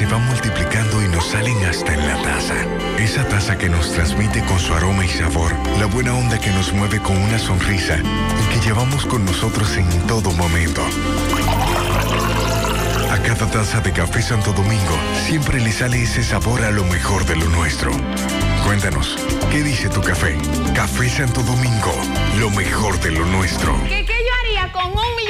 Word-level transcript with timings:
se 0.00 0.06
van 0.06 0.24
multiplicando 0.24 1.02
y 1.02 1.08
nos 1.08 1.26
salen 1.26 1.62
hasta 1.66 1.92
en 1.92 2.08
la 2.08 2.22
taza. 2.22 2.54
Esa 2.98 3.22
taza 3.28 3.58
que 3.58 3.68
nos 3.68 3.92
transmite 3.92 4.42
con 4.46 4.58
su 4.58 4.72
aroma 4.72 5.04
y 5.04 5.08
sabor, 5.08 5.52
la 5.78 5.84
buena 5.84 6.14
onda 6.14 6.40
que 6.40 6.48
nos 6.52 6.72
mueve 6.72 7.02
con 7.02 7.18
una 7.18 7.38
sonrisa 7.38 7.98
y 7.98 8.50
que 8.50 8.64
llevamos 8.64 9.04
con 9.04 9.26
nosotros 9.26 9.76
en 9.76 9.86
todo 10.06 10.30
momento. 10.30 10.80
A 13.10 13.18
cada 13.18 13.46
taza 13.50 13.82
de 13.82 13.92
café 13.92 14.22
Santo 14.22 14.54
Domingo 14.54 14.96
siempre 15.26 15.60
le 15.60 15.70
sale 15.70 16.02
ese 16.02 16.24
sabor 16.24 16.64
a 16.64 16.70
lo 16.70 16.84
mejor 16.84 17.26
de 17.26 17.36
lo 17.36 17.50
nuestro. 17.50 17.92
Cuéntanos, 18.64 19.18
¿qué 19.50 19.62
dice 19.62 19.90
tu 19.90 20.00
café? 20.00 20.38
Café 20.74 21.10
Santo 21.10 21.42
Domingo, 21.42 21.92
lo 22.38 22.48
mejor 22.48 22.98
de 23.00 23.10
lo 23.10 23.26
nuestro. 23.26 23.78
¿Qué, 23.82 24.06
qué 24.06 24.14
yo 24.14 24.32
haría 24.40 24.72
con 24.72 24.86
un 24.86 25.16
millón 25.16 25.29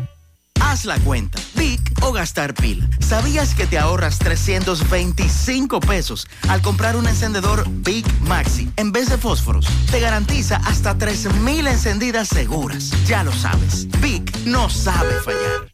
Haz 0.71 0.85
la 0.85 0.97
cuenta. 0.99 1.37
Big 1.55 1.81
o 2.01 2.13
gastar 2.13 2.53
pila. 2.53 2.87
¿Sabías 3.01 3.53
que 3.55 3.67
te 3.67 3.77
ahorras 3.77 4.19
325 4.19 5.81
pesos 5.81 6.25
al 6.47 6.61
comprar 6.61 6.95
un 6.95 7.09
encendedor 7.09 7.65
Big 7.83 8.05
Maxi 8.21 8.71
en 8.77 8.93
vez 8.93 9.09
de 9.09 9.17
fósforos? 9.17 9.67
Te 9.91 9.99
garantiza 9.99 10.61
hasta 10.63 10.97
3000 10.97 11.67
encendidas 11.67 12.29
seguras. 12.29 12.91
Ya 13.05 13.21
lo 13.21 13.33
sabes. 13.33 13.89
Big 13.99 14.23
no 14.45 14.69
sabe 14.69 15.11
fallar. 15.25 15.73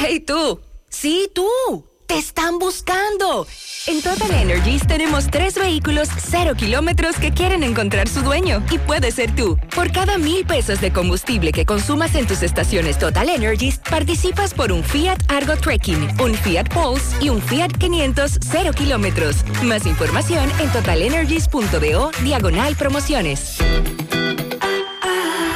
¡Hey 0.00 0.20
tú! 0.20 0.60
¡Sí, 0.90 1.30
tú! 1.34 1.95
¡Te 2.06 2.18
están 2.18 2.58
buscando! 2.60 3.46
En 3.88 4.00
Total 4.00 4.30
Energies 4.30 4.86
tenemos 4.86 5.26
tres 5.26 5.54
vehículos 5.54 6.08
cero 6.18 6.54
kilómetros 6.56 7.16
que 7.16 7.32
quieren 7.32 7.64
encontrar 7.64 8.08
su 8.08 8.20
dueño 8.20 8.62
y 8.70 8.78
puede 8.78 9.10
ser 9.10 9.34
tú. 9.34 9.58
Por 9.74 9.90
cada 9.90 10.16
mil 10.16 10.46
pesos 10.46 10.80
de 10.80 10.92
combustible 10.92 11.52
que 11.52 11.66
consumas 11.66 12.14
en 12.14 12.26
tus 12.26 12.42
estaciones 12.42 12.98
Total 12.98 13.28
Energies, 13.28 13.78
participas 13.78 14.54
por 14.54 14.70
un 14.70 14.84
Fiat 14.84 15.18
Argo 15.28 15.56
Trekking, 15.56 16.08
un 16.20 16.34
Fiat 16.34 16.68
Pulse 16.68 17.16
y 17.20 17.28
un 17.28 17.42
Fiat 17.42 17.72
500 17.72 18.38
cero 18.50 18.70
kilómetros. 18.72 19.44
Más 19.64 19.84
información 19.84 20.48
en 20.60 20.70
totalenergies.do 20.70 22.10
diagonal 22.22 22.76
promociones. 22.76 23.58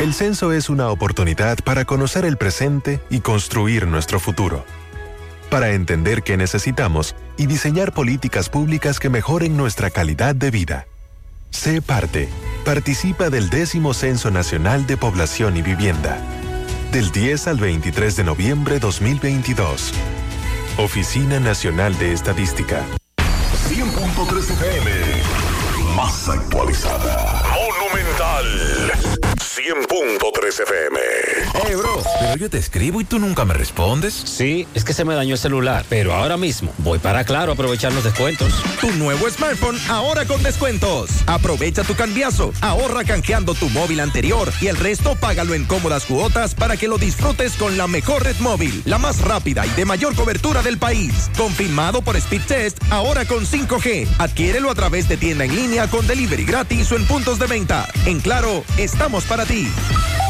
El 0.00 0.14
censo 0.14 0.52
es 0.52 0.68
una 0.68 0.88
oportunidad 0.90 1.58
para 1.62 1.84
conocer 1.84 2.24
el 2.24 2.36
presente 2.38 3.00
y 3.10 3.20
construir 3.20 3.86
nuestro 3.86 4.18
futuro. 4.18 4.64
Para 5.50 5.70
entender 5.70 6.22
qué 6.22 6.36
necesitamos 6.36 7.16
y 7.36 7.46
diseñar 7.46 7.92
políticas 7.92 8.48
públicas 8.48 9.00
que 9.00 9.10
mejoren 9.10 9.56
nuestra 9.56 9.90
calidad 9.90 10.36
de 10.36 10.52
vida. 10.52 10.86
Sé 11.50 11.82
parte. 11.82 12.28
Participa 12.64 13.30
del 13.30 13.50
décimo 13.50 13.92
Censo 13.92 14.30
Nacional 14.30 14.86
de 14.86 14.96
Población 14.96 15.56
y 15.56 15.62
Vivienda. 15.62 16.18
Del 16.92 17.10
10 17.10 17.48
al 17.48 17.58
23 17.58 18.16
de 18.16 18.24
noviembre 18.24 18.78
2022. 18.78 19.92
Oficina 20.78 21.40
Nacional 21.40 21.98
de 21.98 22.12
Estadística. 22.12 22.84
100.3 23.68 24.50
FM. 24.52 24.90
Más 25.96 26.28
actualizada. 26.28 27.29
Monumental. 29.68 29.90
100.3 29.90 30.62
FM. 30.62 30.98
Hey, 31.52 31.74
bro, 31.74 32.02
pero 32.18 32.36
yo 32.36 32.48
te 32.48 32.58
escribo 32.58 33.00
y 33.00 33.04
tú 33.04 33.18
nunca 33.18 33.44
me 33.44 33.52
respondes. 33.52 34.14
Sí, 34.14 34.66
es 34.74 34.84
que 34.84 34.94
se 34.94 35.04
me 35.04 35.14
dañó 35.14 35.34
el 35.34 35.38
celular, 35.38 35.84
pero 35.88 36.14
ahora 36.14 36.36
mismo 36.36 36.72
voy 36.78 36.98
para 36.98 37.24
Claro 37.24 37.52
a 37.52 37.54
aprovechar 37.54 37.92
los 37.92 38.04
descuentos. 38.04 38.52
Tu 38.80 38.90
nuevo 38.92 39.28
smartphone 39.28 39.78
ahora 39.88 40.24
con 40.24 40.42
descuentos. 40.42 41.10
Aprovecha 41.26 41.82
tu 41.82 41.94
cambiazo, 41.94 42.52
ahorra 42.62 43.04
canjeando 43.04 43.54
tu 43.54 43.68
móvil 43.68 44.00
anterior 44.00 44.50
y 44.62 44.68
el 44.68 44.76
resto 44.76 45.14
págalo 45.16 45.54
en 45.54 45.66
cómodas 45.66 46.06
cuotas 46.06 46.54
para 46.54 46.76
que 46.76 46.88
lo 46.88 46.96
disfrutes 46.96 47.52
con 47.54 47.76
la 47.76 47.86
mejor 47.86 48.24
red 48.24 48.36
móvil, 48.38 48.82
la 48.86 48.98
más 48.98 49.20
rápida 49.20 49.66
y 49.66 49.70
de 49.70 49.84
mayor 49.84 50.14
cobertura 50.14 50.62
del 50.62 50.78
país. 50.78 51.30
Confirmado 51.36 52.00
por 52.02 52.16
Speed 52.16 52.42
Test, 52.46 52.78
ahora 52.90 53.26
con 53.26 53.44
5G. 53.44 54.08
Adquiérelo 54.18 54.70
a 54.70 54.74
través 54.74 55.08
de 55.08 55.18
tienda 55.18 55.44
en 55.44 55.54
línea 55.54 55.88
con 55.88 56.06
delivery 56.06 56.44
gratis 56.44 56.90
o 56.92 56.96
en 56.96 57.06
puntos 57.06 57.38
de 57.38 57.46
venta. 57.46 57.86
En 58.06 58.20
Claro, 58.20 58.64
estamos 58.76 59.24
para 59.24 59.44
ti. 59.44 59.49
Tennessee. 59.50 60.29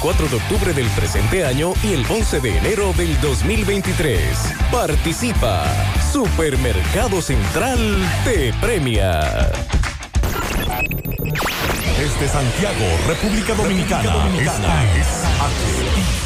de 0.01 0.35
octubre 0.35 0.73
del 0.73 0.87
presente 0.89 1.45
año 1.45 1.73
y 1.83 1.93
el 1.93 2.03
11 2.09 2.39
de 2.39 2.57
enero 2.57 2.91
del 2.93 3.21
2023. 3.21 4.19
Participa. 4.71 5.63
Supermercado 6.11 7.21
Central 7.21 7.77
te 8.23 8.51
premia. 8.53 9.51
Desde 11.99 12.27
Santiago, 12.27 12.83
República 13.07 13.53
Dominicana. 13.53 14.27
Esta 14.39 14.83
es 14.97 15.07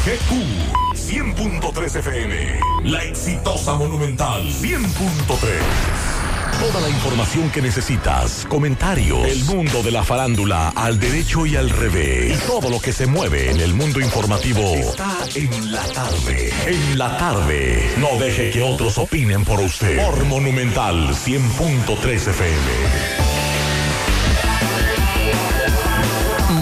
HIGQ 0.06 0.96
100.3 0.96 1.96
FM. 1.98 2.60
La 2.86 3.04
exitosa 3.04 3.76
Monumental 3.76 4.42
100.3. 4.44 6.25
Toda 6.60 6.82
la 6.82 6.90
información 6.90 7.50
que 7.52 7.62
necesitas, 7.62 8.46
comentarios, 8.48 9.28
el 9.28 9.44
mundo 9.46 9.84
de 9.84 9.92
la 9.92 10.04
farándula 10.04 10.70
al 10.70 11.00
derecho 11.00 11.46
y 11.46 11.56
al 11.56 11.70
revés, 11.70 12.38
y 12.38 12.48
todo 12.48 12.70
lo 12.70 12.80
que 12.80 12.94
se 12.94 13.08
mueve 13.08 13.52
en 13.52 13.60
el 13.60 13.74
mundo 13.74 14.00
informativo 14.00 14.62
está 14.74 15.18
en 15.36 15.72
la 15.72 15.84
tarde. 15.84 16.52
En 16.66 16.98
la 16.98 17.18
tarde. 17.18 17.90
No 17.98 18.18
deje 18.20 18.52
que 18.52 18.62
otros 18.62 18.98
opinen 18.98 19.44
por 19.44 19.60
usted. 19.60 19.98
Por 20.06 20.26
Monumental 20.26 21.10
100.3 21.10 22.14
FM. 22.14 23.16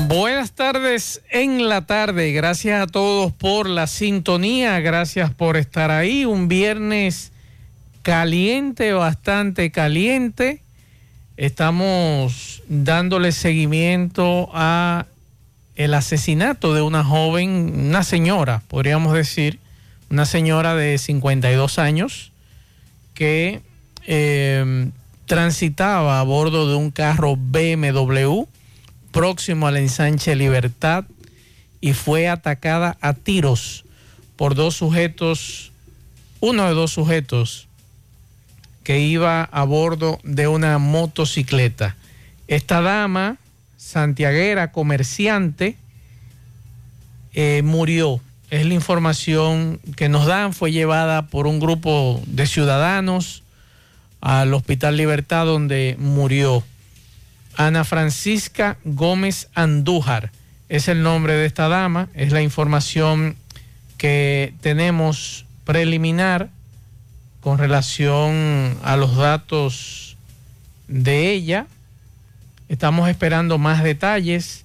Buenas 0.08 0.52
tardes 0.52 1.22
en 1.30 1.70
la 1.70 1.86
tarde. 1.86 2.32
Gracias 2.34 2.82
a 2.82 2.88
todos 2.88 3.32
por 3.32 3.68
la 3.68 3.88
sintonía. 3.88 4.80
Gracias 4.80 5.34
por 5.34 5.58
estar 5.58 5.92
ahí. 5.92 6.26
Un 6.26 6.48
viernes 6.48 7.33
caliente, 8.04 8.94
bastante 8.94 9.72
caliente. 9.72 10.62
Estamos 11.38 12.62
dándole 12.68 13.32
seguimiento 13.32 14.50
a 14.54 15.08
el 15.76 15.96
asesinato 15.96 16.76
de 16.76 16.84
una 16.84 17.04
joven, 17.04 17.74
una 17.88 18.04
señora, 18.04 18.62
podríamos 18.68 19.14
decir, 19.14 19.60
una 20.12 20.26
señora 20.28 20.76
de 20.76 21.00
52 21.00 21.80
años 21.80 22.32
que 23.16 23.62
eh, 24.06 24.92
transitaba 25.26 26.20
a 26.20 26.24
bordo 26.24 26.70
de 26.70 26.76
un 26.76 26.92
carro 26.92 27.36
BMW 27.36 28.44
próximo 29.12 29.66
al 29.66 29.78
ensanche 29.78 30.36
Libertad 30.36 31.06
y 31.82 31.94
fue 31.94 32.28
atacada 32.28 32.98
a 33.02 33.14
tiros 33.14 33.86
por 34.36 34.56
dos 34.56 34.76
sujetos, 34.76 35.72
uno 36.40 36.68
de 36.68 36.74
dos 36.74 36.92
sujetos 36.92 37.68
que 38.84 39.00
iba 39.00 39.44
a 39.44 39.64
bordo 39.64 40.20
de 40.24 40.48
una 40.48 40.78
motocicleta. 40.78 41.96
Esta 42.48 42.82
dama, 42.82 43.38
santiaguera, 43.78 44.72
comerciante, 44.72 45.78
eh, 47.34 47.62
murió. 47.64 48.20
Es 48.50 48.66
la 48.66 48.74
información 48.74 49.80
que 49.96 50.10
nos 50.10 50.28
dan. 50.28 50.54
Fue 50.54 50.72
llevada 50.72 51.28
por 51.28 51.48
un 51.48 51.60
grupo 51.60 52.22
de 52.28 52.46
ciudadanos 52.46 53.44
al 54.22 54.54
Hospital 54.54 54.98
Libertad 54.98 55.46
donde 55.46 55.96
murió. 55.98 56.64
Ana 57.56 57.84
Francisca 57.84 58.78
Gómez 58.84 59.50
Andújar 59.54 60.32
es 60.70 60.88
el 60.88 61.04
nombre 61.04 61.34
de 61.34 61.46
esta 61.46 61.68
dama. 61.68 62.10
Es 62.14 62.32
la 62.32 62.42
información 62.42 63.36
que 63.98 64.54
tenemos 64.62 65.46
preliminar 65.66 66.50
con 67.44 67.58
relación 67.58 68.78
a 68.84 68.96
los 68.96 69.18
datos 69.18 70.16
de 70.88 71.32
ella. 71.32 71.68
Estamos 72.70 73.10
esperando 73.10 73.58
más 73.58 73.84
detalles. 73.84 74.64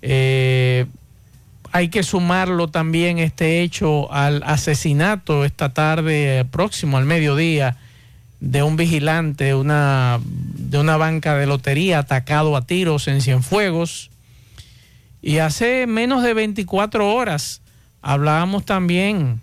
Eh, 0.00 0.86
hay 1.70 1.90
que 1.90 2.02
sumarlo 2.02 2.68
también 2.68 3.18
este 3.18 3.60
hecho 3.60 4.10
al 4.10 4.42
asesinato 4.44 5.44
esta 5.44 5.74
tarde 5.74 6.46
próximo 6.50 6.96
al 6.96 7.04
mediodía 7.04 7.76
de 8.40 8.62
un 8.62 8.76
vigilante 8.76 9.54
una, 9.54 10.18
de 10.24 10.78
una 10.78 10.96
banca 10.96 11.36
de 11.36 11.46
lotería 11.46 11.98
atacado 11.98 12.56
a 12.56 12.62
tiros 12.62 13.06
en 13.06 13.20
Cienfuegos. 13.20 14.10
Y 15.20 15.38
hace 15.38 15.86
menos 15.86 16.22
de 16.22 16.32
24 16.32 17.12
horas 17.12 17.60
hablábamos 18.00 18.64
también 18.64 19.40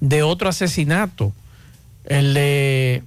de 0.00 0.22
otro 0.22 0.50
asesinato, 0.50 1.32
el 2.08 2.34
de 2.34 3.02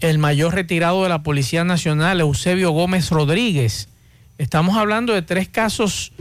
el 0.00 0.18
mayor 0.18 0.54
retirado 0.54 1.02
de 1.02 1.08
la 1.08 1.22
Policía 1.22 1.64
Nacional, 1.64 2.20
Eusebio 2.20 2.70
Gómez 2.70 3.10
Rodríguez. 3.10 3.88
Estamos 4.38 4.76
hablando 4.76 5.12
de 5.12 5.22
tres 5.22 5.48
casos 5.48 6.12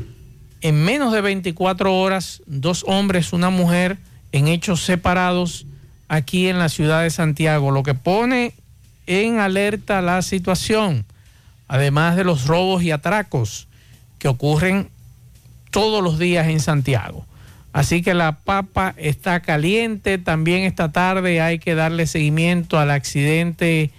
en 0.62 0.84
menos 0.84 1.12
de 1.12 1.22
24 1.22 1.94
horas, 1.94 2.42
dos 2.46 2.86
hombres, 2.88 3.34
una 3.34 3.50
mujer, 3.50 3.98
en 4.32 4.48
hechos 4.48 4.84
separados 4.84 5.66
aquí 6.08 6.48
en 6.48 6.60
la 6.60 6.70
ciudad 6.70 7.04
de 7.04 7.10
Santiago, 7.10 7.72
lo 7.72 7.84
que 7.84 7.94
pone 7.94 8.54
en 9.06 9.40
alerta 9.40 10.02
la 10.02 10.22
situación, 10.22 11.06
además 11.68 12.16
de 12.16 12.24
los 12.24 12.48
robos 12.48 12.84
y 12.84 12.92
atracos 12.92 13.68
que 14.18 14.30
ocurren 14.30 14.90
todos 15.72 16.02
los 16.02 16.18
días 16.18 16.48
en 16.48 16.62
Santiago. 16.62 17.26
Así 17.74 18.04
que 18.04 18.14
la 18.14 18.38
papa 18.38 18.94
está 18.98 19.42
caliente. 19.42 20.20
También 20.20 20.64
esta 20.64 20.92
tarde 20.92 21.42
hay 21.42 21.58
que 21.58 21.74
darle 21.74 22.06
seguimiento 22.06 22.80
al 22.80 22.92
accidente 22.92 23.90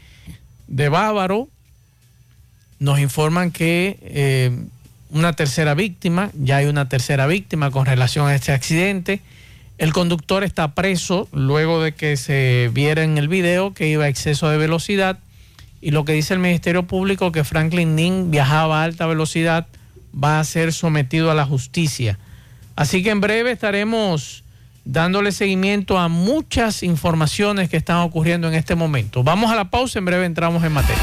de 0.69 0.89
Bávaro. 0.89 1.49
Nos 2.79 3.01
informan 3.01 3.51
que 3.51 3.99
eh, 4.03 4.57
una 5.11 5.33
tercera 5.33 5.75
víctima, 5.75 6.31
ya 6.35 6.59
hay 6.59 6.67
una 6.67 6.89
tercera 6.89 7.27
víctima 7.27 7.73
con 7.73 7.85
relación 7.85 8.29
a 8.29 8.35
este 8.35 8.53
accidente. 8.53 9.21
El 9.77 9.93
conductor 9.93 10.45
está 10.45 10.75
preso 10.75 11.29
luego 11.33 11.83
de 11.83 11.93
que 11.93 12.17
se 12.17 12.71
viera 12.73 13.03
en 13.03 13.19
el 13.19 13.27
video 13.27 13.75
que 13.75 13.89
iba 13.89 14.05
a 14.05 14.09
exceso 14.09 14.49
de 14.49 14.57
velocidad 14.57 15.19
y 15.81 15.91
lo 15.91 16.05
que 16.05 16.13
dice 16.13 16.33
el 16.33 16.41
Ministerio 16.41 16.85
Público 16.85 17.33
que 17.33 17.43
Franklin 17.43 17.97
Ning 17.97 18.31
viajaba 18.31 18.81
a 18.81 18.85
alta 18.85 19.07
velocidad 19.07 19.67
va 20.15 20.39
a 20.39 20.45
ser 20.45 20.73
sometido 20.73 21.31
a 21.31 21.35
la 21.35 21.45
justicia. 21.45 22.19
Así 22.77 23.03
que 23.03 23.11
en 23.11 23.21
breve 23.21 23.51
estaremos 23.53 24.45
dándole 24.85 25.33
seguimiento 25.33 25.99
a 25.99 26.09
muchas 26.09 26.83
informaciones 26.83 27.69
que 27.69 27.77
están 27.77 27.99
ocurriendo 27.99 28.49
en 28.49 28.55
este 28.55 28.75
momento. 28.75 29.23
Vamos 29.23 29.51
a 29.51 29.57
la 29.57 29.71
pausa, 29.71 29.99
en 29.99 30.05
breve 30.05 30.27
entramos 30.27 30.63
en 30.65 30.73
materia. 30.73 31.03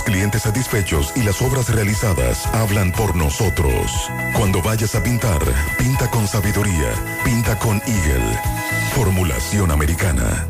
clientes 0.03 0.43
satisfechos 0.43 1.13
y 1.15 1.23
las 1.23 1.41
obras 1.41 1.69
realizadas 1.69 2.45
hablan 2.47 2.91
por 2.91 3.15
nosotros. 3.15 3.91
Cuando 4.35 4.61
vayas 4.61 4.95
a 4.95 5.03
pintar, 5.03 5.39
pinta 5.77 6.09
con 6.09 6.27
sabiduría, 6.27 6.93
pinta 7.23 7.57
con 7.57 7.81
Eagle. 7.85 8.39
Formulación 8.95 9.71
americana. 9.71 10.47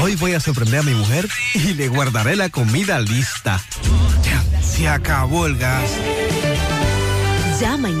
Hoy 0.00 0.16
voy 0.16 0.34
a 0.34 0.40
sorprender 0.40 0.80
a 0.80 0.82
mi 0.82 0.94
mujer 0.94 1.28
y 1.54 1.74
le 1.74 1.88
guardaré 1.88 2.36
la 2.36 2.48
comida 2.50 3.00
lista. 3.00 3.60
Ya, 4.22 4.62
se 4.62 4.88
acabó 4.88 5.46
el 5.46 5.56
gas. 5.56 5.90
Llama 7.60 7.88
en 7.88 8.00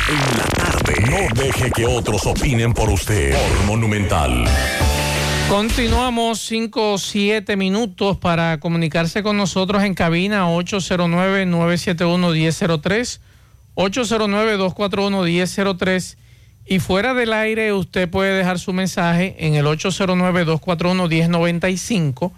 En 0.09 0.39
la 0.39 0.45
tarde. 0.55 0.95
No 1.11 1.19
deje 1.43 1.73
que 1.73 1.85
otros 1.85 2.25
opinen 2.27 2.73
por 2.73 2.89
usted. 2.91 3.35
Por 3.35 3.65
Monumental. 3.67 4.45
Continuamos 5.49 6.41
5 6.41 6.95
o 6.95 6.99
7 6.99 7.57
minutos 7.57 8.17
para 8.17 8.59
comunicarse 8.59 9.23
con 9.23 9.37
nosotros 9.37 9.85
en 9.85 9.95
cabina 9.95 10.49
809-971-1003, 10.49 13.21
809-241-1003 13.77 16.17
y 16.67 16.81
fuera 16.81 17.15
del 17.15 17.33
aire 17.33 17.73
usted 17.73 18.11
puede 18.11 18.37
dejar 18.37 18.59
su 18.59 18.73
mensaje 18.73 19.37
en 19.39 19.55
el 19.55 19.67
809-241-1095 19.67 22.33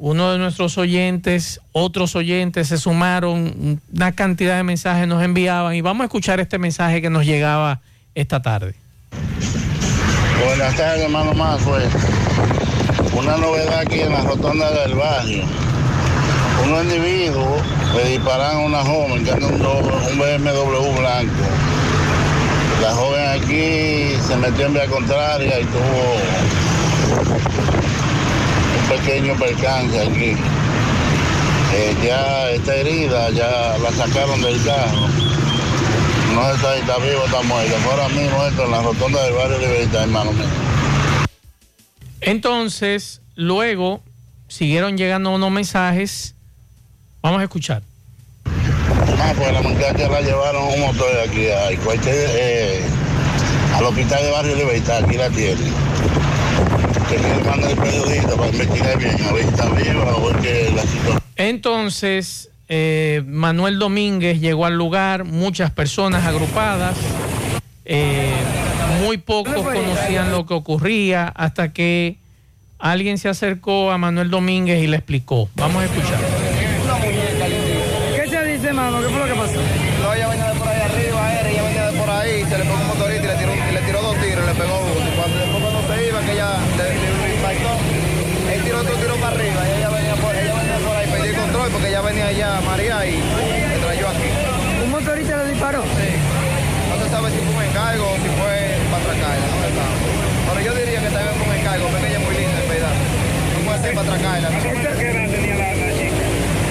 Uno 0.00 0.30
de 0.30 0.38
nuestros 0.38 0.78
oyentes, 0.78 1.60
otros 1.72 2.14
oyentes 2.14 2.68
se 2.68 2.78
sumaron, 2.78 3.80
una 3.92 4.12
cantidad 4.12 4.56
de 4.56 4.62
mensajes 4.62 5.08
nos 5.08 5.24
enviaban 5.24 5.74
y 5.74 5.80
vamos 5.80 6.02
a 6.02 6.04
escuchar 6.04 6.38
este 6.38 6.56
mensaje 6.56 7.02
que 7.02 7.10
nos 7.10 7.26
llegaba 7.26 7.80
esta 8.14 8.40
tarde. 8.40 8.76
Buenas 10.44 10.76
tardes, 10.76 11.02
hermano 11.02 11.34
Mazuel. 11.34 11.88
Una 13.12 13.38
novedad 13.38 13.80
aquí 13.80 13.98
en 13.98 14.12
la 14.12 14.22
rotonda 14.22 14.70
del 14.70 14.94
barrio. 14.94 15.42
Unos 16.64 16.84
individuos 16.84 17.60
le 17.96 18.10
disparan 18.10 18.56
a 18.56 18.58
una 18.60 18.84
joven 18.84 19.24
que 19.24 19.32
anda 19.32 19.48
un, 19.48 19.54
un 19.54 20.18
BMW 20.18 21.00
blanco. 21.00 21.42
La 22.80 22.94
joven 22.94 23.28
aquí 23.30 24.12
se 24.24 24.36
metió 24.36 24.66
en 24.66 24.74
vía 24.74 24.86
contraria 24.86 25.58
y 25.58 25.64
tuvo 25.64 26.14
pequeño 28.88 29.34
percance 29.36 30.00
aquí. 30.00 30.34
Eh, 31.74 31.96
ya 32.02 32.50
está 32.50 32.74
herida, 32.76 33.30
ya 33.30 33.76
la 33.78 33.92
sacaron 33.92 34.40
del 34.40 34.62
carro. 34.64 35.06
No 36.34 36.42
si 36.56 36.80
está 36.80 36.98
vivo 36.98 37.24
está 37.24 37.42
muerto. 37.42 37.74
Ahora 37.90 38.08
mismo 38.08 38.44
esto 38.46 38.64
en 38.64 38.70
la 38.70 38.82
rotonda 38.82 39.22
del 39.24 39.34
barrio 39.34 39.58
Libertad, 39.58 40.02
hermano 40.02 40.32
mío. 40.32 40.46
Entonces, 42.20 43.20
luego 43.34 44.02
siguieron 44.48 44.96
llegando 44.96 45.30
unos 45.30 45.50
mensajes. 45.50 46.34
Vamos 47.22 47.40
a 47.40 47.44
escuchar. 47.44 47.82
Ah, 49.20 49.32
pues 49.36 49.52
la 49.52 49.62
muchacha 49.62 50.08
la 50.08 50.20
llevaron 50.20 50.64
un 50.64 50.80
motor 50.80 51.12
de 51.12 51.22
aquí 51.22 51.46
a, 51.48 51.70
eh, 52.06 52.82
al 53.74 53.84
hospital 53.84 54.22
de 54.22 54.30
Barrio 54.30 54.56
Libertad, 54.56 55.04
aquí 55.04 55.16
la 55.16 55.28
tiene. 55.30 55.87
Que 57.08 57.18
le 57.18 57.44
manda 57.44 57.70
el 57.70 57.76
periodista 57.76 58.36
para 58.36 58.48
investigar 58.48 58.98
bien, 58.98 59.16
a 59.22 59.32
ver 59.32 59.42
si 59.42 59.48
está 59.48 59.68
viva 59.70 60.16
o 60.16 60.30
es 60.30 60.36
que 60.38 60.72
la 60.74 60.82
situación. 60.82 61.20
Entonces, 61.36 62.50
eh, 62.68 63.22
Manuel 63.26 63.78
Domínguez 63.78 64.40
llegó 64.40 64.66
al 64.66 64.76
lugar, 64.76 65.24
muchas 65.24 65.70
personas 65.70 66.26
agrupadas, 66.26 66.96
eh, 67.86 68.34
muy 69.02 69.16
pocos 69.16 69.54
conocían 69.54 70.30
lo 70.30 70.44
que 70.44 70.52
ocurría 70.52 71.28
hasta 71.28 71.72
que 71.72 72.18
alguien 72.78 73.16
se 73.16 73.28
acercó 73.28 73.90
a 73.90 73.98
Manuel 73.98 74.30
Domínguez 74.30 74.82
y 74.82 74.86
le 74.86 74.96
explicó. 74.98 75.48
Vamos 75.54 75.82
a 75.82 75.86
escuchar. 75.86 76.18
¿Qué 78.16 78.28
se 78.28 78.44
dice, 78.44 78.72
mano? 78.72 79.00
¿Qué 79.00 79.08
fue 79.08 79.18
lo 79.18 79.26
que 79.26 79.34
pasó? 79.40 79.60
No, 80.02 80.14
ella 80.14 80.28
venía 80.28 80.52
de 80.52 80.58
por 80.58 80.68
ahí 80.68 80.80
arriba, 80.80 81.40
era, 81.40 81.50
ella 81.50 81.62
venía 81.62 81.90
de 81.90 81.98
por 81.98 82.10
ahí, 82.10 82.44
se 82.44 82.58
le 82.58 82.64
pegó 82.64 82.74
un 82.74 82.86
motorista 82.88 83.24
y 83.24 83.28
le 83.28 83.34
tiró, 83.36 83.52
y 83.54 83.72
le 83.72 83.80
tiró 83.80 84.02
dos 84.02 84.16
tiros, 84.20 84.46
le 84.46 84.54
pegó 84.54 84.78
uno. 84.80 85.10
Cuando 85.16 85.38
después 85.38 85.62
cuando 85.62 85.94
se 85.94 86.08
iba, 86.08 86.17
que 86.28 86.34
ella 86.34 86.60
le, 86.76 86.84
le, 86.84 87.34
impactó, 87.36 87.72
él 88.52 88.60
tiró 88.62 88.80
otro 88.80 88.94
tiro 88.96 89.16
para 89.16 89.34
arriba 89.34 89.60
y 89.64 89.78
ella 89.78 89.88
venía 89.88 90.14
por, 90.16 90.34
ella 90.36 90.54
venía 90.60 90.78
por 90.84 90.96
ahí, 90.96 91.06
pedí 91.08 91.32
control 91.32 91.70
porque 91.70 91.88
ella 91.88 92.02
venía 92.02 92.26
allá, 92.26 92.60
María, 92.60 93.06
y 93.06 93.16
me 93.16 93.78
trayó 93.80 94.08
aquí. 94.08 94.28
¿Un 94.84 94.90
motorista 94.90 95.36
le 95.42 95.52
disparó? 95.52 95.82
Sí. 95.82 96.08
No 96.90 97.02
se 97.02 97.10
sabe 97.10 97.30
si 97.30 97.38
fue 97.38 97.54
un 97.56 97.62
encargo 97.64 98.04
o 98.12 98.16
si 98.16 98.28
fue 98.36 98.76
para 98.92 99.02
atracarla, 99.08 99.46
no 99.48 99.56
se 99.56 99.70
sabe. 99.72 99.96
Pero 100.48 100.60
yo 100.60 100.72
diría 100.76 101.00
que 101.00 101.10
también 101.16 101.34
fue 101.38 101.46
un 101.48 101.54
encargo, 101.56 101.88
porque 101.88 102.06
ella 102.08 102.18
es 102.18 102.24
muy 102.28 102.34
linda, 102.36 102.58
en 102.60 102.68
verdad. 102.68 102.94
No 103.56 103.58
puede 103.64 103.78
ser 103.80 103.94
para 103.94 104.06
atracarla. 104.08 104.48
¿no? 104.50 104.58
¿Qué 104.60 105.08
edad 105.08 105.30
tenía 105.32 105.56
la, 105.56 105.68
la 105.80 105.88
chica? 105.96 106.24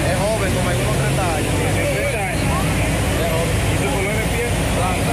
Es 0.06 0.16
joven, 0.22 0.50
como 0.54 0.70
en 0.70 0.78
unos 0.86 0.96
30 1.02 1.34
años. 1.34 1.52
¿30 1.98 2.14
años? 2.14 2.46
Es 2.46 3.30
joven. 3.34 3.58
¿Y 3.74 3.76
su 3.82 3.88
color 3.90 4.14
de 4.22 4.26
piel? 4.30 4.50
Blanca. 4.78 5.12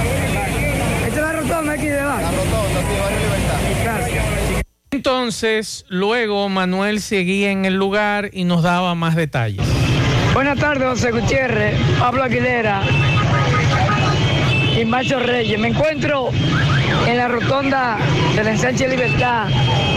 ¿Esta 1.02 1.18
es 1.18 1.24
la 1.26 1.32
rotonda 1.34 1.72
aquí 1.74 1.88
de 1.90 1.98
abajo? 2.00 2.22
La 2.22 2.30
rotonda, 2.30 2.78
sí, 2.86 2.94
Barrio 3.02 3.18
Libertad. 3.26 3.58
Gracias. 3.82 4.24
Entonces, 5.08 5.84
luego 5.86 6.48
Manuel 6.48 7.00
seguía 7.00 7.52
en 7.52 7.64
el 7.64 7.74
lugar 7.76 8.30
y 8.32 8.42
nos 8.42 8.64
daba 8.64 8.96
más 8.96 9.14
detalles. 9.14 9.64
Buenas 10.34 10.58
tardes, 10.58 10.82
José 10.88 11.12
Gutiérrez, 11.12 11.80
Pablo 12.00 12.24
Aguilera 12.24 12.82
y 14.76 14.84
Macho 14.84 15.20
Reyes. 15.20 15.60
Me 15.60 15.68
encuentro 15.68 16.30
en 17.06 17.16
la 17.18 17.28
rotonda 17.28 17.98
del 18.34 18.48
ensanche 18.48 18.88
Libertad, 18.88 19.46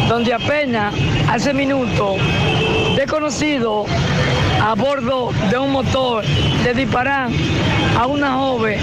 donde 0.08 0.32
apenas 0.32 0.94
hace 1.28 1.56
minutos, 1.56 2.18
desconocido 2.96 3.88
a 4.62 4.76
bordo 4.76 5.32
de 5.50 5.58
un 5.58 5.72
motor 5.72 6.24
le 6.64 6.74
disparan 6.76 7.34
a 7.98 8.06
una 8.06 8.34
joven 8.34 8.80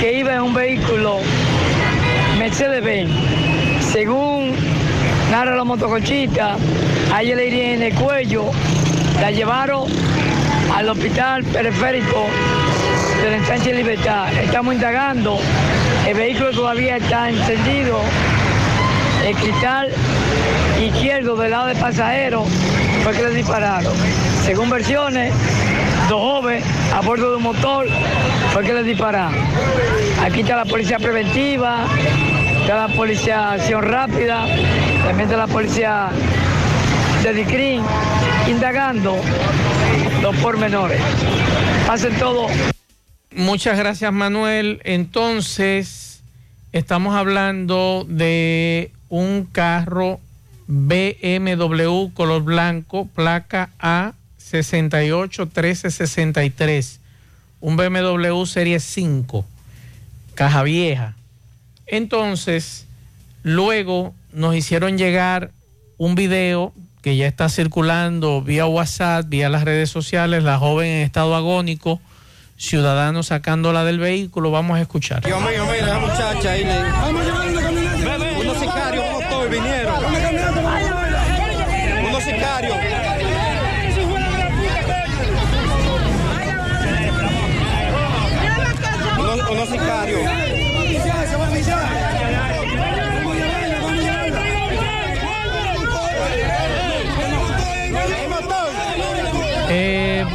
que 0.00 0.18
iba 0.18 0.34
en 0.34 0.40
un 0.40 0.54
vehículo 0.54 1.18
Mercedes-Benz. 2.36 3.12
Según 3.92 4.37
narra 5.30 5.56
la 5.56 5.64
motocochita, 5.64 6.56
a 7.12 7.22
ella 7.22 7.36
le 7.36 7.46
iría 7.46 7.74
en 7.74 7.82
el 7.82 7.94
cuello, 7.94 8.44
la 9.20 9.30
llevaron 9.30 9.84
al 10.74 10.88
hospital 10.88 11.44
periférico 11.44 12.26
del 13.22 13.34
ensanche 13.34 13.74
Libertad. 13.74 14.32
Estamos 14.32 14.74
indagando, 14.74 15.38
el 16.06 16.14
vehículo 16.14 16.50
todavía 16.52 16.96
está 16.96 17.28
encendido, 17.28 18.00
el 19.26 19.34
cristal 19.36 19.90
izquierdo 20.80 21.36
del 21.36 21.50
lado 21.50 21.66
del 21.66 21.76
pasajero 21.76 22.44
fue 23.02 23.12
que 23.12 23.22
le 23.22 23.30
dispararon. 23.30 23.92
Según 24.44 24.70
versiones, 24.70 25.32
dos 26.08 26.20
jóvenes 26.20 26.64
a 26.94 27.00
bordo 27.00 27.30
de 27.32 27.36
un 27.36 27.42
motor 27.42 27.86
fue 28.52 28.64
que 28.64 28.72
le 28.72 28.82
dispararon. 28.82 29.34
Aquí 30.24 30.40
está 30.40 30.56
la 30.56 30.64
policía 30.64 30.98
preventiva, 30.98 31.84
está 32.68 32.86
la 32.86 32.94
policía 32.94 33.52
acción 33.52 33.82
rápida, 33.82 34.46
también 35.02 35.20
está 35.20 35.38
la 35.38 35.46
policía 35.46 36.10
de 37.22 37.32
DICRIN, 37.32 37.80
indagando 38.46 39.16
los 40.20 40.36
pormenores. 40.36 41.00
Hacen 41.88 42.14
todo. 42.18 42.46
Muchas 43.34 43.78
gracias, 43.78 44.12
Manuel. 44.12 44.82
Entonces, 44.84 46.20
estamos 46.72 47.16
hablando 47.16 48.04
de 48.06 48.92
un 49.08 49.48
carro 49.50 50.20
BMW 50.66 52.08
color 52.12 52.42
blanco, 52.42 53.06
placa 53.06 53.70
A 53.78 54.12
681363. 54.36 57.00
Un 57.62 57.78
BMW 57.78 58.44
Serie 58.44 58.78
5, 58.78 59.46
caja 60.34 60.62
vieja. 60.64 61.14
Entonces, 61.88 62.86
luego 63.42 64.14
nos 64.32 64.54
hicieron 64.54 64.98
llegar 64.98 65.50
un 65.96 66.14
video 66.14 66.72
que 67.02 67.16
ya 67.16 67.26
está 67.26 67.48
circulando 67.48 68.42
vía 68.42 68.66
WhatsApp, 68.66 69.26
vía 69.28 69.48
las 69.48 69.64
redes 69.64 69.90
sociales, 69.90 70.42
la 70.42 70.58
joven 70.58 70.88
en 70.88 71.02
estado 71.02 71.34
agónico, 71.34 72.00
ciudadanos 72.56 73.28
sacándola 73.28 73.84
del 73.84 73.98
vehículo. 73.98 74.50
Vamos 74.50 74.78
a 74.78 74.80
escuchar. 74.82 75.22
Mira, 75.24 75.98
muchacha 75.98 76.52
ahí 76.52 76.64
le... 76.64 77.27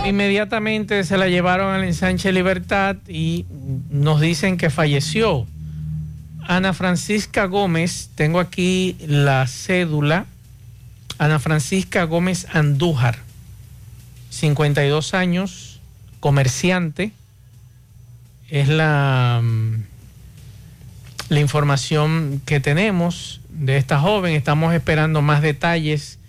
inmediatamente 0.06 1.04
se 1.04 1.18
la 1.18 1.28
llevaron 1.28 1.74
al 1.74 1.84
ensanche 1.84 2.32
Libertad 2.32 2.98
y 3.08 3.46
nos 3.90 4.20
dicen 4.20 4.58
que 4.58 4.70
falleció. 4.70 5.48
Ana 6.42 6.74
Francisca 6.74 7.46
Gómez, 7.46 8.10
tengo 8.16 8.40
aquí 8.40 8.98
la 9.08 9.48
cédula. 9.48 10.26
Ana 11.18 11.40
Francisca 11.40 12.04
Gómez 12.04 12.48
Andújar, 12.52 13.18
52 14.30 15.14
años, 15.14 15.80
comerciante. 16.20 17.12
Es 18.50 18.68
la, 18.68 19.40
mm, 19.42 19.84
la 21.30 21.40
información 21.40 22.42
que 22.46 22.60
tenemos 22.60 23.42
de 23.50 23.78
esta 23.78 24.00
joven. 24.00 24.34
Estamos 24.34 24.74
esperando 24.74 25.22
más 25.22 25.42
detalles 25.42 26.20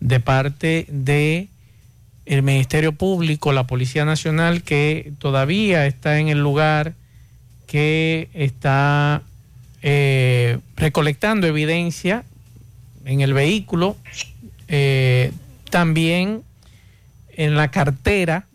de 0.00 0.20
parte 0.20 0.86
de 0.90 1.48
el 2.26 2.42
Ministerio 2.42 2.92
Público, 2.92 3.52
la 3.52 3.66
Policía 3.66 4.04
Nacional, 4.04 4.62
que 4.62 5.12
todavía 5.18 5.86
está 5.86 6.18
en 6.18 6.28
el 6.28 6.38
lugar, 6.38 6.94
que 7.66 8.28
está 8.32 9.22
eh, 9.82 10.58
recolectando 10.76 11.46
evidencia 11.46 12.24
en 13.04 13.20
el 13.20 13.34
vehículo, 13.34 13.96
eh, 14.68 15.32
también 15.70 16.42
en 17.36 17.56
la 17.56 17.70
cartera 17.70 18.46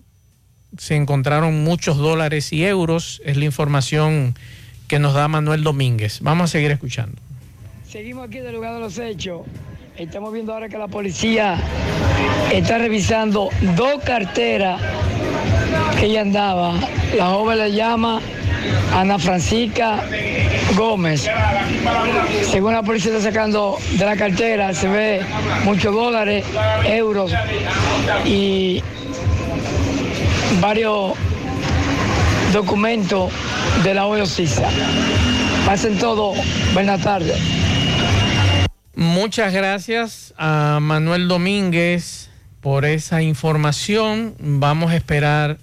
se 0.78 0.96
encontraron 0.96 1.64
muchos 1.64 1.98
dólares 1.98 2.54
y 2.54 2.64
euros, 2.64 3.22
es 3.26 3.38
la 3.38 3.46
información 3.46 4.36
que 4.88 5.00
nos 5.00 5.14
da 5.14 5.28
Manuel 5.28 5.64
Domínguez. 5.64 6.20
Vamos 6.22 6.46
a 6.46 6.48
seguir 6.52 6.72
escuchando. 6.72 7.22
Seguimos 7.88 8.28
aquí 8.28 8.40
del 8.40 8.56
lugar 8.56 8.74
de 8.76 8.80
los 8.80 8.98
hechos. 8.98 9.42
Estamos 10.00 10.32
viendo 10.32 10.54
ahora 10.54 10.70
que 10.70 10.78
la 10.78 10.88
policía 10.88 11.58
está 12.54 12.78
revisando 12.78 13.50
dos 13.76 14.02
carteras 14.02 14.82
que 16.00 16.06
ella 16.06 16.22
andaba. 16.22 16.74
La 17.18 17.26
joven 17.26 17.58
le 17.58 17.74
llama 17.74 18.22
Ana 18.96 19.20
Francisca 19.20 20.02
Gómez. 20.78 21.30
Según 22.50 22.76
la 22.76 22.82
policía 22.82 23.12
está 23.12 23.30
sacando 23.30 23.78
de 23.98 24.06
la 24.06 24.16
cartera, 24.16 24.74
se 24.74 24.88
ve 24.88 25.22
muchos 25.66 25.94
dólares, 25.94 26.46
euros 26.86 27.34
y 28.24 28.82
varios 30.62 31.12
documentos 32.54 33.34
de 33.84 33.94
la 33.94 34.06
OEOCISA. 34.06 34.70
Pasen 35.66 35.98
todo. 35.98 36.36
Buenas 36.74 37.02
tardes. 37.02 37.59
Muchas 39.00 39.54
gracias 39.54 40.34
a 40.38 40.80
Manuel 40.82 41.30
Domínguez 41.30 42.30
por 42.60 42.84
esa 42.84 43.22
información. 43.22 44.36
Vamos 44.40 44.92
a 44.92 44.98
esperar 44.98 45.58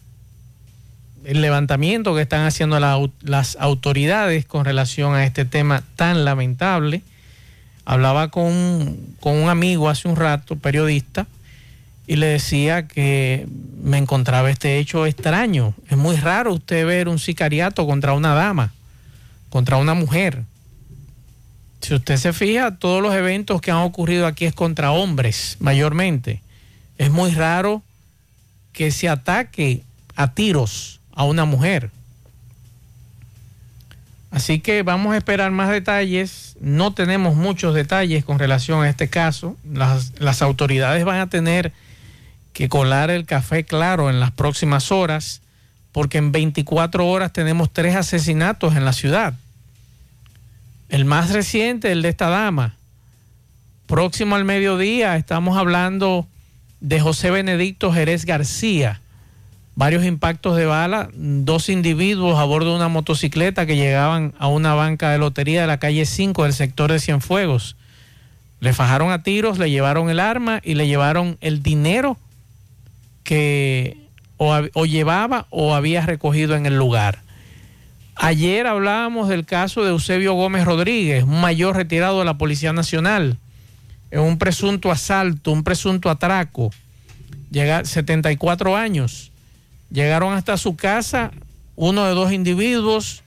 el 1.22 1.42
levantamiento 1.42 2.14
que 2.14 2.22
están 2.22 2.46
haciendo 2.46 2.80
la- 2.80 2.98
las 3.20 3.58
autoridades 3.60 4.46
con 4.46 4.64
relación 4.64 5.14
a 5.14 5.24
este 5.26 5.44
tema 5.44 5.82
tan 5.96 6.24
lamentable. 6.24 7.02
Hablaba 7.84 8.28
con, 8.28 8.96
con 9.20 9.34
un 9.36 9.50
amigo 9.50 9.90
hace 9.90 10.08
un 10.08 10.16
rato, 10.16 10.56
periodista, 10.56 11.26
y 12.06 12.16
le 12.16 12.28
decía 12.28 12.88
que 12.88 13.46
me 13.82 13.98
encontraba 13.98 14.48
este 14.50 14.78
hecho 14.78 15.04
extraño. 15.04 15.74
Es 15.90 15.98
muy 15.98 16.16
raro 16.16 16.54
usted 16.54 16.86
ver 16.86 17.06
un 17.06 17.18
sicariato 17.18 17.86
contra 17.86 18.14
una 18.14 18.32
dama, 18.32 18.72
contra 19.50 19.76
una 19.76 19.92
mujer. 19.92 20.42
Si 21.80 21.94
usted 21.94 22.16
se 22.16 22.32
fija, 22.32 22.76
todos 22.76 23.02
los 23.02 23.14
eventos 23.14 23.60
que 23.60 23.70
han 23.70 23.78
ocurrido 23.78 24.26
aquí 24.26 24.44
es 24.44 24.54
contra 24.54 24.90
hombres, 24.90 25.56
mayormente. 25.60 26.42
Es 26.98 27.10
muy 27.10 27.30
raro 27.30 27.82
que 28.72 28.90
se 28.90 29.08
ataque 29.08 29.82
a 30.16 30.32
tiros 30.32 31.00
a 31.12 31.24
una 31.24 31.44
mujer. 31.44 31.90
Así 34.30 34.60
que 34.60 34.82
vamos 34.82 35.14
a 35.14 35.16
esperar 35.16 35.50
más 35.50 35.70
detalles. 35.70 36.56
No 36.60 36.92
tenemos 36.92 37.36
muchos 37.36 37.74
detalles 37.74 38.24
con 38.24 38.38
relación 38.38 38.82
a 38.82 38.88
este 38.90 39.08
caso. 39.08 39.56
Las, 39.64 40.12
las 40.18 40.42
autoridades 40.42 41.04
van 41.04 41.20
a 41.20 41.28
tener 41.28 41.72
que 42.52 42.68
colar 42.68 43.10
el 43.10 43.26
café 43.26 43.64
claro 43.64 44.10
en 44.10 44.18
las 44.18 44.32
próximas 44.32 44.90
horas, 44.90 45.40
porque 45.92 46.18
en 46.18 46.32
24 46.32 47.06
horas 47.06 47.32
tenemos 47.32 47.72
tres 47.72 47.96
asesinatos 47.96 48.76
en 48.76 48.84
la 48.84 48.92
ciudad. 48.92 49.34
El 50.88 51.04
más 51.04 51.32
reciente, 51.32 51.90
el 51.90 52.02
de 52.02 52.10
esta 52.10 52.28
dama. 52.28 52.76
Próximo 53.86 54.36
al 54.36 54.44
mediodía 54.44 55.16
estamos 55.16 55.56
hablando 55.56 56.26
de 56.80 57.00
José 57.00 57.30
Benedicto 57.30 57.92
Jerez 57.92 58.24
García. 58.24 59.00
Varios 59.74 60.04
impactos 60.04 60.56
de 60.56 60.64
bala, 60.64 61.10
dos 61.12 61.68
individuos 61.68 62.38
a 62.38 62.44
bordo 62.44 62.70
de 62.70 62.76
una 62.76 62.88
motocicleta 62.88 63.66
que 63.66 63.76
llegaban 63.76 64.32
a 64.38 64.46
una 64.46 64.74
banca 64.74 65.10
de 65.10 65.18
lotería 65.18 65.60
de 65.60 65.66
la 65.66 65.78
calle 65.78 66.06
5 66.06 66.44
del 66.44 66.52
sector 66.52 66.90
de 66.90 67.00
Cienfuegos. 67.00 67.76
Le 68.60 68.72
fajaron 68.72 69.10
a 69.10 69.22
tiros, 69.22 69.58
le 69.58 69.70
llevaron 69.70 70.08
el 70.08 70.20
arma 70.20 70.60
y 70.64 70.74
le 70.74 70.86
llevaron 70.86 71.36
el 71.40 71.62
dinero 71.62 72.16
que 73.22 73.98
o, 74.38 74.56
o 74.72 74.86
llevaba 74.86 75.46
o 75.50 75.74
había 75.74 76.06
recogido 76.06 76.54
en 76.54 76.64
el 76.64 76.78
lugar. 76.78 77.25
Ayer 78.16 78.66
hablábamos 78.66 79.28
del 79.28 79.44
caso 79.44 79.84
de 79.84 79.90
Eusebio 79.90 80.32
Gómez 80.32 80.64
Rodríguez, 80.64 81.24
un 81.24 81.40
mayor 81.40 81.76
retirado 81.76 82.18
de 82.18 82.24
la 82.24 82.38
Policía 82.38 82.72
Nacional, 82.72 83.38
en 84.10 84.20
un 84.20 84.38
presunto 84.38 84.90
asalto, 84.90 85.52
un 85.52 85.62
presunto 85.62 86.08
atraco, 86.08 86.70
llega 87.50 87.84
74 87.84 88.74
años. 88.74 89.32
Llegaron 89.90 90.32
hasta 90.32 90.56
su 90.56 90.76
casa 90.76 91.30
uno 91.76 92.06
de 92.06 92.14
dos 92.14 92.32
individuos, 92.32 93.22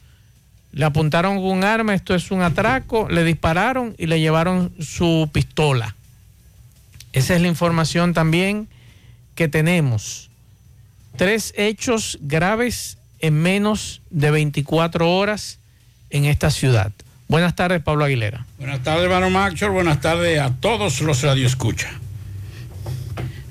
le 0.72 0.86
apuntaron 0.86 1.38
con 1.38 1.46
un 1.46 1.64
arma, 1.64 1.94
esto 1.94 2.16
es 2.16 2.32
un 2.32 2.42
atraco, 2.42 3.08
le 3.10 3.24
dispararon 3.24 3.96
y 3.98 4.08
le 4.08 4.20
llevaron 4.20 4.74
su 4.80 5.30
pistola. 5.32 5.96
Esa 7.14 7.36
es 7.36 7.42
la 7.42 7.48
información 7.48 8.14
también 8.14 8.68
que 9.36 9.48
tenemos. 9.48 10.30
Tres 11.16 11.54
hechos 11.58 12.18
graves 12.22 12.99
en 13.20 13.34
menos 13.42 14.02
de 14.10 14.32
24 14.32 15.12
horas 15.16 15.60
en 16.10 16.26
esta 16.26 16.52
ciudad. 16.52 16.92
Buenas 17.28 17.56
tardes, 17.56 17.82
Pablo 17.84 18.06
Aguilera. 18.06 18.46
Buenas 18.58 18.82
tardes, 18.84 19.04
hermano 19.06 19.30
Maxwell. 19.30 19.72
Buenas 19.72 20.02
tardes 20.02 20.40
a 20.40 20.52
todos 20.56 21.02
los 21.02 21.22
radioescuchas. 21.22 21.92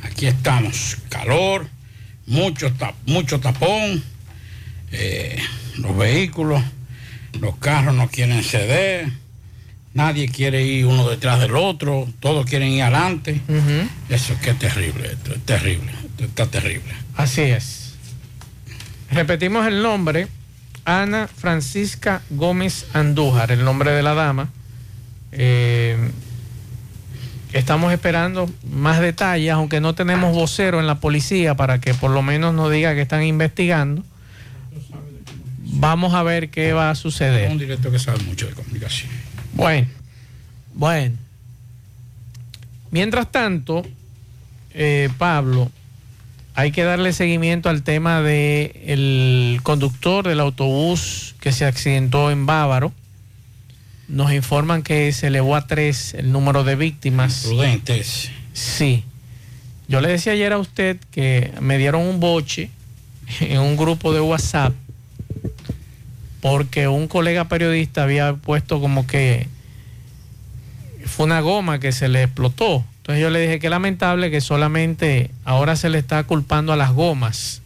Aquí 0.03 0.27
estamos. 0.27 0.97
Calor, 1.09 1.69
mucho, 2.27 2.73
tap- 2.73 2.95
mucho 3.07 3.41
tapón. 3.41 4.03
eh, 4.91 5.39
los 5.77 5.97
vehículos, 5.97 6.63
los 7.41 7.57
carros 7.59 7.95
no 7.95 8.09
quieren 8.09 8.43
ceder. 8.43 9.11
Nadie 9.95 10.29
quiere 10.29 10.65
ir 10.65 10.87
uno 10.87 11.09
detrás 11.09 11.41
del 11.41 11.55
otro. 11.57 12.09
Todos 12.21 12.47
quieren 12.47 12.69
ir 12.71 12.83
adelante. 12.83 13.41
Eso 14.09 14.33
es 14.33 14.39
que 14.41 14.51
es 14.51 14.59
terrible. 14.59 15.13
Esto 15.13 15.35
es 15.35 15.41
terrible. 15.45 15.93
Esto 15.93 16.25
está 16.25 16.47
terrible. 16.47 16.93
Así 17.17 17.43
es. 17.43 17.78
Repetimos 19.11 19.67
el 19.67 19.83
nombre. 19.83 20.29
Ana 20.85 21.29
Francisca 21.29 22.23
Gómez 22.31 22.87
Andújar, 22.95 23.53
el 23.53 23.63
nombre 23.65 23.91
de 23.91 24.03
la 24.03 24.15
dama. 24.15 24.49
Eh, 25.33 26.11
estamos 27.53 27.93
esperando 27.93 28.51
más 28.71 29.01
detalles, 29.01 29.53
aunque 29.53 29.81
no 29.81 29.95
tenemos 29.95 30.35
vocero 30.35 30.81
en 30.81 30.87
la 30.87 30.99
policía 30.99 31.55
para 31.55 31.79
que 31.79 31.93
por 31.93 32.11
lo 32.11 32.23
menos 32.23 32.55
nos 32.55 32.73
diga 32.73 32.95
que 32.95 33.03
están 33.03 33.23
investigando. 33.23 34.03
Vamos 35.59 36.15
a 36.15 36.23
ver 36.23 36.49
qué 36.49 36.73
va 36.73 36.91
a 36.91 36.95
suceder. 36.95 37.51
Un 37.51 37.59
director 37.59 37.93
que 37.93 37.99
sabe 37.99 38.23
mucho 38.25 38.47
de 38.47 38.55
comunicación. 38.55 39.11
Bueno, 39.53 39.89
bueno. 40.73 41.17
Mientras 42.91 43.31
tanto, 43.31 43.85
eh, 44.73 45.11
Pablo, 45.19 45.71
hay 46.59 46.73
que 46.73 46.83
darle 46.83 47.13
seguimiento 47.13 47.69
al 47.69 47.85
tema 47.85 48.21
de 48.21 48.83
el 48.85 49.61
conductor 49.63 50.27
del 50.27 50.41
autobús 50.41 51.37
que 51.39 51.53
se 51.53 51.65
accidentó 51.65 52.33
en 52.33 52.47
Bávaro. 52.47 52.93
Nos 54.09 54.33
informan 54.33 54.83
que 54.83 55.13
se 55.13 55.29
elevó 55.29 55.55
a 55.55 55.69
tres 55.69 56.15
el 56.15 56.33
número 56.33 56.65
de 56.65 56.75
víctimas. 56.75 57.45
Prudentes. 57.47 58.33
Sí. 58.55 59.05
Yo 59.87 60.01
le 60.01 60.09
decía 60.09 60.33
ayer 60.33 60.53
a 60.53 60.59
usted 60.59 60.97
que 61.13 61.53
me 61.61 61.79
dieron 61.79 62.03
un 62.03 62.19
boche 62.19 62.71
en 63.41 63.61
un 63.61 63.77
grupo 63.77 64.13
de 64.13 64.21
WhatsApp 64.21 64.73
porque 66.41 66.89
un 66.89 67.07
colega 67.07 67.47
periodista 67.47 68.03
había 68.03 68.35
puesto 68.35 68.81
como 68.81 69.07
que 69.07 69.47
fue 71.07 71.27
una 71.27 71.41
goma 71.41 71.79
que 71.79 71.93
se 71.93 72.09
le 72.09 72.25
explotó. 72.25 72.85
Entonces 73.09 73.23
yo 73.23 73.31
le 73.31 73.41
dije 73.41 73.59
que 73.59 73.71
lamentable 73.71 74.31
que 74.31 74.43
solamente 74.43 75.31
ahora 75.47 75.77
se 75.77 75.89
le 75.89 75.97
está 75.97 76.23
culpando 76.25 76.75
a 76.75 76.77
las 76.77 76.93
gomas. 76.93 77.63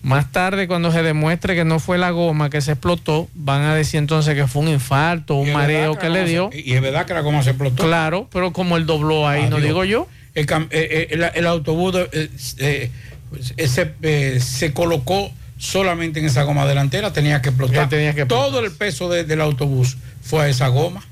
Más 0.00 0.32
tarde, 0.32 0.66
cuando 0.66 0.90
se 0.92 1.02
demuestre 1.02 1.54
que 1.54 1.66
no 1.66 1.78
fue 1.78 1.98
la 1.98 2.08
goma 2.10 2.48
que 2.48 2.62
se 2.62 2.72
explotó, 2.72 3.28
van 3.34 3.60
a 3.64 3.74
decir 3.74 3.98
entonces 3.98 4.34
que 4.34 4.46
fue 4.46 4.62
un 4.62 4.68
infarto, 4.68 5.34
un 5.34 5.52
mareo 5.52 5.98
que 5.98 6.08
le 6.08 6.24
dio. 6.24 6.48
se- 6.50 6.60
Y 6.60 6.72
es 6.72 6.80
verdad 6.80 7.04
que 7.04 7.12
la 7.12 7.20
goma 7.20 7.42
se 7.42 7.50
explotó. 7.50 7.84
Claro, 7.84 8.30
pero 8.32 8.54
como 8.54 8.78
él 8.78 8.86
dobló 8.86 9.28
ahí, 9.28 9.42
no 9.42 9.56
Adiós. 9.56 9.62
digo 9.62 9.84
yo. 9.84 10.08
El, 10.34 10.46
cam- 10.46 10.68
el- 10.70 11.22
el 11.34 11.46
autobús 11.46 11.94
eh, 12.12 12.90
ese, 13.58 14.40
se 14.40 14.72
colocó 14.72 15.30
solamente 15.58 16.20
en 16.20 16.24
esa 16.24 16.44
goma 16.44 16.64
delantera, 16.64 17.12
tenía 17.12 17.42
que 17.42 17.50
explotar. 17.50 17.90
tenía 17.90 18.14
que 18.14 18.22
explotar. 18.22 18.46
Todo 18.52 18.60
el 18.64 18.72
peso 18.72 19.10
de- 19.10 19.24
del 19.24 19.42
autobús 19.42 19.98
fue 20.22 20.44
a 20.44 20.48
esa 20.48 20.68
goma 20.68 21.02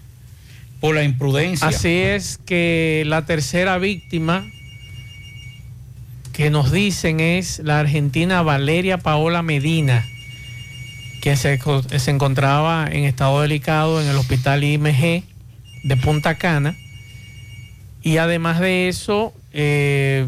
por 0.84 0.94
la 0.94 1.02
imprudencia. 1.02 1.66
Así 1.68 1.88
es 1.96 2.38
que 2.44 3.04
la 3.06 3.24
tercera 3.24 3.78
víctima 3.78 4.44
que 6.34 6.50
nos 6.50 6.70
dicen 6.70 7.20
es 7.20 7.60
la 7.64 7.80
argentina 7.80 8.42
Valeria 8.42 8.98
Paola 8.98 9.40
Medina, 9.40 10.04
que 11.22 11.36
se, 11.36 11.58
se 11.98 12.10
encontraba 12.10 12.86
en 12.92 13.04
estado 13.04 13.40
delicado 13.40 14.02
en 14.02 14.08
el 14.08 14.16
hospital 14.16 14.62
IMG 14.62 15.22
de 15.84 15.96
Punta 15.96 16.34
Cana. 16.34 16.76
Y 18.02 18.18
además 18.18 18.60
de 18.60 18.88
eso, 18.88 19.32
eh, 19.54 20.26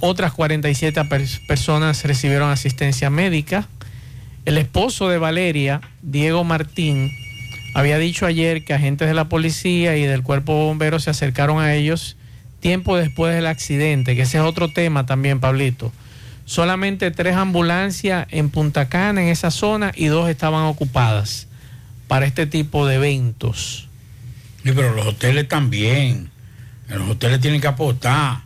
otras 0.00 0.32
47 0.32 1.00
pers- 1.02 1.46
personas 1.46 2.02
recibieron 2.02 2.50
asistencia 2.50 3.10
médica. 3.10 3.68
El 4.44 4.58
esposo 4.58 5.08
de 5.08 5.18
Valeria, 5.18 5.80
Diego 6.02 6.42
Martín, 6.42 7.12
había 7.74 7.98
dicho 7.98 8.26
ayer 8.26 8.64
que 8.64 8.74
agentes 8.74 9.08
de 9.08 9.14
la 9.14 9.28
policía 9.28 9.96
y 9.96 10.02
del 10.04 10.22
cuerpo 10.22 10.52
de 10.54 10.64
bomberos 10.64 11.04
se 11.04 11.10
acercaron 11.10 11.60
a 11.60 11.74
ellos 11.74 12.16
tiempo 12.60 12.96
después 12.96 13.34
del 13.34 13.46
accidente, 13.46 14.16
que 14.16 14.22
ese 14.22 14.38
es 14.38 14.42
otro 14.44 14.68
tema 14.72 15.06
también, 15.06 15.38
Pablito. 15.40 15.92
Solamente 16.44 17.10
tres 17.10 17.36
ambulancias 17.36 18.26
en 18.30 18.50
Punta 18.50 18.88
Cana, 18.88 19.22
en 19.22 19.28
esa 19.28 19.50
zona, 19.50 19.92
y 19.94 20.06
dos 20.06 20.28
estaban 20.30 20.64
ocupadas 20.64 21.46
para 22.08 22.26
este 22.26 22.46
tipo 22.46 22.86
de 22.86 22.96
eventos. 22.96 23.86
Sí, 24.64 24.72
pero 24.74 24.94
los 24.94 25.06
hoteles 25.06 25.46
también. 25.46 26.30
Los 26.88 27.10
hoteles 27.10 27.40
tienen 27.40 27.60
que 27.60 27.66
aportar. 27.68 28.38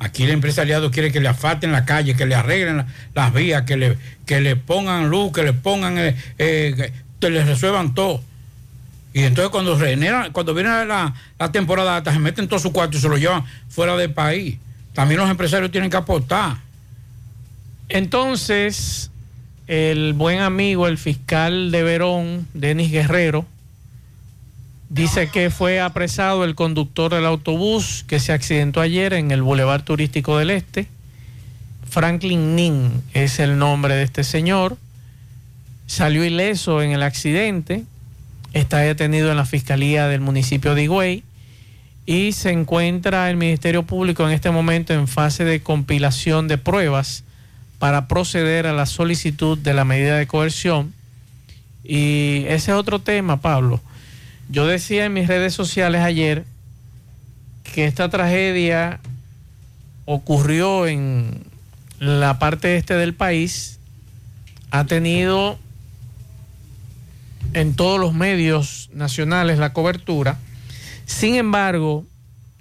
Aquí 0.00 0.24
el 0.24 0.30
empresariado 0.30 0.90
quiere 0.90 1.10
que 1.12 1.20
le 1.20 1.28
asfalten 1.28 1.72
la 1.72 1.84
calle, 1.86 2.14
que 2.14 2.26
le 2.26 2.34
arreglen 2.34 2.78
la- 2.78 2.86
las 3.14 3.32
vías, 3.32 3.62
que 3.62 3.76
le, 3.76 3.96
que 4.26 4.40
le 4.40 4.56
pongan 4.56 5.08
luz, 5.08 5.32
que 5.32 5.44
le 5.44 5.52
pongan, 5.54 5.96
eh, 5.98 6.14
eh, 6.38 6.92
que 7.20 7.30
le 7.30 7.44
resuelvan 7.44 7.94
todo. 7.94 8.22
Y 9.16 9.22
entonces 9.22 9.48
cuando 9.48 9.78
generan, 9.78 10.30
cuando 10.30 10.52
viene 10.52 10.68
la, 10.84 11.14
la 11.38 11.50
temporada 11.50 11.96
alta, 11.96 12.12
se 12.12 12.18
meten 12.18 12.48
todo 12.48 12.58
su 12.58 12.70
cuarto 12.70 12.98
y 12.98 13.00
se 13.00 13.08
lo 13.08 13.16
llevan 13.16 13.46
fuera 13.66 13.96
del 13.96 14.12
país. 14.12 14.58
También 14.92 15.18
los 15.18 15.30
empresarios 15.30 15.70
tienen 15.70 15.88
que 15.88 15.96
aportar. 15.96 16.58
Entonces, 17.88 19.10
el 19.68 20.12
buen 20.12 20.40
amigo, 20.40 20.86
el 20.86 20.98
fiscal 20.98 21.70
de 21.70 21.82
Verón, 21.82 22.46
Denis 22.52 22.92
Guerrero, 22.92 23.46
dice 24.90 25.30
que 25.30 25.48
fue 25.48 25.80
apresado 25.80 26.44
el 26.44 26.54
conductor 26.54 27.14
del 27.14 27.24
autobús 27.24 28.04
que 28.06 28.20
se 28.20 28.34
accidentó 28.34 28.82
ayer 28.82 29.14
en 29.14 29.30
el 29.30 29.40
Boulevard 29.40 29.82
Turístico 29.82 30.36
del 30.36 30.50
Este. 30.50 30.88
Franklin 31.88 32.54
Nin 32.54 33.02
es 33.14 33.38
el 33.38 33.56
nombre 33.56 33.94
de 33.94 34.02
este 34.02 34.24
señor. 34.24 34.76
Salió 35.86 36.22
ileso 36.22 36.82
en 36.82 36.90
el 36.90 37.02
accidente. 37.02 37.86
Está 38.52 38.78
detenido 38.78 39.30
en 39.30 39.36
la 39.36 39.44
fiscalía 39.44 40.08
del 40.08 40.20
municipio 40.20 40.74
de 40.74 40.84
Higüey. 40.84 41.24
Y 42.06 42.32
se 42.32 42.50
encuentra 42.50 43.28
el 43.30 43.36
Ministerio 43.36 43.82
Público 43.82 44.26
en 44.26 44.32
este 44.32 44.50
momento 44.50 44.94
en 44.94 45.08
fase 45.08 45.44
de 45.44 45.60
compilación 45.60 46.46
de 46.46 46.56
pruebas 46.56 47.24
para 47.78 48.06
proceder 48.08 48.66
a 48.66 48.72
la 48.72 48.86
solicitud 48.86 49.58
de 49.58 49.74
la 49.74 49.84
medida 49.84 50.16
de 50.16 50.26
coerción. 50.26 50.94
Y 51.82 52.44
ese 52.46 52.70
es 52.70 52.76
otro 52.76 53.00
tema, 53.00 53.40
Pablo. 53.40 53.80
Yo 54.48 54.66
decía 54.66 55.06
en 55.06 55.12
mis 55.12 55.26
redes 55.26 55.54
sociales 55.54 56.02
ayer 56.02 56.44
que 57.64 57.84
esta 57.84 58.08
tragedia 58.08 59.00
ocurrió 60.04 60.86
en 60.86 61.44
la 61.98 62.38
parte 62.38 62.76
este 62.76 62.94
del 62.94 63.14
país, 63.14 63.78
ha 64.70 64.84
tenido 64.84 65.58
en 67.56 67.74
todos 67.74 67.98
los 67.98 68.12
medios 68.12 68.90
nacionales 68.92 69.58
la 69.58 69.72
cobertura. 69.72 70.36
Sin 71.06 71.36
embargo, 71.36 72.04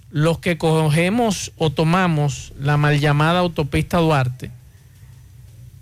los 0.10 0.40
que 0.40 0.58
cogemos 0.58 1.52
o 1.58 1.70
tomamos 1.70 2.54
la 2.58 2.78
mal 2.78 3.02
llamada 3.02 3.40
autopista 3.40 3.98
Duarte, 3.98 4.52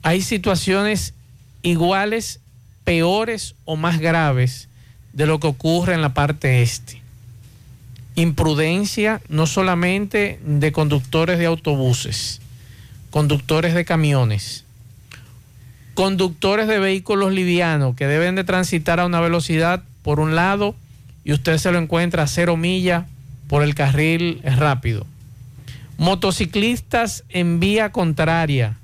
hay 0.02 0.24
situaciones 0.24 1.14
iguales, 1.62 2.40
peores 2.86 3.54
o 3.66 3.76
más 3.76 4.00
graves 4.00 4.68
de 5.14 5.28
lo 5.28 5.40
que 5.40 5.46
ocurre 5.46 5.94
en 5.94 6.02
la 6.02 6.16
parte 6.16 6.64
este. 6.64 7.00
Imprudencia 8.16 9.22
no 9.30 9.46
solamente 9.46 10.40
de 10.44 10.72
conductores 10.72 11.38
de 11.38 11.46
autobuses, 11.46 12.42
conductores 13.12 13.76
de 13.76 13.86
camiones, 13.86 14.63
conductores 15.94 16.68
de 16.68 16.80
vehículos 16.80 17.32
livianos 17.32 17.96
que 17.96 18.08
deben 18.08 18.36
de 18.36 18.44
transitar 18.44 19.00
a 19.00 19.06
una 19.06 19.20
velocidad 19.20 19.84
por 20.02 20.20
un 20.20 20.36
lado 20.36 20.76
y 21.24 21.34
usted 21.34 21.58
se 21.58 21.72
lo 21.72 21.78
encuentra 21.80 22.24
a 22.24 22.28
cero 22.28 22.58
millas 22.58 23.06
por 23.48 23.64
el 23.64 23.76
carril 23.76 24.42
rápido. 24.44 25.06
Motociclistas 25.98 27.24
en 27.30 27.60
vía 27.60 27.92
contraria, 27.92 28.78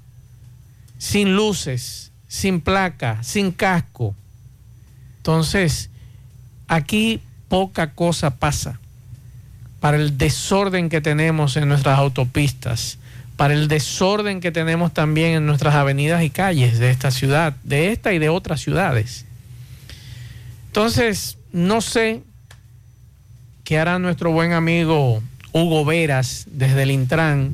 sin 0.97 1.35
luces, 1.35 2.11
sin 2.27 2.61
placa, 2.61 3.23
sin 3.23 3.51
casco. 3.51 4.15
Entonces, 5.17 5.89
aquí 6.67 7.21
poca 7.47 7.93
cosa 7.93 8.35
pasa 8.37 8.79
para 9.79 9.97
el 9.97 10.17
desorden 10.17 10.89
que 10.89 11.01
tenemos 11.01 11.57
en 11.57 11.67
nuestras 11.67 11.97
autopistas, 11.97 12.98
para 13.39 13.53
el 13.53 13.69
desorden 13.69 14.41
que 14.41 14.51
tenemos 14.51 14.93
también 14.93 15.31
en 15.31 15.45
nuestras 15.45 15.73
avenidas 15.73 16.21
y 16.23 16.29
calles 16.29 16.77
de 16.77 16.89
esta 16.91 17.09
ciudad, 17.09 17.55
de 17.63 17.93
esta 17.93 18.11
y 18.11 18.19
de 18.19 18.27
otras 18.27 18.59
ciudades. 18.59 19.23
Entonces, 20.67 21.37
no 21.53 21.79
sé 21.79 22.21
qué 23.63 23.79
hará 23.79 23.97
nuestro 23.97 24.33
buen 24.33 24.51
amigo 24.51 25.23
Hugo 25.53 25.85
Veras 25.85 26.47
desde 26.51 26.83
el 26.83 26.91
Intran 26.91 27.53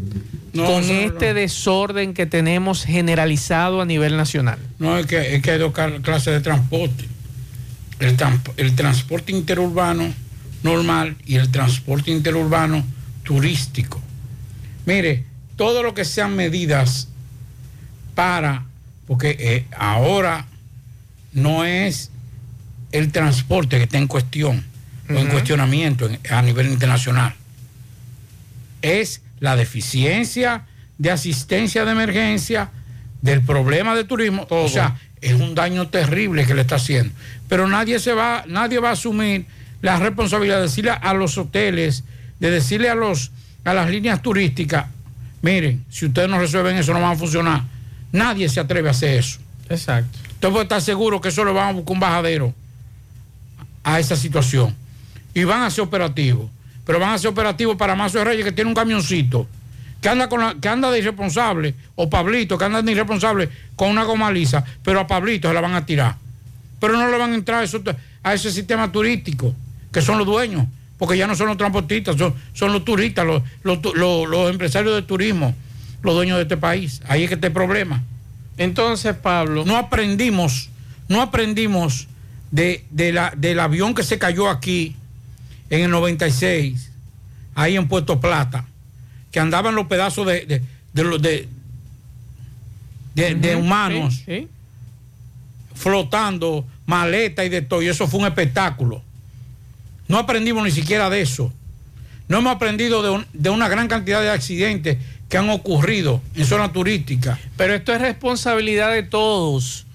No, 0.53 0.65
con 0.65 0.87
no, 0.87 0.93
este 0.93 1.35
desorden 1.35 2.15
que 2.15 2.25
tenemos 2.25 2.83
generalizado 2.83 3.79
a 3.79 3.85
nivel 3.85 4.17
nacional. 4.17 4.57
No, 4.79 4.97
es 4.97 5.05
que, 5.05 5.35
es 5.35 5.43
que 5.43 5.51
hay 5.51 5.59
dos 5.59 5.71
clases 6.01 6.33
de 6.33 6.41
transporte. 6.41 7.05
El, 7.99 8.17
tran- 8.17 8.41
el 8.57 8.73
transporte 8.75 9.31
interurbano 9.33 10.11
normal 10.63 11.15
y 11.27 11.35
el 11.35 11.51
transporte 11.51 12.09
interurbano 12.09 12.83
turístico. 13.21 14.01
Mire, 14.87 15.25
todo 15.55 15.83
lo 15.83 15.93
que 15.93 16.05
sean 16.05 16.35
medidas 16.35 17.07
para, 18.13 18.65
porque 19.07 19.35
eh, 19.39 19.65
ahora 19.77 20.45
no 21.33 21.65
es 21.65 22.11
el 22.91 23.11
transporte 23.11 23.77
que 23.77 23.83
está 23.83 23.97
en 23.97 24.07
cuestión 24.07 24.63
o 25.09 25.13
en 25.13 25.27
cuestionamiento 25.27 26.07
en- 26.09 26.19
a 26.33 26.41
nivel 26.41 26.67
internacional. 26.67 27.35
Es 28.81 29.21
la 29.39 29.55
deficiencia 29.55 30.63
de 30.97 31.11
asistencia 31.11 31.85
de 31.85 31.91
emergencia 31.91 32.69
del 33.21 33.41
problema 33.41 33.95
de 33.95 34.03
turismo. 34.03 34.47
O 34.49 34.67
sea, 34.69 34.97
es 35.21 35.33
un 35.33 35.55
daño 35.55 35.87
terrible 35.89 36.45
que 36.45 36.53
le 36.53 36.61
está 36.61 36.75
haciendo. 36.75 37.13
Pero 37.49 37.67
nadie 37.67 37.99
se 37.99 38.13
va, 38.13 38.43
nadie 38.47 38.79
va 38.79 38.89
a 38.89 38.93
asumir 38.93 39.45
la 39.81 39.97
responsabilidad 39.99 40.57
de 40.57 40.63
decirle 40.63 40.91
a 40.91 41.13
los 41.13 41.37
hoteles, 41.37 42.03
de 42.39 42.51
decirle 42.51 42.89
a 42.89 42.95
los 42.95 43.31
a 43.65 43.73
las 43.73 43.89
líneas 43.89 44.21
turísticas, 44.21 44.85
miren, 45.45 45.85
si 45.89 46.05
ustedes 46.07 46.27
no 46.27 46.39
resuelven 46.39 46.75
eso 46.77 46.91
no 46.93 47.01
va 47.01 47.11
a 47.11 47.15
funcionar. 47.15 47.61
Nadie 48.11 48.49
se 48.49 48.59
atreve 48.59 48.87
a 48.87 48.91
hacer 48.91 49.19
eso. 49.19 49.39
Exacto. 49.69 50.17
Usted 50.33 50.49
puede 50.49 50.63
estar 50.63 50.81
seguro 50.81 51.21
que 51.21 51.29
eso 51.29 51.45
le 51.45 51.51
van 51.51 51.69
a 51.69 51.71
buscar 51.73 51.93
un 51.93 51.99
bajadero 51.99 52.53
a 53.83 53.99
esa 53.99 54.15
situación. 54.15 54.75
Y 55.33 55.43
van 55.43 55.61
a 55.63 55.69
ser 55.69 55.83
operativos. 55.83 56.49
Pero 56.85 56.99
van 56.99 57.11
a 57.11 57.17
ser 57.17 57.29
operativos 57.29 57.75
para 57.77 57.95
Mazo 57.95 58.19
de 58.19 58.23
Reyes 58.25 58.45
que 58.45 58.51
tiene 58.51 58.69
un 58.69 58.75
camioncito 58.75 59.47
que 60.01 60.09
anda, 60.09 60.29
con 60.29 60.39
la- 60.39 60.55
que 60.61 60.67
anda 60.67 60.91
de 60.91 60.99
irresponsable, 60.99 61.73
o 61.95 62.09
Pablito 62.09 62.57
que 62.59 62.65
anda 62.65 62.81
de 62.81 62.91
irresponsable 62.91 63.49
con 63.75 63.89
una 63.89 64.03
goma 64.03 64.31
lisa, 64.31 64.63
pero 64.83 64.99
a 64.99 65.07
Pablito 65.07 65.47
se 65.47 65.53
la 65.53 65.61
van 65.61 65.73
a 65.73 65.85
tirar. 65.85 66.15
Pero 66.79 66.93
no 66.97 67.07
le 67.09 67.17
van 67.17 67.31
a 67.31 67.35
entrar 67.35 67.61
a, 67.61 67.63
eso- 67.63 67.81
a 68.23 68.33
ese 68.33 68.51
sistema 68.51 68.91
turístico, 68.91 69.53
que 69.91 70.01
son 70.01 70.17
los 70.19 70.27
dueños, 70.27 70.67
porque 70.97 71.17
ya 71.17 71.27
no 71.27 71.35
son 71.35 71.47
los 71.47 71.57
transportistas, 71.57 72.15
son, 72.17 72.33
son 72.53 72.71
los 72.73 72.85
turistas, 72.85 73.25
los, 73.25 73.43
los 73.63 73.79
los- 73.95 74.27
los 74.29 74.49
empresarios 74.51 74.95
de 74.95 75.01
turismo, 75.01 75.53
los 76.01 76.13
dueños 76.15 76.37
de 76.37 76.43
este 76.43 76.57
país. 76.57 77.01
Ahí 77.07 77.23
es 77.23 77.29
que 77.29 77.35
está 77.35 77.47
el 77.47 77.53
problema. 77.53 78.03
Entonces, 78.57 79.15
Pablo. 79.15 79.65
No 79.65 79.75
aprendimos, 79.77 80.69
no 81.09 81.21
aprendimos 81.21 82.07
de, 82.51 82.85
de 82.91 83.11
la, 83.11 83.33
del 83.35 83.59
avión 83.59 83.93
que 83.93 84.03
se 84.03 84.17
cayó 84.17 84.49
aquí 84.49 84.95
en 85.69 85.81
el 85.81 85.89
96, 85.91 86.91
ahí 87.55 87.75
en 87.75 87.87
Puerto 87.87 88.21
Plata, 88.21 88.65
que 89.31 89.39
andaban 89.41 89.75
los 89.75 89.87
pedazos 89.87 90.25
de, 90.27 90.45
de, 90.45 90.61
de, 90.93 91.49
humanos 93.55 94.15
sí, 94.17 94.23
sí. 94.25 94.47
flotando, 95.73 96.65
maleta 96.85 97.43
y 97.43 97.49
de 97.49 97.61
todo, 97.61 97.81
y 97.81 97.87
eso 97.87 98.07
fue 98.07 98.19
un 98.21 98.27
espectáculo. 98.27 99.01
No 100.07 100.17
aprendimos 100.19 100.63
ni 100.63 100.71
siquiera 100.71 101.09
de 101.09 101.21
eso. 101.21 101.51
No 102.27 102.39
hemos 102.39 102.55
aprendido 102.55 103.01
de, 103.03 103.09
un- 103.11 103.25
de 103.33 103.49
una 103.49 103.67
gran 103.67 103.87
cantidad 103.87 104.21
de 104.21 104.29
accidentes 104.29 104.97
que 105.29 105.37
han 105.37 105.49
ocurrido 105.49 106.21
en 106.35 106.45
zona 106.45 106.71
turística. 106.71 107.39
Pero 107.57 107.73
esto 107.73 107.93
es 107.93 108.01
responsabilidad 108.01 108.91
de 108.91 109.03
todos. 109.03 109.85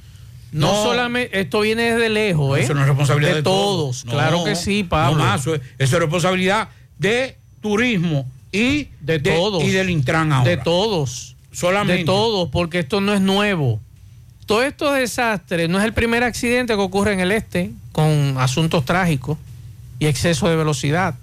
No, 0.53 0.73
No. 0.73 0.83
solamente, 0.83 1.41
esto 1.41 1.61
viene 1.61 1.93
desde 1.93 2.09
lejos, 2.09 2.59
¿eh? 2.59 2.63
Eso 2.63 2.75
no 2.75 2.81
es 2.81 2.87
responsabilidad 2.89 3.35
de, 3.37 3.43
todos. 3.43 4.05
No, 4.05 4.13
claro 4.13 4.45
que 4.45 4.57
sí, 4.57 4.83
Pablo. 4.83 5.19
no, 5.19 5.25
más, 5.25 5.41
eso, 5.43 5.55
es, 5.55 5.61
eso 5.79 5.97
es 5.97 6.01
responsabilidad 6.03 6.69
de 6.99 7.37
turismo 7.61 8.29
y 8.51 8.89
de, 9.01 9.21
todos. 9.21 9.63
y 9.63 9.71
del 9.71 9.91
Intran 9.91 10.33
ahora. 10.33 10.51
De 10.51 10.57
todos. 10.57 11.37
Solamente. 11.53 11.99
De 11.99 12.05
todos, 12.05 12.49
porque 12.51 12.81
esto 12.81 13.01
no 13.01 13.13
es 13.15 13.21
nuevo. 13.21 13.81
Todos 14.47 14.65
estos 14.65 14.95
desastres, 14.97 15.69
no 15.69 15.79
es 15.79 15.85
el 15.85 15.93
primer 15.93 16.25
accidente 16.25 16.75
que 16.75 16.81
ocurre 16.81 17.13
en 17.13 17.21
el 17.21 17.31
este 17.31 17.71
con 17.93 18.35
asuntos 18.39 18.85
trágicos 18.85 19.39
y 20.01 20.07
exceso 20.07 20.49
de 20.49 20.57
velocidad. 20.57 21.15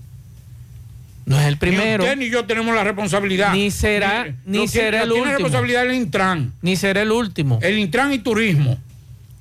No 1.25 1.37
es 1.37 1.45
el 1.47 1.57
primero. 1.57 2.03
Ni 2.03 2.09
usted 2.09 2.17
ni 2.17 2.29
yo 2.29 2.45
tenemos 2.45 2.73
la 2.73 2.85
responsabilidad. 2.85 3.51
Ni 3.51 3.69
será, 3.69 4.33
ni 4.45 4.65
será 4.69 5.03
el 5.03 5.09
lo 5.09 5.15
tiene 5.15 5.31
último. 5.31 5.37
responsabilidad 5.45 5.85
el 5.85 5.95
Intran. 5.95 6.53
Ni 6.61 6.77
será 6.77 7.01
el 7.01 7.11
último. 7.11 7.59
El 7.61 7.77
Intran 7.79 8.13
y 8.13 8.19
turismo. 8.19 8.79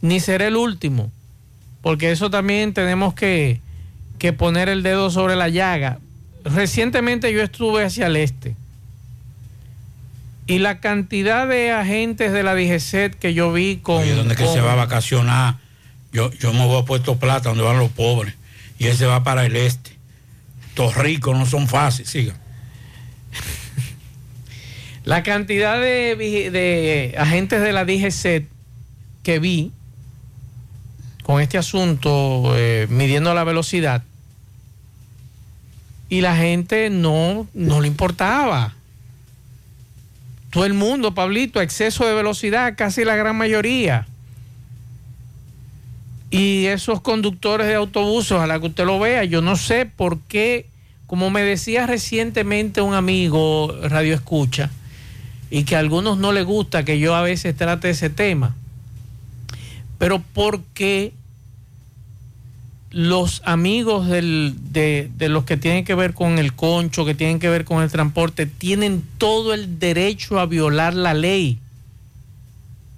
Ni 0.01 0.19
será 0.19 0.49
el 0.49 0.57
último. 0.57 1.13
Porque 1.83 2.11
eso 2.11 2.29
también 2.29 2.75
tenemos 2.75 3.15
que, 3.15 3.61
que 4.19 4.33
poner 4.33 4.69
el 4.69 4.83
dedo 4.83 5.11
sobre 5.11 5.37
la 5.37 5.49
llaga. 5.49 6.01
Recientemente 6.45 7.33
yo 7.33 7.41
estuve 7.43 7.85
hacia 7.85 8.09
el 8.09 8.17
este. 8.17 8.57
Y 10.49 10.59
la 10.59 10.81
cantidad 10.81 11.47
de 11.47 11.73
agentes 11.73 12.33
de 12.33 12.43
la 12.43 12.55
DGCET 12.55 13.15
que 13.15 13.35
yo 13.35 13.53
vi 13.53 13.77
con. 13.77 14.03
Oye, 14.03 14.15
¿dónde 14.15 14.35
que 14.35 14.47
se 14.47 14.61
va 14.61 14.73
a 14.73 14.77
vacacionar? 14.77 15.57
Yo, 16.13 16.33
yo 16.33 16.53
me 16.53 16.67
voy 16.67 16.81
a 16.81 16.85
Puerto 16.85 17.17
Plata, 17.19 17.51
donde 17.51 17.65
van 17.65 17.79
los 17.79 17.91
pobres. 17.91 18.35
Y 18.79 18.87
él 18.87 18.97
se 18.97 19.07
va 19.07 19.25
para 19.25 19.47
el 19.47 19.57
este. 19.57 19.97
Los 20.77 20.95
ricos 20.95 21.37
no 21.37 21.47
son 21.47 21.69
fáciles. 21.69 22.11
Siga. 22.11 22.35
La 25.05 25.23
cantidad 25.23 25.81
de, 25.81 27.15
agentes 27.17 27.63
de 27.63 27.73
la 27.73 27.85
DGCET 27.85 28.49
que 29.23 29.39
vi 29.39 29.73
con 31.23 31.41
este 31.41 31.59
asunto, 31.59 32.53
eh, 32.57 32.87
midiendo 32.91 33.33
la 33.35 33.45
velocidad, 33.45 34.03
y 36.09 36.21
la 36.21 36.37
gente 36.37 36.91
no, 36.91 37.49
no 37.55 37.81
le 37.81 37.89
importaba. 37.89 38.75
Todo 40.51 40.65
el 40.65 40.75
mundo, 40.75 41.15
Pablito, 41.15 41.61
exceso 41.61 42.07
de 42.07 42.15
velocidad, 42.15 42.75
casi 42.77 43.05
la 43.05 43.17
gran 43.17 43.37
mayoría. 43.37 44.07
Y 46.31 46.67
esos 46.67 47.01
conductores 47.01 47.67
de 47.67 47.75
autobuses, 47.77 48.33
ojalá 48.33 48.59
que 48.59 48.67
usted 48.67 48.85
lo 48.85 48.99
vea, 48.99 49.25
yo 49.25 49.43
no 49.43 49.57
sé 49.57 49.87
por 49.87 50.19
qué, 50.21 50.67
como 51.07 51.31
me 51.31 51.43
decía 51.43 51.87
recientemente 51.87 52.81
un 52.81 52.95
amigo 52.95 53.73
Radio 53.83 54.15
Escucha, 54.15 54.71
y 55.51 55.63
que 55.65 55.77
a 55.77 55.79
algunos 55.79 56.19
no 56.19 56.33
les 56.33 56.45
gusta 56.45 56.85
que 56.85 56.99
yo 56.99 57.15
a 57.15 57.23
veces 57.23 57.57
trate 57.57 57.91
ese 57.91 58.11
tema, 58.11 58.57
pero 59.99 60.23
porque 60.35 61.13
los 62.91 63.43
amigos 63.45 64.09
de, 64.09 64.55
de 65.15 65.29
los 65.29 65.45
que 65.45 65.57
tienen 65.57 65.85
que 65.85 65.95
ver 65.95 66.15
con 66.15 66.39
el 66.39 66.55
concho, 66.55 67.05
que 67.05 67.15
tienen 67.15 67.39
que 67.39 67.49
ver 67.49 67.65
con 67.65 67.83
el 67.83 67.91
transporte, 67.91 68.47
tienen 68.47 69.05
todo 69.19 69.55
el 69.55 69.79
derecho 69.79 70.41
a 70.41 70.47
violar 70.47 70.95
la 70.95 71.13
ley. 71.13 71.59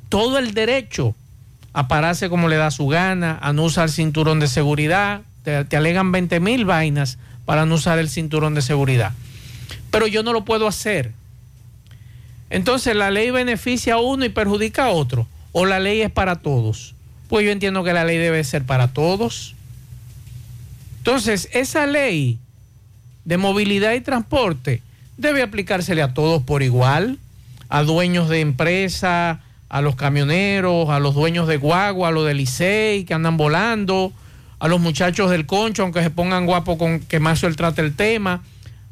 Todo 0.09 0.39
el 0.39 0.55
derecho 0.55 1.15
a 1.79 1.87
pararse 1.87 2.29
como 2.29 2.49
le 2.49 2.57
da 2.57 2.73
su 2.73 2.89
gana, 2.89 3.39
a 3.41 3.53
no 3.53 3.63
usar 3.63 3.89
cinturón 3.89 4.41
de 4.41 4.49
seguridad. 4.49 5.21
Te, 5.45 5.65
te 5.65 5.77
alegan 5.77 6.11
20 6.11 6.41
mil 6.41 6.65
vainas 6.65 7.19
para 7.45 7.67
no 7.67 7.77
usar 7.77 8.01
el 8.01 8.09
cinturón 8.09 8.55
de 8.55 8.63
seguridad. 8.63 9.13
Pero 9.93 10.09
yo 10.09 10.25
no 10.25 10.33
lo 10.33 10.45
puedo 10.45 10.67
hacer. 10.67 11.13
Entonces 12.51 12.97
la 12.97 13.13
ley 13.13 13.31
beneficia 13.31 13.95
a 13.95 14.01
uno 14.01 14.25
y 14.25 14.29
perjudica 14.29 14.87
a 14.87 14.91
otro. 14.91 15.29
O 15.53 15.67
la 15.67 15.79
ley 15.79 16.01
es 16.01 16.11
para 16.11 16.35
todos. 16.41 16.97
Pues 17.29 17.47
yo 17.47 17.53
entiendo 17.53 17.85
que 17.85 17.93
la 17.93 18.05
ley 18.05 18.19
debe 18.19 18.43
ser 18.43 18.65
para 18.65 18.89
todos. 18.89 19.55
Entonces, 20.97 21.49
esa 21.53 21.87
ley 21.87 22.41
de 23.25 23.37
movilidad 23.37 23.93
y 23.93 24.01
transporte 24.01 24.83
debe 25.17 25.43
aplicársele 25.43 26.03
a 26.03 26.13
todos 26.13 26.43
por 26.43 26.65
igual, 26.65 27.21
a 27.69 27.85
dueños 27.85 28.29
de 28.29 28.41
empresa, 28.41 29.43
a 29.69 29.81
los 29.81 29.97
camioneros, 29.97 30.89
a 30.89 30.99
los 30.99 31.15
dueños 31.15 31.47
de 31.47 31.59
guagua, 31.59 32.09
a 32.09 32.11
los 32.11 32.27
del 32.27 32.39
Licey 32.39 33.05
que 33.05 33.15
andan 33.15 33.37
volando, 33.37 34.13
a 34.59 34.69
los 34.69 34.81
muchachos 34.81 35.31
del 35.31 35.47
concho, 35.47 35.83
aunque 35.83 36.03
se 36.03 36.11
pongan 36.11 36.47
guapos 36.47 36.79
con 36.79 37.01
que 37.01 37.21
más 37.21 37.43
él 37.43 37.57
trate 37.57 37.83
el 37.83 37.95
tema, 37.95 38.43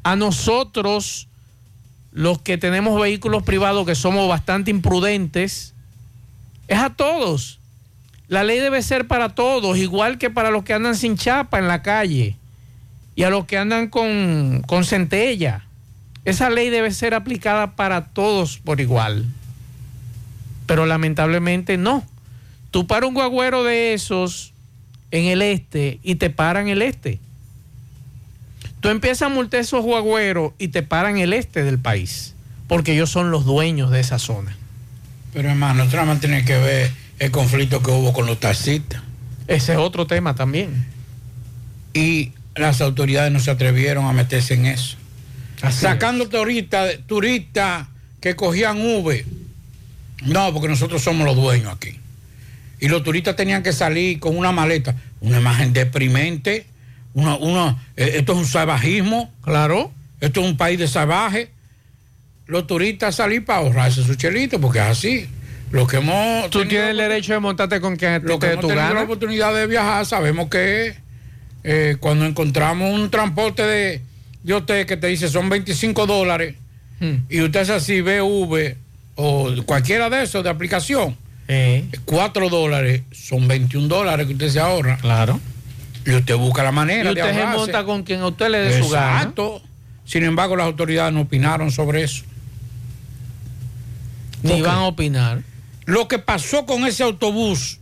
a 0.03 0.15
nosotros, 0.15 1.27
los 2.11 2.39
que 2.39 2.57
tenemos 2.57 2.99
vehículos 2.99 3.43
privados 3.43 3.85
que 3.85 3.95
somos 3.95 4.29
bastante 4.29 4.71
imprudentes, 4.71 5.73
es 6.67 6.79
a 6.79 6.89
todos. 6.91 7.59
La 8.27 8.43
ley 8.43 8.59
debe 8.59 8.81
ser 8.81 9.07
para 9.07 9.35
todos, 9.35 9.77
igual 9.77 10.17
que 10.17 10.29
para 10.29 10.51
los 10.51 10.63
que 10.63 10.73
andan 10.73 10.95
sin 10.95 11.17
chapa 11.17 11.59
en 11.59 11.67
la 11.67 11.81
calle 11.81 12.35
y 13.15 13.23
a 13.23 13.29
los 13.29 13.45
que 13.45 13.57
andan 13.57 13.89
con, 13.89 14.63
con 14.67 14.83
centella. 14.83 15.65
Esa 16.25 16.49
ley 16.49 16.69
debe 16.69 16.91
ser 16.91 17.13
aplicada 17.13 17.75
para 17.75 18.05
todos 18.05 18.57
por 18.57 18.81
igual. 18.81 19.25
Pero 20.67 20.85
lamentablemente 20.85 21.77
no. 21.77 22.05
Tú 22.69 22.85
para 22.85 23.07
un 23.07 23.15
guagüero 23.15 23.63
de 23.63 23.93
esos 23.93 24.53
en 25.09 25.25
el 25.25 25.41
este 25.41 25.99
y 26.03 26.15
te 26.15 26.29
paran 26.29 26.67
el 26.67 26.83
este. 26.83 27.19
Tú 28.79 28.89
empiezas 28.89 29.23
a 29.23 29.29
multar 29.29 29.61
esos 29.61 29.83
guagüeros 29.83 30.53
y 30.59 30.67
te 30.67 30.83
paran 30.83 31.17
el 31.17 31.33
este 31.33 31.63
del 31.63 31.79
país, 31.79 32.35
porque 32.67 32.93
ellos 32.93 33.09
son 33.09 33.31
los 33.31 33.45
dueños 33.45 33.89
de 33.89 33.99
esa 33.99 34.19
zona. 34.19 34.55
Pero 35.33 35.49
hermano, 35.49 35.85
nada 35.85 36.05
más 36.05 36.19
tiene 36.19 36.45
que 36.45 36.57
ver 36.57 36.91
el 37.19 37.31
conflicto 37.31 37.81
que 37.81 37.91
hubo 37.91 38.13
con 38.13 38.25
los 38.25 38.39
taxistas. 38.39 39.01
Ese 39.47 39.73
es 39.73 39.77
otro 39.77 40.05
tema 40.05 40.35
también. 40.35 40.85
Y 41.93 42.33
las 42.55 42.81
autoridades 42.81 43.31
no 43.31 43.39
se 43.39 43.51
atrevieron 43.51 44.05
a 44.05 44.13
meterse 44.13 44.53
en 44.53 44.67
eso. 44.67 44.97
Así 45.61 45.81
Sacando 45.81 46.29
turistas 46.29 46.99
turistas 47.07 47.87
que 48.19 48.35
cogían 48.35 48.77
V. 48.79 49.25
No, 50.25 50.53
porque 50.53 50.67
nosotros 50.67 51.01
somos 51.01 51.25
los 51.25 51.35
dueños 51.35 51.73
aquí. 51.73 51.99
Y 52.79 52.87
los 52.87 53.03
turistas 53.03 53.35
tenían 53.35 53.63
que 53.63 53.73
salir 53.73 54.19
con 54.19 54.37
una 54.37 54.51
maleta, 54.51 54.95
una 55.21 55.39
imagen 55.39 55.73
deprimente. 55.73 56.65
Una, 57.13 57.35
una, 57.35 57.83
eh, 57.95 58.13
esto 58.15 58.33
es 58.33 58.37
un 58.39 58.45
salvajismo. 58.45 59.31
Claro. 59.41 59.91
Esto 60.21 60.41
es 60.41 60.47
un 60.47 60.57
país 60.57 60.77
de 60.79 60.87
salvaje. 60.87 61.49
Los 62.45 62.67
turistas 62.67 63.15
salir 63.15 63.43
para 63.43 63.59
ahorrarse 63.59 64.03
su 64.03 64.15
chelito, 64.15 64.59
porque 64.61 64.79
es 64.79 64.85
así. 64.85 65.27
Los 65.71 65.87
que 65.87 65.97
hemos 65.97 66.49
Tú 66.49 66.65
tienes 66.65 66.91
el 66.91 66.97
derecho 66.97 67.33
de 67.33 67.39
montarte 67.39 67.81
con 67.81 67.95
quien 67.97 68.23
los 68.23 68.39
que 68.39 68.47
hemos 68.47 68.61
tu 68.61 68.67
tenido 68.67 68.93
la 68.93 69.01
oportunidad 69.01 69.53
de 69.53 69.67
viajar, 69.67 70.05
sabemos 70.05 70.49
que 70.49 70.95
eh, 71.63 71.97
cuando 71.99 72.25
encontramos 72.25 72.93
un 72.93 73.09
transporte 73.09 73.63
de, 73.63 74.01
de 74.43 74.53
usted 74.53 74.85
que 74.85 74.95
te 74.95 75.07
dice 75.07 75.27
son 75.27 75.49
25 75.49 76.05
dólares 76.05 76.55
Hmm. 76.99 77.25
y 77.29 77.41
usted 77.41 77.61
es 77.61 77.69
así, 77.69 78.01
BV 78.01 78.75
o 79.17 79.49
cualquiera 79.65 80.09
de 80.09 80.23
esos 80.23 80.43
de 80.43 80.49
aplicación, 80.49 81.17
4 82.05 82.49
dólares 82.49 83.01
son 83.11 83.47
21 83.47 83.87
dólares 83.87 84.27
que 84.27 84.33
usted 84.33 84.49
se 84.49 84.59
ahorra. 84.59 84.97
Claro. 84.97 85.39
Y 86.05 86.13
usted 86.13 86.37
busca 86.37 86.63
la 86.63 86.71
manera 86.71 87.11
Y 87.11 87.15
de 87.15 87.21
usted 87.21 87.33
se 87.33 87.39
ahorrarse. 87.41 87.57
monta 87.57 87.83
con 87.83 88.03
quien 88.03 88.21
a 88.21 88.27
usted 88.27 88.49
le 88.49 88.59
dé 88.59 88.81
su 88.81 88.89
gana. 88.89 89.17
Exacto. 89.17 89.61
Sin 90.05 90.23
embargo, 90.23 90.55
las 90.55 90.67
autoridades 90.67 91.13
no 91.13 91.21
opinaron 91.21 91.69
sobre 91.69 92.03
eso. 92.03 92.23
Ni 94.43 94.61
van 94.61 94.75
a 94.75 94.85
opinar. 94.85 95.41
Lo 95.85 96.07
que 96.07 96.19
pasó 96.19 96.65
con 96.65 96.85
ese 96.85 97.03
autobús 97.03 97.79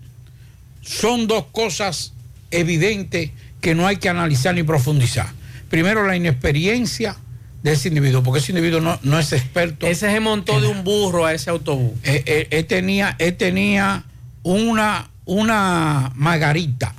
son 0.82 1.28
dos 1.28 1.45
cosas 1.52 2.13
evidentes 2.50 3.32
que 3.62 3.76
no 3.76 3.86
hay 3.86 3.98
que 3.98 4.10
analizar 4.10 4.56
ni 4.56 4.63
profundizar. 4.63 5.28
Primero, 5.69 6.08
la 6.08 6.15
inexperiencia 6.15 7.17
de 7.65 7.71
ese 7.71 7.88
individuo, 7.88 8.21
porque 8.21 8.39
ese 8.41 8.51
individuo 8.51 8.80
no, 8.80 8.99
no 9.01 9.17
es 9.17 9.34
experto. 9.34 9.88
Ese 9.88 10.12
se 10.12 10.19
montó 10.19 10.62
de 10.62 10.67
un 10.67 10.84
burro 10.84 11.25
a 11.25 11.34
ese 11.34 11.49
autobús. 11.49 11.93
Él, 12.04 12.21
él- 12.28 12.47
él 12.51 12.65
tenía, 12.67 13.15
él 13.17 13.36
tenía 13.38 14.04
una, 14.43 15.10
una 15.25 16.12
margarita. 16.15 16.93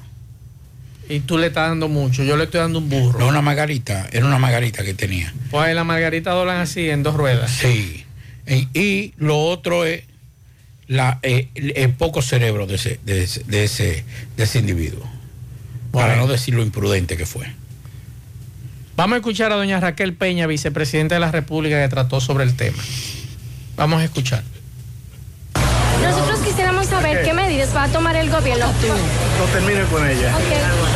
Y 1.08 1.20
tú 1.20 1.38
le 1.38 1.46
estás 1.46 1.68
dando 1.68 1.86
mucho. 1.88 2.24
Yo 2.24 2.36
le 2.36 2.44
estoy 2.44 2.58
dando 2.60 2.80
un 2.80 2.88
burro. 2.88 3.20
No 3.20 3.28
una 3.28 3.40
margarita, 3.42 4.08
era 4.10 4.26
una 4.26 4.38
margarita 4.38 4.82
que 4.82 4.92
tenía. 4.92 5.32
Pues 5.52 5.72
la 5.72 5.84
margarita 5.84 6.32
doblan 6.32 6.56
así 6.58 6.90
en 6.90 7.04
dos 7.04 7.14
ruedas. 7.14 7.48
Sí. 7.52 8.04
Y, 8.48 8.68
y 8.76 9.14
lo 9.18 9.38
otro 9.38 9.84
es 9.86 10.02
la, 10.88 11.20
eh, 11.22 11.46
el, 11.54 11.74
el 11.76 11.90
poco 11.90 12.22
cerebro 12.22 12.66
de 12.66 12.74
ese, 12.74 12.98
de 13.04 13.22
ese, 13.22 13.44
de 13.44 13.62
ese, 13.64 14.04
de 14.36 14.42
ese 14.42 14.58
individuo. 14.58 15.08
Para 15.92 16.16
no 16.16 16.26
decir 16.26 16.54
lo 16.54 16.62
imprudente 16.62 17.16
que 17.16 17.24
fue. 17.24 17.46
Vamos 18.96 19.16
a 19.16 19.16
escuchar 19.18 19.52
a 19.52 19.56
doña 19.56 19.78
Raquel 19.78 20.14
Peña, 20.14 20.46
vicepresidenta 20.46 21.16
de 21.16 21.20
la 21.20 21.30
República, 21.30 21.82
que 21.82 21.88
trató 21.88 22.18
sobre 22.18 22.44
el 22.44 22.56
tema. 22.56 22.82
Vamos 23.76 24.00
a 24.00 24.04
escuchar. 24.04 24.42
Nosotros 26.02 26.40
quisiéramos 26.40 26.86
saber 26.86 27.22
qué 27.22 27.34
medidas 27.34 27.76
va 27.76 27.84
a 27.84 27.88
tomar 27.88 28.16
el 28.16 28.30
gobierno. 28.30 28.64
No 28.66 29.44
termine 29.52 29.82
con 29.84 30.06
ella. 30.08 30.34
Ok, 30.34 30.94
¿Qué 30.94 30.95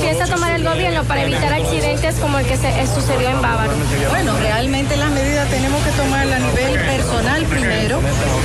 piensa 0.00 0.26
tomar 0.26 0.52
el 0.52 0.64
gobierno 0.64 1.04
para 1.04 1.22
evitar 1.22 1.52
accidentes 1.52 2.16
como 2.16 2.38
el 2.38 2.46
que 2.46 2.56
se, 2.56 2.68
eh, 2.68 2.86
sucedió 2.86 3.28
en 3.30 3.42
Bávaro? 3.42 3.72
Bueno, 4.08 4.36
realmente 4.38 4.96
las 4.96 5.10
medidas 5.10 5.48
tenemos 5.50 5.82
que 5.84 5.90
tomarlas 5.92 6.40
a 6.40 6.46
nivel 6.46 6.80
personal 6.80 7.44
primero 7.44 8.00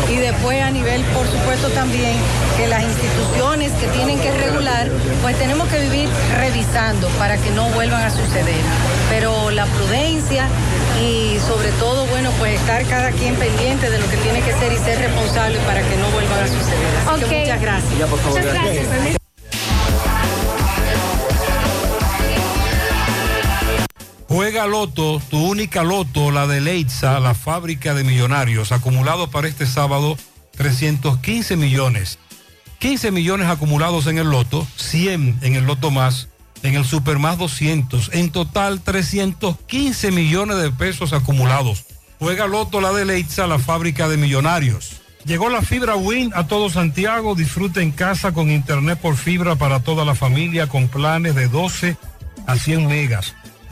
y 0.10 0.16
después 0.18 0.62
a 0.62 0.72
nivel, 0.72 1.02
por 1.06 1.26
supuesto, 1.28 1.70
también 1.70 2.16
que 2.58 2.68
las 2.68 2.84
instituciones 2.84 3.72
que 3.74 3.88
tienen 3.88 4.20
que 4.20 4.32
regular, 4.32 4.88
pues 5.22 5.38
tenemos 5.38 5.68
que 5.70 5.80
vivir 5.80 6.10
revisando 6.38 7.08
para 7.20 7.38
que 7.38 7.50
no 7.52 7.70
vuelvan 7.70 8.04
a 8.04 8.10
suceder. 8.12 8.62
Pero 9.10 9.52
la 9.52 9.66
prudencia 9.66 10.48
y 11.02 11.38
sobre 11.40 11.70
todo, 11.80 12.06
bueno, 12.08 12.32
pues 12.40 12.60
estar 12.60 12.84
cada 12.86 13.12
quien 13.12 13.36
pendiente 13.36 13.90
de 13.90 14.00
lo 14.00 14.10
que 14.10 14.18
tiene 14.18 14.42
que 14.42 14.54
ser 14.54 14.72
y 14.74 14.78
ser 14.78 15.00
responsable 15.00 15.58
para 15.60 15.82
que 15.82 15.96
no 15.98 16.10
vuelvan 16.10 16.40
a 16.44 16.48
suceder. 16.48 16.92
Así 17.08 17.20
que 17.20 17.26
Ok. 17.26 17.42
muchas 17.42 17.62
gracias. 17.62 18.10
Muchas 18.10 18.46
gracias. 18.46 19.25
Juega 24.28 24.66
Loto, 24.66 25.22
tu 25.30 25.38
única 25.38 25.84
Loto, 25.84 26.32
la 26.32 26.48
de 26.48 26.60
Leitza, 26.60 27.20
la 27.20 27.36
fábrica 27.36 27.94
de 27.94 28.04
millonarios, 28.04 28.72
acumulado 28.72 29.30
para 29.30 29.48
este 29.48 29.68
sábado 29.68 30.18
315 30.58 31.56
millones. 31.56 32.18
15 32.80 33.12
millones 33.12 33.48
acumulados 33.48 34.08
en 34.08 34.18
el 34.18 34.30
Loto, 34.32 34.66
100 34.78 35.40
en 35.42 35.56
el 35.56 35.66
Loto 35.66 35.92
más, 35.92 36.28
en 36.64 36.74
el 36.74 36.86
Super 36.86 37.20
más 37.20 37.38
200, 37.38 38.10
en 38.14 38.32
total 38.32 38.82
315 38.82 40.12
millones 40.12 40.58
de 40.58 40.72
pesos 40.72 41.14
acumulados. 41.14 41.86
Juega 42.18 42.48
Loto, 42.48 42.82
la 42.82 42.94
de 42.94 43.06
Leitza, 43.06 43.46
la 43.46 43.60
fábrica 43.60 44.10
de 44.10 44.18
millonarios. 44.18 45.02
Llegó 45.24 45.50
la 45.50 45.62
fibra 45.62 45.96
Win 45.96 46.32
a 46.34 46.48
todo 46.48 46.72
Santiago, 46.72 47.36
disfruta 47.36 47.82
en 47.82 47.92
casa 47.92 48.32
con 48.32 48.50
internet 48.50 49.00
por 49.00 49.18
fibra 49.18 49.56
para 49.56 49.82
toda 49.82 50.04
la 50.04 50.16
familia 50.16 50.68
con 50.68 50.88
planes 50.88 51.36
de 51.36 51.48
12 51.48 51.96
a 52.48 52.56
100 52.56 52.88
megas 52.88 53.36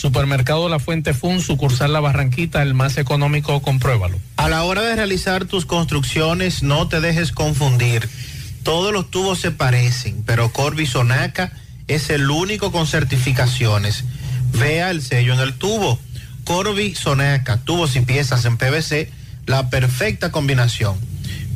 Supermercado 0.00 0.70
La 0.70 0.78
Fuente 0.78 1.12
Fun, 1.12 1.42
sucursal 1.42 1.92
La 1.92 2.00
Barranquita, 2.00 2.62
el 2.62 2.72
más 2.72 2.96
económico, 2.96 3.60
compruébalo. 3.60 4.18
A 4.38 4.48
la 4.48 4.64
hora 4.64 4.80
de 4.80 4.96
realizar 4.96 5.44
tus 5.44 5.66
construcciones, 5.66 6.62
no 6.62 6.88
te 6.88 7.02
dejes 7.02 7.32
confundir. 7.32 8.08
Todos 8.62 8.94
los 8.94 9.10
tubos 9.10 9.40
se 9.40 9.50
parecen, 9.50 10.22
pero 10.24 10.54
Corby 10.54 10.86
Sonaca 10.86 11.52
es 11.86 12.08
el 12.08 12.30
único 12.30 12.72
con 12.72 12.86
certificaciones. 12.86 14.04
Vea 14.58 14.90
el 14.90 15.02
sello 15.02 15.34
en 15.34 15.40
el 15.40 15.52
tubo. 15.52 16.00
Corby 16.44 16.94
Sonaca, 16.94 17.58
tubos 17.58 17.94
y 17.94 18.00
piezas 18.00 18.46
en 18.46 18.56
PVC, 18.56 19.10
la 19.44 19.68
perfecta 19.68 20.32
combinación. 20.32 20.96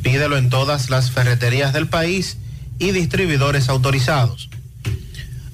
Pídelo 0.03 0.37
en 0.37 0.51
todas 0.51 0.91
las 0.91 1.09
ferreterías 1.09 1.73
del 1.73 1.87
país 1.87 2.37
y 2.77 2.91
distribuidores 2.91 3.69
autorizados. 3.69 4.49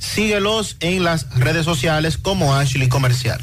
Síguelos 0.00 0.76
en 0.80 1.04
las 1.04 1.32
redes 1.38 1.64
sociales 1.64 2.18
como 2.18 2.56
Ashley 2.56 2.88
Comercial. 2.88 3.40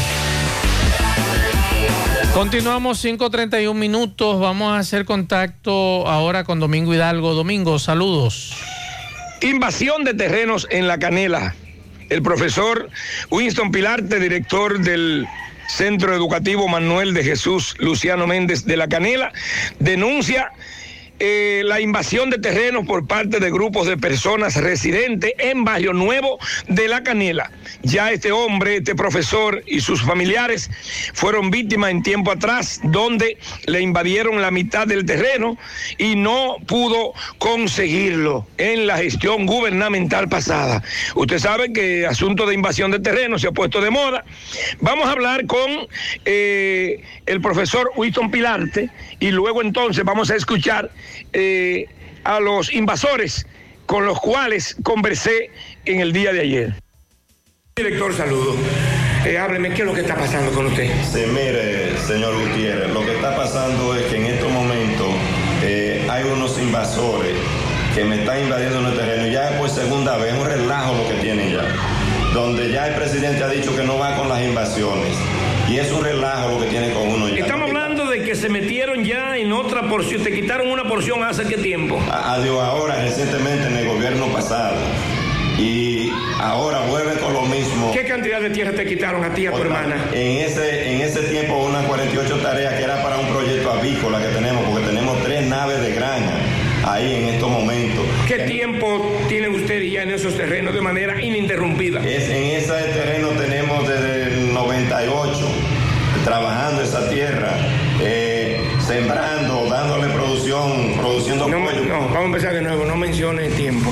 Continuamos 2.33 3.03
5.31 3.03 3.73
minutos. 3.73 4.39
Vamos 4.39 4.73
a 4.73 4.79
hacer 4.79 5.03
contacto 5.03 6.07
ahora 6.07 6.45
con 6.45 6.61
Domingo 6.61 6.93
Hidalgo. 6.93 7.33
Domingo, 7.33 7.77
saludos. 7.77 8.53
Invasión 9.41 10.05
de 10.05 10.13
terrenos 10.13 10.65
en 10.71 10.87
la 10.87 10.97
canela. 10.97 11.55
El 12.11 12.21
profesor 12.21 12.89
Winston 13.29 13.71
Pilarte, 13.71 14.19
director 14.19 14.81
del 14.81 15.25
Centro 15.69 16.13
Educativo 16.13 16.67
Manuel 16.67 17.13
de 17.13 17.23
Jesús 17.23 17.73
Luciano 17.79 18.27
Méndez 18.27 18.65
de 18.65 18.75
la 18.75 18.89
Canela, 18.89 19.31
denuncia 19.79 20.51
eh, 21.23 21.61
la 21.63 21.79
invasión 21.79 22.31
de 22.31 22.39
terrenos 22.39 22.87
por 22.87 23.05
parte 23.05 23.39
de 23.39 23.51
grupos 23.51 23.85
de 23.85 23.95
personas 23.95 24.55
residentes 24.55 25.31
en 25.37 25.63
Barrio 25.63 25.93
Nuevo 25.93 26.39
de 26.67 26.87
La 26.87 27.03
Canela. 27.03 27.51
Ya 27.83 28.09
este 28.09 28.31
hombre, 28.31 28.77
este 28.77 28.95
profesor 28.95 29.61
y 29.67 29.81
sus 29.81 30.01
familiares 30.01 30.71
fueron 31.13 31.51
víctimas 31.51 31.91
en 31.91 32.01
tiempo 32.01 32.31
atrás, 32.31 32.79
donde 32.85 33.37
le 33.67 33.81
invadieron 33.81 34.41
la 34.41 34.49
mitad 34.49 34.87
del 34.87 35.05
terreno 35.05 35.59
y 35.99 36.15
no 36.15 36.55
pudo 36.65 37.13
conseguirlo 37.37 38.47
en 38.57 38.87
la 38.87 38.97
gestión 38.97 39.45
gubernamental 39.45 40.27
pasada. 40.27 40.81
Usted 41.13 41.37
sabe 41.37 41.71
que 41.71 42.07
asunto 42.07 42.47
de 42.47 42.55
invasión 42.55 42.89
de 42.89 42.99
terreno 42.99 43.37
se 43.37 43.47
ha 43.47 43.51
puesto 43.51 43.79
de 43.79 43.91
moda. 43.91 44.25
Vamos 44.79 45.05
a 45.07 45.11
hablar 45.11 45.45
con 45.45 45.87
eh, 46.25 47.03
el 47.27 47.41
profesor 47.41 47.91
Winston 47.95 48.31
Pilarte 48.31 48.89
y 49.19 49.29
luego 49.29 49.61
entonces 49.61 50.03
vamos 50.03 50.31
a 50.31 50.35
escuchar 50.35 50.89
eh, 51.33 51.87
a 52.23 52.39
los 52.39 52.73
invasores 52.73 53.45
con 53.85 54.05
los 54.05 54.19
cuales 54.19 54.75
conversé 54.83 55.49
en 55.85 55.99
el 55.99 56.13
día 56.13 56.31
de 56.31 56.41
ayer. 56.41 56.73
Director, 57.75 58.15
saludo. 58.15 58.55
Eh, 59.25 59.37
hábleme, 59.37 59.69
¿qué 59.73 59.81
es 59.81 59.87
lo 59.87 59.93
que 59.93 60.01
está 60.01 60.15
pasando 60.15 60.51
con 60.51 60.65
usted? 60.67 60.89
Sí, 61.11 61.23
mire, 61.27 61.97
señor 62.07 62.33
Gutiérrez, 62.39 62.91
lo 62.91 63.05
que 63.05 63.15
está 63.15 63.35
pasando 63.35 63.95
es 63.95 64.03
que 64.05 64.17
en 64.17 64.25
estos 64.25 64.51
momentos 64.51 65.07
eh, 65.63 66.07
hay 66.09 66.23
unos 66.23 66.57
invasores 66.59 67.35
que 67.93 68.03
me 68.03 68.19
están 68.19 68.41
invadiendo 68.41 68.79
el 68.87 68.95
terreno. 68.95 69.27
Ya 69.27 69.51
es 69.51 69.57
por 69.57 69.69
segunda 69.69 70.17
vez, 70.17 70.33
es 70.33 70.39
un 70.39 70.45
relajo 70.45 70.95
lo 70.95 71.07
que 71.07 71.15
tienen 71.15 71.51
ya. 71.51 71.63
Donde 72.33 72.71
ya 72.71 72.87
el 72.87 72.95
presidente 72.95 73.43
ha 73.43 73.49
dicho 73.49 73.75
que 73.75 73.83
no 73.83 73.97
va 73.97 74.15
con 74.15 74.29
las 74.29 74.41
invasiones. 74.41 75.15
Y 75.69 75.77
es 75.77 75.91
un 75.91 76.03
relajo 76.03 76.49
lo 76.49 76.59
que 76.59 76.67
tienen 76.67 76.93
con 76.93 77.07
uno 77.07 77.29
ya. 77.29 77.43
Estamos 77.43 77.60
se 78.41 78.49
metieron 78.49 79.05
ya 79.05 79.37
en 79.37 79.53
otra 79.53 79.87
porción, 79.87 80.23
te 80.23 80.31
quitaron 80.31 80.71
una 80.71 80.83
porción 80.85 81.23
hace 81.23 81.43
qué 81.43 81.57
tiempo. 81.57 82.01
Adiós, 82.11 82.59
ahora, 82.63 82.95
recientemente 82.95 83.67
en 83.67 83.77
el 83.77 83.87
gobierno 83.87 84.29
pasado. 84.29 84.77
Y 85.59 86.11
ahora 86.39 86.79
vuelve 86.87 87.19
con 87.19 87.33
lo 87.33 87.43
mismo. 87.43 87.91
¿Qué 87.91 88.03
cantidad 88.03 88.41
de 88.41 88.49
tierra 88.49 88.71
te 88.71 88.83
quitaron 88.87 89.23
a 89.23 89.31
ti 89.31 89.43
y 89.43 89.45
a 89.45 89.51
tu 89.51 89.61
hermana? 89.61 90.09
En 90.11 90.37
ese, 90.37 90.91
en 90.91 91.01
ese 91.01 91.21
tiempo, 91.21 91.57
unas 91.57 91.85
48 91.85 92.39
tareas 92.39 92.73
que 92.73 92.83
era 92.83 93.03
para 93.03 93.19
un 93.19 93.27
proyecto 93.27 93.71
avícola 93.71 94.19
que 94.19 94.29
tenemos, 94.29 94.65
porque 94.65 94.87
tenemos 94.87 95.21
tres 95.23 95.45
naves 95.45 95.79
de 95.79 95.93
granja 95.93 96.33
ahí 96.83 97.13
en 97.13 97.25
estos 97.35 97.47
momentos. 97.47 98.03
¿Qué 98.27 98.39
tiempo 98.39 99.19
tiene 99.27 99.49
usted 99.49 99.83
ya 99.83 100.01
en 100.01 100.09
esos 100.09 100.35
terrenos 100.35 100.73
de 100.73 100.81
manera 100.81 101.21
ininterrumpida? 101.21 101.99
Es, 101.99 102.27
en 102.27 102.57
ese 102.57 102.73
terreno 102.91 103.27
tenemos 103.37 103.87
desde 103.87 104.23
el 104.23 104.51
98 104.51 105.47
trabajando 106.23 106.81
esa 106.81 107.09
tierra, 107.09 107.57
eh, 108.01 108.30
sembrando, 108.91 109.69
dándole 109.69 110.13
producción, 110.13 110.97
produciendo 110.97 111.47
no, 111.47 111.63
pollo. 111.63 111.85
No, 111.85 111.99
vamos 112.01 112.15
a 112.15 112.23
empezar 112.23 112.53
de 112.53 112.61
nuevo, 112.61 112.85
no 112.85 112.97
mencione 112.97 113.45
el 113.45 113.53
tiempo. 113.53 113.91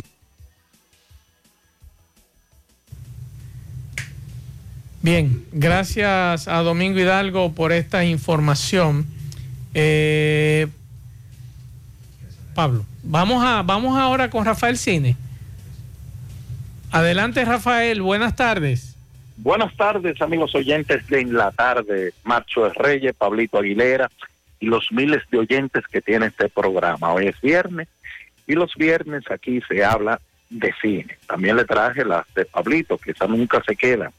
Bien, 5.01 5.45
gracias 5.53 6.49
a 6.49 6.57
Domingo 6.57 6.99
Hidalgo 6.99 7.53
por 7.53 7.71
esta 7.71 8.03
información. 8.03 9.05
Eh, 9.73 10.67
Pablo, 12.53 12.85
vamos, 13.01 13.41
a, 13.45 13.61
vamos 13.61 13.97
ahora 13.97 14.29
con 14.29 14.43
Rafael 14.43 14.77
Cine. 14.77 15.15
Adelante, 16.91 17.45
Rafael, 17.45 18.01
buenas 18.01 18.35
tardes. 18.35 18.97
Buenas 19.37 19.73
tardes, 19.77 20.21
amigos 20.21 20.53
oyentes 20.53 21.07
de 21.07 21.21
En 21.21 21.33
la 21.33 21.51
Tarde, 21.51 22.11
Marcho 22.25 22.65
de 22.65 22.73
Reyes, 22.73 23.15
Pablito 23.15 23.57
Aguilera 23.57 24.09
y 24.59 24.67
los 24.67 24.91
miles 24.91 25.23
de 25.31 25.39
oyentes 25.39 25.85
que 25.87 26.01
tiene 26.01 26.27
este 26.27 26.49
programa. 26.49 27.13
Hoy 27.13 27.27
es 27.27 27.39
viernes 27.41 27.87
y 28.47 28.53
los 28.53 28.73
viernes 28.75 29.23
aquí 29.29 29.61
se 29.67 29.83
habla 29.83 30.19
de 30.49 30.73
cine. 30.81 31.17
También 31.27 31.55
le 31.55 31.65
traje 31.65 32.03
las 32.03 32.25
de 32.33 32.45
Pablito, 32.45 32.97
que 32.97 33.11
esa 33.11 33.27
nunca 33.27 33.61
se 33.65 33.75
quedan. 33.75 34.11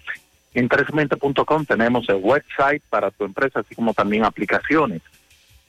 En 0.55 0.69
tresmente.com 0.69 1.65
tenemos 1.65 2.09
el 2.09 2.17
website 2.17 2.83
para 2.91 3.11
tu 3.11 3.25
empresa, 3.25 3.61
así 3.61 3.75
como 3.75 3.95
también 3.95 4.25
aplicaciones. 4.25 5.03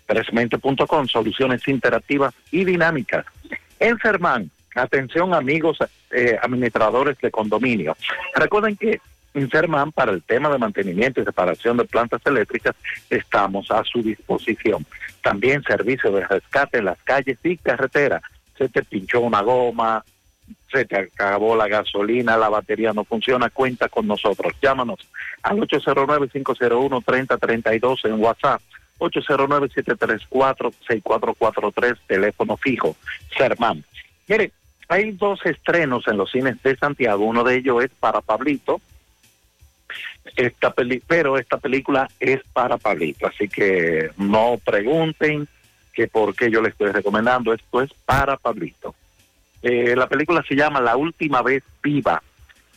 Tresmente.com, 0.06 1.08
soluciones 1.08 1.68
interactivas 1.68 2.34
y 2.52 2.66
dinámicas. 2.66 3.26
En 3.80 3.98
Sermán, 4.00 4.52
Atención 4.76 5.34
amigos 5.34 5.78
eh, 6.12 6.38
administradores 6.42 7.18
de 7.20 7.30
condominio. 7.30 7.96
Recuerden 8.36 8.76
que 8.76 9.00
en 9.34 9.50
Serman 9.50 9.92
para 9.92 10.12
el 10.12 10.24
tema 10.24 10.50
de 10.50 10.58
mantenimiento 10.58 11.22
y 11.22 11.26
separación 11.26 11.78
de 11.78 11.86
plantas 11.86 12.22
eléctricas 12.26 12.76
estamos 13.10 13.70
a 13.72 13.84
su 13.84 14.02
disposición. 14.02 14.86
También 15.22 15.64
servicio 15.64 16.12
de 16.12 16.26
rescate 16.26 16.80
en 16.80 16.86
las 16.86 16.98
calles 17.04 17.38
y 17.44 17.58
carreteras. 17.58 18.22
Se 18.58 18.70
te 18.70 18.84
pinchó 18.84 19.22
una 19.22 19.42
goma, 19.42 20.04
se 20.74 20.86
te 20.86 21.00
acabó 21.00 21.56
la 21.56 21.68
gasolina, 21.68 22.36
la 22.36 22.50
batería 22.50 22.92
no 22.94 23.06
funciona, 23.06 23.52
cuenta 23.52 23.90
con 23.90 24.08
nosotros. 24.08 24.54
Llámanos 24.62 25.08
al 25.44 25.60
809-501-3032 25.60 28.06
en 28.06 28.20
WhatsApp. 28.22 28.62
809-734-6443, 29.00 31.98
teléfono 32.08 32.58
fijo. 32.58 32.96
Serman. 33.38 33.84
Mire, 34.28 34.52
hay 34.88 35.12
dos 35.12 35.46
estrenos 35.46 36.08
en 36.08 36.18
los 36.18 36.32
cines 36.32 36.60
de 36.64 36.76
Santiago. 36.76 37.24
Uno 37.26 37.44
de 37.44 37.58
ellos 37.58 37.84
es 37.84 37.92
para 38.00 38.22
Pablito. 38.22 38.82
Esta 40.36 40.74
pero 41.08 41.38
esta 41.38 41.58
película 41.58 42.10
es 42.20 42.42
para 42.54 42.78
Pablito. 42.78 43.28
Así 43.28 43.48
que 43.48 44.10
no 44.18 44.60
pregunten 44.64 45.48
que 45.94 46.08
por 46.08 46.36
qué 46.36 46.50
yo 46.50 46.60
le 46.62 46.70
estoy 46.70 46.92
recomendando. 46.92 47.54
Esto 47.54 47.82
es 47.82 47.94
para 48.06 48.38
Pablito. 48.38 48.96
Eh, 49.64 49.96
la 49.96 50.08
película 50.08 50.44
se 50.48 50.56
llama 50.56 50.82
La 50.82 50.98
última 50.98 51.42
vez 51.42 51.64
viva. 51.82 52.22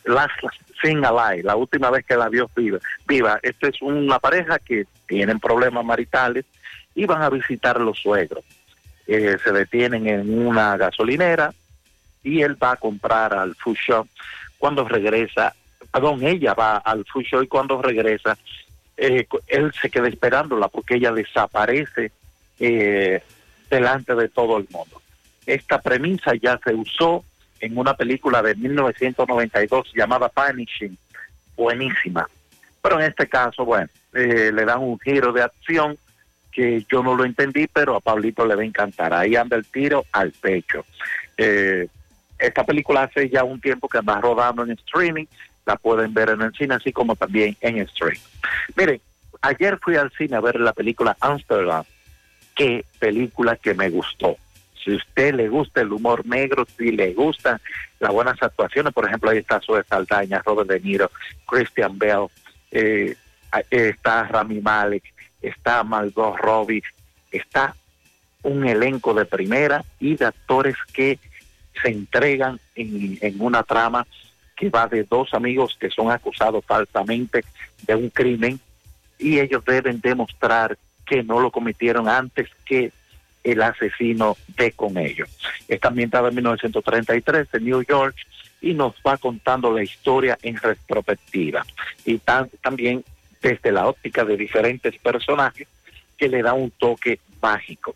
Last 0.04 0.38
Thing 0.80 1.04
Alive. 1.04 1.42
La 1.42 1.56
última 1.56 1.90
vez 1.90 2.06
que 2.06 2.16
la 2.16 2.28
vio 2.28 2.48
viva. 2.56 2.78
Viva. 3.06 3.38
Esta 3.42 3.68
es 3.68 3.82
una 3.82 4.18
pareja 4.18 4.58
que 4.60 4.86
tienen 5.06 5.40
problemas 5.40 5.84
maritales 5.84 6.44
y 6.94 7.04
van 7.04 7.22
a 7.22 7.30
visitar 7.30 7.76
a 7.76 7.80
los 7.80 7.98
suegros. 7.98 8.44
Eh, 9.06 9.36
se 9.42 9.52
detienen 9.52 10.08
en 10.08 10.46
una 10.46 10.76
gasolinera 10.76 11.52
y 12.24 12.42
él 12.42 12.60
va 12.60 12.72
a 12.72 12.76
comprar 12.76 13.34
al 13.34 13.54
food 13.54 13.76
cuando 14.58 14.88
regresa, 14.88 15.54
perdón, 15.92 16.26
ella 16.26 16.54
va 16.54 16.78
al 16.78 17.04
food 17.04 17.42
y 17.42 17.46
cuando 17.46 17.80
regresa, 17.80 18.36
eh, 18.96 19.28
él 19.46 19.72
se 19.80 19.90
queda 19.90 20.08
esperándola 20.08 20.68
porque 20.68 20.96
ella 20.96 21.12
desaparece 21.12 22.10
eh, 22.58 23.22
delante 23.70 24.14
de 24.14 24.28
todo 24.28 24.56
el 24.56 24.66
mundo. 24.70 25.00
Esta 25.46 25.80
premisa 25.80 26.32
ya 26.34 26.58
se 26.64 26.74
usó 26.74 27.24
en 27.60 27.78
una 27.78 27.94
película 27.94 28.42
de 28.42 28.54
1992 28.54 29.92
llamada 29.94 30.28
Punishing, 30.28 30.96
buenísima. 31.56 32.28
Pero 32.82 33.00
en 33.00 33.06
este 33.06 33.28
caso, 33.28 33.64
bueno, 33.64 33.88
eh, 34.12 34.50
le 34.52 34.64
dan 34.64 34.80
un 34.80 34.98
giro 35.00 35.32
de 35.32 35.42
acción 35.42 35.96
que 36.52 36.84
yo 36.90 37.02
no 37.02 37.14
lo 37.14 37.24
entendí, 37.24 37.66
pero 37.66 37.96
a 37.96 38.00
Pablito 38.00 38.46
le 38.46 38.54
va 38.54 38.62
a 38.62 38.64
encantar. 38.64 39.12
Ahí 39.12 39.36
anda 39.36 39.56
el 39.56 39.66
tiro 39.66 40.04
al 40.12 40.32
pecho. 40.32 40.84
Eh, 41.36 41.86
esta 42.38 42.64
película 42.64 43.02
hace 43.02 43.28
ya 43.28 43.44
un 43.44 43.60
tiempo 43.60 43.88
que 43.88 43.98
anda 43.98 44.20
rodando 44.20 44.62
en 44.62 44.70
streaming, 44.72 45.26
la 45.66 45.76
pueden 45.76 46.14
ver 46.14 46.30
en 46.30 46.42
el 46.42 46.52
cine, 46.52 46.74
así 46.74 46.92
como 46.92 47.14
también 47.16 47.56
en 47.60 47.78
streaming. 47.78 48.20
Miren, 48.74 49.00
ayer 49.42 49.78
fui 49.82 49.96
al 49.96 50.10
cine 50.12 50.36
a 50.36 50.40
ver 50.40 50.58
la 50.60 50.72
película 50.72 51.16
Amsterdam. 51.20 51.84
Qué 52.54 52.84
película 52.98 53.56
que 53.56 53.74
me 53.74 53.90
gustó. 53.90 54.36
Si 54.86 54.94
usted 54.94 55.34
le 55.34 55.48
gusta 55.48 55.80
el 55.80 55.92
humor 55.92 56.24
negro, 56.24 56.64
si 56.76 56.92
le 56.92 57.12
gustan 57.12 57.60
las 57.98 58.12
buenas 58.12 58.40
actuaciones, 58.40 58.92
por 58.92 59.04
ejemplo, 59.04 59.30
ahí 59.30 59.38
está 59.38 59.60
Zoe 59.60 59.82
Saldaña, 59.82 60.40
Robert 60.46 60.70
De 60.70 60.78
Niro, 60.78 61.10
Christian 61.44 61.98
Bell, 61.98 62.28
eh, 62.70 63.16
está 63.68 64.22
Rami 64.28 64.60
Malek, 64.60 65.02
está 65.42 65.82
Margot 65.82 66.36
Robbie, 66.36 66.84
está 67.32 67.74
un 68.44 68.64
elenco 68.64 69.12
de 69.12 69.24
primera 69.24 69.84
y 69.98 70.14
de 70.14 70.26
actores 70.26 70.76
que 70.92 71.18
se 71.82 71.88
entregan 71.88 72.60
en, 72.76 73.18
en 73.20 73.40
una 73.40 73.64
trama 73.64 74.06
que 74.54 74.70
va 74.70 74.86
de 74.86 75.02
dos 75.02 75.34
amigos 75.34 75.76
que 75.80 75.90
son 75.90 76.12
acusados 76.12 76.64
falsamente 76.64 77.44
de 77.82 77.94
un 77.96 78.08
crimen 78.08 78.60
y 79.18 79.40
ellos 79.40 79.64
deben 79.64 80.00
demostrar 80.00 80.78
que 81.04 81.24
no 81.24 81.40
lo 81.40 81.50
cometieron 81.50 82.08
antes 82.08 82.48
que 82.64 82.92
el 83.46 83.62
asesino 83.62 84.36
de 84.56 84.72
con 84.72 84.98
ellos. 84.98 85.28
Está 85.68 85.88
ambientada 85.88 86.28
en 86.28 86.34
1933 86.34 87.48
en 87.52 87.64
New 87.64 87.82
York 87.82 88.16
y 88.60 88.74
nos 88.74 88.94
va 89.06 89.16
contando 89.16 89.72
la 89.72 89.84
historia 89.84 90.36
en 90.42 90.56
retrospectiva 90.56 91.64
y 92.04 92.18
también 92.60 93.04
desde 93.40 93.70
la 93.70 93.86
óptica 93.86 94.24
de 94.24 94.36
diferentes 94.36 94.98
personajes 94.98 95.68
que 96.18 96.28
le 96.28 96.42
da 96.42 96.54
un 96.54 96.72
toque 96.72 97.20
mágico. 97.40 97.94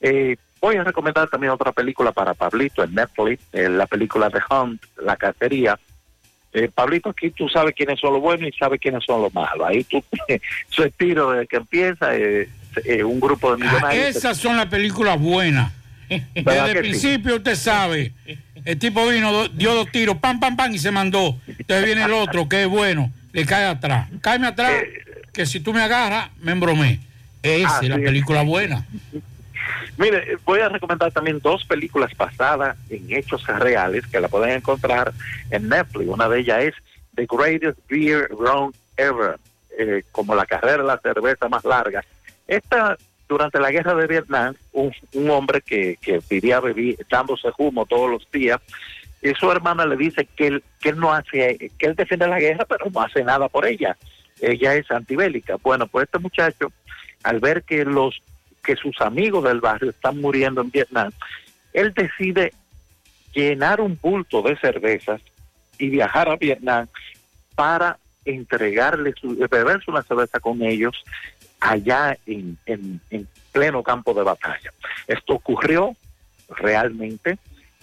Eh, 0.00 0.36
voy 0.60 0.76
a 0.76 0.84
recomendar 0.84 1.28
también 1.30 1.52
otra 1.52 1.72
película 1.72 2.12
para 2.12 2.34
Pablito 2.34 2.84
en 2.84 2.94
Netflix, 2.94 3.42
eh, 3.52 3.70
la 3.70 3.86
película 3.86 4.28
The 4.28 4.40
Hunt, 4.50 4.82
La 4.98 5.16
Cacería. 5.16 5.78
Eh, 6.52 6.68
Pablito, 6.68 7.08
aquí 7.08 7.30
tú 7.30 7.48
sabes 7.48 7.74
quiénes 7.74 7.98
son 7.98 8.12
los 8.12 8.20
buenos 8.20 8.46
y 8.46 8.52
sabes 8.58 8.78
quiénes 8.78 9.02
son 9.04 9.22
los 9.22 9.32
malos. 9.32 9.66
Ahí 9.66 9.84
tú, 9.84 10.04
su 10.68 10.82
estilo 10.82 11.30
desde 11.30 11.46
que 11.46 11.56
empieza, 11.56 12.10
eh, 12.76 12.82
eh, 12.98 13.04
un 13.04 13.20
grupo 13.20 13.54
de 13.56 13.64
Ah, 13.64 13.66
millonarios. 13.72 14.16
esas 14.16 14.36
son 14.38 14.56
las 14.56 14.66
películas 14.66 15.18
buenas. 15.20 15.72
¿Verdad 16.34 16.66
Desde 16.66 16.70
el 16.70 16.84
sí? 16.84 16.90
principio 16.90 17.36
usted 17.36 17.54
sabe. 17.54 18.12
El 18.64 18.78
tipo 18.78 19.06
vino, 19.08 19.48
dio 19.48 19.74
dos 19.74 19.90
tiros, 19.90 20.16
pam, 20.18 20.38
pam, 20.38 20.56
pam, 20.56 20.72
y 20.74 20.78
se 20.78 20.90
mandó. 20.90 21.38
Entonces 21.46 21.84
viene 21.84 22.04
el 22.04 22.12
otro, 22.12 22.48
que 22.48 22.62
es 22.62 22.68
bueno, 22.68 23.10
le 23.32 23.44
cae 23.46 23.64
atrás. 23.66 24.08
Cáeme 24.20 24.46
atrás, 24.46 24.72
que 25.32 25.46
si 25.46 25.58
tú 25.60 25.72
me 25.72 25.82
agarras, 25.82 26.28
me 26.40 26.52
embromé. 26.52 27.00
Esa 27.42 27.80
es 27.80 27.88
la 27.88 27.96
es. 27.96 28.02
película 28.02 28.42
buena. 28.42 28.86
Mire, 29.98 30.36
voy 30.44 30.60
a 30.60 30.68
recomendar 30.68 31.10
también 31.12 31.38
dos 31.40 31.64
películas 31.64 32.10
basadas 32.16 32.76
en 32.88 33.12
hechos 33.12 33.46
reales 33.46 34.06
que 34.06 34.20
la 34.20 34.28
pueden 34.28 34.56
encontrar 34.56 35.12
en 35.50 35.68
Netflix. 35.68 36.08
Una 36.08 36.28
de 36.28 36.40
ellas 36.40 36.62
es 36.64 36.74
The 37.14 37.26
Greatest 37.30 37.78
Beer 37.88 38.28
Run 38.30 38.72
Ever, 38.96 39.38
eh, 39.78 40.02
como 40.12 40.34
la 40.34 40.46
carrera 40.46 40.78
de 40.78 40.84
la 40.88 40.98
cerveza 40.98 41.48
más 41.48 41.64
larga. 41.64 42.04
Esta, 42.46 42.96
durante 43.28 43.60
la 43.60 43.70
guerra 43.70 43.94
de 43.94 44.06
Vietnam, 44.06 44.54
un, 44.72 44.92
un 45.14 45.30
hombre 45.30 45.60
que, 45.60 45.96
que 46.00 46.20
vivía 46.28 46.60
bebi- 46.60 46.98
dándose 47.10 47.48
humo 47.58 47.86
todos 47.86 48.10
los 48.10 48.30
días, 48.30 48.60
y 49.22 49.30
su 49.34 49.50
hermana 49.50 49.86
le 49.86 49.96
dice 49.96 50.26
que 50.36 50.48
él, 50.48 50.64
que 50.80 50.90
él 50.90 50.98
no 50.98 51.12
hace, 51.12 51.70
que 51.78 51.86
él 51.86 51.94
defiende 51.94 52.26
la 52.26 52.40
guerra, 52.40 52.64
pero 52.64 52.90
no 52.90 53.00
hace 53.00 53.22
nada 53.22 53.48
por 53.48 53.66
ella. 53.66 53.96
Ella 54.40 54.74
es 54.74 54.90
antibélica. 54.90 55.56
Bueno, 55.62 55.86
pues 55.86 56.06
este 56.06 56.18
muchacho, 56.18 56.72
al 57.22 57.38
ver 57.38 57.62
que 57.62 57.84
los 57.84 58.20
que 58.64 58.74
sus 58.76 59.00
amigos 59.00 59.44
del 59.44 59.60
barrio 59.60 59.90
están 59.90 60.20
muriendo 60.20 60.60
en 60.60 60.70
Vietnam, 60.70 61.12
él 61.72 61.94
decide 61.94 62.52
llenar 63.32 63.80
un 63.80 63.98
bulto 64.00 64.42
de 64.42 64.56
cervezas 64.56 65.20
y 65.78 65.88
viajar 65.88 66.28
a 66.28 66.36
Vietnam 66.36 66.86
para 67.54 67.98
entregarle 68.24 69.14
su, 69.20 69.36
beberse 69.36 69.90
una 69.90 70.02
cerveza 70.02 70.38
con 70.38 70.62
ellos 70.62 71.04
allá 71.62 72.18
en, 72.26 72.58
en, 72.66 73.00
en 73.10 73.28
pleno 73.52 73.82
campo 73.82 74.12
de 74.12 74.22
batalla. 74.22 74.72
Esto 75.06 75.34
ocurrió 75.34 75.94
realmente 76.48 77.38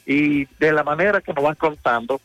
y 0.05 0.45
de 0.59 0.73
la 0.73 0.83
manera 0.83 1.21
que 1.21 1.33
nos 1.33 1.43
van 1.43 1.55
contando, 1.55 2.19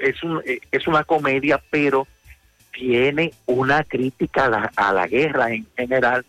es, 0.00 0.22
un, 0.22 0.42
eh, 0.44 0.60
es 0.72 0.86
una 0.88 1.04
comedia, 1.04 1.62
pero 1.70 2.06
tiene 2.72 3.32
una 3.46 3.84
crítica 3.84 4.46
a 4.46 4.48
la, 4.48 4.72
a 4.74 4.92
la 4.92 5.06
guerra 5.06 5.52
en 5.52 5.66
general 5.76 6.24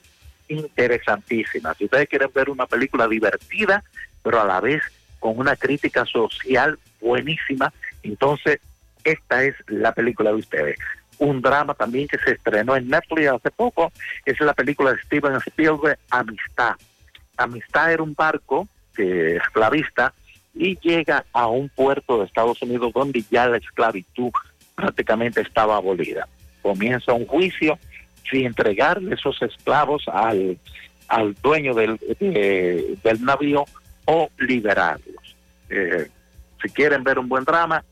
interesantísima. 0.50 1.74
Si 1.74 1.86
ustedes 1.86 2.08
quieren 2.08 2.30
ver 2.34 2.50
una 2.50 2.68
película 2.68 3.08
divertida, 3.08 3.84
pero 4.22 4.42
a 4.42 4.46
la 4.46 4.60
vez 4.60 4.84
con 5.20 5.40
una 5.40 5.56
crítica 5.56 6.06
social 6.06 6.78
buenísima, 7.02 7.74
entonces 8.04 8.60
esta 9.04 9.44
es 9.44 9.56
la 9.68 9.94
película 9.94 10.32
de 10.32 10.38
ustedes. 10.38 10.78
Un 11.20 11.42
drama 11.42 11.74
también 11.74 12.08
que 12.08 12.18
se 12.18 12.32
estrenó 12.32 12.76
en 12.76 12.88
Netflix 12.90 13.28
hace 13.30 13.52
poco, 13.52 13.92
es 14.26 14.40
la 14.40 14.54
película 14.54 14.92
de 14.94 15.02
Steven 15.02 15.36
Spielberg, 15.46 15.98
Amistad. 16.10 16.76
Amistad 17.38 17.94
era 17.94 18.04
un 18.04 18.14
barco 18.14 18.68
que 18.96 19.38
esclavista 19.38 20.14
y 20.54 20.78
llega 20.80 21.26
a 21.34 21.48
un 21.48 21.70
puerto 21.70 22.20
de 22.20 22.26
Estados 22.26 22.62
Unidos 22.62 22.94
donde 22.94 23.24
ya 23.32 23.48
la 23.48 23.58
esclavitud 23.58 24.32
prácticamente 24.76 25.42
estaba 25.42 25.78
abolida. 25.78 26.28
Comienza 26.62 27.14
un 27.14 27.26
juicio 27.26 27.80
si 28.30 28.46
entregarle 28.46 29.16
esos 29.16 29.42
esclavos 29.42 30.04
al, 30.08 30.58
al 31.08 31.34
dueño 31.42 31.74
del, 31.74 31.98
de- 32.20 32.98
del 33.04 33.24
navío 33.24 33.66
o 34.06 34.30
liberarlos. 34.38 35.36
Eh, 35.70 36.08
si 36.64 36.70
quieren 36.70 37.04
ver 37.04 37.20
un 37.20 37.28
buen 37.28 37.44
drama, 37.44 37.84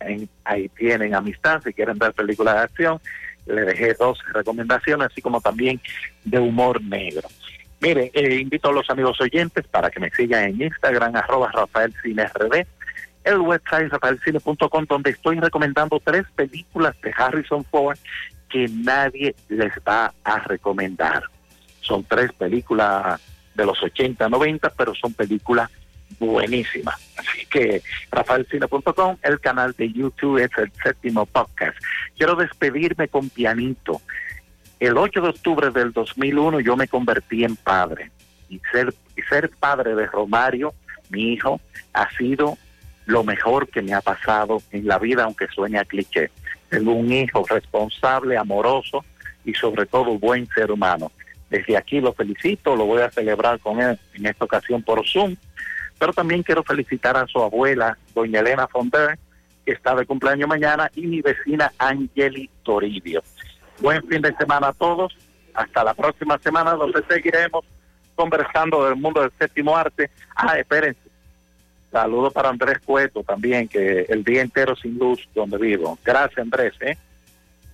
ahí 0.45 0.69
tienen 0.69 1.13
amistad. 1.13 1.61
Si 1.63 1.73
quieren 1.73 1.99
ver 1.99 2.13
películas 2.13 2.55
de 2.55 2.61
acción, 2.61 3.01
le 3.45 3.61
dejé 3.65 3.93
dos 3.93 4.17
recomendaciones, 4.33 5.07
así 5.11 5.21
como 5.21 5.41
también 5.41 5.79
de 6.23 6.39
humor 6.39 6.81
negro. 6.81 7.27
Mire, 7.81 8.11
eh, 8.13 8.35
invito 8.35 8.69
a 8.69 8.73
los 8.73 8.89
amigos 8.89 9.19
oyentes 9.19 9.67
para 9.67 9.89
que 9.89 9.99
me 9.99 10.09
sigan 10.11 10.45
en 10.45 10.61
Instagram, 10.61 11.15
arroba 11.15 11.51
Rafael 11.51 11.93
Cine 12.01 12.25
RD, 12.27 12.65
el 13.23 13.39
website 13.39 13.91
rafaelcine.com, 13.91 14.85
donde 14.87 15.11
estoy 15.11 15.39
recomendando 15.39 15.99
tres 16.03 16.23
películas 16.35 16.95
de 17.01 17.13
Harrison 17.15 17.63
Ford 17.65 17.97
que 18.49 18.67
nadie 18.69 19.35
les 19.49 19.73
va 19.87 20.13
a 20.23 20.39
recomendar. 20.39 21.23
Son 21.81 22.03
tres 22.03 22.31
películas 22.33 23.19
de 23.55 23.65
los 23.65 23.81
80, 23.81 24.29
90, 24.29 24.69
pero 24.71 24.93
son 24.95 25.13
películas 25.13 25.69
buenísimas. 26.19 26.95
Así 27.17 27.45
que 27.45 27.81
rafaelcine.com, 28.11 29.17
el 29.21 29.39
canal 29.39 29.73
de 29.77 29.91
YouTube 29.91 30.37
es 30.37 30.51
el 30.57 30.71
séptimo 30.83 31.25
podcast. 31.25 31.77
Quiero 32.17 32.35
despedirme 32.35 33.07
con 33.07 33.29
pianito. 33.29 34.01
El 34.79 34.97
8 34.97 35.21
de 35.21 35.29
octubre 35.29 35.69
del 35.69 35.91
2001 35.91 36.59
yo 36.61 36.75
me 36.75 36.87
convertí 36.87 37.43
en 37.43 37.55
padre 37.55 38.11
y 38.49 38.59
ser, 38.71 38.93
y 39.15 39.21
ser 39.23 39.49
padre 39.59 39.95
de 39.95 40.07
Romario, 40.07 40.73
mi 41.09 41.33
hijo, 41.33 41.61
ha 41.93 42.09
sido 42.17 42.57
lo 43.05 43.23
mejor 43.23 43.67
que 43.67 43.81
me 43.81 43.93
ha 43.93 44.01
pasado 44.01 44.61
en 44.71 44.87
la 44.87 44.97
vida, 44.97 45.23
aunque 45.23 45.47
sueña 45.47 45.85
cliché. 45.85 46.31
Tengo 46.69 46.93
un 46.93 47.11
hijo 47.11 47.45
responsable, 47.49 48.37
amoroso 48.37 49.03
y 49.43 49.53
sobre 49.53 49.85
todo 49.85 50.17
buen 50.17 50.47
ser 50.47 50.71
humano. 50.71 51.11
Desde 51.49 51.75
aquí 51.75 51.99
lo 51.99 52.13
felicito, 52.13 52.75
lo 52.75 52.85
voy 52.85 53.01
a 53.01 53.11
celebrar 53.11 53.59
con 53.59 53.81
él 53.81 53.99
en 54.13 54.25
esta 54.25 54.45
ocasión 54.45 54.81
por 54.81 55.05
Zoom, 55.05 55.35
pero 56.01 56.13
también 56.13 56.41
quiero 56.41 56.63
felicitar 56.63 57.15
a 57.15 57.27
su 57.27 57.37
abuela, 57.37 57.95
doña 58.15 58.39
Elena 58.39 58.67
Fonder, 58.67 59.19
que 59.63 59.73
está 59.73 59.93
de 59.93 60.07
cumpleaños 60.07 60.49
mañana, 60.49 60.89
y 60.95 61.05
mi 61.05 61.21
vecina 61.21 61.71
Angeli 61.77 62.49
Toribio. 62.63 63.21
Buen 63.79 64.01
fin 64.07 64.19
de 64.19 64.35
semana 64.35 64.69
a 64.69 64.73
todos. 64.73 65.15
Hasta 65.53 65.83
la 65.83 65.93
próxima 65.93 66.39
semana, 66.39 66.71
donde 66.71 67.03
seguiremos 67.07 67.63
conversando 68.15 68.83
del 68.83 68.95
mundo 68.95 69.21
del 69.21 69.31
séptimo 69.37 69.77
arte. 69.77 70.09
Ah, 70.35 70.57
espérense. 70.57 70.99
Saludos 71.91 72.33
para 72.33 72.49
Andrés 72.49 72.79
Cueto 72.83 73.21
también, 73.21 73.67
que 73.67 74.07
el 74.09 74.23
día 74.23 74.41
entero 74.41 74.75
sin 74.75 74.97
luz 74.97 75.29
donde 75.35 75.59
vivo. 75.59 75.99
Gracias, 76.03 76.39
Andrés. 76.39 76.73
¿eh? 76.81 76.97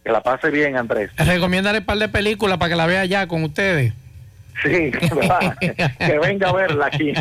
Que 0.03 0.11
la 0.11 0.21
pase 0.21 0.49
bien, 0.49 0.75
Andrés. 0.75 1.11
Recomiéndale 1.15 1.79
un 1.79 1.85
par 1.85 1.97
de 1.97 2.09
películas 2.09 2.57
para 2.57 2.71
que 2.71 2.75
la 2.75 2.87
vea 2.87 3.05
ya 3.05 3.25
con 3.25 3.45
ustedes. 3.45 3.93
Sí, 4.63 4.91
¿verdad? 5.15 5.55
que 5.59 6.19
venga 6.19 6.49
a 6.49 6.53
verla 6.53 6.87
aquí. 6.87 7.13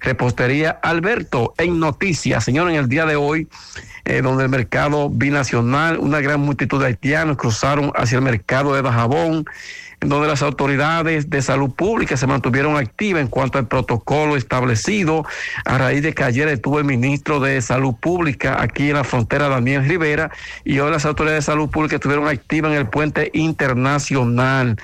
Repostería 0.01 0.71
Alberto 0.81 1.53
en 1.57 1.79
noticias. 1.79 2.43
Señor, 2.43 2.69
en 2.69 2.75
el 2.75 2.89
día 2.89 3.05
de 3.05 3.15
hoy, 3.15 3.47
eh, 4.05 4.21
donde 4.21 4.43
el 4.43 4.49
mercado 4.49 5.09
binacional, 5.09 5.99
una 5.99 6.21
gran 6.21 6.39
multitud 6.39 6.79
de 6.79 6.87
haitianos 6.87 7.37
cruzaron 7.37 7.91
hacia 7.95 8.17
el 8.17 8.23
mercado 8.23 8.73
de 8.73 8.81
Dajabón, 8.81 9.45
en 10.01 10.09
donde 10.09 10.27
las 10.27 10.41
autoridades 10.41 11.29
de 11.29 11.43
salud 11.43 11.69
pública 11.69 12.17
se 12.17 12.25
mantuvieron 12.25 12.75
activas 12.75 13.21
en 13.21 13.27
cuanto 13.27 13.59
al 13.59 13.67
protocolo 13.67 14.35
establecido 14.35 15.23
a 15.63 15.77
raíz 15.77 16.01
de 16.01 16.13
que 16.13 16.23
ayer 16.23 16.47
estuvo 16.47 16.79
el 16.79 16.85
ministro 16.85 17.39
de 17.39 17.61
Salud 17.61 17.93
Pública 17.93 18.59
aquí 18.59 18.89
en 18.89 18.95
la 18.95 19.03
frontera, 19.03 19.47
Daniel 19.47 19.87
Rivera, 19.87 20.31
y 20.65 20.79
hoy 20.79 20.89
las 20.89 21.05
autoridades 21.05 21.45
de 21.45 21.51
salud 21.51 21.69
pública 21.69 21.97
estuvieron 21.97 22.27
activas 22.27 22.71
en 22.71 22.79
el 22.79 22.87
puente 22.87 23.29
internacional 23.33 24.77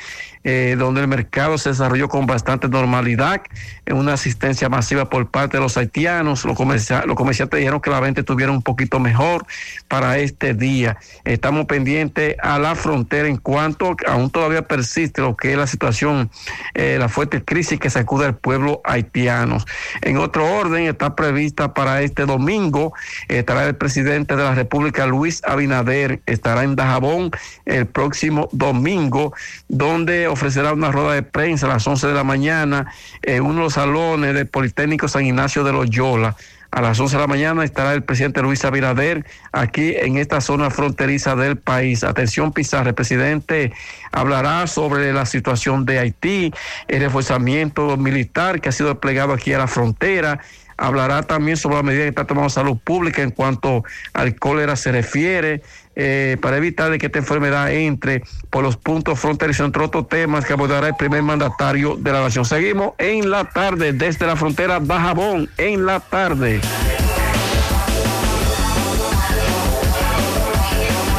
eh, 0.49 0.77
donde 0.79 1.01
el 1.01 1.09
mercado 1.09 1.57
se 1.57 1.71
desarrolló 1.71 2.07
con 2.07 2.25
bastante 2.25 2.69
normalidad, 2.69 3.41
en 3.85 3.97
una 3.97 4.13
asistencia 4.13 4.69
masiva 4.69 5.09
por 5.09 5.29
parte 5.29 5.57
de 5.57 5.61
los 5.63 5.75
haitianos. 5.75 6.45
Los, 6.45 6.57
los 6.57 7.15
comerciantes 7.17 7.57
dijeron 7.59 7.81
que 7.81 7.89
la 7.89 7.99
venta 7.99 8.21
estuviera 8.21 8.53
un 8.53 8.61
poquito 8.61 8.97
mejor 9.01 9.45
para 9.89 10.19
este 10.19 10.53
día. 10.53 10.99
Estamos 11.25 11.65
pendientes 11.65 12.37
a 12.41 12.59
la 12.59 12.75
frontera 12.75 13.27
en 13.27 13.35
cuanto 13.35 13.97
aún 14.07 14.29
todavía 14.29 14.61
persiste 14.61 15.21
lo 15.21 15.35
que 15.35 15.51
es 15.51 15.57
la 15.57 15.67
situación, 15.67 16.31
eh, 16.73 16.95
la 16.97 17.09
fuerte 17.09 17.43
crisis 17.43 17.77
que 17.77 17.89
sacude 17.89 18.27
al 18.27 18.37
pueblo 18.37 18.79
haitiano. 18.85 19.57
En 20.01 20.15
otro 20.15 20.49
orden, 20.49 20.87
está 20.87 21.13
prevista 21.13 21.73
para 21.73 22.01
este 22.03 22.25
domingo, 22.25 22.93
estará 23.27 23.65
el 23.65 23.75
presidente 23.75 24.37
de 24.37 24.43
la 24.43 24.55
República, 24.55 25.05
Luis 25.07 25.41
Abinader, 25.43 26.21
estará 26.25 26.63
en 26.63 26.77
Dajabón 26.77 27.31
el 27.65 27.85
próximo 27.85 28.47
domingo, 28.53 29.33
donde 29.67 30.36
ofrecerá 30.37 30.71
una 30.71 30.91
rueda 30.91 31.13
de 31.13 31.23
prensa 31.23 31.65
a 31.65 31.69
las 31.69 31.87
11 31.87 32.07
de 32.07 32.13
la 32.13 32.23
mañana 32.23 32.91
en 33.23 33.41
uno 33.41 33.55
de 33.55 33.61
los 33.61 33.73
salones 33.73 34.35
del 34.35 34.45
Politécnico 34.45 35.07
San 35.07 35.25
Ignacio 35.25 35.63
de 35.63 35.73
Loyola. 35.73 36.35
A 36.69 36.81
las 36.81 36.99
11 36.99 37.15
de 37.15 37.21
la 37.21 37.27
mañana 37.27 37.63
estará 37.63 37.93
el 37.93 38.03
presidente 38.03 38.43
Luis 38.43 38.63
Abinader 38.63 39.25
aquí 39.51 39.95
en 39.95 40.17
esta 40.17 40.39
zona 40.39 40.69
fronteriza 40.69 41.35
del 41.35 41.57
país. 41.57 42.03
Atención 42.03 42.51
Pizarro, 42.51 42.89
el 42.89 42.93
presidente 42.93 43.73
hablará 44.11 44.67
sobre 44.67 45.11
la 45.11 45.25
situación 45.25 45.85
de 45.85 45.97
Haití, 45.97 46.53
el 46.87 47.01
reforzamiento 47.01 47.97
militar 47.97 48.61
que 48.61 48.69
ha 48.69 48.71
sido 48.71 48.89
desplegado 48.89 49.33
aquí 49.33 49.53
a 49.53 49.57
la 49.57 49.67
frontera, 49.67 50.39
hablará 50.77 51.23
también 51.23 51.57
sobre 51.57 51.77
la 51.77 51.83
medida 51.83 52.03
que 52.03 52.09
está 52.09 52.27
tomando 52.27 52.49
salud 52.49 52.77
pública 52.77 53.23
en 53.23 53.31
cuanto 53.31 53.83
al 54.13 54.35
cólera 54.35 54.75
se 54.75 54.91
refiere, 54.91 55.63
eh, 55.99 56.37
para 56.39 56.57
evitar 56.57 56.91
de 56.91 56.99
que 56.99 57.07
esta 57.07 57.17
enfermedad 57.17 57.71
entre 57.71 58.21
por 58.51 58.63
los 58.63 58.77
puntos 58.77 59.19
fronterizos, 59.19 59.65
entre 59.65 59.83
otros 59.83 60.07
temas 60.07 60.45
que 60.45 60.53
abordará 60.53 60.89
el 60.89 60.95
primer 60.95 61.23
mandatario 61.23 61.95
de 61.97 62.11
la 62.11 62.21
nación. 62.21 62.45
Seguimos 62.45 62.93
en 62.99 63.31
la 63.31 63.45
tarde 63.45 63.93
desde 63.93 64.27
la 64.27 64.35
frontera 64.35 64.77
Bajabón, 64.77 65.49
en 65.57 65.87
la 65.87 65.99
tarde. 65.99 66.61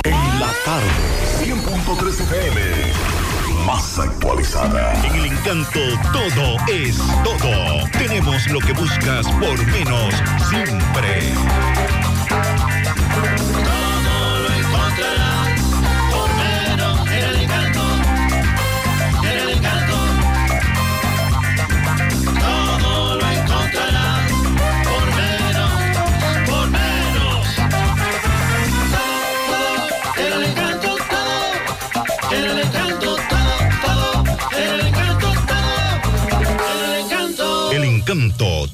En 0.04 0.40
la 0.40 0.52
tarde, 0.64 0.86
100.3 1.42 2.20
FM. 2.20 2.60
Más 3.66 3.98
actualizada. 3.98 4.94
En 5.04 5.14
el 5.16 5.24
encanto 5.26 5.80
todo 6.12 6.56
es 6.72 6.96
todo. 7.24 7.90
Tenemos 7.98 8.46
lo 8.46 8.60
que 8.60 8.72
buscas 8.74 9.26
por 9.26 9.66
menos 9.66 10.14
siempre. 10.48 11.97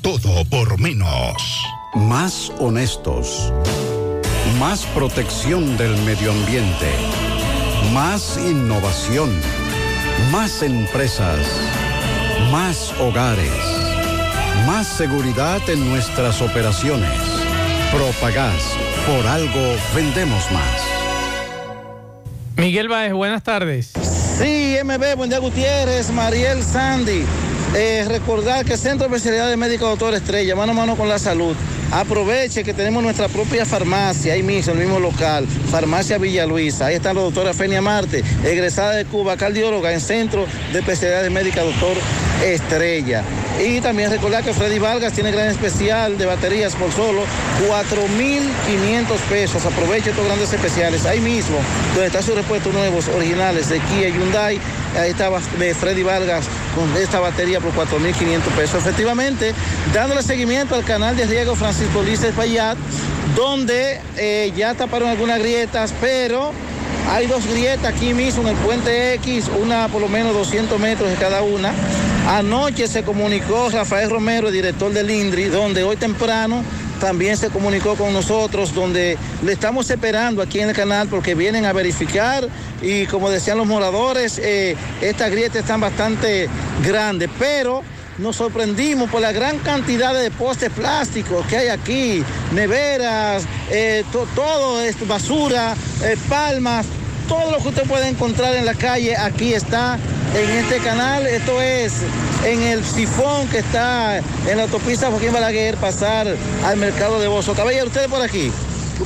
Todo 0.01 0.45
por 0.45 0.80
menos. 0.80 1.34
Más 1.95 2.51
honestos. 2.59 3.53
Más 4.59 4.84
protección 4.86 5.76
del 5.76 5.97
medio 6.03 6.32
ambiente. 6.32 6.90
Más 7.92 8.38
innovación. 8.38 9.30
Más 10.30 10.62
empresas. 10.62 11.38
Más 12.51 12.92
hogares. 13.01 13.51
Más 14.66 14.86
seguridad 14.86 15.61
en 15.68 15.88
nuestras 15.90 16.40
operaciones. 16.40 17.18
Propagás. 17.92 18.76
Por 19.07 19.26
algo 19.26 19.76
vendemos 19.95 20.51
más. 20.53 20.80
Miguel 22.57 22.88
Báez, 22.88 23.12
buenas 23.12 23.42
tardes. 23.42 23.92
Sí, 24.38 24.76
MB, 24.82 25.16
buen 25.16 25.30
día 25.30 25.38
Gutiérrez, 25.38 26.11
Mariel 26.11 26.62
Sandy. 26.62 27.24
Eh, 27.76 28.04
recordar 28.08 28.64
que 28.64 28.76
Centro 28.76 29.08
de 29.08 29.16
Especialidades 29.16 29.58
Médicas 29.58 29.88
Doctor 29.88 30.14
Estrella, 30.14 30.54
mano 30.54 30.70
a 30.70 30.74
mano 30.76 30.96
con 30.96 31.08
la 31.08 31.18
salud. 31.18 31.56
Aproveche 31.90 32.62
que 32.62 32.72
tenemos 32.72 33.02
nuestra 33.02 33.28
propia 33.28 33.66
farmacia, 33.66 34.34
ahí 34.34 34.44
mismo, 34.44 34.72
el 34.74 34.78
mismo 34.78 35.00
local, 35.00 35.44
Farmacia 35.72 36.18
Villa 36.18 36.46
Luisa. 36.46 36.86
Ahí 36.86 36.94
está 36.94 37.12
la 37.12 37.22
doctora 37.22 37.52
Fenia 37.52 37.82
Marte, 37.82 38.22
egresada 38.44 38.92
de 38.92 39.04
Cuba, 39.06 39.36
cardióloga 39.36 39.92
en 39.92 40.00
Centro 40.00 40.46
de 40.72 40.78
Especialidades 40.78 41.32
Médicas 41.32 41.64
Doctor 41.64 41.96
Estrella. 42.44 43.24
Y 43.62 43.80
también 43.80 44.10
recordar 44.10 44.42
que 44.42 44.52
Freddy 44.52 44.80
Vargas 44.80 45.12
tiene 45.12 45.30
gran 45.30 45.48
especial 45.48 46.18
de 46.18 46.26
baterías 46.26 46.74
por 46.74 46.90
solo 46.90 47.22
4.500 47.68 49.18
pesos. 49.28 49.64
Aproveche 49.64 50.10
estos 50.10 50.24
grandes 50.24 50.52
especiales. 50.52 51.06
Ahí 51.06 51.20
mismo, 51.20 51.56
donde 51.92 52.06
están 52.06 52.22
sus 52.22 52.34
repuestos 52.34 52.74
nuevos, 52.74 53.06
originales 53.08 53.68
de 53.68 53.78
Kia 53.78 54.08
y 54.08 54.12
Hyundai. 54.12 54.60
Ahí 54.98 55.10
está 55.10 55.30
de 55.58 55.74
Freddy 55.74 56.02
Vargas 56.02 56.46
con 56.74 57.00
esta 57.00 57.20
batería 57.20 57.60
por 57.64 57.86
4.500 57.88 58.40
pesos. 58.56 58.76
Efectivamente, 58.76 59.54
dándole 59.92 60.22
seguimiento 60.22 60.74
al 60.74 60.84
canal 60.84 61.16
de 61.16 61.26
riego 61.26 61.56
Francisco 61.56 62.02
Lices 62.02 62.32
Payat, 62.34 62.76
donde 63.34 64.00
eh, 64.16 64.52
ya 64.56 64.74
taparon 64.74 65.08
algunas 65.08 65.38
grietas, 65.38 65.94
pero 66.00 66.52
hay 67.10 67.26
dos 67.26 67.46
grietas 67.46 67.94
aquí 67.94 68.14
mismo 68.14 68.42
en 68.42 68.48
el 68.48 68.56
puente 68.56 69.14
X, 69.14 69.50
una 69.60 69.88
por 69.88 70.00
lo 70.00 70.08
menos 70.08 70.34
200 70.34 70.78
metros 70.78 71.08
de 71.08 71.16
cada 71.16 71.42
una. 71.42 71.72
Anoche 72.28 72.88
se 72.88 73.02
comunicó 73.02 73.68
Rafael 73.70 74.10
Romero, 74.10 74.50
director 74.50 74.92
del 74.92 75.10
INDRI, 75.10 75.46
donde 75.46 75.84
hoy 75.84 75.96
temprano 75.96 76.62
también 77.01 77.36
se 77.36 77.51
comunicó 77.51 77.97
con 77.97 78.12
nosotros, 78.12 78.74
donde 78.74 79.16
le 79.42 79.53
estamos 79.53 79.90
esperando 79.90 80.42
aquí 80.42 80.61
en 80.61 80.70
el 80.70 80.74
canal 80.76 81.09
porque 81.09 81.34
vienen 81.34 81.64
a 81.64 81.72
verificar 81.72 82.49
y 82.82 83.07
como 83.07 83.30
decían 83.30 83.59
los 83.59 83.66
moradores, 83.66 84.38
eh, 84.38 84.76
estas 85.01 85.30
grietas 85.30 85.57
están 85.62 85.80
bastante 85.80 86.49
grandes, 86.84 87.28
pero 87.38 87.82
nos 88.18 88.36
sorprendimos 88.36 89.11
por 89.11 89.20
la 89.20 89.32
gran 89.32 89.59
cantidad 89.59 90.14
de 90.14 90.30
postes 90.30 90.70
plásticos 90.70 91.45
que 91.47 91.57
hay 91.57 91.68
aquí, 91.68 92.22
neveras, 92.53 93.45
eh, 93.70 94.05
to- 94.12 94.28
todo 94.34 94.80
esto, 94.80 95.05
basura, 95.07 95.74
eh, 96.05 96.16
palmas, 96.28 96.86
todo 97.28 97.51
lo 97.51 97.59
que 97.59 97.68
usted 97.68 97.82
puede 97.84 98.09
encontrar 98.09 98.55
en 98.55 98.66
la 98.66 98.74
calle, 98.74 99.16
aquí 99.16 99.53
está 99.55 99.99
en 100.36 100.51
este 100.51 100.76
canal. 100.78 101.26
Esto 101.26 101.61
es 101.61 101.92
en 102.45 102.62
el 102.62 102.84
sifón 102.84 103.49
que 103.49 103.59
está 103.59 104.18
en 104.18 104.57
la 104.57 104.64
autopista 104.64 105.11
Joaquín 105.11 105.32
Balaguer, 105.32 105.76
pasar 105.76 106.36
al 106.64 106.76
mercado 106.76 107.18
de 107.20 107.28
Bozo. 107.28 107.55
Caballero, 107.55 107.86
ustedes 107.86 108.09
por 108.09 108.20
aquí. 108.20 108.53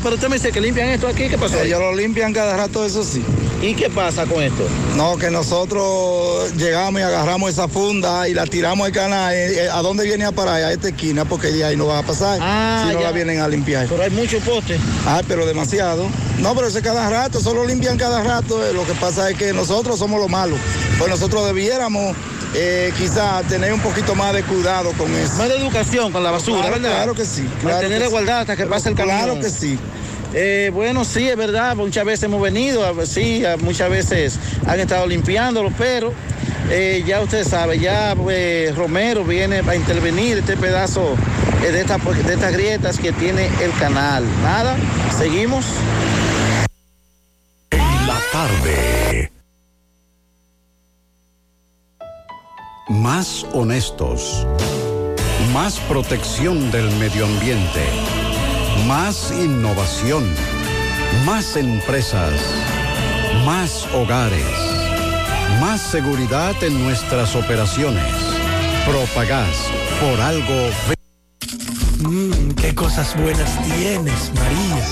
Pero 0.03 0.17
usted 0.17 0.29
me 0.29 0.37
dice 0.37 0.53
que 0.53 0.61
limpian 0.61 0.89
esto 0.89 1.07
aquí, 1.07 1.29
¿qué 1.29 1.39
pasó? 1.39 1.61
Ellos 1.63 1.81
lo 1.81 1.95
limpian 1.95 2.33
cada 2.33 2.57
rato, 2.57 2.85
eso 2.85 3.03
sí. 3.03 3.25
¿Y 3.61 3.75
qué 3.75 3.91
pasa 3.91 4.25
con 4.25 4.41
esto? 4.41 4.69
No, 4.97 5.17
que 5.17 5.31
nosotros 5.33 6.55
llegamos 6.57 7.01
y 7.01 7.03
agarramos 7.05 7.51
esa 7.51 7.67
funda 7.67 8.29
y 8.29 8.35
la 8.35 8.47
tiramos 8.47 8.87
al 8.87 8.93
canal. 8.93 9.35
eh, 9.35 9.65
eh, 9.65 9.69
¿A 9.73 9.83
dónde 9.83 10.05
viene 10.05 10.25
a 10.25 10.31
parar? 10.33 10.63
A 10.63 10.73
esta 10.73 10.89
esquina, 10.89 11.25
porque 11.25 11.49
de 11.49 11.65
ahí 11.65 11.77
no 11.77 11.87
va 11.87 11.99
a 11.99 12.03
pasar. 12.05 12.39
Ah, 12.41 12.85
si 12.87 12.95
no 12.95 13.01
ya. 13.01 13.07
la 13.07 13.13
vienen 13.13 13.41
a 13.41 13.49
limpiar. 13.49 13.87
Pero 13.89 14.01
hay 14.03 14.11
muchos 14.11 14.43
postes. 14.45 14.81
Ah, 15.07 15.23
pero 15.27 15.45
demasiado. 15.45 16.07
No, 16.39 16.55
pero 16.55 16.69
eso 16.69 16.79
es 16.79 16.85
cada 16.85 17.11
rato, 17.11 17.41
solo 17.41 17.65
limpian 17.67 17.99
cada 17.99 18.23
rato. 18.23 18.65
eh, 18.65 18.73
Lo 18.73 18.87
que 18.87 18.93
pasa 18.95 19.29
es 19.29 19.37
que 19.37 19.53
nosotros 19.53 19.99
somos 19.99 20.21
los 20.21 20.31
malos. 20.31 20.59
Pues 20.97 21.11
nosotros 21.11 21.45
debiéramos 21.47 22.17
eh, 22.55 22.93
quizás 22.97 23.43
tener 23.49 23.73
un 23.73 23.81
poquito 23.81 24.15
más 24.15 24.33
de 24.35 24.45
cuidado 24.45 24.93
con 24.93 25.13
eso. 25.17 25.35
Más 25.35 25.49
de 25.49 25.57
educación 25.57 26.13
con 26.13 26.23
la 26.23 26.31
basura, 26.31 26.61
Claro, 26.61 26.77
¿verdad? 26.77 26.91
claro 26.97 27.15
que 27.15 27.25
sí. 27.25 27.43
claro 27.61 27.77
Mantener 27.79 27.99
que 27.99 28.05
sí. 28.05 28.09
igualdad 28.09 28.41
hasta 28.43 28.57
que 28.57 28.67
pase 28.67 28.89
el 28.91 28.95
camión. 28.95 29.19
Claro 29.19 29.41
que 29.41 29.51
sí. 29.51 29.77
Eh, 30.35 30.71
bueno, 30.75 31.05
sí, 31.05 31.29
es 31.29 31.37
verdad, 31.37 31.75
muchas 31.75 32.05
veces 32.05 32.25
hemos 32.25 32.43
venido, 32.43 33.07
sí, 33.07 33.43
muchas 33.61 33.89
veces 33.91 34.39
han 34.67 34.79
estado 34.79 35.07
limpiándolo, 35.07 35.73
pero 35.79 36.13
eh, 36.71 37.03
ya 37.07 37.23
usted 37.23 37.45
sabe, 37.45 37.79
ya 37.79 38.15
eh, 38.31 38.73
Romero 38.77 39.25
viene 39.25 39.63
a 39.67 39.75
intervenir 39.75 40.39
este 40.39 40.57
pedazo 40.57 41.17
de, 41.63 41.73
de 41.73 41.81
estas 41.81 42.53
grietas 42.53 42.99
que 42.99 43.13
tiene 43.13 43.49
el 43.63 43.73
canal. 43.79 44.25
Nada, 44.43 44.77
seguimos. 45.17 45.65
La 48.07 48.21
tarde. 48.31 49.33
Más 52.89 53.47
honestos. 53.53 54.47
Más 55.55 55.79
protección 55.81 56.71
del 56.71 56.91
medio 56.97 57.25
ambiente. 57.25 57.83
Más 58.87 59.33
innovación. 59.33 60.25
Más 61.25 61.57
empresas. 61.57 62.33
Más 63.45 63.87
hogares. 63.95 64.45
Más 65.61 65.81
seguridad 65.81 66.55
en 66.63 66.85
nuestras 66.85 67.35
operaciones. 67.35 68.05
Propagás. 68.87 69.57
Por 70.01 70.21
algo. 70.21 70.71
Mmm, 72.01 72.53
qué 72.53 72.75
cosas 72.75 73.15
buenas 73.21 73.51
tienes, 73.65 74.33
María. 74.35 74.85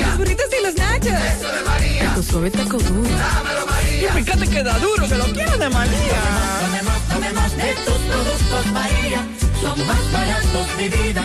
Los 0.00 0.18
burritos 0.18 0.46
y 0.58 0.62
los 0.64 0.74
nachos. 0.74 1.12
Eso 1.12 1.52
de 1.52 1.62
María. 1.64 2.14
Tu 2.14 2.22
suave 2.22 2.50
taco 2.50 2.78
duro. 2.78 3.08
Dámelo, 3.08 3.66
María. 3.66 4.08
Y 4.08 4.22
fíjate 4.22 4.48
que 4.48 4.62
da 4.62 4.78
duro, 4.78 5.08
que 5.08 5.14
lo 5.14 5.24
quiero 5.26 5.56
de 5.56 5.70
María. 5.70 6.20
Tomemos, 6.60 7.02
tomemos 7.08 7.56
de 7.56 7.74
tus 7.84 7.98
productos 7.98 8.66
María. 8.72 9.26
Son 9.60 9.86
más 9.86 10.12
baratos 10.12 10.76
de 10.76 10.88
vida 10.88 11.24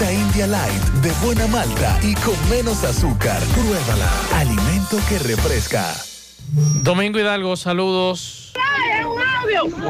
Malta 0.00 0.14
India 0.14 0.46
Light, 0.46 0.82
de 1.02 1.10
buena 1.22 1.46
malta 1.48 1.98
y 2.02 2.14
con 2.14 2.34
menos 2.48 2.84
azúcar. 2.84 3.38
Pruébala. 3.54 4.10
Alimento 4.34 4.96
que 5.06 5.18
refresca. 5.18 5.94
Domingo 6.82 7.18
Hidalgo, 7.18 7.54
saludos. 7.54 8.54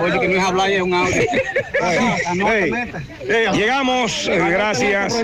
Oye, 0.03 0.19
que 0.19 0.29
no 0.29 0.37
es 0.37 0.43
hablar, 0.43 0.71
es 0.71 0.83
un 0.83 0.95
audio. 0.95 1.23
Hey, 1.81 2.73
hey, 3.21 3.47
llegamos, 3.53 4.27
eh, 4.27 4.37
gracias, 4.37 5.15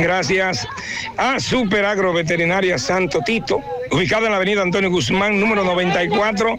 gracias 0.00 0.66
a 1.18 1.38
Super 1.38 1.84
Agro 1.84 2.14
Veterinaria 2.14 2.78
Santo 2.78 3.20
Tito, 3.20 3.62
ubicada 3.90 4.26
en 4.26 4.32
la 4.32 4.36
avenida 4.36 4.62
Antonio 4.62 4.90
Guzmán, 4.90 5.40
número 5.40 5.64
94, 5.64 6.58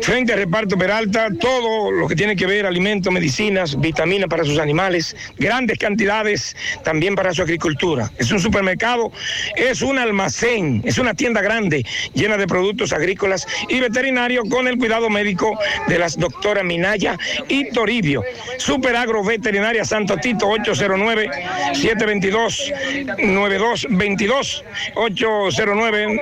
frente 0.00 0.32
al 0.32 0.38
reparto 0.38 0.76
Peralta, 0.76 1.28
todo 1.38 1.90
lo 1.90 2.08
que 2.08 2.16
tiene 2.16 2.36
que 2.36 2.46
ver 2.46 2.66
alimentos, 2.66 3.12
medicinas, 3.12 3.78
vitaminas 3.78 4.28
para 4.28 4.44
sus 4.44 4.58
animales, 4.58 5.16
grandes 5.38 5.78
cantidades 5.78 6.56
también 6.82 7.14
para 7.14 7.32
su 7.32 7.42
agricultura. 7.42 8.10
Es 8.18 8.30
un 8.30 8.40
supermercado, 8.40 9.12
es 9.56 9.82
un 9.82 9.98
almacén, 9.98 10.82
es 10.84 10.98
una 10.98 11.14
tienda 11.14 11.40
grande 11.42 11.84
llena 12.14 12.36
de 12.36 12.46
productos 12.46 12.92
agrícolas 12.92 13.46
y 13.68 13.80
veterinarios 13.80 14.48
con 14.48 14.68
el 14.68 14.78
cuidado 14.78 15.10
médico 15.10 15.58
de 15.88 15.98
las 15.98 16.18
doctoras 16.18 16.64
Minaya 16.64 17.18
y 17.48 17.70
Toribio. 17.70 18.22
Super 18.58 18.96
Agro 18.96 19.22
Veterinaria 19.22 19.84
Santo 19.84 20.16
Tito 20.16 20.48
809 20.48 21.30
722 21.74 22.72
9222 23.18 24.64
809 24.94 26.20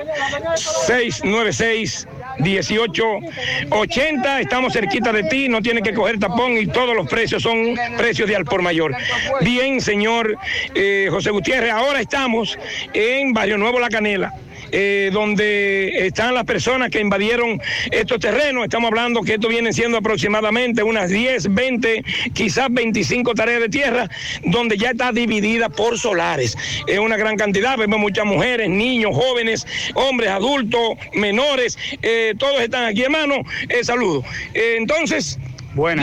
696 0.87 2.07
1880. 2.39 4.41
Estamos 4.41 4.73
cerquita 4.73 5.11
de 5.11 5.23
ti, 5.23 5.49
no 5.49 5.61
tiene 5.61 5.81
que 5.81 5.93
coger 5.93 6.19
tapón 6.19 6.57
y 6.57 6.67
todos 6.67 6.95
los 6.95 7.07
precios 7.07 7.43
son 7.43 7.75
precios 7.97 8.27
de 8.27 8.35
al 8.35 8.45
por 8.45 8.61
mayor. 8.61 8.95
Bien, 9.41 9.81
señor 9.81 10.37
eh, 10.73 11.07
José 11.09 11.31
Gutiérrez, 11.31 11.71
ahora 11.71 12.01
estamos 12.01 12.57
en 12.93 13.33
Barrio 13.33 13.57
Nuevo 13.57 13.79
La 13.79 13.89
Canela. 13.89 14.33
Eh, 14.71 15.09
donde 15.13 16.07
están 16.07 16.33
las 16.33 16.43
personas 16.45 16.89
que 16.89 16.99
invadieron 16.99 17.61
estos 17.91 18.19
terrenos. 18.19 18.63
Estamos 18.63 18.89
hablando 18.89 19.21
que 19.21 19.35
esto 19.35 19.47
viene 19.47 19.73
siendo 19.73 19.97
aproximadamente 19.97 20.83
unas 20.83 21.09
10, 21.09 21.53
20, 21.53 22.03
quizás 22.33 22.67
25 22.71 23.33
tareas 23.33 23.61
de 23.61 23.69
tierra, 23.69 24.09
donde 24.43 24.77
ya 24.77 24.91
está 24.91 25.11
dividida 25.11 25.69
por 25.69 25.97
solares. 25.97 26.57
Es 26.87 26.99
una 26.99 27.17
gran 27.17 27.37
cantidad, 27.37 27.77
vemos 27.77 27.99
muchas 27.99 28.25
mujeres, 28.25 28.69
niños, 28.69 29.11
jóvenes, 29.15 29.65
hombres, 29.93 30.29
adultos, 30.29 30.81
menores, 31.13 31.77
eh, 32.01 32.33
todos 32.37 32.61
están 32.61 32.85
aquí, 32.85 33.03
hermano. 33.03 33.35
Eh, 33.69 33.83
saludos. 33.83 34.25
Eh, 34.53 34.75
entonces, 34.77 35.37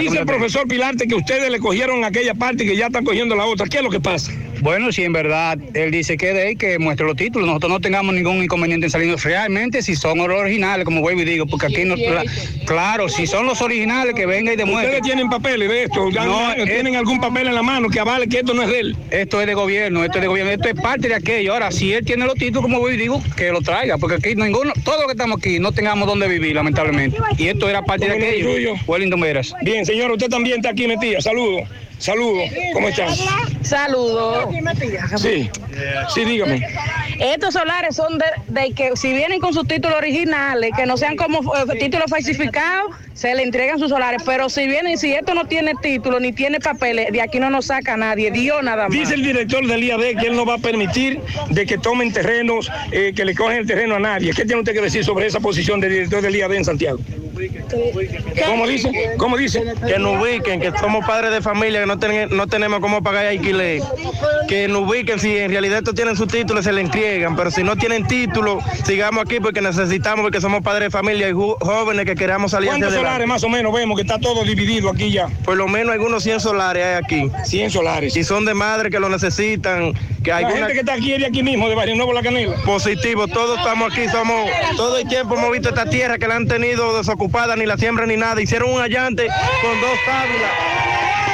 dice 0.00 0.18
el 0.18 0.18
¿cómo 0.18 0.26
te- 0.32 0.38
profesor 0.38 0.68
Pilarte 0.68 1.06
que 1.06 1.14
ustedes 1.14 1.50
le 1.50 1.58
cogieron 1.58 2.04
aquella 2.04 2.34
parte 2.34 2.64
y 2.64 2.68
que 2.68 2.76
ya 2.76 2.86
están 2.86 3.04
cogiendo 3.04 3.34
la 3.34 3.46
otra. 3.46 3.66
¿Qué 3.66 3.78
es 3.78 3.82
lo 3.82 3.90
que 3.90 4.00
pasa? 4.00 4.32
Bueno, 4.62 4.92
si 4.92 5.02
en 5.02 5.12
verdad 5.12 5.58
él 5.74 5.90
dice 5.90 6.16
que 6.16 6.32
de 6.32 6.42
ahí 6.42 6.56
que 6.56 6.78
muestre 6.78 7.04
los 7.04 7.16
títulos, 7.16 7.48
nosotros 7.48 7.72
no 7.72 7.80
tengamos 7.80 8.14
ningún 8.14 8.44
inconveniente 8.44 8.86
en 8.86 8.90
salir 8.90 9.12
realmente 9.16 9.82
si 9.82 9.96
son 9.96 10.18
los 10.18 10.28
originales, 10.28 10.84
como 10.84 11.00
vuelvo 11.00 11.22
y 11.22 11.24
digo, 11.24 11.46
porque 11.46 11.66
aquí 11.66 11.84
no, 11.84 11.96
la- 11.96 12.22
claro, 12.64 13.08
si 13.08 13.26
son 13.26 13.44
los 13.46 13.60
originales 13.60 14.14
que 14.14 14.24
venga 14.24 14.52
y 14.52 14.56
demuestre. 14.56 14.86
¿Ustedes 14.98 15.02
tienen 15.02 15.28
papeles 15.28 15.68
de 15.68 15.82
esto? 15.82 16.08
No, 16.12 16.54
¿Tienen 16.64 16.94
algún 16.94 17.20
papel 17.20 17.48
en 17.48 17.56
la 17.56 17.62
mano 17.62 17.88
que 17.88 17.98
avale 17.98 18.28
que 18.28 18.38
esto 18.38 18.54
no 18.54 18.62
es 18.62 18.68
de 18.68 18.78
él? 18.78 18.96
Esto 19.10 19.40
es 19.40 19.48
de 19.48 19.54
gobierno, 19.54 20.04
esto 20.04 20.18
es 20.18 20.22
de 20.22 20.28
gobierno, 20.28 20.52
esto 20.52 20.68
es 20.68 20.74
parte 20.80 21.08
de 21.08 21.16
aquello. 21.16 21.54
Ahora, 21.54 21.72
si 21.72 21.92
él 21.92 22.04
tiene 22.04 22.24
los 22.24 22.36
títulos, 22.36 22.62
como 22.62 22.78
voy 22.78 22.94
y 22.94 22.98
digo, 22.98 23.20
que 23.36 23.50
lo 23.50 23.62
traiga, 23.62 23.98
porque 23.98 24.14
aquí 24.16 24.36
ninguno, 24.36 24.72
todos 24.84 24.98
los 24.98 25.06
que 25.06 25.12
estamos 25.12 25.38
aquí 25.38 25.58
no 25.58 25.72
tengamos 25.72 26.06
dónde 26.06 26.28
vivir, 26.28 26.54
lamentablemente. 26.54 27.18
Y 27.36 27.48
esto 27.48 27.68
era 27.68 27.82
parte 27.82 28.06
de 28.06 28.12
¿Cómo 28.12 28.24
no 28.24 28.30
es 28.30 28.40
aquello. 28.42 28.74
Wellington 28.86 29.20
Veras. 29.20 29.54
Bien, 29.62 29.84
señor, 29.84 30.12
usted 30.12 30.28
también 30.28 30.58
está 30.58 30.70
aquí 30.70 30.86
metida. 30.86 31.20
Saludos. 31.20 31.68
Saludos. 32.03 32.50
¿Cómo 32.72 32.88
estás? 32.88 33.24
Saludos. 33.62 34.48
Sí. 35.18 35.48
Sí, 36.12 36.24
dígame. 36.24 36.66
Estos 37.20 37.55
solares 37.55 37.94
son 37.94 38.18
de, 38.18 38.24
de 38.48 38.72
que 38.72 38.96
si 38.96 39.12
vienen 39.12 39.38
con 39.38 39.55
sus 39.55 39.68
títulos 39.68 39.96
originales, 39.98 40.72
que 40.76 40.84
no 40.84 40.96
sean 40.96 41.14
como 41.16 41.55
eh, 41.55 41.78
títulos 41.78 42.07
falsificados, 42.11 42.90
se 43.14 43.32
le 43.36 43.44
entregan 43.44 43.78
sus 43.78 43.90
solares. 43.90 44.22
Pero 44.26 44.48
si 44.48 44.66
vienen, 44.66 44.98
si 44.98 45.14
esto 45.14 45.32
no 45.34 45.44
tiene 45.44 45.74
título 45.80 46.18
ni 46.18 46.32
tiene 46.32 46.59
papeles, 46.59 47.12
de 47.12 47.22
aquí 47.22 47.38
no 47.38 47.50
nos 47.50 47.66
saca 47.66 47.96
nadie, 47.96 48.32
Dios 48.32 48.64
nada 48.64 48.88
más. 48.88 48.98
Dice 48.98 49.14
el 49.14 49.22
director 49.22 49.64
del 49.64 49.84
IAD 49.84 50.20
que 50.20 50.26
él 50.26 50.34
no 50.34 50.44
va 50.44 50.55
a 50.55 50.59
permitir 50.59 51.20
de 51.50 51.66
que 51.66 51.78
tomen 51.78 52.12
terrenos, 52.12 52.68
eh, 52.90 53.12
que 53.14 53.24
le 53.24 53.36
cogen 53.36 53.59
el 53.59 53.66
terreno 53.68 53.94
a 53.94 54.00
nadie. 54.00 54.32
¿Qué 54.34 54.44
tiene 54.44 54.59
usted 54.61 54.72
que 54.72 54.80
decir 54.80 55.05
sobre 55.05 55.26
esa 55.28 55.38
posición 55.38 55.80
del 55.80 55.92
director 55.92 56.20
del 56.20 56.34
IAD 56.34 56.53
en 56.55 56.64
Santiago? 56.64 56.98
¿Cómo 58.46 58.66
dice? 58.66 58.90
¿Cómo 59.16 59.36
dice? 59.36 59.64
Que 59.86 59.98
nos 59.98 60.22
ubiquen, 60.22 60.61
que 60.61 60.70
somos 60.78 61.05
padres 61.07 61.32
de 61.32 61.40
familia, 61.40 61.80
que 61.80 61.86
no, 61.86 61.91
ten- 61.99 62.28
no 62.36 62.47
tenemos 62.47 62.80
cómo 62.80 63.03
pagar 63.03 63.26
alquiler. 63.26 63.80
Que 64.49 64.68
nos 64.68 64.82
ubiquen, 64.82 65.18
si 65.18 65.36
en 65.36 65.51
realidad 65.51 65.78
estos 65.78 65.95
tienen 65.95 66.16
su 66.16 66.26
título, 66.26 66.62
se 66.62 66.72
le 66.72 66.80
entregan, 66.80 67.36
pero 67.36 67.51
si 67.51 67.62
no 67.62 67.76
tienen 67.76 68.07
título, 68.07 68.59
sigamos 68.84 69.24
aquí 69.24 69.40
porque 69.40 69.61
necesitamos, 69.61 70.22
porque 70.22 70.40
somos 70.40 70.62
padres 70.62 70.86
de 70.86 70.90
familia 70.90 71.28
y 71.28 71.32
jóvenes 71.32 72.05
que 72.07 72.14
queramos 72.14 72.51
salir 72.51 72.68
hacia 72.70 72.78
¿Cuántos 72.80 72.88
adelante. 72.93 73.09
solares 73.11 73.28
más 73.28 73.45
o 73.45 73.49
menos 73.49 73.72
vemos 73.72 73.97
que 73.97 74.03
está 74.03 74.18
todo 74.18 74.43
dividido 74.45 74.90
aquí 74.90 75.11
ya? 75.11 75.28
Por 75.45 75.57
lo 75.57 75.68
menos 75.68 75.93
algunos 75.93 76.22
100 76.22 76.40
solares 76.40 76.84
hay 76.84 76.95
aquí. 76.95 77.30
100 77.45 77.70
solares. 77.70 78.16
Y 78.16 78.24
son 78.24 78.45
de 78.45 78.55
madre 78.55 78.90
que 78.90 79.01
lo 79.01 79.09
necesitan. 79.09 79.93
Que 80.22 80.32
hay 80.32 80.45
La 80.45 80.51
gente 80.51 80.72
que 80.74 80.78
está 80.80 80.93
aquí 80.95 81.12
es 81.12 81.18
de 81.20 81.26
aquí 81.26 81.43
mismo, 81.43 81.68
de 81.68 81.74
Barrio 81.74 81.97
Nuevo 81.97 82.12
La 82.12 82.22
Canela. 82.22 82.55
Positivo, 82.64 83.26
todos 83.26 83.59
estamos 83.59 83.93
aquí, 83.93 84.09
somos, 84.09 84.49
todo 84.76 84.99
el 84.99 85.09
tiempo 85.09 85.36
hemos 85.36 85.51
visto 85.51 85.70
esta 85.70 85.86
tierra 85.86 86.16
que 86.18 86.28
la 86.28 86.36
han 86.36 86.47
tenido 86.47 86.97
desocupada, 86.97 87.57
ni 87.57 87.66
la 87.66 87.76
siembra 87.76 88.07
ni 88.07 88.16
nada. 88.16 88.40
Hicieron 88.40 88.70
un 88.72 88.80
allante 88.80 89.26
con 89.26 89.80
dos 89.80 89.99
sábilas, 90.07 90.51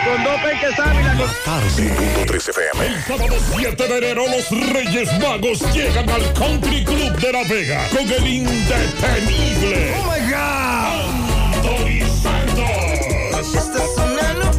con 0.07 0.25
dos 0.25 0.41
con- 0.49 2.39
FM. 2.39 2.87
El 2.87 3.03
sábado 3.05 3.37
7 3.55 3.89
de 3.89 3.99
enero 3.99 4.25
los 4.29 4.51
Reyes 4.73 5.09
Magos 5.21 5.61
llegan 5.75 6.09
al 6.09 6.33
Country 6.33 6.85
Club 6.85 7.13
de 7.19 7.33
La 7.33 7.43
Vega 7.45 7.87
con 7.91 8.01
el 8.11 8.27
indetenible. 8.27 9.95
¡Oh 9.99 10.05
my 10.05 10.21
God! 10.31 11.09
Anthony 11.55 12.01
Santos. 12.23 12.65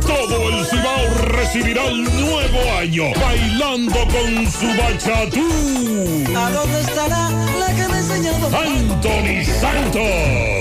Todo 0.06 0.50
el 0.50 0.66
Cibao 0.66 1.10
recibirá 1.30 1.86
el 1.88 2.04
nuevo 2.04 2.60
año 2.78 3.04
bailando 3.20 4.00
con 4.08 4.52
su 4.52 4.68
bachatú. 4.78 5.48
¿A 6.38 6.52
dónde 6.52 6.82
estará 6.82 7.30
la 7.32 7.68
que 7.76 7.88
me 7.88 7.98
enseñó? 7.98 8.32
Anthony 8.46 9.44
Santos 9.60 10.59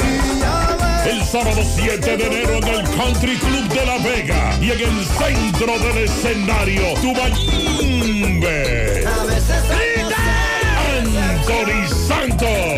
el 1.08 1.24
sábado 1.24 1.62
7 1.76 2.16
de 2.16 2.26
enero 2.26 2.58
en 2.58 2.68
el 2.68 2.84
Country 2.96 3.36
Club 3.38 3.68
de 3.68 3.86
La 3.86 3.98
Vega 3.98 4.58
y 4.60 4.70
en 4.72 4.80
el 4.80 5.04
centro 5.06 5.78
del 5.78 6.04
escenario, 6.04 6.82
Tubayimbe. 7.00 8.58
Anthony 11.16 11.88
Santos. 12.06 12.77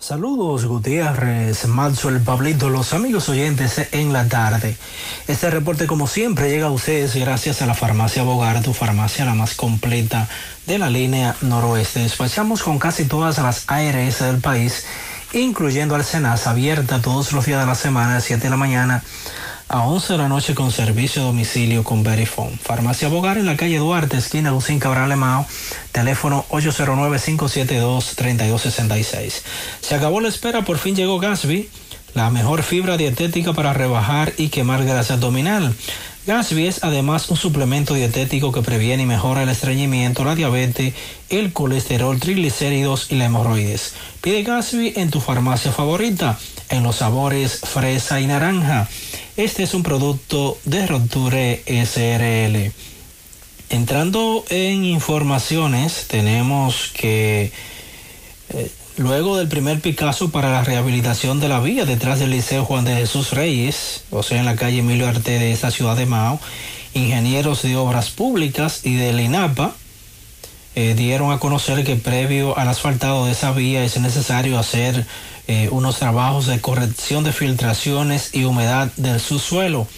Saludos 0.00 0.64
Gutiérrez, 0.64 1.66
Maxwell, 1.66 2.20
Pablito, 2.20 2.70
los 2.70 2.94
amigos 2.94 3.28
oyentes 3.28 3.86
en 3.92 4.14
la 4.14 4.26
tarde. 4.26 4.74
Este 5.28 5.50
reporte 5.50 5.86
como 5.86 6.06
siempre 6.06 6.48
llega 6.48 6.68
a 6.68 6.70
ustedes 6.70 7.14
gracias 7.16 7.60
a 7.60 7.66
la 7.66 7.74
farmacia 7.74 8.22
Bogar, 8.22 8.62
tu 8.62 8.72
farmacia 8.72 9.26
la 9.26 9.34
más 9.34 9.54
completa 9.54 10.26
de 10.66 10.78
la 10.78 10.88
línea 10.88 11.36
noroeste. 11.42 12.00
Despachamos 12.00 12.62
con 12.62 12.78
casi 12.78 13.04
todas 13.04 13.36
las 13.40 13.64
ARS 13.66 14.20
del 14.20 14.40
país, 14.40 14.86
incluyendo 15.34 15.94
al 15.94 16.04
Senas, 16.04 16.46
abierta 16.46 17.02
todos 17.02 17.32
los 17.32 17.44
días 17.44 17.60
de 17.60 17.66
la 17.66 17.74
semana, 17.74 18.14
de 18.14 18.20
7 18.22 18.44
de 18.44 18.50
la 18.50 18.56
mañana 18.56 19.04
a 19.70 19.86
11 19.86 20.12
de 20.14 20.18
la 20.18 20.28
noche 20.28 20.56
con 20.56 20.72
servicio 20.72 21.22
a 21.22 21.26
domicilio 21.26 21.84
con 21.84 22.02
Verifone. 22.02 22.58
Farmacia 22.60 23.06
Bogar 23.06 23.38
en 23.38 23.46
la 23.46 23.56
calle 23.56 23.78
Duarte, 23.78 24.16
esquina 24.16 24.50
Lucín 24.50 24.80
Cabral 24.80 25.12
Emao, 25.12 25.46
teléfono 25.92 26.44
809-572-3266. 26.50 29.42
Se 29.80 29.94
acabó 29.94 30.20
la 30.20 30.26
espera, 30.26 30.62
por 30.62 30.78
fin 30.78 30.96
llegó 30.96 31.20
Gasby, 31.20 31.68
la 32.14 32.30
mejor 32.30 32.64
fibra 32.64 32.96
dietética 32.96 33.52
para 33.52 33.72
rebajar 33.72 34.32
y 34.36 34.48
quemar 34.48 34.84
grasa 34.84 35.14
abdominal. 35.14 35.72
Gasby 36.26 36.66
es 36.66 36.82
además 36.82 37.30
un 37.30 37.36
suplemento 37.36 37.94
dietético 37.94 38.50
que 38.50 38.62
previene 38.62 39.04
y 39.04 39.06
mejora 39.06 39.44
el 39.44 39.50
estreñimiento, 39.50 40.24
la 40.24 40.34
diabetes, 40.34 40.94
el 41.28 41.52
colesterol, 41.52 42.18
triglicéridos 42.18 43.12
y 43.12 43.14
la 43.14 43.26
hemorroides. 43.26 43.94
Pide 44.20 44.42
Gasby 44.42 44.94
en 44.96 45.10
tu 45.10 45.20
farmacia 45.20 45.70
favorita, 45.70 46.40
en 46.70 46.82
los 46.82 46.96
sabores 46.96 47.60
fresa 47.60 48.20
y 48.20 48.26
naranja. 48.26 48.88
Este 49.36 49.62
es 49.62 49.74
un 49.74 49.82
producto 49.82 50.58
de 50.64 50.86
Roture 50.86 51.62
SRL. 51.66 52.72
Entrando 53.70 54.44
en 54.50 54.84
informaciones, 54.84 56.06
tenemos 56.08 56.90
que 56.92 57.52
eh, 58.50 58.70
luego 58.96 59.36
del 59.36 59.46
primer 59.46 59.80
Picasso 59.80 60.30
para 60.30 60.50
la 60.50 60.64
rehabilitación 60.64 61.38
de 61.38 61.48
la 61.48 61.60
vía 61.60 61.84
detrás 61.84 62.18
del 62.18 62.30
Liceo 62.30 62.64
Juan 62.64 62.84
de 62.84 62.96
Jesús 62.96 63.30
Reyes, 63.30 64.02
o 64.10 64.24
sea, 64.24 64.40
en 64.40 64.46
la 64.46 64.56
calle 64.56 64.80
Emilio 64.80 65.08
Arte 65.08 65.38
de 65.38 65.52
esta 65.52 65.70
ciudad 65.70 65.96
de 65.96 66.06
Mao, 66.06 66.40
ingenieros 66.92 67.62
de 67.62 67.76
obras 67.76 68.10
públicas 68.10 68.80
y 68.84 68.96
del 68.96 69.20
INAPA 69.20 69.74
eh, 70.74 70.94
dieron 70.96 71.32
a 71.32 71.38
conocer 71.38 71.84
que 71.84 71.96
previo 71.96 72.58
al 72.58 72.68
asfaltado 72.68 73.26
de 73.26 73.32
esa 73.32 73.52
vía 73.52 73.84
es 73.84 73.98
necesario 74.00 74.58
hacer 74.58 75.06
eh, 75.50 75.68
unos 75.72 75.98
trabajos 75.98 76.46
de 76.46 76.60
corrección 76.60 77.24
de 77.24 77.32
filtraciones 77.32 78.30
y 78.32 78.44
humedad 78.44 78.92
del 78.96 79.18
subsuelo. 79.18 79.88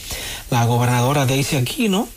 La 0.50 0.64
gobernadora 0.64 1.26
Daisy 1.26 1.56
Aquino 1.56 2.08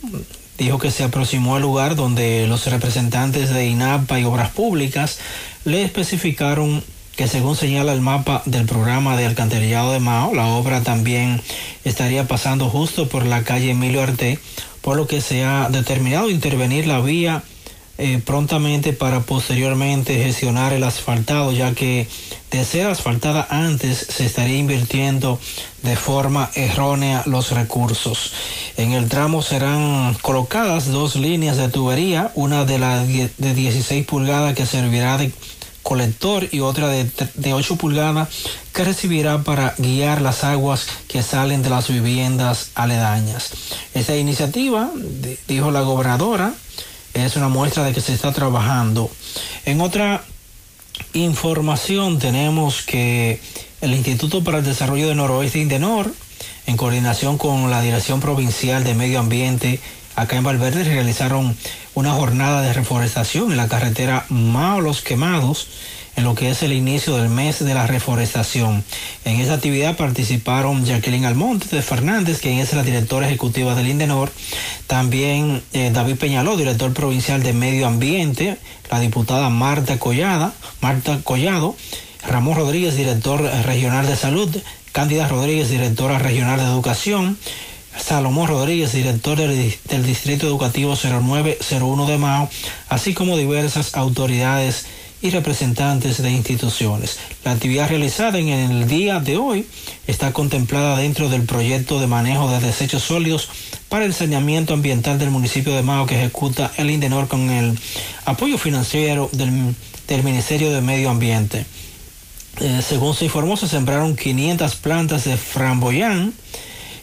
dijo 0.56 0.78
que 0.78 0.90
se 0.90 1.04
aproximó 1.04 1.56
al 1.56 1.60
lugar 1.60 1.96
donde 1.96 2.46
los 2.46 2.64
representantes 2.64 3.50
de 3.50 3.66
INAPA 3.66 4.18
y 4.20 4.24
Obras 4.24 4.52
Públicas 4.52 5.18
le 5.66 5.84
especificaron 5.84 6.82
que 7.14 7.28
según 7.28 7.56
señala 7.56 7.92
el 7.92 8.00
mapa 8.00 8.40
del 8.46 8.64
programa 8.64 9.18
de 9.18 9.26
alcantarillado 9.26 9.92
de 9.92 10.00
Mao, 10.00 10.34
la 10.34 10.46
obra 10.46 10.82
también 10.82 11.42
estaría 11.84 12.26
pasando 12.26 12.70
justo 12.70 13.06
por 13.06 13.26
la 13.26 13.44
calle 13.44 13.72
Emilio 13.72 14.02
Arte, 14.02 14.38
por 14.80 14.96
lo 14.96 15.06
que 15.06 15.20
se 15.20 15.44
ha 15.44 15.68
determinado 15.68 16.30
intervenir 16.30 16.86
la 16.86 17.00
vía 17.00 17.42
eh, 17.98 18.20
prontamente 18.24 18.92
para 18.92 19.20
posteriormente 19.20 20.22
gestionar 20.22 20.72
el 20.72 20.84
asfaltado, 20.84 21.52
ya 21.52 21.72
que 21.74 22.06
de 22.50 22.64
ser 22.64 22.86
asfaltada 22.86 23.46
antes 23.50 23.98
se 23.98 24.26
estaría 24.26 24.58
invirtiendo 24.58 25.40
de 25.82 25.96
forma 25.96 26.50
errónea 26.54 27.22
los 27.26 27.50
recursos. 27.52 28.32
En 28.76 28.92
el 28.92 29.08
tramo 29.08 29.42
serán 29.42 30.14
colocadas 30.22 30.86
dos 30.90 31.16
líneas 31.16 31.56
de 31.56 31.68
tubería, 31.68 32.30
una 32.34 32.64
de 32.64 32.78
la 32.78 33.02
de 33.04 33.30
16 33.54 34.06
pulgadas 34.06 34.54
que 34.54 34.66
servirá 34.66 35.16
de 35.18 35.32
colector 35.82 36.48
y 36.50 36.60
otra 36.60 36.88
de, 36.88 37.08
de 37.34 37.52
8 37.54 37.76
pulgadas 37.76 38.28
que 38.72 38.82
recibirá 38.84 39.42
para 39.44 39.74
guiar 39.78 40.20
las 40.20 40.42
aguas 40.42 40.86
que 41.06 41.22
salen 41.22 41.62
de 41.62 41.70
las 41.70 41.88
viviendas 41.88 42.70
aledañas. 42.74 43.50
Esta 43.94 44.16
iniciativa, 44.16 44.90
di- 44.96 45.38
dijo 45.46 45.70
la 45.70 45.82
gobernadora, 45.82 46.52
es 47.24 47.36
una 47.36 47.48
muestra 47.48 47.84
de 47.84 47.92
que 47.92 48.00
se 48.00 48.12
está 48.12 48.32
trabajando. 48.32 49.10
En 49.64 49.80
otra 49.80 50.24
información 51.14 52.18
tenemos 52.18 52.82
que 52.82 53.40
el 53.80 53.94
Instituto 53.94 54.44
para 54.44 54.58
el 54.58 54.64
Desarrollo 54.64 55.08
del 55.08 55.16
Noroeste 55.16 55.58
Indenor, 55.58 56.12
en 56.66 56.76
coordinación 56.76 57.38
con 57.38 57.70
la 57.70 57.80
Dirección 57.80 58.20
Provincial 58.20 58.84
de 58.84 58.94
Medio 58.94 59.20
Ambiente, 59.20 59.80
acá 60.14 60.36
en 60.36 60.44
Valverde 60.44 60.84
realizaron 60.84 61.56
una 61.94 62.12
jornada 62.12 62.62
de 62.62 62.72
reforestación 62.72 63.50
en 63.50 63.56
la 63.56 63.68
carretera 63.68 64.26
Mao 64.28 64.80
Los 64.80 65.02
Quemados, 65.02 65.68
en 66.16 66.24
lo 66.24 66.34
que 66.34 66.50
es 66.50 66.62
el 66.62 66.72
inicio 66.72 67.16
del 67.16 67.28
mes 67.28 67.62
de 67.62 67.74
la 67.74 67.86
reforestación. 67.86 68.82
En 69.24 69.38
esa 69.38 69.54
actividad 69.54 69.96
participaron 69.96 70.84
Jacqueline 70.84 71.26
Almonte 71.26 71.74
de 71.74 71.82
Fernández, 71.82 72.40
quien 72.40 72.58
es 72.58 72.72
la 72.72 72.82
directora 72.82 73.26
ejecutiva 73.26 73.74
del 73.74 73.88
Indenor, 73.88 74.32
también 74.86 75.62
eh, 75.74 75.90
David 75.92 76.16
Peñaló, 76.16 76.56
director 76.56 76.92
provincial 76.94 77.42
de 77.42 77.52
Medio 77.52 77.86
Ambiente, 77.86 78.56
la 78.90 78.98
diputada 78.98 79.50
Marta 79.50 79.98
Collada, 79.98 80.54
Marta 80.80 81.20
Collado, 81.22 81.76
Ramón 82.26 82.56
Rodríguez, 82.56 82.96
director 82.96 83.42
regional 83.64 84.06
de 84.06 84.16
salud, 84.16 84.56
Cándida 84.92 85.28
Rodríguez, 85.28 85.68
directora 85.68 86.18
regional 86.18 86.58
de 86.58 86.64
educación, 86.64 87.38
Salomón 87.98 88.48
Rodríguez, 88.48 88.92
director 88.92 89.36
del, 89.36 89.74
del 89.88 90.06
Distrito 90.06 90.46
Educativo 90.46 90.94
0901 90.96 92.06
de 92.06 92.18
Mao, 92.18 92.48
así 92.88 93.14
como 93.14 93.36
diversas 93.36 93.94
autoridades 93.94 94.86
y 95.22 95.30
representantes 95.30 96.22
de 96.22 96.30
instituciones. 96.30 97.18
La 97.44 97.52
actividad 97.52 97.88
realizada 97.88 98.38
en 98.38 98.48
el 98.48 98.86
día 98.86 99.20
de 99.20 99.36
hoy 99.36 99.66
está 100.06 100.32
contemplada 100.32 100.98
dentro 100.98 101.28
del 101.28 101.42
proyecto 101.42 102.00
de 102.00 102.06
manejo 102.06 102.50
de 102.50 102.60
desechos 102.60 103.02
sólidos 103.02 103.48
para 103.88 104.04
el 104.04 104.14
saneamiento 104.14 104.74
ambiental 104.74 105.18
del 105.18 105.30
municipio 105.30 105.74
de 105.74 105.82
Mao 105.82 106.06
que 106.06 106.16
ejecuta 106.16 106.72
el 106.76 106.90
Indenor 106.90 107.28
con 107.28 107.50
el 107.50 107.78
apoyo 108.24 108.58
financiero 108.58 109.30
del, 109.32 109.74
del 110.08 110.22
Ministerio 110.22 110.72
de 110.72 110.80
Medio 110.80 111.10
Ambiente. 111.10 111.64
Eh, 112.60 112.80
según 112.86 113.14
se 113.14 113.26
informó, 113.26 113.56
se 113.56 113.68
sembraron 113.68 114.16
500 114.16 114.76
plantas 114.76 115.24
de 115.24 115.36
framboyán. 115.36 116.32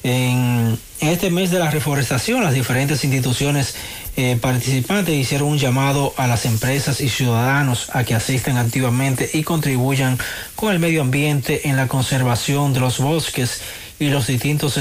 En 0.03 0.77
este 1.09 1.29
mes 1.29 1.51
de 1.51 1.59
la 1.59 1.69
reforestación, 1.69 2.43
las 2.43 2.53
diferentes 2.53 3.03
instituciones 3.03 3.75
eh, 4.15 4.37
participantes 4.39 5.15
hicieron 5.15 5.49
un 5.49 5.57
llamado 5.57 6.13
a 6.17 6.27
las 6.27 6.45
empresas 6.45 7.01
y 7.01 7.09
ciudadanos 7.09 7.89
a 7.93 8.03
que 8.03 8.15
asistan 8.15 8.57
activamente 8.57 9.29
y 9.33 9.43
contribuyan 9.43 10.17
con 10.55 10.71
el 10.71 10.79
medio 10.79 11.01
ambiente 11.01 11.67
en 11.67 11.77
la 11.77 11.87
conservación 11.87 12.73
de 12.73 12.79
los 12.79 12.99
bosques 12.99 13.61
y 13.99 14.09
los 14.09 14.27
distintos 14.27 14.77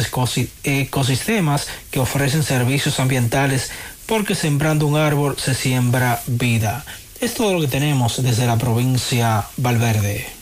ecosistemas 0.64 1.66
que 1.90 2.00
ofrecen 2.00 2.42
servicios 2.42 3.00
ambientales, 3.00 3.70
porque 4.06 4.34
sembrando 4.34 4.86
un 4.86 4.96
árbol 4.96 5.36
se 5.38 5.54
siembra 5.54 6.22
vida. 6.26 6.84
Es 7.20 7.34
todo 7.34 7.54
lo 7.54 7.60
que 7.60 7.68
tenemos 7.68 8.22
desde 8.22 8.46
la 8.46 8.58
provincia 8.58 9.46
Valverde. 9.56 10.41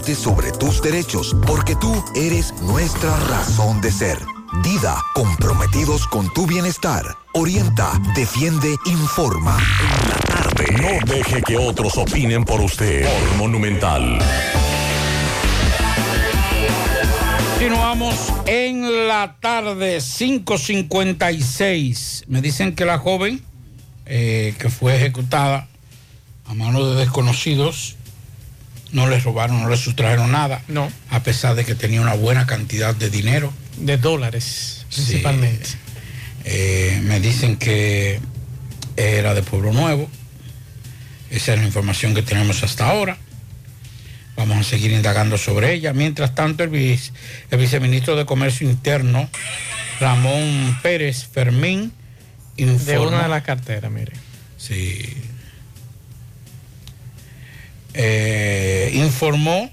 sobre 0.00 0.50
tus 0.52 0.80
derechos, 0.82 1.36
porque 1.46 1.76
tú 1.76 2.02
eres 2.14 2.54
nuestra 2.62 3.14
razón 3.28 3.80
de 3.80 3.92
ser. 3.92 4.18
Dida, 4.64 4.96
comprometidos 5.14 6.06
con 6.06 6.32
tu 6.32 6.46
bienestar. 6.46 7.04
Orienta, 7.34 7.92
defiende, 8.16 8.74
informa. 8.86 9.58
No 10.80 10.88
deje 11.06 11.42
que 11.42 11.56
otros 11.56 11.96
opinen 11.98 12.44
por 12.44 12.60
usted. 12.60 13.04
Por 13.04 13.36
Monumental. 13.36 14.18
Continuamos 17.52 18.16
en 18.46 19.06
la 19.06 19.36
tarde, 19.40 19.98
5.56. 19.98 22.24
Me 22.26 22.40
dicen 22.40 22.74
que 22.74 22.84
la 22.84 22.98
joven 22.98 23.40
eh, 24.06 24.54
que 24.58 24.70
fue 24.70 24.96
ejecutada 24.96 25.68
a 26.46 26.54
manos 26.54 26.94
de 26.94 27.00
desconocidos 27.00 27.94
no 28.92 29.06
le 29.08 29.18
robaron, 29.20 29.62
no 29.62 29.68
le 29.68 29.76
sustrajeron 29.76 30.32
nada. 30.32 30.62
No. 30.68 30.90
A 31.10 31.22
pesar 31.22 31.54
de 31.54 31.64
que 31.64 31.74
tenía 31.74 32.00
una 32.00 32.14
buena 32.14 32.46
cantidad 32.46 32.94
de 32.94 33.10
dinero. 33.10 33.52
De 33.76 33.96
dólares, 33.96 34.86
principalmente. 34.92 35.68
Eh, 36.44 37.00
me 37.04 37.20
dicen 37.20 37.56
que 37.56 38.20
era 38.96 39.34
de 39.34 39.42
Pueblo 39.42 39.72
Nuevo. 39.72 40.08
Esa 41.30 41.54
es 41.54 41.60
la 41.60 41.66
información 41.66 42.14
que 42.14 42.22
tenemos 42.22 42.62
hasta 42.64 42.88
ahora. 42.90 43.16
Vamos 44.36 44.56
a 44.58 44.62
seguir 44.64 44.90
indagando 44.90 45.36
sobre 45.38 45.72
ella. 45.74 45.92
Mientras 45.92 46.34
tanto, 46.34 46.64
el, 46.64 46.70
vice- 46.70 47.12
el 47.50 47.58
viceministro 47.58 48.16
de 48.16 48.24
Comercio 48.26 48.68
Interno, 48.68 49.28
Ramón 50.00 50.76
Pérez 50.82 51.28
Fermín, 51.30 51.92
De 52.56 52.62
informó... 52.64 53.08
una 53.08 53.22
de 53.24 53.28
las 53.28 53.42
carteras, 53.42 53.90
mire. 53.92 54.12
Sí. 54.56 55.14
Eh, 57.94 58.92
informó 58.94 59.70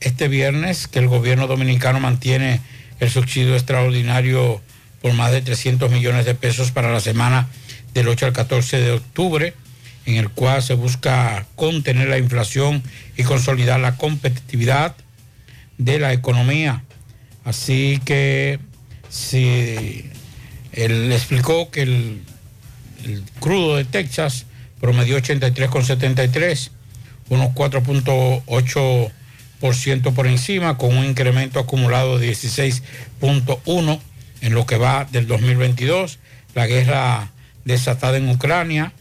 este 0.00 0.28
viernes 0.28 0.88
que 0.88 0.98
el 0.98 1.08
gobierno 1.08 1.46
dominicano 1.46 2.00
mantiene 2.00 2.60
el 3.00 3.10
subsidio 3.10 3.54
extraordinario 3.54 4.60
por 5.02 5.12
más 5.12 5.32
de 5.32 5.42
300 5.42 5.90
millones 5.90 6.24
de 6.24 6.34
pesos 6.34 6.70
para 6.70 6.92
la 6.92 7.00
semana 7.00 7.48
del 7.94 8.08
8 8.08 8.26
al 8.26 8.32
14 8.32 8.80
de 8.80 8.92
octubre, 8.92 9.54
en 10.06 10.16
el 10.16 10.30
cual 10.30 10.62
se 10.62 10.74
busca 10.74 11.46
contener 11.56 12.08
la 12.08 12.18
inflación 12.18 12.82
y 13.16 13.24
consolidar 13.24 13.80
la 13.80 13.96
competitividad 13.96 14.94
de 15.78 15.98
la 15.98 16.12
economía. 16.12 16.84
Así 17.44 18.00
que 18.04 18.58
si 19.08 20.10
él 20.72 21.12
explicó 21.12 21.70
que 21.70 21.82
el, 21.82 22.22
el 23.04 23.24
crudo 23.38 23.76
de 23.76 23.84
Texas 23.84 24.46
promedió 24.80 25.18
83,73, 25.18 26.70
unos 27.30 27.48
4.8% 27.54 30.12
por 30.12 30.26
encima, 30.26 30.76
con 30.76 30.94
un 30.96 31.06
incremento 31.06 31.58
acumulado 31.58 32.18
de 32.18 32.30
16.1 32.30 33.98
en 34.42 34.52
lo 34.52 34.66
que 34.66 34.76
va 34.76 35.06
del 35.10 35.26
2022. 35.26 36.18
La 36.54 36.66
guerra 36.66 37.30
desatada 37.64 38.18
en 38.18 38.28
Ucrania 38.28 38.92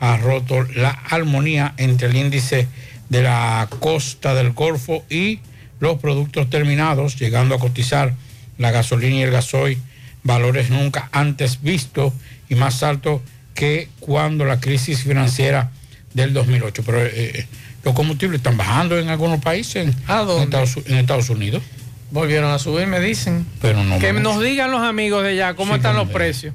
ha 0.00 0.16
roto 0.16 0.62
la 0.74 0.90
armonía 0.90 1.74
entre 1.76 2.08
el 2.08 2.16
índice 2.16 2.66
de 3.08 3.22
la 3.22 3.68
costa 3.80 4.34
del 4.34 4.52
Golfo 4.52 5.04
y 5.10 5.40
los 5.80 5.98
productos 5.98 6.48
terminados, 6.48 7.18
llegando 7.18 7.54
a 7.54 7.58
cotizar 7.58 8.14
la 8.58 8.70
gasolina 8.70 9.16
y 9.16 9.22
el 9.22 9.30
gasoil 9.30 9.78
valores 10.22 10.70
nunca 10.70 11.08
antes 11.12 11.62
vistos 11.62 12.12
y 12.48 12.54
más 12.54 12.82
altos 12.82 13.20
que 13.54 13.88
cuando 14.00 14.44
la 14.44 14.60
crisis 14.60 15.02
financiera 15.02 15.70
del 16.14 16.32
2008. 16.32 16.82
Pero 16.84 17.04
eh, 17.04 17.46
los 17.84 17.94
combustibles 17.94 18.38
están 18.38 18.56
bajando 18.56 18.98
en 18.98 19.08
algunos 19.08 19.40
países, 19.40 19.76
en, 19.76 19.88
en 19.88 20.42
Estados, 20.42 20.78
en 20.86 20.96
Estados 20.96 21.30
Unidos. 21.30 21.62
Volvieron 22.10 22.50
a 22.50 22.58
subir, 22.58 22.86
me 22.86 23.00
dicen. 23.00 23.46
Pero 23.60 23.82
no 23.82 23.98
que 23.98 24.12
nos 24.12 24.42
digan 24.42 24.70
los 24.70 24.82
amigos 24.82 25.22
de 25.22 25.30
allá 25.30 25.54
cómo 25.54 25.72
Sí, 25.72 25.76
están 25.78 25.96
los 25.96 26.08
precios. 26.08 26.54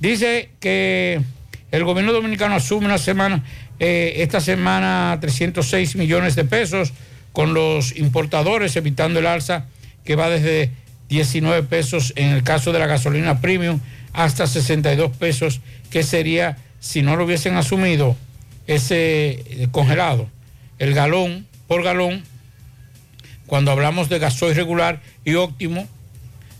Dice 0.00 0.50
que 0.60 1.20
el 1.70 1.84
gobierno 1.84 2.12
dominicano 2.12 2.54
asume 2.54 2.86
una 2.86 2.98
semana, 2.98 3.44
eh, 3.78 4.14
esta 4.18 4.40
semana 4.40 5.18
306 5.20 5.96
millones 5.96 6.34
de 6.34 6.44
pesos 6.44 6.92
con 7.32 7.54
los 7.54 7.96
importadores, 7.96 8.76
evitando 8.76 9.20
el 9.20 9.26
alza 9.26 9.66
que 10.04 10.16
va 10.16 10.30
desde 10.30 10.70
19 11.08 11.62
pesos 11.64 12.12
en 12.16 12.30
el 12.30 12.42
caso 12.42 12.72
de 12.72 12.78
la 12.78 12.86
gasolina 12.86 13.40
premium 13.40 13.80
hasta 14.12 14.46
62 14.46 15.14
pesos, 15.16 15.60
que 15.90 16.02
sería, 16.02 16.56
si 16.80 17.02
no 17.02 17.16
lo 17.16 17.24
hubiesen 17.24 17.56
asumido, 17.56 18.16
ese 18.66 19.44
eh, 19.46 19.68
congelado, 19.70 20.28
el 20.78 20.94
galón 20.94 21.46
por 21.66 21.82
galón, 21.82 22.22
cuando 23.46 23.70
hablamos 23.70 24.08
de 24.08 24.18
gasoil 24.18 24.54
regular 24.54 25.00
y 25.24 25.34
óptimo, 25.34 25.86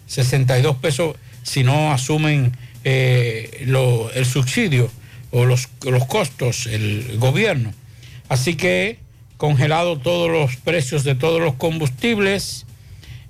62 0.07 0.77
pesos 0.77 1.17
si 1.43 1.65
no 1.65 1.93
asumen 1.93 2.57
eh, 2.85 3.67
el 4.15 4.27
subsidio 4.27 4.91
o 5.31 5.45
los, 5.45 5.69
los 5.85 6.07
costos, 6.07 6.67
el 6.67 7.19
gobierno. 7.19 7.73
Así 8.29 8.55
que 8.55 8.99
congelado 9.37 9.99
todos 9.99 10.31
los 10.31 10.57
precios 10.57 11.05
de 11.05 11.15
todos 11.15 11.41
los 11.41 11.55
combustibles. 11.55 12.67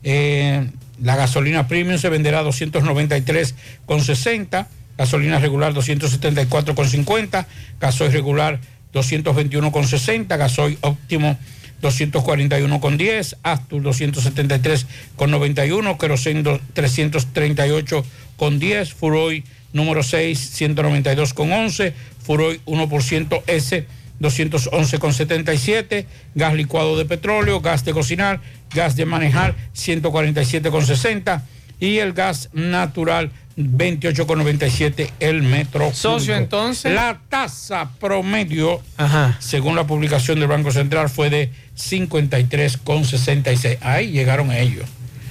Eh, 0.02 0.70
la 1.02 1.16
gasolina 1.16 1.68
premium 1.68 1.98
se 1.98 2.08
venderá 2.08 2.38
a 2.40 2.44
293,60, 2.44 4.66
gasolina 4.96 5.38
regular 5.38 5.74
274,50, 5.74 7.44
gasoil 7.80 8.12
regular 8.12 8.58
221,60, 8.96 10.36
gasoil 10.36 10.76
óptimo 10.80 11.38
241,10, 11.82 13.36
Astur 13.42 13.82
273,91, 13.82 15.98
Kerosen 15.98 16.44
338,10, 16.44 18.94
Furoy 18.94 19.44
número 19.72 20.02
6 20.02 20.60
192,11, 20.60 21.92
Furoy 22.22 22.60
1% 22.64 23.42
S 23.46 23.86
211,77, 24.18 26.06
gas 26.34 26.54
licuado 26.54 26.96
de 26.96 27.04
petróleo, 27.04 27.60
gas 27.60 27.84
de 27.84 27.92
cocinar, 27.92 28.40
gas 28.74 28.96
de 28.96 29.04
manejar 29.04 29.54
147,60 29.74 31.42
y 31.78 31.98
el 31.98 32.14
gas 32.14 32.48
natural 32.54 33.30
28,97 33.56 35.10
el 35.20 35.42
metro. 35.42 35.90
Socio, 35.92 36.34
cúbico. 36.34 36.36
entonces. 36.42 36.92
La 36.92 37.18
tasa 37.28 37.90
promedio, 37.98 38.82
según 39.38 39.74
la 39.76 39.86
publicación 39.86 40.38
del 40.40 40.48
Banco 40.48 40.70
Central, 40.70 41.08
fue 41.08 41.30
de 41.30 41.50
53,66. 41.78 43.78
Ahí 43.80 44.10
llegaron 44.10 44.52
ellos. 44.52 44.84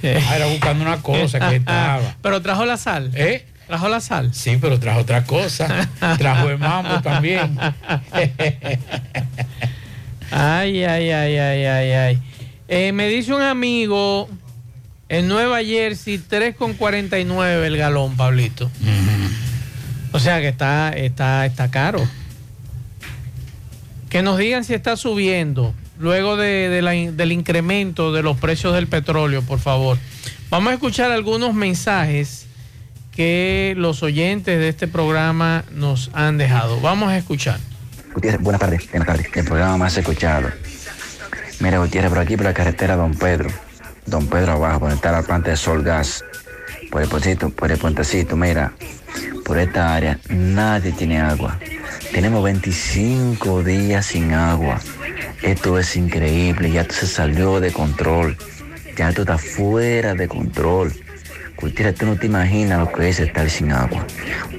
Ah, 0.03 0.35
era 0.35 0.47
buscando 0.47 0.83
una 0.83 0.97
cosa 1.01 1.39
que 1.49 1.55
estaba. 1.57 2.15
Pero 2.21 2.41
trajo 2.41 2.65
la 2.65 2.77
sal. 2.77 3.11
¿Eh? 3.15 3.45
Trajo 3.67 3.89
la 3.89 3.99
sal. 3.99 4.31
Sí, 4.33 4.57
pero 4.61 4.79
trajo 4.79 4.99
otra 5.01 5.23
cosa. 5.23 5.89
Trajo 6.19 6.49
el 6.49 6.57
mambo 6.59 7.01
también. 7.01 7.57
Ay, 10.31 10.83
ay, 10.83 11.11
ay, 11.11 11.37
ay, 11.37 11.65
ay, 11.65 11.91
ay. 11.91 12.19
Eh, 12.67 12.91
me 12.91 13.07
dice 13.07 13.31
un 13.33 13.41
amigo, 13.43 14.27
en 15.09 15.27
Nueva 15.27 15.63
Jersey, 15.63 16.19
3,49 16.19 17.63
el 17.65 17.77
galón, 17.77 18.15
Pablito. 18.17 18.69
O 20.11 20.19
sea 20.19 20.39
que 20.39 20.47
está, 20.47 20.89
está, 20.89 21.45
está 21.45 21.69
caro. 21.69 22.07
Que 24.09 24.21
nos 24.21 24.37
digan 24.37 24.63
si 24.63 24.73
está 24.73 24.95
subiendo 24.95 25.73
luego 25.99 26.37
del 26.37 27.31
incremento 27.31 28.13
de 28.13 28.23
los 28.23 28.37
precios 28.37 28.73
del 28.73 28.87
petróleo, 28.87 29.41
por 29.41 29.59
favor. 29.59 29.97
Vamos 30.49 30.71
a 30.71 30.73
escuchar 30.73 31.11
algunos 31.11 31.53
mensajes 31.53 32.45
que 33.11 33.73
los 33.77 34.03
oyentes 34.03 34.59
de 34.59 34.69
este 34.69 34.87
programa 34.87 35.63
nos 35.71 36.11
han 36.13 36.37
dejado. 36.37 36.79
Vamos 36.81 37.09
a 37.09 37.17
escuchar. 37.17 37.59
Gutiérrez, 38.13 38.41
buenas 38.41 38.61
tardes, 38.61 38.89
buenas 38.89 39.07
tardes. 39.07 39.27
El 39.33 39.45
programa 39.45 39.77
más 39.77 39.97
escuchado. 39.97 40.49
Mira, 41.59 41.79
Gutiérrez, 41.79 42.09
por 42.09 42.19
aquí 42.19 42.35
por 42.35 42.45
la 42.45 42.53
carretera 42.53 42.95
Don 42.95 43.13
Pedro. 43.13 43.49
Don 44.05 44.27
Pedro 44.27 44.53
abajo, 44.53 44.81
por 44.81 44.91
está 44.91 45.11
la 45.11 45.23
planta 45.23 45.51
de 45.51 45.57
Sol 45.57 45.83
Gas. 45.83 46.23
Por 46.91 47.01
el 47.01 47.09
puentecito, 47.09 47.49
por 47.49 47.71
el 47.71 47.77
puentecito, 47.77 48.35
mira. 48.35 48.73
Por 49.43 49.57
esta 49.59 49.95
área 49.95 50.19
nadie 50.29 50.91
tiene 50.91 51.19
agua. 51.19 51.59
Tenemos 52.11 52.43
25 52.43 53.63
días 53.63 54.05
sin 54.05 54.33
agua. 54.33 54.79
Esto 55.41 55.77
es 55.77 55.95
increíble, 55.95 56.71
ya 56.71 56.83
se 56.85 57.07
salió 57.07 57.59
de 57.59 57.71
control. 57.71 58.37
Ya 58.95 59.09
esto 59.09 59.21
está 59.21 59.37
fuera 59.37 60.13
de 60.13 60.27
control. 60.27 60.93
Gutiérrez, 61.57 61.95
tú 61.95 62.05
no 62.05 62.15
te 62.17 62.27
imaginas 62.27 62.79
lo 62.79 62.91
que 62.91 63.09
es 63.09 63.19
estar 63.19 63.49
sin 63.49 63.71
agua. 63.71 64.05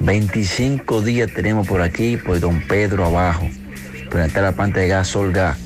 25 0.00 1.02
días 1.02 1.30
tenemos 1.32 1.66
por 1.66 1.82
aquí, 1.82 2.16
por 2.16 2.40
Don 2.40 2.60
Pedro 2.62 3.04
abajo. 3.04 3.48
Por 4.10 4.20
está 4.20 4.40
la 4.40 4.52
planta 4.52 4.80
de 4.80 4.88
gas, 4.88 5.08
Sol 5.08 5.32
Gas. 5.32 5.58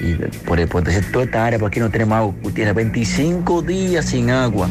Y 0.00 0.14
por 0.46 0.60
el 0.60 0.68
puente, 0.68 1.00
toda 1.12 1.24
esta 1.24 1.44
área 1.46 1.58
por 1.58 1.68
aquí 1.68 1.80
no 1.80 1.90
tenemos 1.90 2.16
agua, 2.16 2.34
Gutiérrez. 2.42 2.74
25 2.74 3.62
días 3.62 4.06
sin 4.06 4.30
agua. 4.30 4.68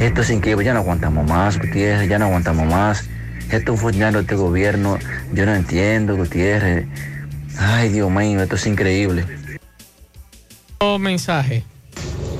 Esto 0.00 0.22
es 0.22 0.30
increíble, 0.30 0.64
ya 0.64 0.74
no 0.74 0.80
aguantamos 0.80 1.28
más, 1.28 1.58
Gutiérrez, 1.58 2.08
ya 2.08 2.18
no 2.18 2.26
aguantamos 2.26 2.66
más. 2.66 3.04
Esto 3.50 3.76
funcionando 3.76 4.20
este 4.20 4.34
gobierno, 4.36 4.98
yo 5.32 5.46
no 5.46 5.54
entiendo, 5.54 6.16
Gutiérrez. 6.16 6.86
Ay, 7.58 7.88
Dios 7.90 8.10
mío, 8.10 8.42
esto 8.42 8.56
es 8.56 8.66
increíble. 8.66 9.24
mensaje. 10.98 11.64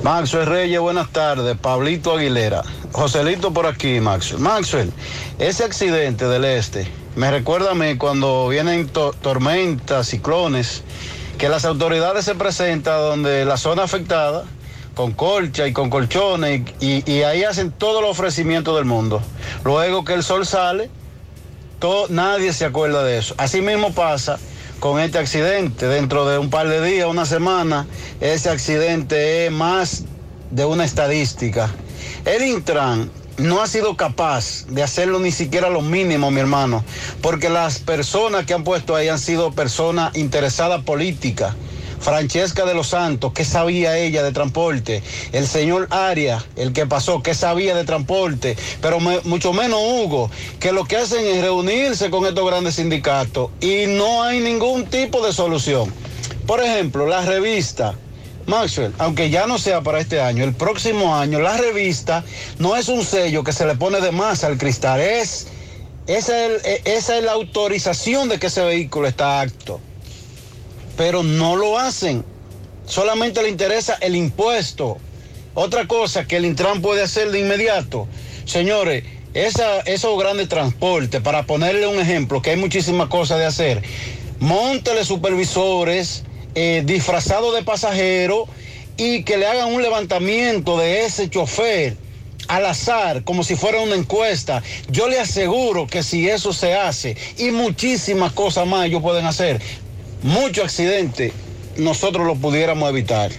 Maxwell 0.03 0.45
Reyes, 0.45 0.79
buenas 0.79 1.09
tardes. 1.11 1.57
Pablito 1.57 2.15
Aguilera. 2.15 2.61
Joselito 2.91 3.51
por 3.51 3.65
aquí, 3.65 3.99
Maxwell. 3.99 4.39
Maxwell, 4.41 4.91
ese 5.39 5.63
accidente 5.63 6.25
del 6.27 6.45
este 6.45 6.87
me 7.15 7.31
recuerda 7.31 7.71
a 7.71 7.75
mí 7.75 7.95
cuando 7.97 8.47
vienen 8.49 8.87
to- 8.87 9.13
tormentas, 9.21 10.07
ciclones, 10.07 10.83
que 11.37 11.49
las 11.49 11.65
autoridades 11.65 12.25
se 12.25 12.35
presentan 12.35 12.99
donde 12.99 13.45
la 13.45 13.57
zona 13.57 13.83
afectada, 13.83 14.45
con 14.93 15.11
colcha 15.11 15.67
y 15.67 15.73
con 15.73 15.89
colchones, 15.89 16.61
y, 16.79 17.09
y 17.11 17.23
ahí 17.23 17.43
hacen 17.43 17.71
todos 17.71 18.01
los 18.01 18.11
ofrecimientos 18.11 18.75
del 18.75 18.85
mundo. 18.85 19.21
Luego 19.63 20.05
que 20.05 20.13
el 20.13 20.23
sol 20.23 20.45
sale, 20.45 20.89
to- 21.79 22.07
nadie 22.09 22.53
se 22.53 22.65
acuerda 22.65 23.03
de 23.03 23.17
eso. 23.17 23.35
Así 23.37 23.61
mismo 23.61 23.93
pasa 23.93 24.37
con 24.79 24.99
este 24.99 25.17
accidente. 25.17 25.87
Dentro 25.87 26.25
de 26.25 26.37
un 26.37 26.49
par 26.49 26.69
de 26.69 26.81
días, 26.81 27.07
una 27.07 27.25
semana, 27.25 27.87
ese 28.21 28.49
accidente 28.49 29.45
es 29.47 29.51
más 29.51 30.03
de 30.51 30.63
una 30.65 30.85
estadística. 30.85 31.69
El 32.23 32.43
Intran 32.43 33.11
no 33.37 33.61
ha 33.61 33.67
sido 33.67 33.97
capaz 33.97 34.65
de 34.67 34.83
hacerlo 34.83 35.19
ni 35.19 35.31
siquiera 35.31 35.69
lo 35.69 35.81
mínimo, 35.81 36.31
mi 36.31 36.39
hermano, 36.39 36.83
porque 37.21 37.49
las 37.49 37.79
personas 37.79 38.45
que 38.45 38.53
han 38.53 38.63
puesto 38.63 38.95
ahí 38.95 39.09
han 39.09 39.19
sido 39.19 39.51
personas 39.51 40.15
interesadas 40.15 40.83
políticas. 40.83 41.55
Francesca 41.99 42.65
de 42.65 42.75
los 42.75 42.89
Santos, 42.89 43.31
¿qué 43.33 43.43
sabía 43.43 43.97
ella 43.97 44.21
de 44.21 44.31
transporte? 44.31 45.01
El 45.31 45.47
señor 45.47 45.87
Arias, 45.89 46.45
el 46.55 46.71
que 46.71 46.85
pasó, 46.85 47.23
¿qué 47.23 47.33
sabía 47.33 47.75
de 47.75 47.83
transporte? 47.83 48.55
Pero 48.81 48.99
mucho 48.99 49.53
menos 49.53 49.79
Hugo, 49.81 50.29
que 50.59 50.71
lo 50.71 50.85
que 50.85 50.97
hacen 50.97 51.25
es 51.25 51.41
reunirse 51.41 52.11
con 52.11 52.27
estos 52.27 52.45
grandes 52.45 52.75
sindicatos 52.75 53.49
y 53.59 53.85
no 53.87 54.21
hay 54.21 54.39
ningún 54.39 54.85
tipo 54.85 55.25
de 55.25 55.33
solución. 55.33 55.91
Por 56.45 56.61
ejemplo, 56.61 57.07
la 57.07 57.21
revista 57.21 57.95
Maxwell, 58.45 58.93
aunque 58.97 59.29
ya 59.29 59.47
no 59.47 59.57
sea 59.57 59.81
para 59.81 59.99
este 59.99 60.21
año, 60.21 60.43
el 60.43 60.53
próximo 60.53 61.15
año 61.15 61.39
la 61.39 61.57
revista 61.57 62.23
no 62.59 62.75
es 62.75 62.87
un 62.87 63.03
sello 63.03 63.43
que 63.43 63.53
se 63.53 63.65
le 63.65 63.75
pone 63.75 64.01
de 64.01 64.11
más 64.11 64.43
al 64.43 64.57
cristal, 64.57 65.01
es, 65.01 65.47
esa 66.07 66.45
es, 66.45 66.85
es 66.85 67.23
la 67.23 67.31
autorización 67.31 68.29
de 68.29 68.39
que 68.39 68.47
ese 68.47 68.63
vehículo 68.63 69.07
está 69.07 69.41
apto 69.41 69.79
pero 70.97 71.23
no 71.23 71.55
lo 71.55 71.77
hacen. 71.77 72.23
Solamente 72.85 73.41
le 73.41 73.49
interesa 73.49 73.95
el 74.01 74.15
impuesto. 74.15 74.97
Otra 75.53 75.87
cosa 75.87 76.25
que 76.25 76.37
el 76.37 76.45
Intran 76.45 76.81
puede 76.81 77.01
hacer 77.01 77.31
de 77.31 77.39
inmediato, 77.39 78.07
señores, 78.43 79.05
esa, 79.33 79.79
esos 79.81 80.19
grandes 80.19 80.49
transportes, 80.49 81.21
para 81.21 81.43
ponerle 81.43 81.87
un 81.87 81.99
ejemplo, 81.99 82.41
que 82.41 82.51
hay 82.51 82.57
muchísimas 82.57 83.07
cosas 83.07 83.39
de 83.39 83.45
hacer, 83.45 83.81
montele 84.39 85.05
supervisores 85.05 86.23
eh, 86.55 86.83
disfrazados 86.85 87.53
de 87.53 87.63
pasajeros 87.63 88.47
y 88.97 89.23
que 89.23 89.37
le 89.37 89.45
hagan 89.45 89.73
un 89.73 89.81
levantamiento 89.81 90.77
de 90.77 91.05
ese 91.05 91.29
chofer 91.29 91.97
al 92.47 92.65
azar, 92.65 93.23
como 93.23 93.43
si 93.43 93.55
fuera 93.55 93.81
una 93.81 93.95
encuesta. 93.95 94.63
Yo 94.89 95.09
le 95.09 95.19
aseguro 95.19 95.87
que 95.87 96.03
si 96.03 96.29
eso 96.29 96.53
se 96.53 96.75
hace 96.75 97.17
y 97.37 97.51
muchísimas 97.51 98.31
cosas 98.31 98.67
más 98.67 98.85
ellos 98.85 99.01
pueden 99.01 99.25
hacer, 99.25 99.61
muchos 100.23 100.65
accidentes 100.65 101.33
nosotros 101.77 102.25
lo 102.25 102.35
pudiéramos 102.35 102.89
evitar. 102.89 103.31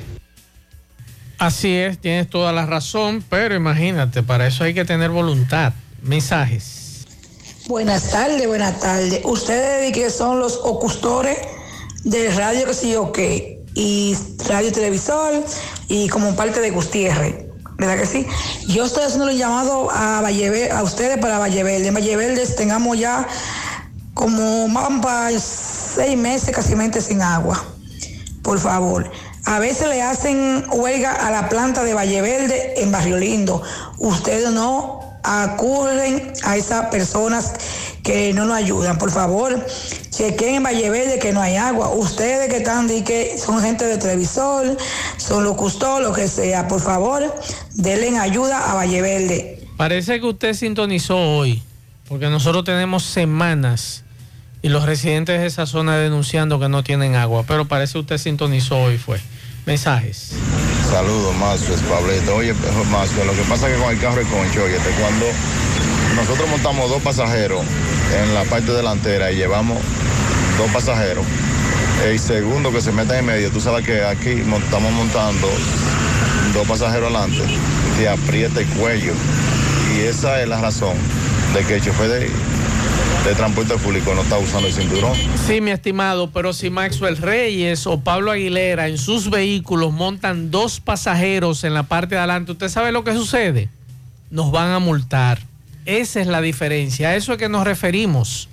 Así 1.38 1.74
es, 1.74 1.98
tienes 1.98 2.28
toda 2.30 2.52
la 2.52 2.66
razón, 2.66 3.24
pero 3.28 3.54
imagínate, 3.54 4.22
para 4.22 4.46
eso 4.46 4.64
hay 4.64 4.74
que 4.74 4.84
tener 4.84 5.10
voluntad. 5.10 5.72
Mensajes. 6.02 7.06
Buenas 7.66 8.10
tardes, 8.10 8.46
buenas 8.46 8.78
tardes. 8.80 9.20
Ustedes 9.24 9.92
que 9.92 10.08
son 10.10 10.38
los 10.38 10.60
ocustores 10.62 11.36
de 12.06 12.30
radio 12.30 12.64
que 12.66 12.74
sí 12.74 12.94
o 12.94 13.10
qué, 13.12 13.60
y 13.74 14.16
radio 14.48 14.68
y 14.68 14.72
televisor, 14.72 15.44
y 15.88 16.08
como 16.08 16.36
parte 16.36 16.60
de 16.60 16.70
Gutiérrez, 16.70 17.46
¿verdad 17.76 17.98
que 17.98 18.06
sí? 18.06 18.26
Yo 18.68 18.84
estoy 18.84 19.02
haciendo 19.02 19.26
un 19.26 19.36
llamado 19.36 19.90
a 19.90 20.20
Vallever, 20.20 20.70
a 20.70 20.84
ustedes 20.84 21.18
para 21.18 21.38
Valleverde. 21.38 21.88
En 21.88 21.94
Valleverde 21.94 22.46
tengamos 22.46 22.96
ya 22.96 23.26
como 24.14 24.68
para 25.02 25.36
seis 25.38 26.16
meses 26.16 26.54
casi 26.54 26.74
sin 27.00 27.22
agua. 27.22 27.62
Por 28.42 28.60
favor. 28.60 29.10
A 29.44 29.58
veces 29.58 29.88
le 29.88 30.00
hacen 30.00 30.64
huelga 30.70 31.12
a 31.12 31.30
la 31.30 31.48
planta 31.48 31.82
de 31.82 31.92
Valleverde 31.94 32.80
en 32.82 32.92
Barrio 32.92 33.16
Lindo. 33.16 33.62
Ustedes 33.98 34.50
no 34.52 35.00
acuden 35.24 36.32
a 36.44 36.56
esas 36.56 36.86
personas 36.86 37.52
que 38.06 38.32
no 38.32 38.44
nos 38.44 38.56
ayudan. 38.56 38.98
Por 38.98 39.10
favor, 39.10 39.66
chequen 40.10 40.54
en 40.54 40.62
Valleverde 40.62 41.18
que 41.18 41.32
no 41.32 41.40
hay 41.42 41.56
agua. 41.56 41.88
Ustedes 41.88 42.48
que 42.48 42.58
están 42.58 42.86
de 42.86 43.02
que 43.02 43.36
son 43.36 43.60
gente 43.60 43.84
de 43.84 43.98
televisor, 43.98 44.76
son 45.16 45.42
los 45.42 45.56
custodios, 45.56 46.08
lo 46.10 46.14
que 46.14 46.28
sea. 46.28 46.68
Por 46.68 46.80
favor, 46.80 47.34
denle 47.74 48.16
ayuda 48.16 48.70
a 48.70 48.74
Valleverde. 48.74 49.66
Parece 49.76 50.20
que 50.20 50.26
usted 50.26 50.54
sintonizó 50.54 51.16
hoy, 51.18 51.64
porque 52.08 52.30
nosotros 52.30 52.62
tenemos 52.62 53.02
semanas 53.02 54.04
y 54.62 54.68
los 54.68 54.86
residentes 54.86 55.40
de 55.40 55.46
esa 55.46 55.66
zona 55.66 55.98
denunciando 55.98 56.60
que 56.60 56.68
no 56.68 56.84
tienen 56.84 57.16
agua, 57.16 57.44
pero 57.46 57.66
parece 57.66 57.94
que 57.94 57.98
usted 57.98 58.18
sintonizó 58.18 58.78
hoy 58.78 58.98
fue. 58.98 59.20
Mensajes. 59.66 60.30
Saludos, 60.88 61.34
Mazo, 61.34 61.74
es 61.74 61.80
Pablito. 61.80 62.36
Oye, 62.36 62.54
Mazo, 62.88 63.24
lo 63.24 63.32
que 63.32 63.42
pasa 63.48 63.68
es 63.68 63.74
que 63.74 63.82
con 63.82 63.92
el 63.92 64.00
carro 64.00 64.20
de 64.20 64.30
concho, 64.30 64.62
oye, 64.62 64.76
cuando 65.00 65.26
nosotros 66.16 66.48
montamos 66.48 66.90
dos 66.90 67.02
pasajeros 67.02 67.62
en 68.22 68.34
la 68.34 68.44
parte 68.44 68.72
delantera 68.72 69.30
y 69.30 69.36
llevamos 69.36 69.78
dos 70.58 70.70
pasajeros, 70.72 71.24
el 72.04 72.18
segundo 72.18 72.72
que 72.72 72.80
se 72.80 72.92
mete 72.92 73.18
en 73.18 73.26
medio, 73.26 73.50
tú 73.50 73.60
sabes 73.60 73.84
que 73.84 74.02
aquí 74.02 74.30
estamos 74.30 74.92
montando 74.92 75.48
dos 76.54 76.66
pasajeros 76.66 77.14
adelante, 77.14 77.42
te 77.98 78.08
aprieta 78.08 78.60
el 78.60 78.66
cuello. 78.68 79.12
Y 79.94 80.00
esa 80.00 80.40
es 80.40 80.48
la 80.48 80.60
razón 80.60 80.96
de 81.54 81.64
que 81.64 81.76
el 81.76 81.82
chofer 81.82 82.08
de, 82.08 82.20
de 82.20 83.34
transporte 83.34 83.76
público 83.76 84.14
no 84.14 84.22
está 84.22 84.38
usando 84.38 84.68
el 84.68 84.74
cinturón. 84.74 85.12
Sí, 85.46 85.60
mi 85.60 85.70
estimado, 85.70 86.30
pero 86.30 86.52
si 86.52 86.70
Maxwell 86.70 87.16
Reyes 87.16 87.86
o 87.86 88.00
Pablo 88.00 88.30
Aguilera 88.30 88.88
en 88.88 88.98
sus 88.98 89.30
vehículos 89.30 89.92
montan 89.92 90.50
dos 90.50 90.80
pasajeros 90.80 91.64
en 91.64 91.74
la 91.74 91.82
parte 91.82 92.14
de 92.14 92.20
adelante, 92.20 92.52
¿usted 92.52 92.68
sabe 92.68 92.92
lo 92.92 93.04
que 93.04 93.12
sucede? 93.12 93.68
Nos 94.30 94.50
van 94.50 94.70
a 94.70 94.78
multar. 94.78 95.38
Esa 95.86 96.20
es 96.20 96.26
la 96.26 96.40
diferencia. 96.40 97.10
A 97.10 97.16
eso 97.16 97.32
es 97.32 97.38
que 97.38 97.48
nos 97.48 97.64
referimos. 97.64 98.48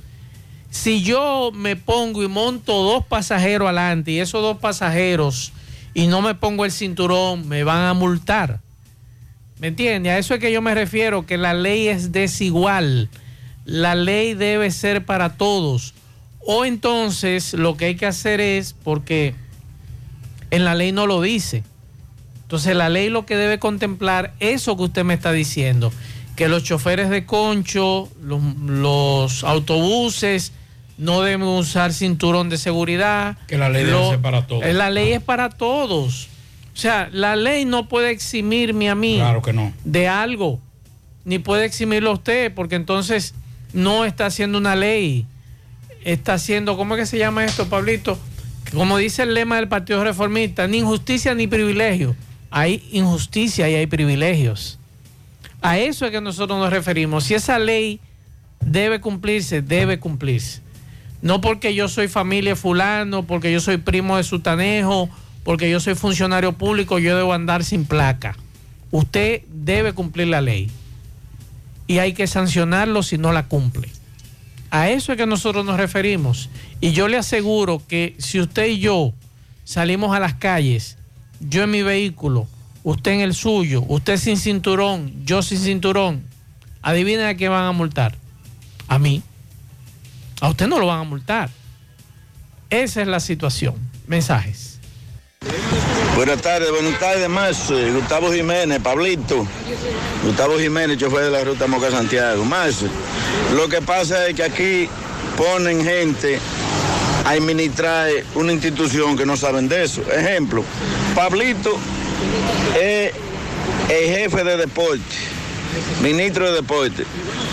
Si 0.69 1.03
yo 1.03 1.51
me 1.53 1.75
pongo 1.75 2.23
y 2.23 2.27
monto 2.27 2.73
dos 2.83 3.05
pasajeros 3.05 3.67
adelante 3.67 4.11
y 4.11 4.19
esos 4.19 4.41
dos 4.41 4.57
pasajeros 4.57 5.51
y 5.93 6.07
no 6.07 6.21
me 6.21 6.35
pongo 6.35 6.65
el 6.65 6.71
cinturón, 6.71 7.47
me 7.47 7.63
van 7.63 7.85
a 7.85 7.93
multar. 7.93 8.59
¿Me 9.59 9.67
entiende? 9.67 10.09
A 10.11 10.17
eso 10.17 10.33
es 10.33 10.39
que 10.39 10.51
yo 10.51 10.61
me 10.61 10.73
refiero, 10.75 11.25
que 11.25 11.37
la 11.37 11.53
ley 11.53 11.87
es 11.87 12.11
desigual. 12.11 13.09
La 13.65 13.95
ley 13.95 14.33
debe 14.33 14.71
ser 14.71 15.05
para 15.05 15.37
todos. 15.37 15.93
O 16.39 16.65
entonces 16.65 17.53
lo 17.53 17.77
que 17.77 17.85
hay 17.85 17.95
que 17.95 18.05
hacer 18.05 18.41
es, 18.41 18.75
porque 18.83 19.35
en 20.51 20.65
la 20.65 20.75
ley 20.75 20.91
no 20.91 21.07
lo 21.07 21.21
dice. 21.21 21.63
Entonces 22.41 22.75
la 22.75 22.89
ley 22.89 23.09
lo 23.09 23.25
que 23.25 23.35
debe 23.35 23.57
contemplar, 23.57 24.33
eso 24.39 24.75
que 24.75 24.83
usted 24.83 25.03
me 25.03 25.13
está 25.13 25.31
diciendo, 25.31 25.91
que 26.35 26.47
los 26.47 26.63
choferes 26.63 27.09
de 27.09 27.25
concho, 27.25 28.09
los, 28.21 28.41
los 28.65 29.43
autobuses, 29.43 30.51
no 30.97 31.21
deben 31.21 31.43
usar 31.47 31.93
cinturón 31.93 32.49
de 32.49 32.57
seguridad. 32.57 33.37
Que 33.47 33.57
la 33.57 33.69
ley 33.69 33.83
debe 33.85 33.97
Lo- 33.97 34.09
ser 34.09 34.19
para 34.21 34.45
todos. 34.47 34.65
La 34.73 34.89
ley 34.89 35.13
es 35.13 35.21
para 35.21 35.49
todos. 35.49 36.27
O 36.73 36.77
sea, 36.77 37.09
la 37.11 37.35
ley 37.35 37.65
no 37.65 37.87
puede 37.87 38.09
eximirme 38.11 38.89
a 38.89 38.95
mí 38.95 39.15
Claro 39.17 39.41
que 39.43 39.53
no. 39.53 39.71
de 39.83 40.07
algo, 40.07 40.59
ni 41.23 41.37
puede 41.39 41.65
eximirlo 41.65 42.09
a 42.09 42.13
usted, 42.13 42.51
porque 42.53 42.75
entonces 42.75 43.35
no 43.73 44.05
está 44.05 44.25
haciendo 44.25 44.57
una 44.57 44.75
ley, 44.75 45.27
está 46.03 46.33
haciendo, 46.33 46.75
¿cómo 46.75 46.95
es 46.95 47.01
que 47.01 47.05
se 47.05 47.17
llama 47.19 47.45
esto, 47.45 47.67
Pablito? 47.67 48.17
Como 48.73 48.97
dice 48.97 49.21
el 49.21 49.35
lema 49.35 49.57
del 49.57 49.67
Partido 49.67 50.03
Reformista, 50.03 50.67
ni 50.67 50.79
injusticia 50.79 51.35
ni 51.35 51.45
privilegio. 51.45 52.15
Hay 52.49 52.87
injusticia 52.91 53.69
y 53.69 53.75
hay 53.75 53.85
privilegios. 53.85 54.79
A 55.63 55.79
eso 55.79 56.05
es 56.05 56.11
que 56.11 56.21
nosotros 56.21 56.59
nos 56.59 56.69
referimos. 56.69 57.23
Si 57.23 57.33
esa 57.33 57.57
ley 57.57 57.99
debe 58.59 59.01
cumplirse, 59.01 59.63
debe 59.63 59.99
cumplirse. 59.99 60.61
No 61.21 61.41
porque 61.41 61.73
yo 61.73 61.87
soy 61.87 62.07
familia 62.07 62.55
fulano, 62.55 63.23
porque 63.23 63.51
yo 63.51 63.59
soy 63.59 63.77
primo 63.77 64.17
de 64.17 64.23
sutanejo 64.23 65.09
porque 65.43 65.69
yo 65.69 65.79
soy 65.79 65.95
funcionario 65.95 66.53
público, 66.53 66.99
yo 66.99 67.15
debo 67.17 67.33
andar 67.33 67.63
sin 67.63 67.85
placa. 67.85 68.35
Usted 68.91 69.41
debe 69.49 69.93
cumplir 69.93 70.27
la 70.27 70.41
ley 70.41 70.71
y 71.87 71.99
hay 71.99 72.13
que 72.13 72.27
sancionarlo 72.27 73.03
si 73.03 73.17
no 73.17 73.33
la 73.33 73.47
cumple. 73.47 73.89
A 74.71 74.89
eso 74.89 75.11
es 75.11 75.17
que 75.17 75.25
nosotros 75.25 75.65
nos 75.65 75.77
referimos. 75.77 76.49
Y 76.79 76.93
yo 76.93 77.07
le 77.07 77.17
aseguro 77.17 77.81
que 77.87 78.15
si 78.17 78.39
usted 78.39 78.67
y 78.67 78.79
yo 78.79 79.13
salimos 79.65 80.15
a 80.15 80.19
las 80.19 80.33
calles, 80.33 80.97
yo 81.39 81.63
en 81.63 81.71
mi 81.71 81.83
vehículo, 81.83 82.47
usted 82.83 83.11
en 83.11 83.21
el 83.21 83.33
suyo, 83.33 83.83
usted 83.87 84.17
sin 84.17 84.37
cinturón, 84.37 85.25
yo 85.25 85.41
sin 85.41 85.59
cinturón, 85.59 86.23
adivinen 86.81 87.25
a 87.25 87.35
quién 87.35 87.51
van 87.51 87.65
a 87.65 87.71
multar. 87.71 88.15
A 88.87 88.99
mí. 88.99 89.23
A 90.41 90.49
usted 90.49 90.67
no 90.67 90.77
lo 90.79 90.87
van 90.87 90.99
a 90.99 91.03
multar. 91.03 91.49
Esa 92.69 93.01
es 93.01 93.07
la 93.07 93.19
situación. 93.19 93.75
Mensajes. 94.07 94.79
Buenas 96.15 96.41
tardes, 96.41 96.69
buenas 96.69 96.99
tardes, 96.99 97.27
más. 97.29 97.71
eh, 97.71 97.91
Gustavo 97.91 98.31
Jiménez, 98.31 98.79
Pablito. 98.81 99.47
Gustavo 100.23 100.59
Jiménez, 100.59 100.97
chofer 100.97 101.25
de 101.25 101.31
la 101.31 101.43
ruta 101.43 101.65
Moca 101.67 101.89
Santiago. 101.89 102.45
Más, 102.45 102.83
lo 103.55 103.67
que 103.67 103.81
pasa 103.81 104.27
es 104.27 104.35
que 104.35 104.43
aquí 104.43 104.89
ponen 105.37 105.83
gente 105.83 106.39
a 107.25 107.31
administrar 107.31 108.09
una 108.35 108.51
institución 108.51 109.17
que 109.17 109.25
no 109.25 109.35
saben 109.37 109.67
de 109.67 109.83
eso. 109.83 110.01
Ejemplo, 110.11 110.63
Pablito 111.15 111.77
es 112.79 113.13
el 113.89 114.15
jefe 114.15 114.43
de 114.43 114.57
deporte, 114.57 115.01
ministro 116.01 116.49
de 116.49 116.55
deporte. 116.57 117.03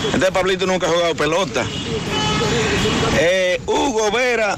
Entonces 0.05 0.31
Pablito 0.31 0.65
nunca 0.65 0.87
ha 0.87 0.89
jugado 0.89 1.15
pelota. 1.15 1.65
Eh, 3.19 3.61
Hugo 3.65 4.11
Vera, 4.11 4.57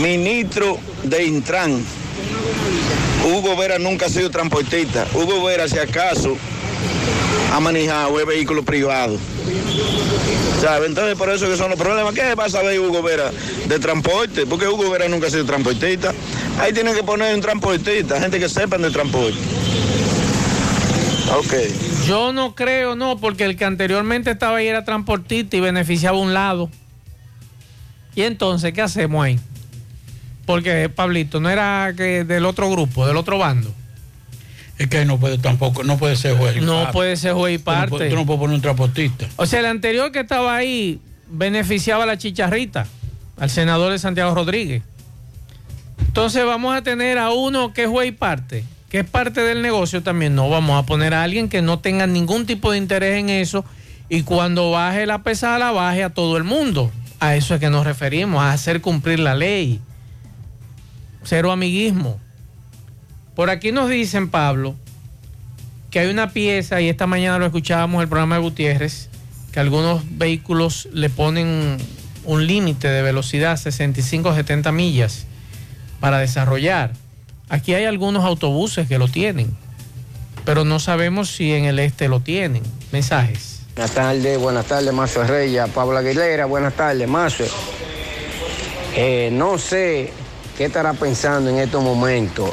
ministro 0.00 0.78
de 1.02 1.24
Intran. 1.24 1.84
Hugo 3.24 3.56
Vera 3.56 3.78
nunca 3.78 4.06
ha 4.06 4.08
sido 4.08 4.30
transportista. 4.30 5.06
Hugo 5.14 5.44
Vera, 5.44 5.68
si 5.68 5.78
acaso, 5.78 6.36
ha 7.52 7.60
manejado 7.60 8.18
el 8.18 8.26
vehículo 8.26 8.62
privado. 8.62 9.18
Entonces, 10.62 11.16
por 11.18 11.28
eso 11.28 11.48
que 11.48 11.56
son 11.56 11.70
los 11.70 11.78
problemas. 11.78 12.14
¿Qué 12.14 12.34
va 12.36 12.44
a 12.44 12.80
Hugo 12.80 13.02
Vera 13.02 13.32
de 13.66 13.78
transporte? 13.80 14.46
Porque 14.46 14.68
Hugo 14.68 14.88
Vera 14.90 15.08
nunca 15.08 15.26
ha 15.26 15.30
sido 15.30 15.44
transportista. 15.44 16.14
Ahí 16.60 16.72
tienen 16.72 16.94
que 16.94 17.02
poner 17.02 17.34
un 17.34 17.40
transportista, 17.40 18.20
gente 18.20 18.38
que 18.38 18.48
sepan 18.48 18.82
de 18.82 18.90
transporte. 18.90 19.38
Ok. 21.36 22.06
Yo 22.06 22.32
no 22.32 22.54
creo, 22.54 22.94
no, 22.94 23.18
porque 23.18 23.44
el 23.44 23.56
que 23.56 23.64
anteriormente 23.64 24.30
estaba 24.30 24.58
ahí 24.58 24.68
era 24.68 24.84
transportista 24.84 25.56
y 25.56 25.60
beneficiaba 25.60 26.16
un 26.18 26.32
lado. 26.32 26.70
Y 28.14 28.22
entonces, 28.22 28.72
¿qué 28.72 28.82
hacemos 28.82 29.24
ahí? 29.24 29.40
Porque 30.46 30.88
Pablito 30.88 31.40
no 31.40 31.50
era 31.50 31.92
que 31.96 32.24
del 32.24 32.44
otro 32.44 32.70
grupo, 32.70 33.06
del 33.06 33.16
otro 33.16 33.38
bando. 33.38 33.74
Es 34.78 34.88
que 34.88 35.04
no 35.04 35.18
puede 35.18 35.38
tampoco, 35.38 35.84
no 35.84 35.98
puede 35.98 36.16
ser 36.16 36.36
juez. 36.36 36.56
y 36.56 36.60
No 36.60 36.76
parte. 36.78 36.92
puede 36.92 37.16
ser 37.16 37.34
juez 37.34 37.54
y 37.54 37.58
Tú 37.58 37.70
no 37.70 37.76
parte. 37.76 38.08
Tú 38.10 38.16
no 38.16 38.26
puedes 38.26 38.40
poner 38.40 38.56
un 38.56 38.62
transportista. 38.62 39.26
O 39.36 39.46
sea, 39.46 39.60
el 39.60 39.66
anterior 39.66 40.10
que 40.12 40.20
estaba 40.20 40.56
ahí 40.56 41.00
beneficiaba 41.28 42.04
a 42.04 42.06
la 42.06 42.18
chicharrita, 42.18 42.86
al 43.38 43.50
senador 43.50 43.92
de 43.92 43.98
Santiago 43.98 44.34
Rodríguez. 44.34 44.82
Entonces 46.06 46.44
vamos 46.44 46.74
a 46.74 46.82
tener 46.82 47.18
a 47.18 47.30
uno 47.30 47.72
que 47.72 47.84
es 47.84 47.88
juez 47.88 48.08
y 48.08 48.12
parte, 48.12 48.64
que 48.90 49.00
es 49.00 49.08
parte 49.08 49.40
del 49.40 49.62
negocio 49.62 50.02
también. 50.02 50.34
No 50.34 50.48
vamos 50.48 50.82
a 50.82 50.84
poner 50.86 51.14
a 51.14 51.22
alguien 51.22 51.48
que 51.48 51.62
no 51.62 51.78
tenga 51.78 52.06
ningún 52.06 52.44
tipo 52.46 52.70
de 52.72 52.78
interés 52.78 53.18
en 53.18 53.30
eso 53.30 53.64
y 54.08 54.22
cuando 54.22 54.70
baje 54.70 55.06
la 55.06 55.22
pesada 55.22 55.58
la 55.58 55.70
baje 55.70 56.04
a 56.04 56.10
todo 56.10 56.36
el 56.36 56.44
mundo. 56.44 56.90
A 57.20 57.36
eso 57.36 57.54
es 57.54 57.60
que 57.60 57.70
nos 57.70 57.86
referimos, 57.86 58.42
a 58.42 58.52
hacer 58.52 58.80
cumplir 58.80 59.20
la 59.20 59.34
ley. 59.34 59.80
Cero 61.22 61.52
amiguismo. 61.52 62.18
Por 63.34 63.48
aquí 63.48 63.72
nos 63.72 63.88
dicen, 63.88 64.28
Pablo, 64.28 64.74
que 65.90 66.00
hay 66.00 66.08
una 66.10 66.30
pieza, 66.30 66.80
y 66.80 66.88
esta 66.88 67.06
mañana 67.06 67.38
lo 67.38 67.46
escuchábamos 67.46 67.96
en 67.96 68.02
el 68.02 68.08
programa 68.08 68.36
de 68.36 68.42
Gutiérrez, 68.42 69.08
que 69.52 69.60
algunos 69.60 70.02
vehículos 70.18 70.88
le 70.92 71.08
ponen 71.08 71.78
un 72.24 72.46
límite 72.46 72.88
de 72.88 73.02
velocidad, 73.02 73.56
65 73.56 74.34
70 74.34 74.72
millas, 74.72 75.26
para 76.00 76.18
desarrollar. 76.18 76.92
Aquí 77.48 77.74
hay 77.74 77.84
algunos 77.84 78.24
autobuses 78.24 78.86
que 78.86 78.98
lo 78.98 79.08
tienen, 79.08 79.56
pero 80.44 80.64
no 80.64 80.78
sabemos 80.78 81.30
si 81.30 81.52
en 81.52 81.64
el 81.64 81.78
este 81.78 82.08
lo 82.08 82.20
tienen. 82.20 82.62
Mensajes. 82.92 83.62
Buenas 83.74 83.92
tardes, 83.92 84.38
buenas 84.38 84.66
tardes, 84.66 84.92
Mazo 84.92 85.24
Reyes, 85.24 85.62
Pablo 85.74 85.96
Aguilera, 85.96 86.44
buenas 86.44 86.74
tardes, 86.74 87.08
Mazo. 87.08 87.44
Eh, 88.94 89.30
no 89.32 89.56
sé 89.56 90.12
qué 90.62 90.66
estará 90.66 90.92
pensando 90.92 91.50
en 91.50 91.58
estos 91.58 91.82
momentos 91.82 92.52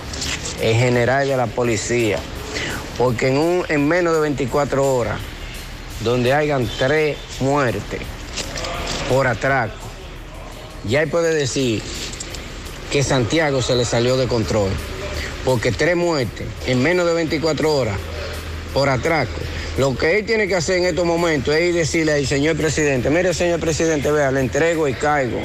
el 0.59 0.75
general 0.75 1.27
de 1.27 1.37
la 1.37 1.45
policía, 1.45 2.17
porque 2.97 3.27
en, 3.27 3.37
un, 3.37 3.63
en 3.69 3.87
menos 3.87 4.15
de 4.15 4.19
24 4.21 4.95
horas, 4.95 5.19
donde 6.03 6.33
hayan 6.33 6.67
tres 6.79 7.17
muertes 7.39 8.01
por 9.09 9.27
atraco, 9.27 9.75
ya 10.87 11.03
él 11.03 11.09
puede 11.11 11.35
decir 11.35 11.83
que 12.91 13.03
Santiago 13.03 13.61
se 13.61 13.75
le 13.75 13.85
salió 13.85 14.17
de 14.17 14.25
control, 14.25 14.71
porque 15.45 15.71
tres 15.71 15.95
muertes 15.95 16.47
en 16.65 16.81
menos 16.81 17.05
de 17.05 17.13
24 17.13 17.71
horas 17.71 17.97
por 18.73 18.89
atraco. 18.89 19.39
Lo 19.77 19.95
que 19.95 20.17
él 20.17 20.25
tiene 20.25 20.47
que 20.47 20.55
hacer 20.55 20.79
en 20.79 20.85
estos 20.85 21.05
momentos 21.05 21.53
es 21.53 21.75
decirle 21.75 22.13
al 22.13 22.25
señor 22.25 22.57
presidente, 22.57 23.11
mire 23.11 23.35
señor 23.35 23.59
presidente, 23.59 24.11
vea, 24.11 24.31
le 24.31 24.39
entrego 24.39 24.87
y 24.87 24.95
caigo, 24.95 25.41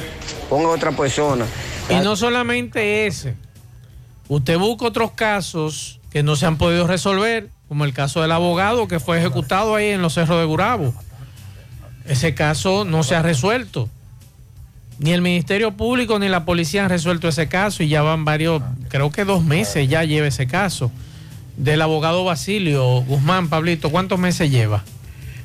ponga 0.49 0.69
otra 0.69 0.93
persona. 0.93 1.45
Y 1.89 1.95
no 1.95 2.15
solamente 2.15 3.07
ese. 3.07 3.35
Usted 4.27 4.57
busca 4.57 4.85
otros 4.85 5.11
casos 5.11 5.99
que 6.09 6.23
no 6.23 6.35
se 6.35 6.45
han 6.45 6.57
podido 6.57 6.87
resolver, 6.87 7.49
como 7.67 7.85
el 7.85 7.93
caso 7.93 8.21
del 8.21 8.31
abogado 8.31 8.87
que 8.87 8.99
fue 8.99 9.19
ejecutado 9.19 9.75
ahí 9.75 9.89
en 9.89 10.01
los 10.01 10.13
cerros 10.13 10.39
de 10.39 10.45
Gurabo. 10.45 10.93
Ese 12.05 12.33
caso 12.33 12.85
no 12.85 13.03
se 13.03 13.15
ha 13.15 13.21
resuelto. 13.21 13.89
Ni 14.97 15.11
el 15.11 15.21
Ministerio 15.21 15.71
Público 15.71 16.17
ni 16.19 16.29
la 16.29 16.45
policía 16.45 16.83
han 16.83 16.89
resuelto 16.89 17.27
ese 17.27 17.47
caso 17.47 17.83
y 17.83 17.89
ya 17.89 18.01
van 18.01 18.23
varios, 18.23 18.61
creo 18.87 19.11
que 19.11 19.25
dos 19.25 19.43
meses 19.43 19.89
ya 19.89 20.03
lleva 20.03 20.27
ese 20.27 20.47
caso. 20.47 20.91
Del 21.57 21.81
abogado 21.81 22.23
Basilio 22.23 23.01
Guzmán, 23.01 23.49
Pablito, 23.49 23.91
¿cuántos 23.91 24.19
meses 24.19 24.49
lleva? 24.49 24.83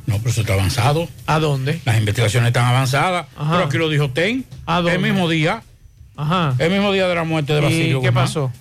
No, 0.06 0.18
pero 0.18 0.30
eso 0.30 0.40
está 0.40 0.54
avanzado. 0.54 1.08
¿A 1.26 1.38
dónde? 1.38 1.80
Las 1.84 1.98
investigaciones 1.98 2.48
están 2.48 2.66
avanzadas. 2.66 3.26
Ajá. 3.36 3.52
Pero 3.52 3.64
aquí 3.64 3.78
lo 3.78 3.88
dijo 3.88 4.10
Ten. 4.10 4.44
¿A 4.66 4.76
dónde? 4.76 4.94
El 4.94 5.00
mismo 5.00 5.28
día. 5.28 5.62
Ajá. 6.20 6.54
El 6.58 6.70
mismo 6.70 6.92
día 6.92 7.08
de 7.08 7.14
la 7.14 7.24
muerte 7.24 7.52
de 7.54 7.60
¿Y 7.60 7.62
Basilio. 7.62 8.00
qué 8.00 8.08
Guzmán. 8.08 8.24
pasó? 8.24 8.52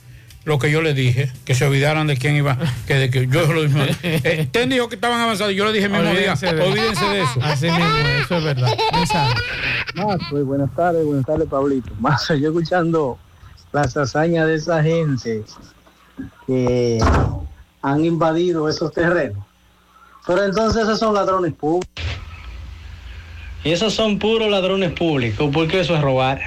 Lo 0.45 0.57
que 0.57 0.71
yo 0.71 0.81
le 0.81 0.93
dije, 0.93 1.31
que 1.45 1.53
se 1.53 1.65
olvidaran 1.65 2.07
de 2.07 2.15
quién 2.17 2.35
iba, 2.37 2.57
que 2.87 2.95
de 2.95 3.09
que 3.09 3.27
yo 3.27 3.51
lo 3.53 3.61
mismo. 3.63 3.83
Eh, 4.03 4.47
Ten 4.51 4.69
dijo 4.69 4.87
que 4.89 4.95
estaban 4.95 5.19
avanzados 5.19 5.51
y 5.53 5.55
yo 5.57 5.65
le 5.65 5.73
dije 5.73 5.85
el 5.85 5.91
mismo 5.91 6.05
día, 6.11 6.33
Olvídense 6.33 6.53
de- 6.55 6.61
olvídense 6.61 7.05
de 7.05 7.21
eso. 7.21 7.39
Así 7.43 7.65
mismo, 7.65 7.85
eso 8.23 8.37
es 8.37 8.43
verdad. 8.43 8.69
Mensaje. 8.93 9.33
Mazo, 9.95 10.45
buenas 10.45 10.73
tardes, 10.75 11.05
buenas 11.05 11.25
tardes, 11.25 11.47
Pablito. 11.49 11.91
Mazo, 11.99 12.35
yo 12.35 12.47
escuchando 12.49 13.19
las 13.73 13.95
hazañas 13.97 14.47
de 14.47 14.55
esa 14.55 14.81
gente 14.81 15.43
que 16.47 16.99
han 17.81 18.05
invadido 18.05 18.69
esos 18.69 18.91
terrenos. 18.93 19.43
Pero 20.25 20.43
entonces 20.45 20.83
esos 20.83 20.99
son 20.99 21.13
ladrones 21.13 21.53
públicos. 21.53 21.89
Y 23.63 23.71
esos 23.71 23.93
son 23.93 24.17
puros 24.19 24.49
ladrones 24.49 24.93
públicos, 24.93 25.49
porque 25.53 25.81
eso 25.81 25.95
es 25.95 26.01
robar. 26.01 26.39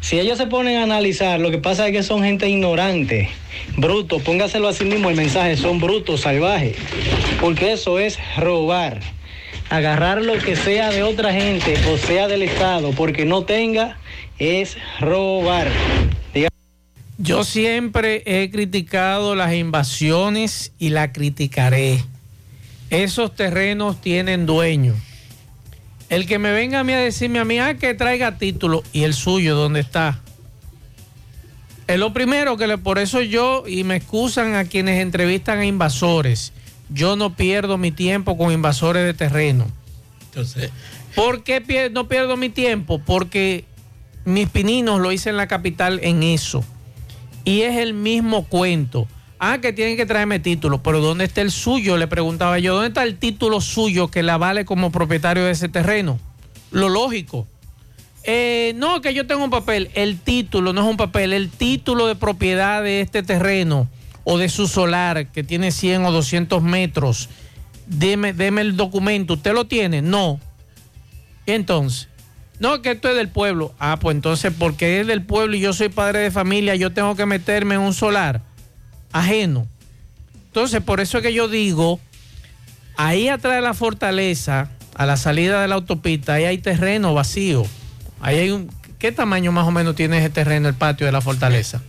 Si 0.00 0.18
ellos 0.18 0.38
se 0.38 0.46
ponen 0.46 0.78
a 0.78 0.84
analizar, 0.84 1.40
lo 1.40 1.50
que 1.50 1.58
pasa 1.58 1.86
es 1.86 1.92
que 1.92 2.02
son 2.02 2.22
gente 2.22 2.48
ignorante, 2.48 3.28
brutos, 3.76 4.22
póngaselo 4.22 4.68
así 4.68 4.84
mismo 4.84 5.10
el 5.10 5.16
mensaje, 5.16 5.56
son 5.56 5.80
brutos, 5.80 6.22
salvajes, 6.22 6.76
porque 7.40 7.72
eso 7.72 7.98
es 7.98 8.18
robar. 8.36 9.00
Agarrar 9.70 10.22
lo 10.22 10.38
que 10.38 10.56
sea 10.56 10.90
de 10.90 11.02
otra 11.02 11.32
gente 11.32 11.74
o 11.92 11.98
sea 11.98 12.26
del 12.26 12.42
Estado, 12.42 12.92
porque 12.92 13.26
no 13.26 13.44
tenga, 13.44 13.98
es 14.38 14.78
robar. 15.00 15.68
Yo 17.20 17.42
siempre 17.42 18.22
he 18.26 18.48
criticado 18.48 19.34
las 19.34 19.52
invasiones 19.52 20.72
y 20.78 20.90
la 20.90 21.12
criticaré. 21.12 22.00
Esos 22.90 23.34
terrenos 23.34 24.00
tienen 24.00 24.46
dueño. 24.46 24.94
El 26.08 26.26
que 26.26 26.38
me 26.38 26.52
venga 26.52 26.80
a 26.80 26.84
mí 26.84 26.92
a 26.92 26.98
decirme 26.98 27.38
a 27.38 27.44
mí, 27.44 27.58
ah, 27.58 27.74
que 27.74 27.94
traiga 27.94 28.38
título 28.38 28.82
y 28.92 29.02
el 29.04 29.12
suyo, 29.14 29.54
¿dónde 29.54 29.80
está? 29.80 30.20
Es 31.86 31.98
lo 31.98 32.12
primero 32.12 32.56
que 32.56 32.66
le, 32.66 32.78
por 32.78 32.98
eso 32.98 33.20
yo, 33.22 33.64
y 33.66 33.84
me 33.84 33.96
excusan 33.96 34.54
a 34.54 34.64
quienes 34.64 35.00
entrevistan 35.00 35.58
a 35.60 35.66
invasores, 35.66 36.52
yo 36.90 37.16
no 37.16 37.34
pierdo 37.34 37.76
mi 37.78 37.90
tiempo 37.90 38.36
con 38.38 38.52
invasores 38.52 39.04
de 39.04 39.14
terreno. 39.14 39.66
Entonces, 40.26 40.70
¿Por 41.14 41.42
qué 41.42 41.60
pier- 41.64 41.90
no 41.90 42.06
pierdo 42.06 42.36
mi 42.36 42.48
tiempo? 42.48 43.00
Porque 43.04 43.64
mis 44.24 44.48
pininos 44.48 45.00
lo 45.00 45.10
hice 45.10 45.30
en 45.30 45.36
la 45.36 45.48
capital 45.48 45.98
en 46.02 46.22
eso. 46.22 46.62
Y 47.44 47.62
es 47.62 47.76
el 47.78 47.92
mismo 47.94 48.44
cuento. 48.44 49.08
Ah, 49.40 49.58
que 49.60 49.72
tienen 49.72 49.96
que 49.96 50.04
traerme 50.04 50.40
título, 50.40 50.82
pero 50.82 51.00
¿dónde 51.00 51.24
está 51.24 51.42
el 51.42 51.52
suyo? 51.52 51.96
Le 51.96 52.08
preguntaba 52.08 52.58
yo, 52.58 52.74
¿dónde 52.74 52.88
está 52.88 53.04
el 53.04 53.16
título 53.18 53.60
suyo 53.60 54.08
que 54.08 54.24
la 54.24 54.36
vale 54.36 54.64
como 54.64 54.90
propietario 54.90 55.44
de 55.44 55.52
ese 55.52 55.68
terreno? 55.68 56.18
Lo 56.72 56.88
lógico. 56.88 57.46
Eh, 58.24 58.72
no, 58.76 59.00
que 59.00 59.14
yo 59.14 59.28
tengo 59.28 59.44
un 59.44 59.50
papel. 59.50 59.90
El 59.94 60.18
título 60.18 60.72
no 60.72 60.80
es 60.80 60.86
un 60.88 60.96
papel, 60.96 61.32
el 61.32 61.50
título 61.50 62.08
de 62.08 62.16
propiedad 62.16 62.82
de 62.82 63.00
este 63.00 63.22
terreno 63.22 63.88
o 64.24 64.38
de 64.38 64.48
su 64.48 64.66
solar 64.66 65.28
que 65.28 65.44
tiene 65.44 65.70
100 65.70 66.04
o 66.04 66.10
200 66.10 66.60
metros. 66.60 67.28
Deme, 67.86 68.30
el 68.36 68.76
documento. 68.76 69.34
¿Usted 69.34 69.54
lo 69.54 69.66
tiene? 69.66 70.02
No. 70.02 70.40
¿Y 71.46 71.52
entonces? 71.52 72.08
No, 72.58 72.82
que 72.82 72.90
esto 72.90 73.08
es 73.08 73.14
del 73.14 73.28
pueblo. 73.28 73.72
Ah, 73.78 73.98
pues 74.00 74.16
entonces, 74.16 74.52
porque 74.58 75.00
es 75.00 75.06
del 75.06 75.22
pueblo 75.22 75.56
y 75.56 75.60
yo 75.60 75.72
soy 75.72 75.90
padre 75.90 76.18
de 76.18 76.32
familia, 76.32 76.74
yo 76.74 76.92
tengo 76.92 77.14
que 77.14 77.24
meterme 77.24 77.76
en 77.76 77.82
un 77.82 77.94
solar 77.94 78.42
ajeno. 79.12 79.66
Entonces, 80.46 80.80
por 80.82 81.00
eso 81.00 81.18
es 81.18 81.22
que 81.22 81.32
yo 81.32 81.48
digo, 81.48 82.00
ahí 82.96 83.28
atrás 83.28 83.54
de 83.56 83.60
la 83.62 83.74
fortaleza, 83.74 84.70
a 84.94 85.06
la 85.06 85.16
salida 85.16 85.62
de 85.62 85.68
la 85.68 85.76
autopista, 85.76 86.34
ahí 86.34 86.44
hay 86.44 86.58
terreno 86.58 87.14
vacío. 87.14 87.64
Ahí 88.20 88.38
hay 88.38 88.50
un. 88.50 88.70
¿Qué 88.98 89.12
tamaño 89.12 89.52
más 89.52 89.66
o 89.66 89.70
menos 89.70 89.94
tiene 89.94 90.18
ese 90.18 90.30
terreno, 90.30 90.68
el 90.68 90.74
patio 90.74 91.06
de 91.06 91.12
la 91.12 91.20
fortaleza? 91.20 91.80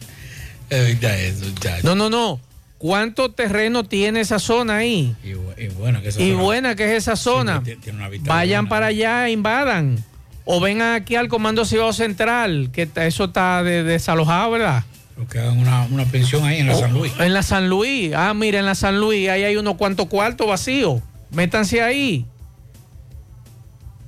No, 1.84 1.96
no, 1.96 2.10
no. 2.10 2.40
¿Cuánto 2.78 3.32
terreno 3.32 3.84
tiene 3.84 4.22
esa 4.22 4.40
zona 4.40 4.78
ahí? 4.78 5.16
Y, 5.24 5.30
bu- 5.32 5.54
y 5.58 5.68
bueno, 5.70 6.02
que 6.02 6.10
esa 6.10 6.22
Y 6.22 6.32
zona 6.32 6.42
buena 6.44 6.76
que 6.76 6.86
es 6.86 6.92
esa 7.04 7.16
zona. 7.18 7.62
tiene- 7.64 7.82
una 7.92 8.08
Vayan 8.24 8.66
buena. 8.66 8.70
para 8.70 8.86
allá, 8.88 9.30
invadan. 9.30 10.04
O 10.46 10.60
vengan 10.62 10.94
aquí 10.94 11.16
al 11.16 11.28
Comando 11.28 11.66
Ciudad 11.66 11.92
Central, 11.92 12.70
que 12.72 12.88
eso 12.96 13.26
está 13.26 13.64
de- 13.64 13.84
desalojado, 13.84 14.52
¿verdad? 14.52 14.84
Lo 15.20 15.28
que 15.28 15.38
hagan 15.40 15.58
una, 15.60 15.84
una 15.92 16.06
pensión 16.06 16.46
ahí 16.46 16.60
en 16.60 16.68
la 16.68 16.76
O- 16.76 16.80
San 16.80 16.94
Luis. 16.94 17.12
En 17.20 17.34
la 17.34 17.44
San 17.44 17.70
Luis. 17.70 18.14
Ah, 18.16 18.34
mira, 18.34 18.60
en 18.60 18.66
la 18.66 18.74
San 18.76 19.00
Luis, 19.02 19.28
ahí 19.30 19.44
hay 19.44 19.58
unos 19.58 19.76
cuantos 19.76 20.08
cuartos 20.08 20.48
vacíos. 20.48 21.02
Métanse 21.32 21.82
ahí. 21.82 22.26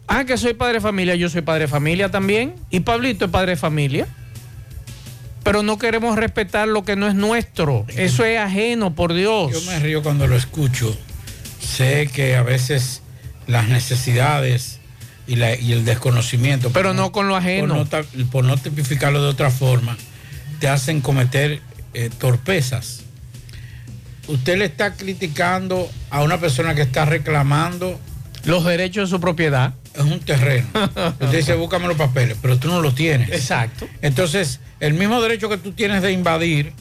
Ah, 0.07 0.23
que 0.25 0.37
soy 0.37 0.53
padre 0.53 0.75
de 0.75 0.81
familia. 0.81 1.15
Yo 1.15 1.29
soy 1.29 1.41
padre 1.41 1.61
de 1.61 1.67
familia 1.67 2.09
también. 2.09 2.55
Y 2.69 2.81
Pablito 2.81 3.25
es 3.25 3.31
padre 3.31 3.51
de 3.51 3.57
familia. 3.57 4.07
Pero 5.43 5.63
no 5.63 5.77
queremos 5.77 6.15
respetar 6.17 6.67
lo 6.67 6.83
que 6.85 6.95
no 6.95 7.07
es 7.07 7.15
nuestro. 7.15 7.85
Eso 7.89 8.23
es 8.25 8.37
ajeno, 8.39 8.93
por 8.93 9.13
Dios. 9.13 9.51
Yo 9.51 9.61
me 9.71 9.79
río 9.79 10.03
cuando 10.03 10.27
lo 10.27 10.35
escucho. 10.35 10.95
Sé 11.59 12.09
que 12.13 12.35
a 12.35 12.43
veces 12.43 13.01
las 13.47 13.67
necesidades 13.67 14.79
y, 15.27 15.35
la- 15.35 15.55
y 15.59 15.71
el 15.73 15.83
desconocimiento. 15.83 16.69
Pero 16.71 16.93
no 16.93 17.11
con 17.11 17.27
lo 17.27 17.35
ajeno. 17.35 17.67
Por 17.69 17.77
no, 17.77 17.85
ta- 17.85 18.03
por 18.31 18.45
no 18.45 18.55
tipificarlo 18.57 19.21
de 19.23 19.29
otra 19.29 19.49
forma, 19.49 19.97
te 20.61 20.69
hacen 20.69 21.01
cometer 21.01 21.59
eh, 21.95 22.11
torpezas. 22.19 23.01
Usted 24.27 24.57
le 24.59 24.65
está 24.65 24.93
criticando 24.93 25.89
a 26.11 26.21
una 26.21 26.39
persona 26.39 26.75
que 26.75 26.83
está 26.83 27.03
reclamando. 27.03 27.99
Los 28.45 28.63
derechos 28.63 29.09
de 29.09 29.15
su 29.15 29.19
propiedad. 29.19 29.73
Es 29.95 30.03
un 30.03 30.19
terreno. 30.19 30.67
Usted 31.19 31.37
dice, 31.37 31.55
búscame 31.55 31.87
los 31.87 31.97
papeles, 31.97 32.37
pero 32.39 32.57
tú 32.59 32.67
no 32.67 32.79
los 32.79 32.93
tienes. 32.93 33.29
Exacto. 33.31 33.87
Entonces, 34.03 34.59
el 34.79 34.93
mismo 34.93 35.19
derecho 35.19 35.49
que 35.49 35.57
tú 35.57 35.71
tienes 35.73 36.03
de 36.03 36.11
invadir, 36.11 36.73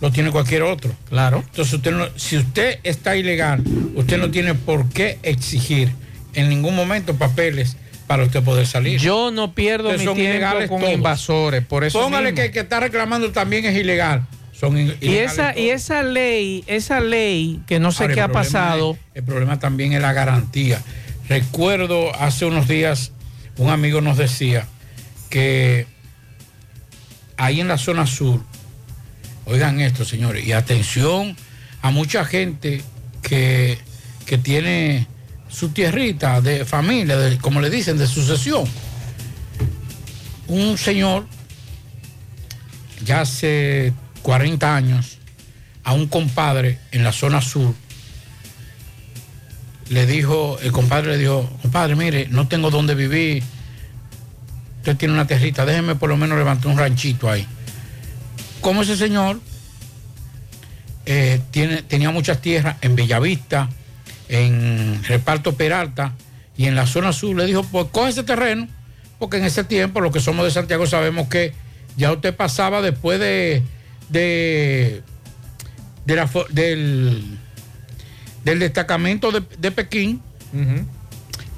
lo 0.00 0.10
tiene 0.10 0.32
cualquier 0.32 0.62
otro. 0.64 0.92
Claro. 1.08 1.44
Entonces, 1.46 1.74
usted 1.74 1.92
no- 1.92 2.08
si 2.16 2.36
usted 2.38 2.80
está 2.82 3.16
ilegal, 3.16 3.62
usted 3.94 4.18
no 4.18 4.30
tiene 4.32 4.54
por 4.54 4.88
qué 4.90 5.20
exigir 5.22 5.92
en 6.34 6.48
ningún 6.48 6.74
momento 6.74 7.14
papeles 7.14 7.76
para 8.06 8.22
usted 8.24 8.42
poder 8.42 8.66
salir. 8.66 9.00
Yo 9.00 9.30
no 9.30 9.52
pierdo 9.54 9.84
Ustedes 9.88 10.00
mi 10.00 10.06
son 10.06 10.14
tiempo 10.16 10.30
ilegales 10.32 10.68
con 10.68 10.80
todos. 10.80 10.92
invasores. 10.94 11.64
Por 11.64 11.84
eso 11.84 12.00
Póngale 12.00 12.26
mismo. 12.32 12.36
que 12.36 12.44
el 12.46 12.52
que 12.52 12.60
está 12.60 12.80
reclamando 12.80 13.32
también 13.32 13.64
es 13.64 13.76
ilegal. 13.76 14.26
Son 14.52 14.76
Y 14.78 14.80
ilegales 15.00 15.32
esa, 15.32 15.58
y 15.58 15.68
esa 15.70 16.02
ley, 16.02 16.64
esa 16.66 17.00
ley 17.00 17.60
que 17.66 17.78
no 17.80 17.92
sé 17.92 18.04
Ahora, 18.04 18.14
qué 18.14 18.20
ha 18.22 18.28
pasado. 18.28 18.92
es- 18.92 18.98
el 19.16 19.22
problema 19.24 19.58
también 19.58 19.92
es 19.92 20.00
la 20.00 20.12
garantía. 20.12 20.80
Recuerdo 21.28 22.14
hace 22.14 22.46
unos 22.46 22.68
días 22.68 23.12
un 23.58 23.70
amigo 23.70 24.00
nos 24.00 24.16
decía 24.16 24.66
que 25.30 25.86
ahí 27.36 27.60
en 27.60 27.68
la 27.68 27.76
zona 27.78 28.06
sur, 28.06 28.40
oigan 29.44 29.80
esto 29.80 30.04
señores, 30.04 30.46
y 30.46 30.52
atención 30.52 31.36
a 31.82 31.90
mucha 31.90 32.24
gente 32.24 32.82
que, 33.22 33.78
que 34.24 34.38
tiene 34.38 35.06
su 35.48 35.70
tierrita 35.70 36.40
de 36.40 36.64
familia, 36.64 37.16
de- 37.16 37.38
como 37.38 37.60
le 37.60 37.70
dicen, 37.70 37.98
de 37.98 38.06
sucesión. 38.06 38.64
Un 40.48 40.76
señor, 40.78 41.26
ya 43.04 43.22
hace 43.22 43.92
40 44.22 44.74
años, 44.76 45.18
a 45.84 45.92
un 45.92 46.06
compadre 46.08 46.78
en 46.92 47.04
la 47.04 47.12
zona 47.12 47.40
sur, 47.40 47.74
le 49.88 50.06
dijo, 50.06 50.58
el 50.62 50.72
compadre 50.72 51.12
le 51.12 51.18
dijo, 51.18 51.48
compadre, 51.62 51.94
mire, 51.94 52.26
no 52.28 52.48
tengo 52.48 52.70
dónde 52.70 52.94
vivir, 52.94 53.42
usted 54.78 54.96
tiene 54.96 55.14
una 55.14 55.26
tierrita, 55.26 55.64
déjeme 55.64 55.94
por 55.94 56.08
lo 56.08 56.16
menos 56.16 56.36
levantar 56.38 56.68
un 56.72 56.78
ranchito 56.78 57.30
ahí. 57.30 57.46
Como 58.60 58.82
ese 58.82 58.96
señor 58.96 59.40
eh, 61.04 61.40
tiene, 61.52 61.82
tenía 61.82 62.10
muchas 62.10 62.40
tierras 62.40 62.76
en 62.80 62.96
Bellavista, 62.96 63.68
en 64.28 65.02
Reparto 65.04 65.56
Peralta 65.56 66.12
y 66.56 66.66
en 66.66 66.74
la 66.74 66.86
zona 66.86 67.12
sur, 67.12 67.36
le 67.36 67.46
dijo, 67.46 67.62
pues 67.64 67.86
coge 67.92 68.10
ese 68.10 68.22
terreno, 68.22 68.68
porque 69.18 69.38
en 69.38 69.44
ese 69.44 69.64
tiempo, 69.64 70.00
los 70.00 70.12
que 70.12 70.20
somos 70.20 70.44
de 70.44 70.50
Santiago 70.50 70.86
sabemos 70.86 71.28
que 71.28 71.52
ya 71.96 72.12
usted 72.12 72.34
pasaba 72.34 72.82
después 72.82 73.20
de, 73.20 73.62
de, 74.08 75.02
de 76.04 76.16
la 76.16 76.28
del, 76.50 77.38
del 78.44 78.58
destacamento 78.58 79.32
de, 79.32 79.42
de 79.58 79.70
Pekín, 79.70 80.22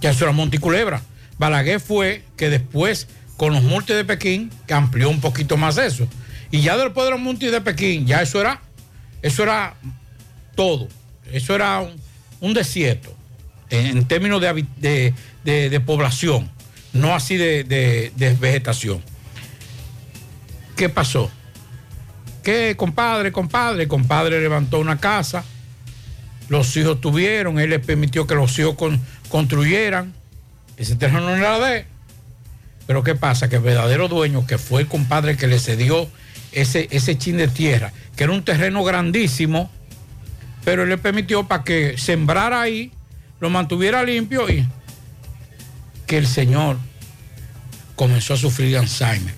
ya 0.01 0.11
eso 0.11 0.25
era 0.25 0.33
Monticulebra. 0.33 1.03
Balaguer 1.39 1.81
fue 1.81 2.25
que 2.37 2.51
después, 2.51 3.07
con 3.37 3.53
los 3.53 3.63
multis 3.63 3.95
de 3.95 4.05
Pekín, 4.05 4.51
que 4.67 4.75
amplió 4.75 5.09
un 5.09 5.21
poquito 5.21 5.57
más 5.57 5.79
eso. 5.79 6.09
Y 6.51 6.63
ya 6.63 6.77
después 6.77 7.05
de 7.05 7.13
los 7.13 7.21
multis 7.21 7.53
de 7.53 7.61
Pekín, 7.61 8.07
ya 8.07 8.23
eso 8.23 8.41
era, 8.41 8.61
eso 9.23 9.43
era 9.45 9.75
todo. 10.57 10.89
Eso 11.31 11.55
era 11.55 11.81
un, 11.81 11.95
un 12.41 12.55
desierto 12.55 13.15
en, 13.71 14.05
términos 14.07 14.41
de, 14.41 14.65
de- 15.45 15.81
población, 15.81 16.51
no 16.93 17.15
así 17.15 17.37
de, 17.37 17.65
vegetación. 18.41 19.03
¿Qué 20.77 20.89
pasó? 20.89 21.31
Que 22.43 22.77
compadre, 22.77 23.33
compadre, 23.33 23.89
compadre 23.89 24.41
levantó 24.41 24.79
una 24.79 24.99
casa, 24.99 25.45
los 26.49 26.75
hijos 26.77 27.01
tuvieron, 27.01 27.59
él 27.59 27.71
les 27.71 27.85
permitió 27.85 28.27
que 28.27 28.35
los 28.35 28.59
hijos 28.59 28.75
con- 28.77 29.01
construyeran, 29.29 30.15
ese 30.77 30.97
terreno 30.97 31.21
no 31.21 31.37
era 31.37 31.59
de. 31.59 31.87
Pero 32.87 33.03
¿qué 33.03 33.15
pasa? 33.15 33.49
Que 33.51 33.57
el 33.57 33.63
verdadero 33.63 34.09
dueño, 34.09 34.47
que 34.47 34.57
fue 34.57 34.81
el 34.83 34.87
compadre 34.89 35.37
que 35.37 35.47
le 35.47 35.59
cedió 35.59 36.09
ese, 36.53 36.89
ese 36.91 37.19
chin 37.19 37.37
de 37.37 37.49
tierra, 37.49 37.93
que 38.17 38.25
era 38.25 38.33
un 38.33 38.43
terreno 38.45 38.83
grandísimo, 38.83 39.71
pero 40.69 40.83
él 40.83 40.91
le 40.91 40.99
permitió 40.99 41.45
para 41.49 41.65
que 41.65 41.97
sembrara 41.97 42.61
ahí, 42.61 42.93
lo 43.41 43.49
mantuviera 43.49 44.03
limpio 44.03 44.47
y 44.51 44.69
que 46.07 46.19
el 46.19 46.27
señor 46.27 46.77
comenzó 47.97 48.35
a 48.35 48.37
sufrir 48.37 48.73
de 48.73 48.77
Alzheimer. 48.79 49.33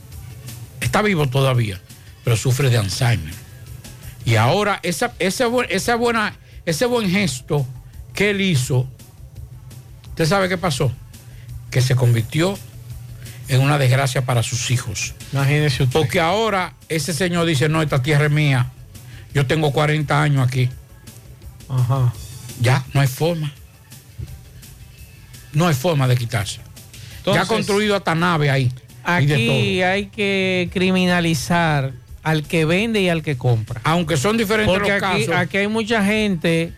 Está 0.80 1.02
vivo 1.02 1.28
todavía, 1.28 1.80
pero 2.24 2.36
sufre 2.36 2.68
de 2.68 2.78
Alzheimer. 2.78 3.32
Y 4.24 4.34
ahora 4.34 4.80
esa, 4.82 5.12
esa, 5.20 5.46
bu- 5.46 5.66
esa 5.68 5.94
buena, 5.94 6.34
ese 6.66 6.84
buen 6.86 7.08
gesto 7.08 7.64
que 8.12 8.30
él 8.30 8.40
hizo, 8.40 8.88
¿usted 10.08 10.26
sabe 10.26 10.48
qué 10.48 10.58
pasó? 10.58 10.90
Que 11.70 11.80
se 11.80 11.94
convirtió 11.94 12.58
en 13.46 13.60
una 13.60 13.78
desgracia 13.78 14.24
para 14.26 14.42
sus 14.42 14.72
hijos. 14.72 15.14
Imagínese 15.32 15.84
usted. 15.84 15.92
Porque 15.96 16.18
ahora 16.18 16.74
ese 16.88 17.12
señor 17.12 17.46
dice, 17.46 17.68
no, 17.68 17.82
esta 17.82 18.02
tierra 18.02 18.24
es 18.24 18.32
mía. 18.32 18.72
Yo 19.32 19.46
tengo 19.46 19.70
40 19.72 20.20
años 20.20 20.44
aquí. 20.44 20.68
Ajá. 21.70 22.12
Ya, 22.60 22.84
no 22.92 23.00
hay 23.00 23.06
forma. 23.06 23.52
No 25.52 25.66
hay 25.66 25.74
forma 25.74 26.06
de 26.08 26.16
quitarse. 26.16 26.60
ya 27.24 27.42
ha 27.42 27.46
construido 27.46 27.96
hasta 27.96 28.14
nave 28.14 28.50
ahí. 28.50 28.72
y 29.20 29.26
de 29.26 29.46
todo. 29.46 29.56
Aquí 29.56 29.82
hay 29.82 30.06
que 30.06 30.68
criminalizar 30.72 31.92
al 32.22 32.42
que 32.42 32.64
vende 32.64 33.00
y 33.00 33.08
al 33.08 33.22
que 33.22 33.36
compra. 33.36 33.80
Aunque 33.84 34.16
son 34.16 34.36
diferentes 34.36 34.72
Porque 34.72 34.92
los 34.92 35.02
aquí, 35.02 35.26
casos. 35.26 35.34
aquí 35.36 35.56
hay 35.58 35.68
mucha 35.68 36.04
gente 36.04 36.72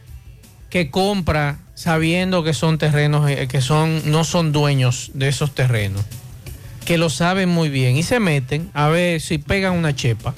que 0.70 0.90
compra 0.90 1.59
sabiendo 1.74 2.44
que 2.44 2.55
son 2.55 2.78
terrenos, 2.78 3.28
eh, 3.31 3.48
que 3.48 3.60
son, 3.60 4.10
no 4.10 4.24
son 4.24 4.52
dueños 4.52 5.10
de 5.14 5.28
esos 5.28 5.55
terrenos, 5.55 6.05
que 6.85 6.97
lo 6.97 7.10
saben 7.10 7.48
muy 7.48 7.69
bien 7.69 7.97
y 7.97 8.02
se 8.02 8.20
meten 8.20 8.70
a 8.73 8.89
ver 8.89 9.20
si 9.20 9.39
pegan 9.39 9.74
una 9.74 9.94
chepa. 9.94 10.35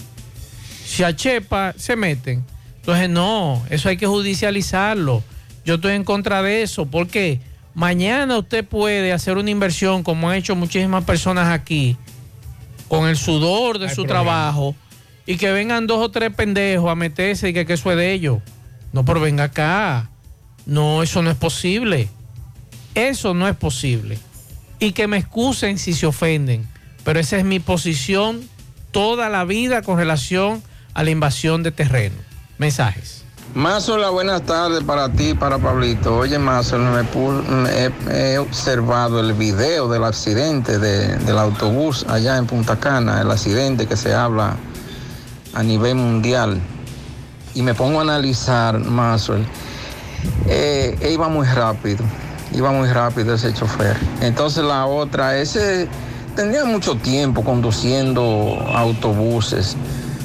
Si 0.87 1.03
a 1.03 1.15
chepa 1.15 1.75
se 1.77 1.97
meten. 1.97 2.45
Entonces, 2.85 3.09
no, 3.09 3.63
eso 3.71 3.89
hay 3.89 3.97
que 3.97 4.07
judicializarlo. 4.07 5.23
Yo 5.65 5.77
estoy 5.77 5.95
en 5.95 6.05
contra 6.05 6.43
de 6.43 6.63
eso, 6.63 6.85
porque 6.87 7.41
mañana 7.75 8.37
usted 8.39 8.65
puede 8.65 9.13
hacer 9.13 9.39
una 9.39 9.51
inversión, 9.51 10.03
como 10.03 10.29
han 10.29 10.37
hecho 10.37 10.55
muchísimas 10.55 11.05
personas 11.05 11.49
aquí, 11.49 11.97
con 12.89 13.09
el 13.09 13.17
sudor 13.17 13.79
de 13.79 13.87
Hay 13.89 13.95
su 13.95 14.03
problema. 14.05 14.25
trabajo, 14.25 14.77
y 15.27 15.37
que 15.39 15.51
vengan 15.53 15.87
dos 15.87 15.99
o 16.01 16.11
tres 16.11 16.35
pendejos 16.35 16.91
a 16.91 16.95
meterse 16.95 17.49
y 17.49 17.53
que, 17.55 17.65
que 17.65 17.73
eso 17.73 17.91
es 17.91 17.97
de 17.97 18.13
ellos. 18.13 18.39
No, 18.93 19.05
pero 19.07 19.19
venga 19.21 19.45
acá. 19.45 20.11
No, 20.67 21.03
eso 21.03 21.23
no 21.23 21.31
es 21.31 21.37
posible. 21.37 22.09
Eso 22.95 23.33
no 23.35 23.49
es 23.49 23.57
posible. 23.57 24.19
y 24.79 24.93
que 24.93 25.07
me 25.07 25.17
excusen 25.17 25.79
si 25.79 25.95
se 25.95 26.05
ofenden. 26.05 26.67
Pero 27.05 27.19
esa 27.19 27.39
es 27.39 27.45
mi 27.45 27.59
posición 27.61 28.47
toda 28.91 29.31
la 29.31 29.45
vida 29.45 29.81
con 29.81 29.97
relación 29.97 30.63
a 30.93 31.03
la 31.03 31.11
invasión 31.11 31.63
de 31.63 31.73
terreno. 31.73 32.17
Mensajes. 32.59 33.23
Mazola, 33.55 34.11
buenas 34.11 34.43
tardes 34.43 34.83
para 34.83 35.09
ti, 35.13 35.35
para 35.35 35.59
Pablito. 35.59 36.17
Oye, 36.17 36.39
Mazola, 36.39 36.91
me 36.91 37.93
he, 38.33 38.39
observado 38.39 39.21
el 39.21 39.33
video 39.33 39.89
del 39.89 40.03
accidente 40.05 40.79
de- 40.79 41.17
del 41.19 41.39
autobús 41.39 42.05
allá 42.09 42.37
en 42.37 42.47
Punta 42.47 42.77
Cana, 42.81 43.21
el 43.21 43.31
accidente 43.31 43.87
que 43.87 43.97
se 43.97 44.13
habla 44.13 44.57
a 45.53 45.63
nivel 45.63 45.95
mundial. 45.95 46.61
Y 47.55 47.63
me 47.63 47.75
pongo 47.75 48.01
a 48.01 48.03
analizar, 48.03 48.79
Mazola, 48.81 49.45
eh, 50.49 51.11
iba 51.13 51.29
muy 51.29 51.47
rápido, 51.47 52.05
iba 52.53 52.73
muy 52.73 52.89
rápido 52.89 53.35
ese 53.35 53.53
chofer. 53.55 53.97
Entonces 54.21 54.65
la 54.65 54.87
otra, 54.87 55.39
ese 55.39 55.89
tendría 56.35 56.65
mucho 56.65 56.97
tiempo 56.97 57.45
conduciendo 57.45 58.59
autobuses. 58.75 59.77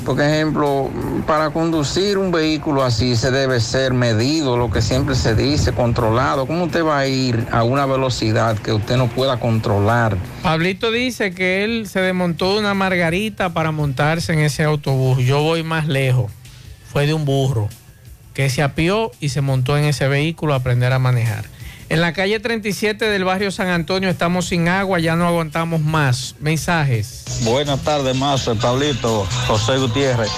Por 0.10 0.20
ejemplo, 0.20 0.90
para 1.28 1.52
conducir 1.52 2.18
un 2.18 2.32
vehículo 2.32 2.84
así 2.84 3.16
se 3.16 3.30
debe 3.30 3.60
ser 3.60 3.94
medido, 3.94 4.58
lo 4.58 4.72
que 4.72 4.82
siempre 4.82 5.14
se 5.14 5.36
dice, 5.36 5.72
controlado. 5.72 6.48
¿Cómo 6.48 6.64
usted 6.64 6.84
va 6.84 6.98
a 6.98 7.06
ir 7.06 7.46
a 7.52 7.62
una 7.62 7.86
velocidad 7.86 8.58
que 8.58 8.74
usted 8.74 8.98
no 8.98 9.08
pueda 9.08 9.40
controlar? 9.40 10.18
Pablito 10.42 10.90
dice 10.90 11.30
que 11.30 11.64
él 11.64 11.88
se 11.88 12.02
desmontó 12.02 12.56
de 12.56 12.62
una 12.62 12.74
margarita 12.74 13.54
para 13.54 13.72
montarse 13.72 14.34
en 14.34 14.40
ese 14.40 14.64
autobús. 14.64 15.20
Yo 15.24 15.44
voy 15.44 15.62
más 15.62 15.88
lejos. 15.88 16.32
Fue 16.92 17.06
de 17.06 17.14
un 17.14 17.26
burro 17.26 17.70
que 18.34 18.50
se 18.50 18.64
apió 18.64 19.12
y 19.20 19.30
se 19.30 19.42
montó 19.42 19.78
en 19.78 19.86
ese 19.86 20.08
vehículo 20.08 20.54
a 20.54 20.58
aprender 20.58 20.92
a 20.92 20.98
manejar. 20.98 21.46
En 21.90 22.02
la 22.02 22.14
calle 22.14 22.40
37 22.40 23.06
del 23.06 23.24
barrio 23.24 23.50
San 23.52 23.68
Antonio 23.68 24.10
estamos 24.10 24.46
sin 24.46 24.68
agua, 24.68 25.00
ya 25.00 25.16
no 25.16 25.26
aguantamos 25.26 25.82
más. 25.82 26.36
Mensajes. 26.40 27.24
Buenas 27.42 27.80
tardes, 27.82 28.16
Mazo, 28.16 28.56
Pablito, 28.56 29.28
José 29.48 29.78
Gutiérrez. 29.78 30.30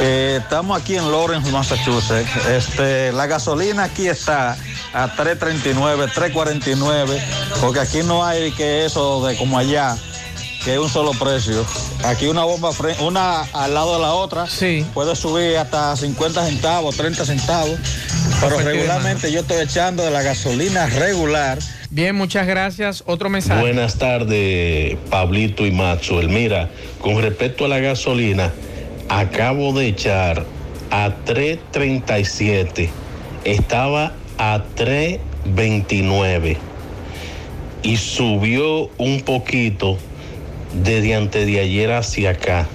Eh, 0.00 0.40
estamos 0.42 0.78
aquí 0.78 0.96
en 0.96 1.10
Lawrence, 1.10 1.50
Massachusetts. 1.50 2.28
Este, 2.50 3.12
la 3.12 3.26
gasolina 3.26 3.84
aquí 3.84 4.08
está 4.08 4.58
a 4.92 5.16
3.39, 5.16 6.12
3.49, 6.12 7.18
porque 7.62 7.80
aquí 7.80 8.02
no 8.02 8.22
hay 8.22 8.52
que 8.52 8.84
eso 8.84 9.26
de 9.26 9.38
como 9.38 9.56
allá, 9.56 9.96
que 10.64 10.74
es 10.74 10.78
un 10.78 10.90
solo 10.90 11.12
precio. 11.12 11.64
Aquí 12.04 12.26
una 12.26 12.44
bomba, 12.44 12.72
una 13.00 13.40
al 13.54 13.72
lado 13.72 13.94
de 13.94 14.02
la 14.02 14.12
otra, 14.12 14.46
puede 14.92 15.16
subir 15.16 15.56
hasta 15.56 15.96
50 15.96 16.44
centavos, 16.44 16.94
30 16.96 17.24
centavos, 17.24 17.78
pero 18.40 18.58
regularmente 18.58 19.30
yo 19.30 19.40
estoy 19.40 19.62
echando 19.62 20.04
de 20.04 20.10
la 20.10 20.22
gasolina 20.22 20.86
regular. 20.86 21.58
Bien, 21.90 22.14
muchas 22.14 22.46
gracias. 22.46 23.02
Otro 23.06 23.28
mensaje. 23.28 23.60
Buenas 23.60 23.96
tardes, 23.96 24.96
Pablito 25.10 25.66
y 25.66 25.72
Maxwell. 25.72 26.28
Mira, 26.28 26.70
con 27.00 27.20
respecto 27.20 27.64
a 27.64 27.68
la 27.68 27.78
gasolina, 27.80 28.52
acabo 29.08 29.72
de 29.72 29.88
echar 29.88 30.44
a 30.90 31.08
3.37. 31.26 32.88
Estaba 33.44 34.12
a 34.38 34.62
3.29. 34.76 36.56
Y 37.82 37.96
subió 37.96 38.90
un 38.98 39.22
poquito 39.22 39.98
desde 40.74 41.14
antes 41.14 41.46
de 41.46 41.60
ayer 41.60 41.92
hacia 41.92 42.30
acá. 42.30 42.66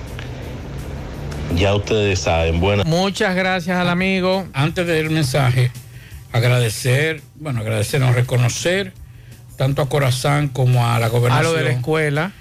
Ya 1.56 1.73
ustedes 1.73 2.19
saben. 2.19 2.60
Buenas. 2.60 2.86
Muchas 2.86 3.36
gracias 3.36 3.77
al 3.77 3.90
amigo. 3.90 4.45
Antes 4.53 4.86
del 4.88 5.10
mensaje, 5.10 5.72
agradecer, 6.32 7.22
bueno, 7.36 7.61
agradecer, 7.61 8.02
no, 8.02 8.11
reconocer 8.11 8.94
tanto 9.57 9.82
a 9.82 9.90
Corazán 9.90 10.49
como 10.49 10.86
a 10.86 10.99
la 10.99 11.06
A 11.06 11.10
gobernación. 11.10 11.52
lo 11.53 11.57
de 11.57 11.64
la 11.64 11.72
escuela. 11.72 12.32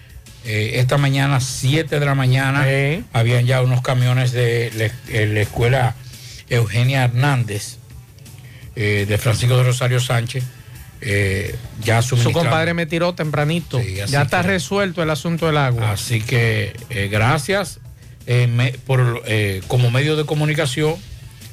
Eh, 0.45 0.73
esta 0.81 0.99
mañana, 0.99 1.41
7 1.41 2.01
de 2.01 2.05
la 2.07 2.15
mañana, 2.15 2.67
habían 3.13 3.47
ya 3.47 3.63
unos 3.63 3.81
camiones 3.83 4.33
de 4.33 4.71
la, 4.77 4.85
eh, 5.17 5.27
la 5.27 5.41
escuela 5.41 5.95
Eugenia 6.51 7.05
Hernández, 7.05 7.79
eh, 8.77 9.07
de 9.09 9.17
Francisco 9.19 9.57
de 9.57 9.63
Rosario 9.63 10.01
Sánchez, 10.01 10.45
eh, 11.01 11.55
ya 11.83 12.03
Su 12.03 12.17
compadre 12.33 12.75
me 12.75 12.85
tiró 12.87 13.15
tempranito. 13.15 13.81
ya 14.09 14.23
está 14.23 14.43
que- 14.43 14.49
resuelto 14.49 15.03
el 15.03 15.11
asunto 15.11 15.47
del 15.47 15.57
agua. 15.57 15.93
Así 15.93 16.21
que 16.21 16.75
eh, 16.91 17.09
gracias 17.11 17.79
eh, 18.27 18.47
me- 18.47 18.73
por, 18.87 19.23
eh, 19.27 19.63
como 19.69 19.91
medio 19.91 20.17
de 20.17 20.25
comunicación 20.25 20.95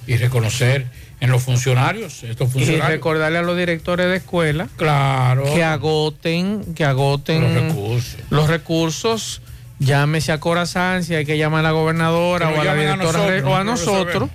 y 0.08 0.18
reconocer 0.18 0.88
en 1.20 1.30
los 1.30 1.44
funcionarios, 1.44 2.24
estos 2.24 2.50
Y 2.50 2.52
funcionarios. 2.54 2.88
recordarle 2.90 3.38
a 3.38 3.42
los 3.44 3.56
directores 3.58 4.08
de 4.08 4.16
escuela 4.18 4.68
claro. 4.78 5.44
que 5.54 5.64
agoten, 5.64 6.74
que 6.74 6.84
agoten 6.86 7.42
Los 7.42 7.54
recursos. 7.54 8.16
los 8.30 8.48
recursos. 8.50 9.42
Llámese 9.80 10.32
a 10.32 10.40
Corazán 10.40 11.04
si 11.04 11.16
hay 11.16 11.26
que 11.26 11.38
llamar 11.38 11.62
a 11.62 11.70
la 11.70 11.72
gobernadora 11.72 12.50
o 12.50 12.62
a 12.62 12.64
la 12.64 12.72
a 12.74 12.76
directora 12.76 13.12
nosotros, 13.14 13.44
o 13.46 13.56
a 13.56 13.64
nosotros. 13.64 14.30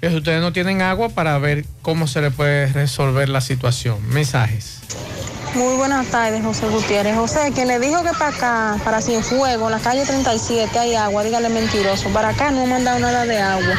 Que 0.00 0.10
si 0.10 0.16
ustedes 0.16 0.40
no 0.40 0.52
tienen 0.52 0.82
agua 0.82 1.08
para 1.08 1.38
ver 1.38 1.64
cómo 1.82 2.06
se 2.06 2.20
le 2.20 2.30
puede 2.30 2.66
resolver 2.72 3.28
la 3.28 3.40
situación. 3.40 3.98
Mensajes. 4.08 4.80
Muy 5.56 5.74
buenas 5.76 6.06
tardes, 6.08 6.44
José 6.44 6.66
Gutiérrez. 6.66 7.16
José, 7.16 7.50
quien 7.54 7.66
le 7.68 7.78
dijo 7.78 8.02
que 8.02 8.10
para 8.10 8.28
acá, 8.28 8.76
para 8.84 9.00
Cienfuegos, 9.00 9.70
la 9.70 9.78
calle 9.78 10.04
37 10.04 10.78
hay 10.78 10.94
agua, 10.96 11.24
dígale 11.24 11.48
mentiroso. 11.48 12.10
Para 12.10 12.28
acá 12.28 12.50
no 12.50 12.64
han 12.64 12.68
mandado 12.68 12.98
nada 12.98 13.24
de 13.24 13.38
agua. 13.38 13.74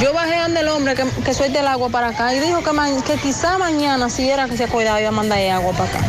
Yo 0.00 0.14
bajé 0.14 0.38
donde 0.38 0.60
el 0.60 0.68
hombre 0.68 0.94
que, 0.94 1.04
que 1.22 1.34
suelte 1.34 1.58
el 1.58 1.66
agua 1.66 1.90
para 1.90 2.08
acá 2.08 2.34
y 2.34 2.40
dijo 2.40 2.62
que, 2.62 3.16
quizá 3.16 3.58
mañana, 3.58 4.08
si 4.08 4.30
era 4.30 4.48
que 4.48 4.56
se 4.56 4.66
cuidaba, 4.66 4.98
iba 4.98 5.10
a 5.10 5.12
mandar 5.12 5.38
agua 5.50 5.72
para 5.72 5.90
acá. 5.90 6.00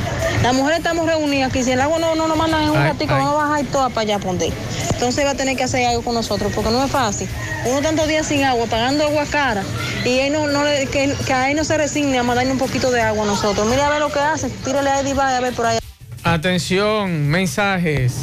Las 0.42 0.54
mujeres 0.54 0.78
estamos 0.78 1.06
reunidas 1.08 1.50
aquí. 1.50 1.64
Si 1.64 1.72
el 1.72 1.82
agua 1.82 2.00
no, 2.00 2.16
no 2.16 2.28
nos 2.28 2.38
mandan 2.38 2.64
en 2.64 2.70
un 2.70 2.78
Ay, 2.78 2.90
ratico, 2.90 3.16
ay. 3.16 3.20
vamos 3.20 3.34
a 3.42 3.48
bajar 3.48 3.66
todas 3.66 3.92
para 3.92 4.02
allá, 4.02 4.20
ponte. 4.20 4.54
Entonces 4.94 5.26
va 5.26 5.32
a 5.32 5.36
tener 5.36 5.58
que 5.58 5.64
hacer 5.64 5.86
algo 5.88 6.04
con 6.04 6.14
nosotros, 6.14 6.52
porque 6.54 6.72
no 6.72 6.84
es 6.84 6.92
fácil. 6.92 7.28
Uno 7.66 7.82
tantos 7.82 8.08
días 8.08 8.28
sin 8.28 8.44
agua, 8.44 8.66
pagando 8.68 9.06
agua 9.06 9.26
cara, 9.30 9.64
y 10.04 10.20
él 10.20 10.34
no, 10.34 10.48
no 10.48 10.64
que, 10.64 11.16
que 11.26 11.34
a 11.34 11.50
él 11.50 11.58
no 11.58 11.64
se 11.64 11.78
resigne 11.78 12.20
a 12.20 12.24
mandarle 12.24 12.52
un 12.52 12.60
poquito 12.60 12.92
de 12.92 13.02
agua 13.02 13.24
a 13.24 13.28
nosotros. 13.28 13.68
Mire 13.68 13.82
a 13.82 13.90
ver 13.90 14.00
lo 14.00 14.12
que 14.12 14.20
hace, 14.20 14.50
tírale 14.86 14.90
a 14.90 15.02
Eddie 15.02 15.14
Bay 15.14 15.36
a 15.36 15.42
ver 15.42 15.54
por 15.54 15.66
ahí. 15.66 15.80
Atención, 16.24 17.28
mensajes. 17.28 18.14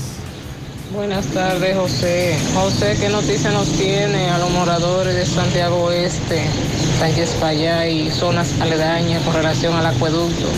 Buenas 0.94 1.26
tardes, 1.28 1.76
José. 1.76 2.36
José, 2.54 2.96
¿qué 3.00 3.08
noticia 3.08 3.50
nos 3.50 3.66
tiene 3.72 4.28
a 4.28 4.38
los 4.38 4.50
moradores 4.50 5.14
de 5.14 5.24
Santiago 5.24 5.84
Oeste, 5.84 6.44
Sánchez 6.98 7.30
Payá 7.40 7.88
y 7.88 8.10
zonas 8.10 8.60
aledañas 8.60 9.22
con 9.22 9.34
relación 9.34 9.74
al 9.74 9.86
acueducto? 9.86 10.48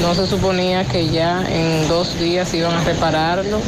No 0.00 0.14
se 0.14 0.26
suponía 0.26 0.84
que 0.84 1.08
ya 1.08 1.44
en 1.50 1.88
dos 1.88 2.18
días 2.20 2.54
iban 2.54 2.74
a 2.74 2.84
repararlo 2.84 3.60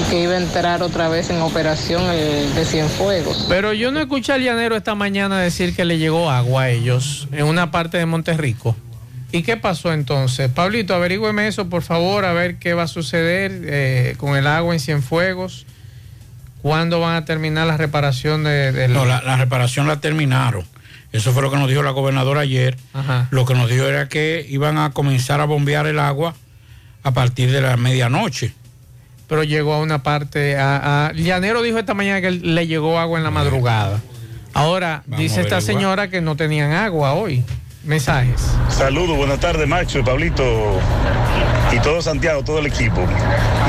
y 0.00 0.10
que 0.10 0.22
iba 0.22 0.32
a 0.32 0.38
entrar 0.38 0.82
otra 0.82 1.08
vez 1.08 1.30
en 1.30 1.40
operación 1.40 2.02
el 2.10 2.52
de 2.54 2.64
Cienfuegos. 2.64 3.46
Pero 3.48 3.72
yo 3.72 3.92
no 3.92 4.00
escuché 4.00 4.32
al 4.32 4.42
llanero 4.42 4.74
esta 4.74 4.96
mañana 4.96 5.38
decir 5.38 5.76
que 5.76 5.84
le 5.84 5.98
llegó 5.98 6.30
agua 6.30 6.62
a 6.62 6.70
ellos 6.70 7.28
en 7.30 7.46
una 7.46 7.70
parte 7.70 7.98
de 7.98 8.06
Monterrico. 8.06 8.74
¿Y 9.34 9.42
qué 9.42 9.56
pasó 9.56 9.92
entonces? 9.92 10.48
Pablito, 10.50 10.94
averígüeme 10.94 11.48
eso, 11.48 11.68
por 11.68 11.82
favor, 11.82 12.24
a 12.24 12.32
ver 12.32 12.56
qué 12.56 12.72
va 12.74 12.84
a 12.84 12.88
suceder 12.88 13.50
eh, 13.64 14.14
con 14.16 14.36
el 14.36 14.46
agua 14.46 14.72
en 14.74 14.78
Cienfuegos. 14.80 15.66
¿Cuándo 16.62 17.00
van 17.00 17.16
a 17.16 17.24
terminar 17.24 17.66
la 17.66 17.76
reparación 17.76 18.44
de, 18.44 18.70
del- 18.72 18.92
No, 18.92 19.04
la, 19.04 19.20
la 19.22 19.36
reparación 19.36 19.86
la 19.88 20.00
terminaron. 20.00 20.64
Eso 21.12 21.32
fue 21.32 21.42
lo 21.42 21.50
que 21.50 21.56
nos 21.56 21.68
dijo 21.68 21.82
la 21.82 21.90
gobernadora 21.90 22.40
ayer. 22.42 22.76
Ajá. 22.92 23.26
Lo 23.32 23.44
que 23.44 23.54
nos 23.54 23.68
dijo 23.68 23.84
era 23.86 24.08
que 24.08 24.46
iban 24.48 24.78
a 24.78 24.90
comenzar 24.92 25.40
a 25.40 25.44
bombear 25.46 25.86
el 25.88 25.98
agua 25.98 26.34
a 27.02 27.10
partir 27.12 27.50
de 27.50 27.60
la 27.60 27.76
medianoche. 27.76 28.52
Pero 29.28 29.42
llegó 29.42 29.74
a 29.74 29.80
una 29.80 30.02
parte. 30.04 30.56
A, 30.56 31.06
a- 31.08 31.12
Llanero 31.12 31.60
dijo 31.62 31.78
esta 31.78 31.94
mañana 31.94 32.20
que 32.20 32.30
le 32.30 32.66
llegó 32.68 32.98
agua 33.00 33.18
en 33.18 33.24
la 33.24 33.30
madrugada. 33.30 34.00
Ahora, 34.54 35.02
Vamos 35.06 35.18
dice 35.22 35.40
esta 35.40 35.60
señora 35.60 36.08
que 36.08 36.20
no 36.20 36.36
tenían 36.36 36.70
agua 36.72 37.14
hoy. 37.14 37.42
Mensajes. 37.84 38.40
Saludos, 38.70 39.16
buenas 39.16 39.40
tardes, 39.40 39.68
Macho, 39.68 40.02
Pablito 40.02 40.80
y 41.70 41.78
todo 41.80 42.00
Santiago, 42.00 42.42
todo 42.42 42.58
el 42.60 42.66
equipo. 42.66 43.00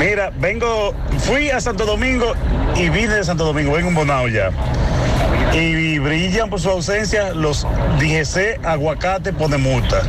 Mira, 0.00 0.32
vengo, 0.38 0.94
fui 1.18 1.50
a 1.50 1.60
Santo 1.60 1.84
Domingo 1.84 2.32
y 2.76 2.88
vine 2.88 3.14
de 3.14 3.24
Santo 3.24 3.44
Domingo, 3.44 3.72
vengo 3.72 3.88
un 3.88 3.94
bonao 3.94 4.26
ya. 4.28 4.50
Y 5.52 5.98
brillan 5.98 6.48
por 6.48 6.60
su 6.60 6.70
ausencia 6.70 7.34
los 7.34 7.66
DGC 7.98 8.64
Aguacate 8.64 9.34
pone 9.34 9.58
multa. 9.58 10.02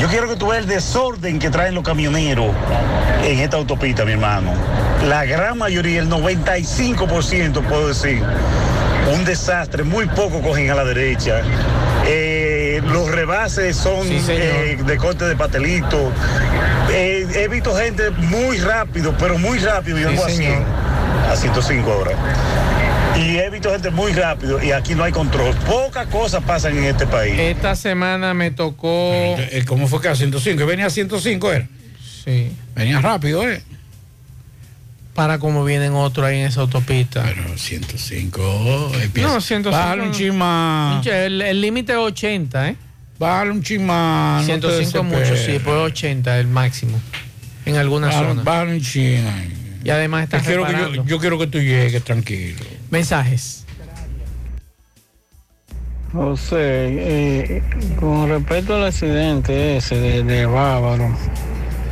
Yo 0.00 0.08
quiero 0.08 0.28
que 0.28 0.34
tú 0.34 0.48
veas 0.48 0.64
el 0.64 0.68
desorden 0.68 1.38
que 1.38 1.50
traen 1.50 1.74
los 1.74 1.84
camioneros 1.84 2.52
en 3.22 3.38
esta 3.38 3.56
autopista, 3.56 4.04
mi 4.04 4.12
hermano. 4.12 4.52
La 5.06 5.24
gran 5.24 5.58
mayoría, 5.58 6.00
el 6.00 6.10
95% 6.10 7.62
puedo 7.62 7.88
decir, 7.88 8.22
un 9.12 9.24
desastre, 9.24 9.84
muy 9.84 10.06
poco 10.06 10.40
cogen 10.40 10.70
a 10.70 10.74
la 10.74 10.84
derecha. 10.84 11.42
Los 12.92 13.10
rebases 13.10 13.76
son 13.76 14.06
eh, 14.10 14.76
de 14.84 14.96
corte 14.96 15.24
de 15.24 15.36
patelito. 15.36 16.12
Eh, 16.92 17.26
he 17.34 17.48
visto 17.48 17.74
gente 17.76 18.10
muy 18.10 18.58
rápido, 18.58 19.14
pero 19.18 19.38
muy 19.38 19.58
rápido, 19.58 19.98
yo 19.98 20.08
Sí, 20.10 20.14
ando 20.14 20.24
a 20.24 20.28
100, 20.28 20.36
señor. 20.52 20.62
a 21.30 21.36
105 21.36 21.90
horas. 21.98 22.14
Y 23.16 23.38
he 23.38 23.48
visto 23.48 23.70
gente 23.70 23.90
muy 23.90 24.12
rápido 24.12 24.62
y 24.62 24.72
aquí 24.72 24.94
no 24.94 25.04
hay 25.04 25.12
control. 25.12 25.54
Pocas 25.66 26.06
cosas 26.08 26.42
pasan 26.44 26.76
en 26.76 26.84
este 26.84 27.06
país. 27.06 27.34
Esta 27.38 27.76
semana 27.76 28.34
me 28.34 28.50
tocó. 28.50 29.12
Eh, 29.12 29.64
¿Cómo 29.66 29.86
fue 29.86 30.00
que 30.00 30.08
a 30.08 30.16
105? 30.16 30.66
¿Venía 30.66 30.86
a 30.86 30.90
105 30.90 31.52
él? 31.52 31.68
Sí. 32.24 32.52
Venía 32.74 33.00
rápido, 33.00 33.48
¿eh? 33.48 33.62
Para 35.14 35.38
como 35.38 35.64
vienen 35.64 35.92
otros 35.94 36.26
ahí 36.26 36.40
en 36.40 36.46
esa 36.46 36.60
autopista. 36.62 37.22
Pero 37.22 37.56
105 37.56 38.92
empieza. 39.00 39.28
No, 39.28 39.40
105. 39.40 39.70
Bájale 39.70 40.02
un 40.02 40.12
chin 40.12 40.36
más. 40.36 41.06
El 41.06 41.60
límite 41.60 41.92
es 41.92 41.98
80, 41.98 42.68
¿eh? 42.70 42.76
Bájale 43.18 43.52
un 43.52 43.62
chin 43.62 43.86
más. 43.86 44.42
no 44.48 44.54
te 44.60 44.60
105 44.84 44.98
es 44.98 45.04
mucho, 45.30 45.36
sí, 45.36 45.60
pues 45.62 45.76
80 45.76 46.38
el 46.40 46.48
máximo. 46.48 47.00
En 47.64 47.76
algunas 47.76 48.10
Bájale- 48.12 48.28
zonas. 48.28 48.44
bájale 48.44 48.72
un 48.74 48.80
chin 48.80 49.26
ahí. 49.26 49.80
Y 49.84 49.90
además 49.90 50.24
está 50.24 50.38
Yo 50.38 50.44
quiero, 50.44 50.64
que 50.66 50.72
yo, 50.72 50.78
reparando. 50.78 51.04
yo 51.04 51.18
quiero 51.20 51.38
que 51.38 51.46
tú 51.46 51.58
llegues 51.60 52.02
tranquilo. 52.02 52.64
Mensajes. 52.90 53.60
José, 56.12 56.56
eh, 56.58 57.62
con 57.98 58.28
respecto 58.28 58.76
al 58.76 58.84
accidente 58.86 59.76
ese 59.78 59.96
de, 59.98 60.22
de 60.22 60.46
Bávaro, 60.46 61.16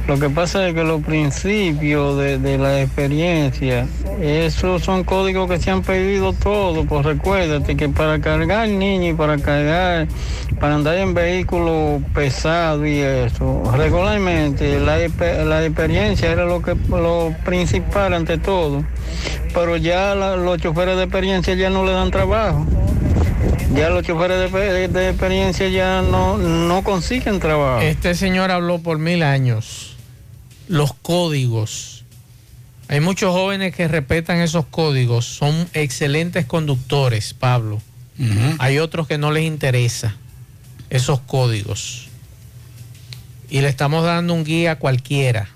lo 0.08 0.18
que 0.18 0.28
pasa 0.28 0.66
es 0.68 0.74
que 0.74 0.82
los 0.82 1.00
principios 1.02 2.18
de, 2.18 2.38
de 2.38 2.58
la 2.58 2.80
experiencia, 2.82 3.86
esos 4.20 4.82
son 4.82 5.04
códigos 5.04 5.48
que 5.48 5.58
se 5.58 5.70
han 5.70 5.82
perdido 5.82 6.32
todos, 6.32 6.84
pues 6.88 7.04
recuérdate 7.06 7.76
que 7.76 7.88
para 7.88 8.20
cargar 8.20 8.68
niños 8.68 9.14
y 9.14 9.16
para 9.16 9.38
cargar, 9.38 10.08
para 10.60 10.74
andar 10.74 10.96
en 10.96 11.14
vehículos 11.14 12.02
pesados 12.14 12.86
y 12.86 12.98
eso, 13.00 13.62
regularmente 13.76 14.78
la, 14.80 14.98
la 15.44 15.64
experiencia 15.64 16.32
era 16.32 16.44
lo 16.46 16.60
que 16.62 16.74
lo 16.90 17.32
principal 17.44 18.12
ante 18.14 18.38
todo, 18.38 18.84
pero 19.54 19.76
ya 19.76 20.14
los 20.14 20.58
choferes 20.58 20.96
de 20.96 21.04
experiencia 21.04 21.54
ya 21.54 21.70
no 21.70 21.84
le 21.84 21.92
dan 21.92 22.10
trabajo. 22.10 22.66
Ya 23.74 23.88
los 23.88 24.02
choferes 24.04 24.52
de- 24.52 24.88
de 24.88 25.08
experiencia 25.08 25.66
ya 25.68 26.02
no, 26.02 26.36
no 26.36 26.82
consiguen 26.84 27.40
trabajo. 27.40 27.80
Este 27.80 28.14
señor 28.14 28.50
habló 28.50 28.78
por 28.80 28.98
mil 28.98 29.22
años. 29.22 29.91
Los 30.72 30.94
códigos. 30.94 32.04
Hay 32.88 33.00
muchos 33.00 33.30
jóvenes 33.32 33.74
que 33.74 33.88
respetan 33.88 34.38
esos 34.38 34.64
códigos. 34.64 35.26
Son 35.26 35.68
excelentes 35.74 36.46
conductores, 36.46 37.34
Pablo. 37.34 37.82
Hay 38.58 38.78
otros 38.78 39.06
que 39.06 39.18
no 39.18 39.32
les 39.32 39.44
interesa 39.44 40.16
esos 40.88 41.20
códigos. 41.20 42.08
Y 43.50 43.60
le 43.60 43.68
estamos 43.68 44.02
dando 44.04 44.32
un 44.32 44.44
guía 44.44 44.72
a 44.72 44.76
cualquiera. 44.76 45.50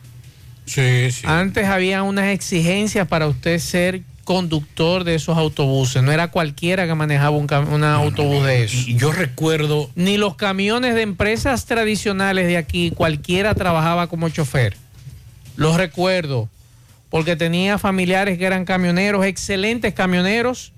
Sí, 0.66 1.10
sí. 1.10 1.22
Antes 1.24 1.66
había 1.66 2.02
unas 2.02 2.26
exigencias 2.26 3.08
para 3.08 3.26
usted 3.26 3.58
ser 3.58 4.02
conductor 4.24 5.04
de 5.04 5.14
esos 5.14 5.38
autobuses. 5.38 6.02
No 6.02 6.12
era 6.12 6.30
cualquiera 6.30 6.86
que 6.86 6.94
manejaba 6.94 7.36
un, 7.36 7.84
autobús 7.84 8.44
de 8.44 8.64
eso. 8.64 8.76
Yo 8.88 9.12
recuerdo. 9.12 9.88
Ni 9.94 10.18
los 10.18 10.34
camiones 10.34 10.94
de 10.94 11.02
empresas 11.02 11.64
tradicionales 11.64 12.46
de 12.48 12.58
aquí, 12.58 12.90
cualquiera 12.90 13.54
trabajaba 13.54 14.08
como 14.08 14.28
chofer. 14.28 14.76
Los 15.56 15.76
recuerdo, 15.76 16.48
porque 17.10 17.36
tenía 17.36 17.78
familiares 17.78 18.38
que 18.38 18.44
eran 18.44 18.64
camioneros, 18.64 19.24
excelentes 19.24 19.94
camioneros, 19.94 20.72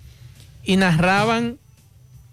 y 0.64 0.76
narraban 0.76 1.58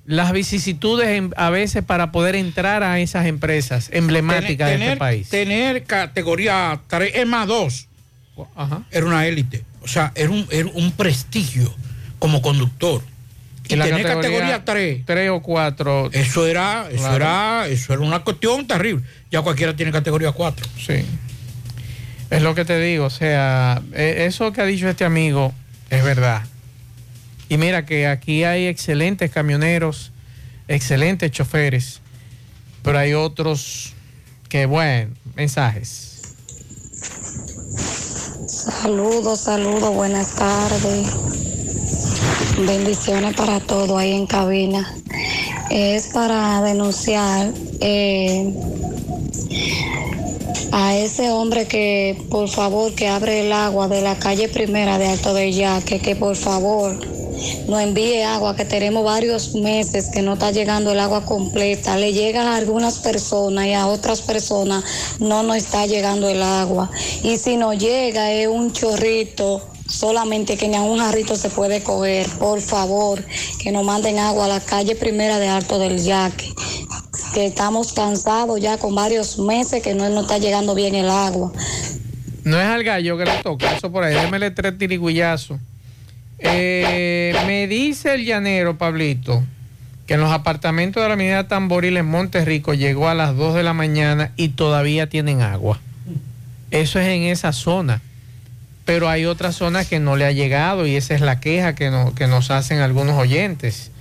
las 0.05 0.31
vicisitudes 0.34 1.07
en- 1.07 1.34
a 1.38 1.49
veces 1.49 1.84
para 1.84 2.11
poder 2.11 2.35
entrar 2.35 2.84
a 2.84 2.99
esas 2.99 3.26
empresas 3.26 3.89
emblemáticas 3.91 4.69
de 4.69 4.76
este 4.85 4.97
país. 4.97 5.30
tener 5.30 5.84
categoría 5.85 6.80
3, 6.88 7.11
es 7.15 7.26
más 7.27 7.47
2, 7.47 7.88
era 8.91 9.05
una 9.05 9.26
élite. 9.26 9.63
O 9.81 9.88
sea, 9.88 10.11
era 10.15 10.30
un, 10.30 10.47
era 10.51 10.69
un 10.73 10.91
prestigio 10.91 11.73
como 12.19 12.41
conductor. 12.41 13.01
Y, 13.67 13.73
Y 13.73 13.77
la 13.77 13.85
tener 13.85 14.03
categoría 14.03 14.22
categoría 14.31 14.65
3. 14.65 15.05
3 15.05 15.30
o 15.31 15.41
4. 15.41 16.09
Eso 16.11 16.45
era, 16.45 16.88
eso 16.89 16.97
Claro. 16.99 17.15
era, 17.15 17.67
eso 17.67 17.93
era 17.93 18.01
una 18.03 18.19
cuestión 18.19 18.67
terrible. 18.67 19.03
Ya 19.31 19.41
cualquiera 19.41 19.76
tiene 19.76 19.91
categoría 19.91 20.31
4. 20.31 20.67
Sí. 20.77 21.03
Es 22.30 22.41
lo 22.41 22.56
que 22.56 22.65
te 22.65 22.80
digo, 22.80 23.06
o 23.06 23.10
sea, 23.10 23.81
e- 23.93 24.26
eso 24.26 24.52
que 24.52 24.61
ha 24.61 24.65
dicho 24.65 24.89
este 24.89 25.06
amigo 25.06 25.53
es 25.89 26.03
verdad. 26.03 26.41
Y 27.49 27.57
mira 27.57 27.85
que 27.85 28.07
aquí 28.07 28.43
hay 28.43 28.65
excelentes 28.68 29.30
camioneros, 29.31 30.11
excelentes 30.68 31.31
choferes, 31.31 32.02
pero 32.81 32.97
hay 32.97 33.14
otros 33.14 33.93
que, 34.49 34.65
bueno, 34.65 35.14
mensajes. 35.35 36.11
Saludos, 38.47 39.41
saludos, 39.41 39.93
buenas 39.93 40.34
tardes. 40.35 41.07
Bendiciones 42.65 43.35
para 43.35 43.60
todo 43.60 43.97
ahí 43.97 44.14
en 44.14 44.26
cabina. 44.26 44.91
Es 45.69 46.07
para 46.07 46.61
denunciar 46.64 47.52
eh, 47.81 48.52
a 50.72 50.95
ese 50.95 51.30
hombre 51.32 51.68
que 51.68 52.18
por 52.30 52.49
favor 52.49 52.94
que 52.94 53.07
abre 53.07 53.45
el 53.45 53.52
agua 53.52 53.88
de 53.88 54.02
la 54.02 54.18
calle 54.18 54.49
primera 54.49 54.98
de 54.98 55.07
Alto 55.07 55.34
de 55.34 55.52
Yaque, 55.52 55.99
que 55.99 56.15
por 56.15 56.36
favor 56.36 56.98
nos 57.68 57.82
envíe 57.82 58.22
agua, 58.23 58.56
que 58.56 58.65
tenemos 58.65 59.03
varios 59.03 59.56
meses 59.56 60.10
que 60.11 60.22
no 60.22 60.34
está 60.34 60.52
llegando 60.52 60.91
el 60.91 60.99
agua 60.99 61.26
completa. 61.26 61.98
Le 61.98 62.14
llega 62.14 62.53
a 62.53 62.56
algunas 62.56 62.99
personas 62.99 63.65
y 63.68 63.73
a 63.73 63.88
otras 63.88 64.22
personas 64.22 64.84
no 65.19 65.44
nos 65.44 65.57
está 65.57 65.86
llegando 65.86 66.30
el 66.30 66.41
agua. 66.41 66.90
Y 67.23 67.38
si 67.38 67.57
nos 67.57 67.77
llega 67.77 68.32
es 68.32 68.48
un 68.48 68.72
chorrito, 68.72 69.61
solamente 69.88 70.57
que 70.57 70.68
ni 70.68 70.76
a 70.76 70.82
un 70.82 70.99
jarrito 70.99 71.36
se 71.36 71.49
puede 71.49 71.84
coger. 71.84 72.27
Por 72.40 72.61
favor, 72.61 73.23
que 73.60 73.72
nos 73.72 73.84
manden 73.84 74.19
agua 74.19 74.45
a 74.45 74.49
la 74.49 74.60
calle 74.60 74.95
primera 74.95 75.40
de 75.40 75.48
Alto 75.48 75.80
del 75.80 76.02
Yaque. 76.02 76.53
Que 77.36 77.45
estamos 77.48 77.91
cansados 77.94 78.60
ya 78.62 78.78
con 78.78 78.95
varios 78.95 79.38
meses 79.38 79.84
que 79.84 79.94
no 79.94 80.07
nos 80.10 80.24
está 80.24 80.38
llegando 80.38 80.74
bien 80.74 80.95
el 80.95 81.10
agua. 81.10 81.52
No 82.45 82.60
es 82.60 82.66
al 82.66 82.84
gallo 82.84 83.18
que 83.18 83.26
le 83.26 83.38
toca, 83.44 83.74
eso 83.76 83.91
por 83.91 84.03
ahí, 84.06 84.16
démele 84.16 84.52
tres 84.52 84.78
tirigullazos. 84.78 85.60
Eh, 86.40 87.36
me 87.45 87.68
dice 87.68 88.16
el 88.16 88.24
llanero, 88.26 88.78
Pablito, 88.78 89.44
que 90.07 90.14
en 90.14 90.22
los 90.22 90.32
apartamentos 90.32 91.03
de 91.03 91.10
la 91.10 91.16
avenida 91.16 91.48
Tamboril 91.48 91.98
en 91.98 92.06
Monterrico 92.06 92.74
llegó 92.74 93.10
a 93.10 93.16
las 93.16 93.36
2 93.36 93.56
de 93.56 93.64
la 93.64 93.74
mañana 93.74 94.32
y 94.38 94.49
todavía 94.49 95.10
tienen 95.10 95.41
agua. 95.41 95.80
Eso 96.72 96.99
es 96.99 97.07
en 97.07 97.24
esa 97.24 97.52
zona. 97.52 98.02
Pero 98.86 99.10
hay 99.10 99.26
otras 99.26 99.56
zonas 99.56 99.88
que 99.88 99.99
no 99.99 100.16
le 100.16 100.26
ha 100.26 100.32
llegado 100.32 100.86
y 100.86 100.95
esa 100.95 101.16
es 101.16 101.22
la 101.22 101.40
queja 101.40 101.74
que, 101.76 101.90
no- 101.90 102.14
que 102.16 102.28
nos 102.28 102.52
hacen 102.52 102.80
algunos 102.80 103.18
oyentes. 103.18 103.91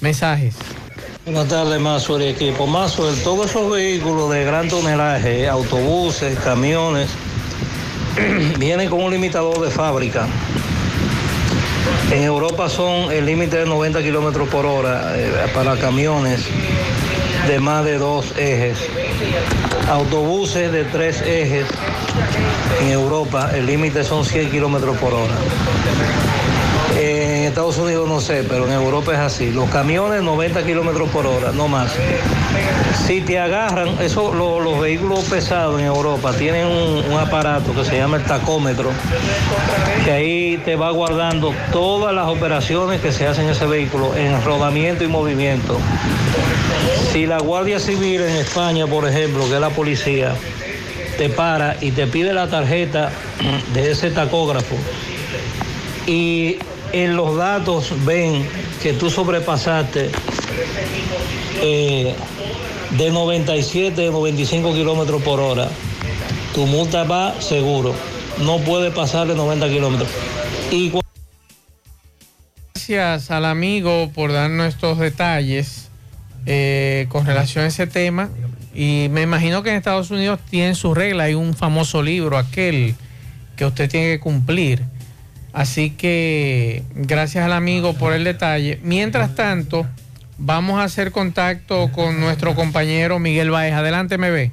Mensajes. 0.00 0.54
Buenas 1.30 1.48
tardes, 1.48 1.78
Mazo 1.78 2.18
y 2.18 2.28
equipo. 2.28 2.66
Mazo, 2.66 3.12
todos 3.22 3.50
esos 3.50 3.70
vehículos 3.70 4.30
de 4.30 4.46
gran 4.46 4.66
tonelaje, 4.66 5.46
autobuses, 5.46 6.38
camiones, 6.38 7.10
vienen 8.58 8.88
con 8.88 9.02
un 9.02 9.10
limitador 9.10 9.60
de 9.60 9.70
fábrica. 9.70 10.26
En 12.10 12.22
Europa 12.22 12.70
son 12.70 13.12
el 13.12 13.26
límite 13.26 13.58
de 13.58 13.66
90 13.66 14.02
kilómetros 14.02 14.48
por 14.48 14.64
hora 14.64 15.18
eh, 15.18 15.30
para 15.52 15.76
camiones 15.76 16.46
de 17.46 17.60
más 17.60 17.84
de 17.84 17.98
dos 17.98 18.32
ejes. 18.38 18.78
Autobuses 19.86 20.72
de 20.72 20.84
tres 20.84 21.20
ejes. 21.20 21.66
En 22.80 22.88
Europa 22.88 23.50
el 23.54 23.66
límite 23.66 24.02
son 24.02 24.24
100 24.24 24.50
kilómetros 24.50 24.96
por 24.96 25.12
hora. 25.12 25.34
En 26.96 27.44
Estados 27.44 27.76
Unidos 27.78 28.08
no 28.08 28.20
sé, 28.20 28.44
pero 28.48 28.66
en 28.66 28.72
Europa 28.72 29.12
es 29.12 29.18
así. 29.18 29.50
Los 29.52 29.68
camiones 29.70 30.22
90 30.22 30.64
kilómetros 30.64 31.08
por 31.10 31.26
hora, 31.26 31.52
no 31.52 31.68
más. 31.68 31.92
Si 33.06 33.20
te 33.20 33.38
agarran, 33.38 33.88
eso, 34.00 34.32
lo- 34.34 34.58
los 34.60 34.80
vehículos 34.80 35.20
pesados 35.24 35.78
en 35.80 35.86
Europa 35.86 36.32
tienen 36.32 36.66
un, 36.66 37.04
un 37.12 37.18
aparato 37.18 37.72
que 37.74 37.84
se 37.84 37.96
llama 37.96 38.16
el 38.16 38.24
tacómetro, 38.24 38.90
que 40.04 40.10
ahí 40.10 40.60
te 40.64 40.74
va 40.76 40.90
guardando 40.90 41.52
todas 41.72 42.12
las 42.14 42.26
operaciones 42.26 43.00
que 43.00 43.12
se 43.12 43.26
hacen 43.26 43.44
en 43.44 43.50
ese 43.50 43.66
vehículo 43.66 44.16
en 44.16 44.42
rodamiento 44.44 45.04
y 45.04 45.08
movimiento. 45.08 45.78
Si 47.12 47.26
la 47.26 47.38
Guardia 47.38 47.78
Civil 47.78 48.22
en 48.22 48.36
España, 48.36 48.86
por 48.86 49.06
ejemplo, 49.08 49.48
que 49.48 49.54
es 49.54 49.60
la 49.60 49.70
policía, 49.70 50.34
te 51.16 51.28
para 51.28 51.76
y 51.80 51.92
te 51.92 52.06
pide 52.06 52.32
la 52.32 52.48
tarjeta 52.48 53.10
de 53.72 53.90
ese 53.92 54.10
tacógrafo 54.10 54.76
y 56.06 56.56
en 56.92 57.16
los 57.16 57.36
datos 57.36 57.92
ven 58.04 58.46
que 58.82 58.92
tú 58.92 59.10
sobrepasaste 59.10 60.10
eh, 61.62 62.14
de 62.96 63.10
97 63.10 64.08
a 64.08 64.10
95 64.10 64.72
kilómetros 64.72 65.22
por 65.22 65.40
hora, 65.40 65.68
tu 66.54 66.66
multa 66.66 67.04
va 67.04 67.40
seguro, 67.40 67.94
no 68.44 68.58
puede 68.58 68.90
pasar 68.90 69.26
de 69.26 69.34
90 69.34 69.68
kilómetros. 69.68 70.08
Gracias 72.74 73.30
al 73.30 73.44
amigo 73.44 74.10
por 74.14 74.32
darnos 74.32 74.66
estos 74.68 74.98
detalles 74.98 75.88
eh, 76.46 77.06
con 77.10 77.26
relación 77.26 77.64
a 77.64 77.68
ese 77.68 77.86
tema. 77.86 78.30
Y 78.74 79.08
me 79.10 79.22
imagino 79.22 79.62
que 79.62 79.70
en 79.70 79.76
Estados 79.76 80.10
Unidos 80.10 80.40
tienen 80.48 80.74
su 80.74 80.94
regla, 80.94 81.24
hay 81.24 81.34
un 81.34 81.54
famoso 81.54 82.02
libro, 82.02 82.38
aquel 82.38 82.94
que 83.56 83.64
usted 83.66 83.90
tiene 83.90 84.06
que 84.06 84.20
cumplir. 84.20 84.84
Así 85.58 85.90
que 85.90 86.84
gracias 86.94 87.44
al 87.44 87.52
amigo 87.52 87.92
por 87.92 88.12
el 88.12 88.22
detalle. 88.22 88.78
Mientras 88.84 89.34
tanto, 89.34 89.88
vamos 90.38 90.78
a 90.78 90.84
hacer 90.84 91.10
contacto 91.10 91.90
con 91.90 92.20
nuestro 92.20 92.54
compañero 92.54 93.18
Miguel 93.18 93.50
Baez. 93.50 93.74
Adelante, 93.74 94.18
ve. 94.18 94.52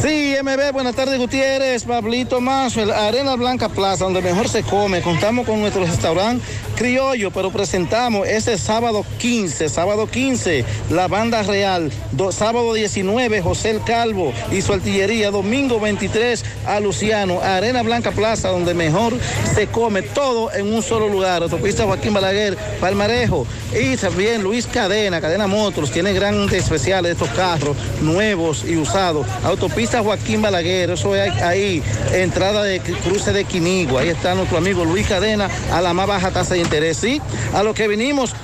Sí, 0.00 0.34
MB, 0.42 0.72
buenas 0.72 0.96
tardes 0.96 1.18
Gutiérrez, 1.18 1.84
Pablito 1.84 2.40
Mazo, 2.40 2.90
Arena 2.94 3.36
Blanca 3.36 3.68
Plaza, 3.68 4.04
donde 4.04 4.22
mejor 4.22 4.48
se 4.48 4.62
come. 4.62 5.02
Contamos 5.02 5.46
con 5.46 5.60
nuestro 5.60 5.84
restaurante 5.84 6.42
criollo, 6.76 7.30
pero 7.30 7.50
presentamos 7.50 8.28
este 8.28 8.56
sábado 8.58 9.04
15, 9.18 9.68
sábado 9.68 10.06
15, 10.06 10.64
la 10.90 11.08
banda 11.08 11.42
real, 11.42 11.90
do- 12.12 12.30
sábado 12.30 12.74
19, 12.74 13.40
José 13.42 13.70
el 13.70 13.82
Calvo 13.82 14.32
y 14.52 14.62
su 14.62 14.72
artillería, 14.72 15.30
domingo 15.30 15.80
23, 15.80 16.44
a 16.66 16.78
Luciano, 16.80 17.40
Arena 17.40 17.82
Blanca 17.82 18.12
Plaza, 18.12 18.50
donde 18.50 18.74
mejor 18.74 19.14
se 19.54 19.66
come 19.68 20.02
todo 20.02 20.52
en 20.52 20.72
un 20.72 20.82
solo 20.82 21.08
lugar. 21.08 21.42
Autopista 21.42 21.84
Joaquín 21.84 22.12
Balaguer, 22.14 22.56
Palmarejo 22.80 23.46
y 23.74 23.96
también 23.96 24.42
Luis 24.42 24.66
Cadena, 24.66 25.20
Cadena 25.20 25.46
Motors, 25.46 25.90
tiene 25.90 26.12
grandes 26.12 26.62
especiales 26.62 27.12
estos 27.12 27.28
carros 27.30 27.76
nuevos 28.02 28.64
y 28.64 28.76
usados. 28.76 29.26
Autopista 29.44 30.02
Joaquín 30.02 30.42
Balaguer, 30.42 30.90
eso 30.90 31.16
es 31.16 31.32
ahí, 31.42 31.82
entrada 32.12 32.62
de 32.62 32.80
cruce 32.80 33.32
de 33.32 33.44
Quinigua. 33.44 34.02
Ahí 34.02 34.10
está 34.10 34.34
nuestro 34.34 34.58
amigo 34.58 34.84
Luis 34.84 35.06
Cadena 35.06 35.48
a 35.72 35.80
la 35.80 35.94
más 35.94 36.06
baja 36.06 36.30
tasa 36.30 36.54
de 36.54 36.65
interés. 36.66 36.96
Sí, 36.96 37.20
a 37.54 37.62
lo 37.62 37.72
que 37.74 37.88
vinimos, 37.88 38.34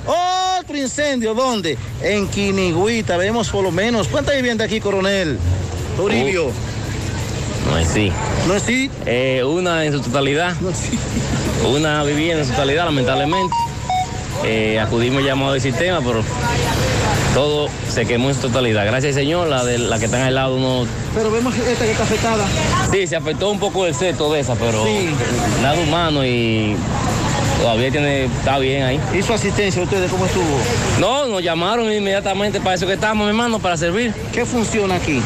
otro 0.59 0.77
incendio, 0.77 1.33
¿dónde? 1.33 1.77
En 2.01 2.27
Quinigüita, 2.27 3.17
vemos 3.17 3.49
por 3.49 3.63
lo 3.63 3.71
menos. 3.71 4.07
¿Cuántas 4.07 4.35
viviendas 4.35 4.65
aquí, 4.67 4.79
coronel? 4.79 5.37
Toribio. 5.97 6.51
No 7.69 7.77
es 7.77 7.87
sí. 7.87 8.11
¿No 8.47 8.55
es 8.55 8.63
sí? 8.63 8.89
Eh, 9.05 9.43
una 9.45 9.85
en 9.85 9.93
su 9.93 10.01
totalidad. 10.01 10.53
Una 11.69 12.03
vivienda 12.03 12.39
en 12.41 12.45
su 12.45 12.51
totalidad, 12.51 12.85
lamentablemente. 12.85 13.53
Eh, 14.45 14.79
acudimos 14.79 15.23
llamado 15.23 15.53
del 15.53 15.61
sistema, 15.61 15.99
pero 15.99 16.23
todo 17.33 17.69
se 17.89 18.05
quemó 18.05 18.29
en 18.29 18.35
su 18.35 18.41
totalidad. 18.41 18.85
Gracias, 18.85 19.15
señor, 19.15 19.47
la 19.47 19.63
de 19.63 19.77
la 19.79 19.97
que 19.99 20.05
está 20.05 20.25
al 20.25 20.35
lado 20.35 20.59
no. 20.59 20.85
Pero 21.15 21.31
vemos 21.31 21.55
esta 21.55 21.85
que 21.85 21.91
está 21.91 22.03
afectada. 22.03 22.45
Sí, 22.91 23.07
se 23.07 23.15
afectó 23.15 23.49
un 23.49 23.59
poco 23.59 23.85
el 23.85 23.95
seto 23.95 24.31
de 24.33 24.41
esa, 24.41 24.55
pero 24.55 24.83
Sí. 24.85 25.09
nada 25.61 25.79
humano 25.79 26.25
y 26.25 26.75
todavía 27.63 27.89
tiene, 27.89 28.25
está 28.25 28.59
bien 28.59 28.83
ahí. 28.83 28.99
¿Y 29.17 29.21
su 29.21 29.31
asistencia 29.31 29.81
ustedes 29.81 30.11
cómo 30.11 30.25
estuvo? 30.25 30.43
No, 30.99 31.27
nos 31.27 31.41
llamaron 31.41 31.89
inmediatamente 31.91 32.59
para 32.59 32.75
eso 32.75 32.85
que 32.85 32.93
estamos, 32.93 33.23
mi 33.23 33.29
hermano, 33.29 33.57
para 33.59 33.77
servir. 33.77 34.13
¿Qué 34.33 34.45
funciona 34.45 34.95
aquí? 34.95 35.21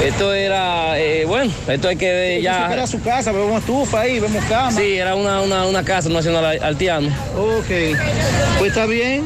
Esto 0.00 0.32
era, 0.32 0.96
eh, 0.96 1.24
bueno, 1.24 1.52
esto 1.66 1.88
hay 1.88 1.96
que 1.96 2.40
ya... 2.40 2.72
Era 2.72 2.86
su 2.86 3.02
casa, 3.02 3.32
vemos 3.32 3.58
estufa 3.58 4.02
ahí, 4.02 4.20
vemos 4.20 4.44
cama. 4.44 4.70
Sí, 4.70 4.94
era 4.94 5.16
una, 5.16 5.40
una, 5.40 5.66
una 5.66 5.84
casa 5.84 6.08
nacional 6.08 6.44
altiano. 6.62 7.08
Ok, 7.36 7.98
pues 8.58 8.70
está 8.70 8.86
bien. 8.86 9.24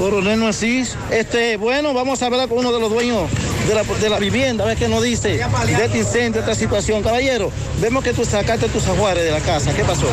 Coronel 0.00 0.40
Narcis. 0.40 0.96
Este, 1.10 1.58
bueno, 1.58 1.92
vamos 1.92 2.22
a 2.22 2.26
hablar 2.26 2.48
con 2.48 2.58
uno 2.58 2.72
de 2.72 2.80
los 2.80 2.90
dueños 2.90 3.28
de 3.68 3.74
la, 3.74 3.82
de 3.82 4.08
la 4.08 4.18
vivienda, 4.18 4.64
a 4.64 4.66
ver 4.66 4.78
qué 4.78 4.88
nos 4.88 5.02
dice 5.02 5.28
de 5.66 5.84
este 5.84 5.98
incendio, 5.98 6.40
de 6.40 6.50
esta 6.50 6.54
situación. 6.54 7.02
Caballero, 7.02 7.52
vemos 7.82 8.02
que 8.02 8.14
tú 8.14 8.24
sacaste 8.24 8.70
tus 8.70 8.86
ajuares 8.86 9.22
de 9.22 9.30
la 9.30 9.40
casa. 9.40 9.74
¿Qué 9.74 9.84
pasó? 9.84 10.06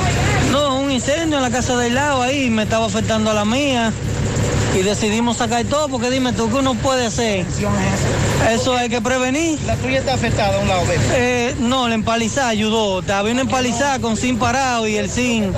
No, 0.52 0.80
un 0.80 0.92
incendio 0.92 1.38
en 1.38 1.44
la 1.44 1.52
casa 1.52 1.78
del 1.78 1.96
lado 1.96 2.22
ahí, 2.22 2.50
me 2.50 2.64
estaba 2.64 2.86
afectando 2.86 3.32
a 3.32 3.34
la 3.34 3.46
mía. 3.46 3.94
Y 4.78 4.84
decidimos 4.84 5.38
sacar 5.38 5.64
todo 5.64 5.88
porque 5.88 6.10
dime 6.10 6.34
tú, 6.34 6.50
¿qué 6.50 6.56
uno 6.56 6.76
puede 6.76 7.06
hacer? 7.06 7.46
Eso 8.52 8.78
hay 8.78 8.88
que 8.90 9.02
prevenir. 9.02 9.60
¿La 9.66 9.76
tuya 9.76 10.00
está 10.00 10.14
afectada 10.14 10.58
a 10.58 10.60
un 10.62 10.68
lado? 10.68 10.84
Eh, 11.14 11.56
no, 11.60 11.88
la 11.88 11.96
empalizada 11.96 12.50
ayudó. 12.50 13.04
Había 13.14 13.34
una 13.34 13.42
empalizada 13.42 14.00
con 14.00 14.16
zinc 14.16 14.40
parado 14.40 14.88
y 14.88 14.96
el 14.96 15.10
zinc. 15.10 15.54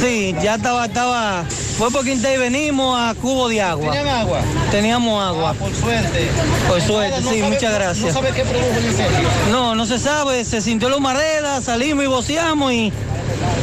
Sí, 0.00 0.34
ya 0.42 0.56
estaba, 0.56 0.86
estaba. 0.86 1.44
Fue 1.78 1.90
porque 1.90 2.12
intervenimos 2.12 2.98
a 3.00 3.14
cubo 3.14 3.48
de 3.48 3.62
agua. 3.62 3.92
¿Tenían 3.92 4.08
agua? 4.08 4.40
Teníamos 4.70 5.24
agua. 5.24 5.54
por 5.54 5.74
suerte. 5.74 6.28
Por 6.68 6.80
suerte, 6.82 7.20
No 7.22 7.30
sí, 7.30 7.38
sabe- 7.40 7.50
muchas 7.52 7.74
gracias. 7.74 8.06
¿No 8.06 8.12
sabe 8.12 8.32
qué 8.34 8.42
produjo 8.44 8.76
el 8.78 8.84
incendio? 8.86 9.28
No, 9.50 9.74
no 9.74 9.86
se 9.86 9.98
sabe, 9.98 10.44
se 10.44 10.60
sintió 10.60 10.90
la 10.90 10.96
humareda, 10.96 11.62
salimos 11.62 12.04
y 12.04 12.08
voceamos 12.08 12.72
y 12.72 12.92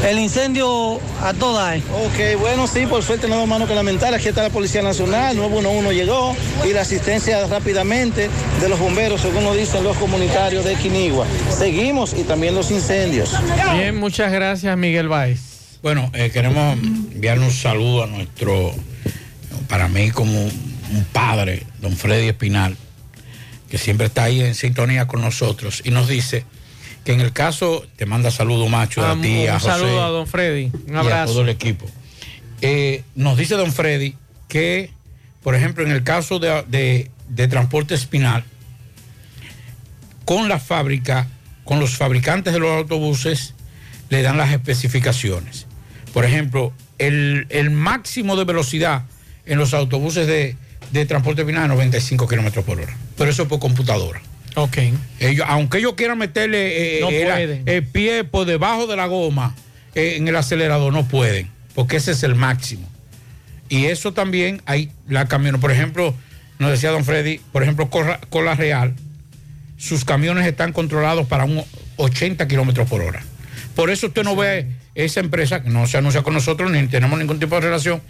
el 0.07 0.19
incendio 0.19 0.99
a 1.21 1.33
toda. 1.33 1.75
Ok, 1.75 2.39
bueno, 2.39 2.67
sí, 2.67 2.85
por 2.85 3.03
suerte 3.03 3.27
no 3.27 3.39
hay 3.39 3.47
mano 3.47 3.67
que 3.67 3.75
lamentar. 3.75 4.13
Aquí 4.13 4.27
está 4.27 4.43
la 4.43 4.49
Policía 4.49 4.81
Nacional, 4.81 5.35
911 5.35 5.95
llegó 5.95 6.35
y 6.67 6.73
la 6.73 6.81
asistencia 6.81 7.45
rápidamente 7.47 8.29
de 8.61 8.69
los 8.69 8.79
bomberos, 8.79 9.21
según 9.21 9.43
nos 9.43 9.57
dicen 9.57 9.83
los 9.83 9.97
comunitarios 9.97 10.65
de 10.65 10.75
Quinigua. 10.75 11.25
Seguimos 11.49 12.13
y 12.13 12.23
también 12.23 12.55
los 12.55 12.71
incendios. 12.71 13.35
Bien, 13.73 13.97
muchas 13.97 14.31
gracias, 14.31 14.77
Miguel 14.77 15.07
Báez. 15.07 15.79
Bueno, 15.81 16.09
eh, 16.13 16.31
queremos 16.31 16.77
enviar 16.77 17.39
un 17.39 17.51
saludo 17.51 18.03
a 18.03 18.07
nuestro, 18.07 18.73
para 19.67 19.87
mí 19.87 20.11
como 20.11 20.43
un 20.43 21.05
padre, 21.11 21.63
don 21.81 21.95
Freddy 21.95 22.27
Espinal, 22.27 22.75
que 23.69 23.77
siempre 23.77 24.07
está 24.07 24.23
ahí 24.23 24.41
en 24.41 24.55
sintonía 24.55 25.07
con 25.07 25.21
nosotros 25.21 25.81
y 25.83 25.91
nos 25.91 26.07
dice 26.07 26.45
que 27.07 27.13
en 27.13 27.21
el 27.21 27.31
caso, 27.31 27.85
te 27.95 28.05
manda 28.05 28.31
saludo 28.31 28.67
macho 28.67 29.01
Ah, 29.01 29.11
a 29.11 29.21
ti, 29.21 29.43
un 29.45 29.49
a 29.49 29.53
José. 29.61 29.65
saludo 29.71 30.03
a 30.03 30.09
don 30.09 30.27
Freddy. 30.27 30.65
Un 30.89 30.93
y 30.93 30.97
a 30.97 30.99
abrazo. 30.99 31.31
todo 31.31 31.41
el 31.43 31.47
equipo. 31.47 31.85
Eh, 32.61 33.01
nos 33.15 33.37
dice 33.37 33.55
don 33.55 33.71
Freddy 33.71 34.15
que, 34.49 34.91
por 35.41 35.55
ejemplo, 35.55 35.85
en 35.85 35.91
el 35.91 36.03
caso 36.03 36.37
de, 36.39 36.65
de- 36.67 37.09
de 37.29 37.47
transporte 37.47 37.95
espinal, 37.95 38.43
con 40.25 40.49
la 40.49 40.59
fábrica, 40.59 41.27
con 41.63 41.79
los 41.79 41.95
fabricantes 41.95 42.51
de 42.51 42.59
los 42.59 42.71
autobuses, 42.71 43.53
le 44.09 44.21
dan 44.21 44.35
las 44.37 44.51
especificaciones. 44.51 45.65
Por 46.13 46.25
ejemplo, 46.25 46.73
el, 46.97 47.47
el 47.49 47.69
máximo 47.69 48.35
de 48.35 48.43
velocidad 48.43 49.03
en 49.45 49.57
los 49.59 49.73
autobuses 49.73 50.27
de, 50.27 50.57
de 50.91 51.05
transporte 51.05 51.43
espinal 51.43 51.63
es 51.63 51.69
95 51.69 52.27
kilómetros 52.27 52.65
por 52.65 52.81
hora. 52.81 52.97
Pero 53.17 53.29
eso 53.29 53.43
es 53.43 53.47
por 53.47 53.59
computadora. 53.59 54.21
Ok. 54.57 54.77
Ellos, 55.19 55.45
aunque 55.47 55.77
ellos 55.77 55.93
quieran 55.93 56.17
meterle 56.17 56.97
eh, 56.97 57.01
No 57.01 57.11
eh, 57.11 57.25
pueden. 57.25 57.63
el 57.67 57.83
pie 57.83 58.23
por 58.23 58.47
debajo 58.47 58.87
de 58.87 58.95
la 58.95 59.05
goma 59.05 59.53
eh, 59.93 60.15
en 60.17 60.27
el 60.27 60.35
acelerador, 60.35 60.91
no 60.91 61.07
pueden, 61.07 61.47
porque 61.75 61.97
ese 61.97 62.11
es 62.11 62.23
el 62.23 62.33
máximo. 62.33 62.89
Y 63.69 63.85
eso 63.85 64.13
también 64.13 64.63
hay 64.65 64.91
la 65.07 65.27
camiones, 65.27 65.61
por 65.61 65.71
ejemplo, 65.71 66.15
nos 66.57 66.71
decía 66.71 66.89
don 66.89 67.05
Freddy, 67.05 67.39
por 67.51 67.61
ejemplo, 67.61 67.91
Cola, 67.91 68.19
Cola 68.29 68.55
Real, 68.55 68.95
sus 69.77 70.05
camiones 70.05 70.47
están 70.47 70.73
controlados 70.73 71.27
para 71.27 71.45
un 71.45 71.63
80 71.97 72.47
kilómetros 72.47 72.89
por 72.89 73.01
hora. 73.01 73.21
Por 73.75 73.91
eso 73.91 74.07
usted 74.07 74.23
no 74.23 74.35
ve 74.35 74.65
esa 74.95 75.19
empresa, 75.19 75.61
que 75.61 75.69
no 75.69 75.85
se 75.85 75.99
anuncia 75.99 76.23
con 76.23 76.33
nosotros, 76.33 76.71
ni 76.71 76.87
tenemos 76.87 77.19
ningún 77.19 77.39
tipo 77.39 77.53
de 77.55 77.61
relación, 77.61 78.01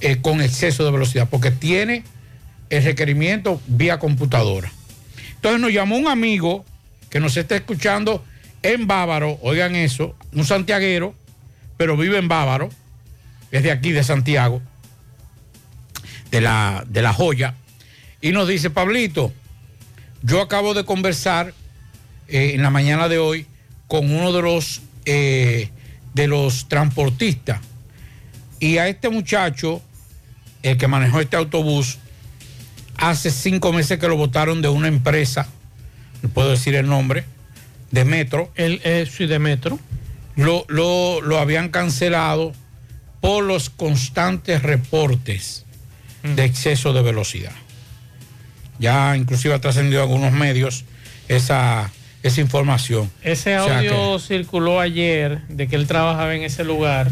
eh, 0.00 0.16
con 0.20 0.40
exceso 0.40 0.84
de 0.84 0.90
velocidad, 0.90 1.28
porque 1.30 1.52
tiene 1.52 2.02
el 2.68 2.82
requerimiento 2.82 3.60
vía 3.68 4.00
computadora. 4.00 4.72
Entonces 5.44 5.60
nos 5.60 5.74
llamó 5.74 5.98
un 5.98 6.08
amigo 6.08 6.64
que 7.10 7.20
nos 7.20 7.36
está 7.36 7.54
escuchando 7.54 8.24
en 8.62 8.86
Bávaro, 8.86 9.38
oigan 9.42 9.76
eso, 9.76 10.16
un 10.32 10.46
santiaguero, 10.46 11.14
pero 11.76 11.98
vive 11.98 12.16
en 12.16 12.28
Bávaro, 12.28 12.70
es 13.50 13.62
de 13.62 13.70
aquí, 13.70 13.92
de 13.92 14.02
Santiago, 14.02 14.62
de 16.30 16.40
la, 16.40 16.86
de 16.88 17.02
la 17.02 17.12
joya, 17.12 17.56
y 18.22 18.32
nos 18.32 18.48
dice, 18.48 18.70
Pablito, 18.70 19.34
yo 20.22 20.40
acabo 20.40 20.72
de 20.72 20.86
conversar 20.86 21.52
eh, 22.26 22.52
en 22.54 22.62
la 22.62 22.70
mañana 22.70 23.10
de 23.10 23.18
hoy 23.18 23.46
con 23.86 24.10
uno 24.10 24.32
de 24.32 24.40
los, 24.40 24.80
eh, 25.04 25.68
de 26.14 26.26
los 26.26 26.70
transportistas, 26.70 27.60
y 28.60 28.78
a 28.78 28.88
este 28.88 29.10
muchacho, 29.10 29.82
el 30.62 30.78
que 30.78 30.88
manejó 30.88 31.20
este 31.20 31.36
autobús, 31.36 31.98
hace 32.96 33.30
cinco 33.30 33.72
meses 33.72 33.98
que 33.98 34.08
lo 34.08 34.16
votaron 34.16 34.62
de 34.62 34.68
una 34.68 34.88
empresa, 34.88 35.48
no 36.22 36.28
puedo 36.28 36.50
decir 36.50 36.74
el 36.74 36.88
nombre, 36.88 37.24
de 37.90 38.04
Metro. 38.04 38.50
El, 38.54 38.80
sí, 39.10 39.26
de 39.26 39.38
Metro. 39.38 39.78
Lo, 40.36 40.64
lo, 40.68 41.20
lo 41.20 41.38
habían 41.38 41.68
cancelado 41.68 42.52
por 43.20 43.44
los 43.44 43.70
constantes 43.70 44.62
reportes 44.62 45.64
de 46.22 46.44
exceso 46.44 46.92
de 46.92 47.02
velocidad. 47.02 47.52
Ya 48.78 49.16
inclusive 49.16 49.54
ha 49.54 49.60
trascendido 49.60 50.00
a 50.00 50.04
algunos 50.04 50.32
medios 50.32 50.84
esa, 51.28 51.90
esa 52.22 52.40
información. 52.40 53.10
Ese 53.22 53.58
O 53.58 53.66
sea 53.66 53.78
audio 53.78 54.18
circuló 54.18 54.80
ayer 54.80 55.42
de 55.48 55.68
que 55.68 55.76
él 55.76 55.86
trabajaba 55.86 56.34
en 56.34 56.42
ese 56.42 56.64
lugar. 56.64 57.10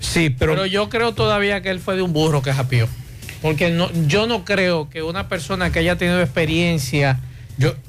Sí, 0.00 0.30
pero... 0.30 0.66
yo 0.66 0.88
creo 0.88 1.14
todavía 1.14 1.62
que 1.62 1.70
él 1.70 1.80
fue 1.80 1.96
de 1.96 2.02
un 2.02 2.12
burro 2.12 2.42
que 2.42 2.52
japió. 2.52 2.88
Porque 3.42 3.70
no, 3.70 3.90
yo 4.06 4.26
no 4.26 4.44
creo 4.44 4.88
que 4.88 5.02
una 5.02 5.28
persona 5.28 5.70
que 5.70 5.78
haya 5.80 5.96
tenido 5.96 6.20
experiencia 6.22 7.20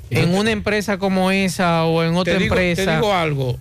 en 0.10 0.36
una 0.36 0.52
empresa 0.52 0.98
como 0.98 1.32
esa 1.32 1.86
o 1.86 2.04
en 2.04 2.16
otra 2.16 2.34
te 2.34 2.40
digo, 2.40 2.56
empresa. 2.56 2.86
Te 2.86 2.96
digo 2.96 3.14
algo. 3.14 3.58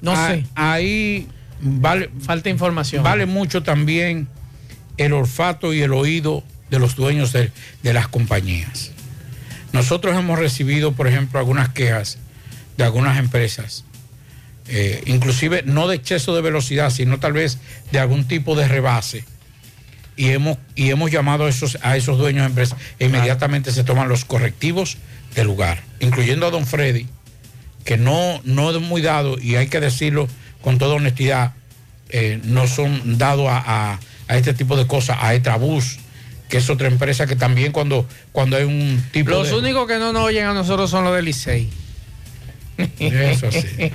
No 0.00 0.12
Ah, 0.12 0.28
sé. 0.30 0.44
Ahí 0.54 1.28
vale. 1.60 2.10
Falta 2.20 2.48
información. 2.50 3.02
Vale 3.04 3.26
mucho 3.26 3.62
también 3.62 4.28
el 4.96 5.12
olfato 5.12 5.72
y 5.72 5.82
el 5.82 5.92
oído 5.92 6.42
de 6.70 6.78
los 6.78 6.96
dueños 6.96 7.32
de, 7.32 7.50
de 7.82 7.92
las 7.92 8.08
compañías. 8.08 8.90
Nosotros 9.72 10.16
hemos 10.16 10.38
recibido, 10.38 10.92
por 10.92 11.06
ejemplo, 11.06 11.38
algunas 11.38 11.68
quejas 11.70 12.18
de 12.76 12.84
algunas 12.84 13.18
empresas, 13.18 13.84
eh, 14.68 15.02
inclusive 15.06 15.62
no 15.64 15.86
de 15.88 15.96
exceso 15.96 16.34
de 16.34 16.42
velocidad, 16.42 16.90
sino 16.90 17.18
tal 17.20 17.32
vez 17.34 17.58
de 17.90 17.98
algún 17.98 18.26
tipo 18.26 18.54
de 18.56 18.66
rebase. 18.68 19.24
Y 20.22 20.30
hemos, 20.30 20.56
y 20.76 20.90
hemos 20.90 21.10
llamado 21.10 21.46
a 21.46 21.48
esos, 21.48 21.78
a 21.82 21.96
esos 21.96 22.16
dueños 22.16 22.42
de 22.42 22.46
empresas 22.50 22.78
e 23.00 23.06
inmediatamente 23.06 23.72
se 23.72 23.82
toman 23.82 24.08
los 24.08 24.24
correctivos 24.24 24.98
del 25.34 25.48
lugar, 25.48 25.82
incluyendo 25.98 26.46
a 26.46 26.50
don 26.50 26.64
Freddy, 26.64 27.08
que 27.84 27.96
no, 27.96 28.40
no 28.44 28.70
es 28.70 28.80
muy 28.80 29.02
dado, 29.02 29.36
y 29.40 29.56
hay 29.56 29.66
que 29.66 29.80
decirlo 29.80 30.28
con 30.60 30.78
toda 30.78 30.94
honestidad, 30.94 31.54
eh, 32.10 32.38
no 32.44 32.68
son 32.68 33.18
dados 33.18 33.48
a, 33.48 33.58
a- 33.94 34.00
a 34.28 34.36
este 34.36 34.54
tipo 34.54 34.76
de 34.76 34.86
cosas, 34.86 35.16
a 35.20 35.34
Etrabús, 35.34 35.98
que 36.48 36.58
es 36.58 36.70
otra 36.70 36.86
empresa 36.86 37.26
que 37.26 37.34
también 37.34 37.72
cuando, 37.72 38.06
cuando 38.30 38.56
hay 38.56 38.62
un 38.64 39.02
tipo 39.10 39.30
Los 39.30 39.48
de... 39.48 39.56
únicos 39.56 39.88
que 39.88 39.98
no 39.98 40.12
nos 40.12 40.22
oyen 40.22 40.44
a 40.44 40.54
nosotros 40.54 40.88
son 40.88 41.02
los 41.02 41.16
del 41.16 41.24
Licey. 41.24 41.68
Eso 42.98 43.50
sí. 43.50 43.92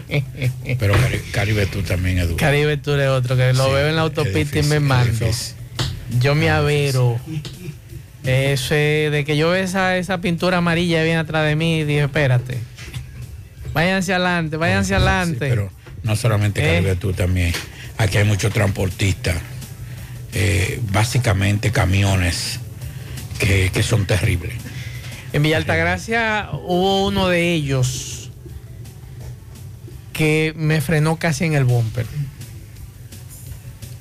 Pero 0.79 0.93
Cari- 0.95 1.21
Caribe 1.31 1.65
tú 1.67 1.81
también, 1.83 2.17
Edu. 2.19 2.35
Caribe 2.35 2.77
Tour 2.77 2.99
es 2.99 3.07
otro 3.09 3.35
que 3.37 3.53
lo 3.53 3.65
Sí, 3.65 3.71
veo 3.71 3.87
en 3.87 3.95
la 3.95 4.01
es 4.03 4.09
autopista 4.17 4.59
y 4.59 4.63
me 4.63 4.75
es 4.75 4.81
mando. 4.81 5.11
difícil. 5.25 5.55
Yo 6.19 6.35
me 6.35 6.49
avero. 6.49 7.19
Ese, 8.23 9.09
de 9.09 9.23
que 9.25 9.38
yo 9.38 9.51
veo 9.51 9.63
esa, 9.63 9.97
esa 9.97 10.19
pintura 10.19 10.57
amarilla 10.57 11.01
viene 11.03 11.19
atrás 11.19 11.45
de 11.45 11.55
mí, 11.55 11.84
dije, 11.85 12.03
espérate. 12.03 12.57
Váyanse 13.73 14.13
adelante, 14.13 14.57
váyanse 14.57 14.95
adelante. 14.95 15.47
pero 15.49 15.71
no 16.03 16.15
solamente 16.15 16.61
Eh. 16.61 16.75
Caribe 16.75 16.95
tú 16.95 17.13
también. 17.13 17.53
Aquí 17.97 18.17
hay 18.17 18.25
muchos 18.25 18.51
transportistas, 18.53 19.35
eh, 20.34 20.79
básicamente 20.91 21.71
camiones 21.71 22.59
que, 23.39 23.71
que 23.73 23.84
son 23.84 24.05
terribles. 24.05 24.53
En 25.34 25.43
Villa 25.43 25.57
Altagracia 25.57 26.49
hubo 26.53 27.07
uno 27.07 27.27
de 27.29 27.53
ellos 27.53 28.29
que 30.13 30.53
me 30.57 30.81
frenó 30.81 31.17
casi 31.17 31.45
en 31.45 31.53
el 31.53 31.63
bumper. 31.63 32.05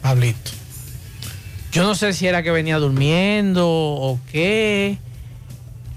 Pablito. 0.02 0.50
Yo 1.76 1.82
no 1.82 1.94
sé 1.94 2.14
si 2.14 2.26
era 2.26 2.42
que 2.42 2.50
venía 2.50 2.78
durmiendo 2.78 3.68
o 3.68 4.18
qué, 4.32 4.96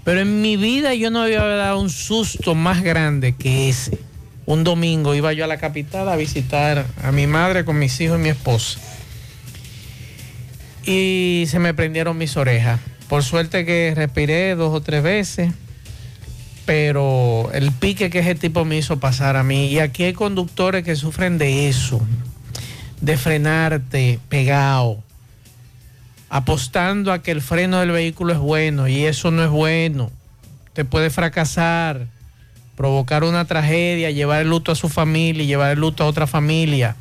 pero 0.03 0.19
en 0.19 0.41
mi 0.41 0.57
vida 0.57 0.93
yo 0.93 1.10
no 1.10 1.22
había 1.22 1.41
dado 1.41 1.80
un 1.80 1.89
susto 1.89 2.53
más 2.53 2.84
grande 2.84 3.34
que 3.34 3.69
ese. 3.69 3.97
Un 4.45 4.65
domingo 4.65 5.15
iba 5.15 5.31
yo 5.31 5.45
a 5.45 5.47
la 5.47 5.56
capital 5.56 6.10
a 6.10 6.18
visitar 6.18 6.85
a 7.01 7.14
mi 7.14 7.27
madre 7.27 7.64
con 7.64 7.80
mis 7.80 7.97
hijos 8.01 8.19
y 8.19 8.23
mi 8.23 8.27
esposa. 8.27 8.77
Y 10.85 11.45
se 11.47 11.60
me 11.60 11.73
prendieron 11.73 12.18
mis 12.18 12.35
orejas. 12.35 12.81
Por 13.07 13.23
suerte 13.23 13.65
que 13.65 13.93
respiré 13.95 14.56
dos 14.56 14.76
o 14.76 14.81
tres 14.81 15.01
veces, 15.01 15.53
pero 16.65 17.51
el 17.53 17.72
pique 17.72 18.10
que 18.10 18.19
ese 18.19 18.35
tipo 18.35 18.65
me 18.65 18.76
hizo 18.76 18.99
pasar 18.99 19.38
a 19.38 19.45
mí. 19.45 19.68
Y 19.68 19.80
aquí 19.80 20.03
hay 20.03 20.14
conductores 20.14 20.84
que 20.84 20.97
sufren 20.97 21.38
de 21.38 21.69
eso, 21.69 22.01
de 22.99 23.15
frenarte 23.15 24.19
pegado, 24.27 25.01
apostando 26.30 27.11
a 27.11 27.22
que 27.22 27.31
el 27.31 27.41
freno 27.41 27.80
del 27.80 27.91
vehículo 27.91 28.34
es 28.34 28.39
bueno 28.39 28.88
y 28.88 29.06
eso 29.06 29.31
no 29.31 29.43
es 29.43 29.49
bueno. 29.49 30.11
Te 30.73 30.85
puede 30.85 31.10
fracasar, 31.10 32.07
provocar 32.76 33.23
una 33.23 33.45
tragedia, 33.45 34.11
llevar 34.11 34.41
el 34.41 34.49
luto 34.49 34.72
a 34.72 34.76
su 34.76 34.89
familia 34.89 35.43
y 35.43 35.47
llevar 35.47 35.72
el 35.72 35.80
luto 35.80 36.03
a 36.03 36.07
otra 36.07 36.27
familia. 36.27 36.95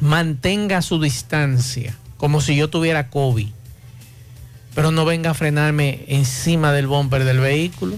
Mantenga 0.00 0.82
su 0.82 1.00
distancia, 1.00 1.94
como 2.16 2.40
si 2.40 2.56
yo 2.56 2.68
tuviera 2.68 3.08
COVID 3.08 3.48
pero 4.74 4.90
no 4.90 5.04
venga 5.04 5.30
a 5.30 5.34
frenarme 5.34 6.04
encima 6.08 6.72
del 6.72 6.86
bumper 6.86 7.24
del 7.24 7.40
vehículo, 7.40 7.96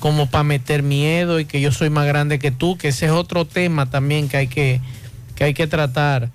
como 0.00 0.26
para 0.26 0.44
meter 0.44 0.82
miedo 0.82 1.40
y 1.40 1.44
que 1.44 1.60
yo 1.60 1.72
soy 1.72 1.90
más 1.90 2.06
grande 2.06 2.38
que 2.38 2.50
tú, 2.50 2.78
que 2.78 2.88
ese 2.88 3.06
es 3.06 3.12
otro 3.12 3.44
tema 3.44 3.90
también 3.90 4.28
que 4.28 4.36
hay 4.38 4.48
que, 4.48 4.80
que, 5.34 5.44
hay 5.44 5.54
que 5.54 5.66
tratar 5.66 6.30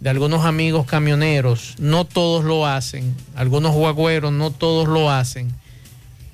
de 0.00 0.10
algunos 0.10 0.44
amigos 0.44 0.86
camioneros. 0.86 1.74
No 1.78 2.04
todos 2.04 2.44
lo 2.44 2.66
hacen, 2.66 3.14
algunos 3.34 3.74
guagüeros 3.74 4.32
no 4.32 4.50
todos 4.50 4.88
lo 4.88 5.10
hacen, 5.10 5.52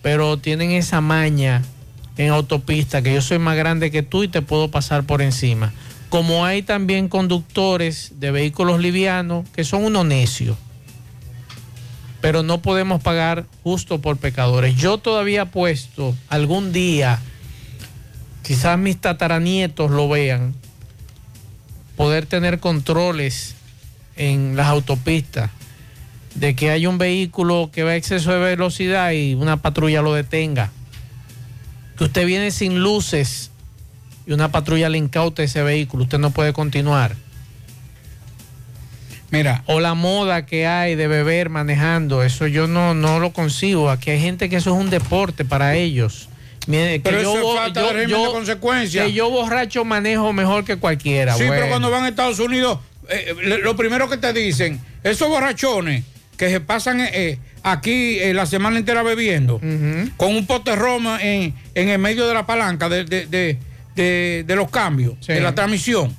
pero 0.03 0.37
tienen 0.39 0.71
esa 0.71 1.01
maña 1.01 1.63
en 2.17 2.31
autopista 2.31 3.03
que 3.03 3.15
yo 3.15 3.23
soy 3.23 3.39
más 3.39 3.57
grande 3.57 3.91
que 3.91 4.03
tú 4.03 4.23
y 4.23 4.29
te 4.29 4.43
puedo 4.43 4.71
pasar 4.71 5.05
por 5.05 5.23
encima. 5.23 5.73
Como 6.09 6.45
hay 6.45 6.63
también 6.63 7.09
conductores 7.09 8.13
de 8.21 8.31
vehículos 8.31 8.81
livianos 8.81 9.49
que 9.51 9.65
son 9.65 9.85
unos 9.85 10.07
necios 10.07 10.57
pero 12.25 12.43
no 12.43 12.63
podemos 12.63 13.03
pagar 13.03 13.45
justo 13.63 14.01
por 14.01 14.17
pecadores. 14.17 14.77
Yo 14.77 14.97
todavía 14.97 15.43
apuesto 15.43 16.15
algún 16.31 16.73
día, 16.73 17.21
quizás 18.43 18.79
mis 18.79 18.99
tataranietos 18.99 19.91
lo 19.91 20.09
vean, 20.09 20.55
poder 21.97 22.27
tener 22.27 22.61
controles 22.61 23.55
en 24.17 24.57
las 24.57 24.69
autopistas 24.69 25.51
de 26.35 26.57
que 26.57 26.71
hay 26.71 26.87
un 26.87 26.99
vehículo 26.99 27.71
que 27.73 27.85
va 27.85 27.91
a 27.91 27.97
exceso 27.97 28.33
de 28.33 28.39
velocidad 28.39 29.13
y 29.13 29.35
una 29.35 29.59
patrulla 29.59 30.03
lo 30.03 30.15
detenga. 30.15 30.71
Que 31.97 32.05
usted 32.05 32.27
viene 32.27 32.51
sin 32.51 32.81
luces 32.81 33.51
y 34.27 34.33
una 34.33 34.51
patrulla 34.51 34.89
le 34.89 34.99
incaute 34.99 35.45
ese 35.45 35.63
vehículo, 35.63 36.05
usted 36.05 36.19
no 36.19 36.31
puede 36.31 36.53
continuar. 36.53 37.15
Mira. 39.31 39.65
O 39.67 39.81
la 39.81 39.95
moda 39.95 40.47
que 40.47 40.69
hay 40.69 40.95
de 40.95 41.09
beber 41.09 41.51
manejando, 41.51 42.23
eso 42.23 42.47
yo 42.47 42.69
no, 42.69 42.95
no 42.95 43.19
lo 43.19 43.33
consigo. 43.33 43.91
Aquí 43.91 44.11
hay 44.11 44.21
gente 44.21 44.49
que 44.49 44.57
eso 44.57 44.71
es 44.71 44.81
un 44.81 44.91
deporte 44.91 45.45
para 45.45 45.75
ellos. 45.75 46.29
Que 47.03 47.11
Pero 47.11 47.21
eso 47.21 47.31
es 47.53 47.59
falta 47.59 47.81
de 47.81 47.87
régimen 47.93 48.09
de 48.27 48.33
consecuencia. 48.33 49.05
Que 49.05 49.13
yo 49.13 49.31
borracho 49.31 49.85
manejo 49.85 50.33
mejor 50.33 50.65
que 50.65 50.77
cualquiera. 50.77 51.35
Sí, 51.35 51.45
pero 51.49 51.69
cuando 51.69 51.91
van 51.91 52.05
a 52.05 52.09
Estados 52.09 52.39
Unidos, 52.39 52.79
eh, 53.09 53.35
lo 53.63 53.77
primero 53.77 54.09
que 54.09 54.17
te 54.17 54.33
dicen, 54.33 54.81
esos 55.03 55.29
borrachones 55.29 56.05
que 56.39 56.49
se 56.49 56.61
pasan 56.61 57.01
eh, 57.01 57.11
eh, 57.13 57.39
aquí 57.63 58.19
eh, 58.19 58.33
la 58.35 58.47
semana 58.47 58.79
entera 58.79 59.03
bebiendo, 59.03 59.61
con 60.17 60.35
un 60.35 60.47
pote 60.47 60.75
Roma 60.75 61.19
en, 61.23 61.55
en 61.75 61.89
el 61.91 61.99
medio 61.99 62.27
de 62.27 62.35
la 62.35 62.47
palanca 62.47 62.89
de, 62.89 63.05
de- 63.05 63.27
de- 63.27 63.59
de- 63.95 64.45
de 64.47 64.57
los 64.57 64.71
cambios, 64.71 65.15
de 65.35 65.41
la 65.41 65.55
transmisión. 65.55 66.17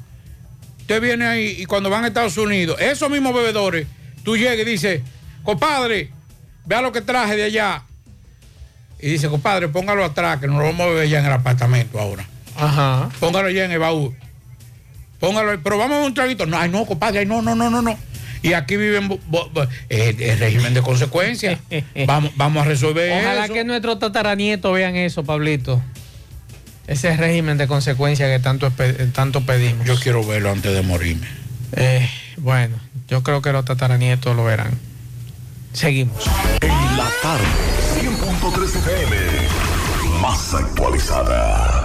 Usted 0.81 1.01
viene 1.01 1.25
ahí 1.25 1.55
y 1.59 1.65
cuando 1.65 1.89
van 1.89 2.03
a 2.05 2.07
Estados 2.07 2.37
Unidos, 2.37 2.79
esos 2.79 3.09
mismos 3.09 3.33
bebedores, 3.33 3.87
tú 4.23 4.37
llegas 4.37 4.59
y 4.59 4.63
dices, 4.63 5.01
compadre, 5.43 6.11
vea 6.65 6.81
lo 6.81 6.91
que 6.91 7.01
traje 7.01 7.35
de 7.35 7.43
allá. 7.43 7.83
Y 9.05 9.09
dice, 9.11 9.29
compadre, 9.29 9.67
póngalo 9.67 10.03
atrás, 10.03 10.39
que 10.39 10.47
nos 10.47 10.57
lo 10.57 10.63
vamos 10.63 10.81
a 10.81 10.85
beber 10.89 11.07
ya 11.07 11.19
en 11.19 11.25
el 11.27 11.31
apartamento 11.31 11.99
ahora. 11.99 12.25
Ajá. 12.57 13.09
Póngalo 13.19 13.51
ya 13.51 13.65
en 13.65 13.71
el 13.71 13.77
baúl. 13.77 14.15
Póngalo, 15.19 15.51
ahí, 15.51 15.59
pero 15.63 15.77
vamos 15.77 15.97
a 16.03 16.07
un 16.07 16.13
traguito. 16.15 16.47
No, 16.47 16.57
ay, 16.57 16.69
no, 16.71 16.87
compadre, 16.87 17.19
ay, 17.19 17.27
no, 17.27 17.43
no, 17.43 17.53
no, 17.53 17.69
no, 17.69 17.83
no. 17.83 17.95
Y 18.41 18.53
aquí 18.53 18.77
viven 18.77 19.07
bo- 19.07 19.19
bo- 19.27 19.47
bo- 19.53 19.67
el 19.89 20.39
régimen 20.39 20.73
de 20.73 20.81
consecuencias. 20.81 21.59
vamos, 22.07 22.31
vamos 22.35 22.63
a 22.65 22.67
resolver 22.67 23.11
Ojalá 23.21 23.45
eso. 23.45 23.53
que 23.53 23.63
nuestros 23.63 23.99
tataranietos 23.99 24.73
vean 24.73 24.95
eso, 24.95 25.23
Pablito. 25.23 25.79
Ese 26.87 27.15
régimen 27.15 27.59
de 27.59 27.67
consecuencias 27.67 28.27
que 28.29 28.39
tanto, 28.39 28.71
tanto 29.13 29.41
pedimos. 29.41 29.85
Yo 29.85 29.99
quiero 29.99 30.25
verlo 30.25 30.51
antes 30.51 30.73
de 30.73 30.81
morirme. 30.81 31.27
Eh, 31.73 32.09
bueno, 32.37 32.75
yo 33.07 33.21
creo 33.21 33.43
que 33.43 33.51
los 33.51 33.65
tataranietos 33.65 34.35
lo 34.35 34.43
verán. 34.45 34.71
Seguimos. 35.75 36.25
En 36.61 36.97
la 36.97 37.09
tarde, 37.21 37.43
100.3 37.99 38.75
FM, 38.77 39.15
más 40.21 40.53
actualizada. 40.53 41.84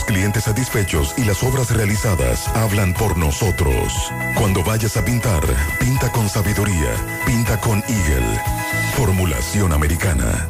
clientes 0.03 0.45
satisfechos 0.45 1.13
y 1.17 1.23
las 1.23 1.43
obras 1.43 1.71
realizadas 1.71 2.47
hablan 2.49 2.93
por 2.93 3.17
nosotros. 3.17 3.93
Cuando 4.35 4.63
vayas 4.63 4.97
a 4.97 5.03
pintar, 5.03 5.41
pinta 5.79 6.11
con 6.11 6.29
sabiduría, 6.29 6.95
pinta 7.25 7.59
con 7.59 7.83
Eagle. 7.87 8.41
Formulación 8.95 9.73
americana. 9.73 10.47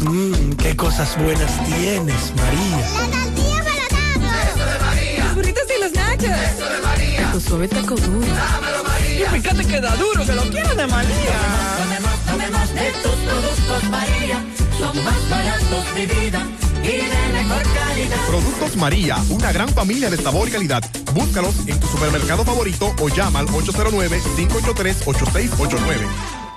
Mmm, 0.00 0.52
qué 0.52 0.76
cosas 0.76 1.16
buenas 1.22 1.52
tienes, 1.64 2.32
María. 2.36 2.78
La 2.78 3.24
tortilla 3.24 3.64
para 3.64 4.42
Eso 4.44 4.66
de 4.66 4.78
María. 4.78 5.24
Los 5.24 5.34
burritos 5.34 5.64
y 5.76 5.80
los 5.82 5.92
nachos. 5.92 6.24
Eso 6.24 6.70
de 6.70 6.80
María. 6.82 7.32
Tu 7.32 7.40
suave 7.40 7.68
taco 7.68 7.94
duro. 7.96 8.26
Dámelo, 8.26 8.84
María. 8.84 9.26
Y 9.26 9.40
fíjate 9.40 9.64
que 9.66 9.80
da 9.80 9.96
duro, 9.96 10.24
que 10.24 10.32
lo 10.32 10.42
quiero 10.50 10.74
de 10.74 10.86
María. 10.86 11.36
Tomemos, 11.78 12.20
tomemos 12.26 12.74
de 12.74 12.90
tus 13.02 13.16
productos, 13.16 13.90
María. 13.90 14.44
Son 14.78 15.04
más 15.04 15.28
baratos 15.28 15.94
de 15.94 16.06
vida 16.06 16.46
y 16.82 17.08
de 17.08 17.28
mejor 17.32 17.62
calidad. 17.62 18.16
Productos 18.26 18.76
María, 18.76 19.16
una 19.30 19.52
gran 19.52 19.68
familia 19.68 20.10
de 20.10 20.16
sabor 20.16 20.48
y 20.48 20.52
calidad. 20.52 20.82
Búscalos 21.14 21.54
en 21.66 21.78
tu 21.78 21.86
supermercado 21.86 22.44
favorito 22.44 22.92
o 23.00 23.08
llama 23.08 23.38
al 23.40 23.46
809-583-8689. 23.48 26.06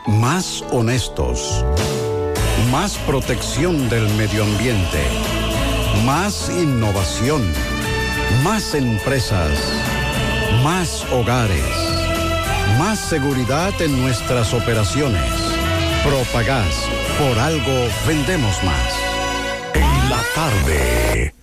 Más 0.07 0.63
honestos. 0.71 1.63
Más 2.71 2.97
protección 2.99 3.89
del 3.89 4.07
medio 4.15 4.43
ambiente. 4.43 5.01
Más 6.05 6.49
innovación. 6.49 7.41
Más 8.43 8.73
empresas. 8.73 9.51
Más 10.63 11.05
hogares. 11.11 11.63
Más 12.77 12.99
seguridad 12.99 13.73
en 13.81 14.01
nuestras 14.01 14.53
operaciones. 14.53 15.31
Propagás. 16.03 16.87
Por 17.19 17.37
algo 17.39 17.87
vendemos 18.07 18.63
más. 18.63 19.02
Tarde. 20.33 21.42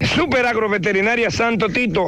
Super 0.00 0.46
Agroveterinaria 0.46 1.28
Santo 1.28 1.68
Tito, 1.68 2.06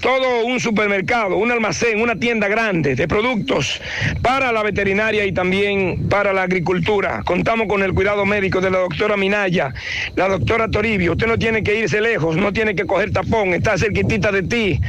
todo 0.00 0.44
un 0.44 0.58
supermercado, 0.58 1.36
un 1.36 1.52
almacén, 1.52 2.00
una 2.00 2.16
tienda 2.16 2.48
grande 2.48 2.96
de 2.96 3.06
productos 3.06 3.80
para 4.20 4.50
la 4.50 4.64
veterinaria 4.64 5.24
y 5.24 5.32
también 5.32 6.08
para 6.08 6.32
la 6.32 6.42
agricultura. 6.42 7.22
Contamos 7.24 7.68
con 7.68 7.84
el 7.84 7.94
cuidado 7.94 8.26
médico 8.26 8.60
de 8.60 8.72
la 8.72 8.78
doctora 8.78 9.16
Minaya, 9.16 9.72
la 10.16 10.28
doctora 10.28 10.68
Toribio. 10.68 11.12
Usted 11.12 11.28
no 11.28 11.38
tiene 11.38 11.62
que 11.62 11.76
irse 11.78 12.00
lejos, 12.00 12.36
no 12.36 12.52
tiene 12.52 12.74
que 12.74 12.84
coger 12.84 13.12
tapón, 13.12 13.54
está 13.54 13.78
cerquitita 13.78 14.32
de 14.32 14.42
ti. 14.42 14.80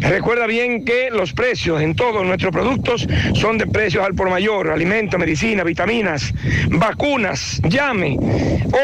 Recuerda 0.00 0.46
bien 0.46 0.86
que 0.86 1.10
los 1.10 1.34
precios 1.34 1.82
en 1.82 1.94
todos 1.94 2.24
nuestros 2.24 2.50
productos 2.50 3.06
son 3.34 3.58
de 3.58 3.66
precios 3.66 4.02
al 4.06 4.14
por 4.14 4.30
mayor, 4.30 4.70
alimentos, 4.70 5.20
medicina, 5.20 5.64
vitaminas, 5.64 6.32
vacunas. 6.70 7.60
Llame 7.68 8.16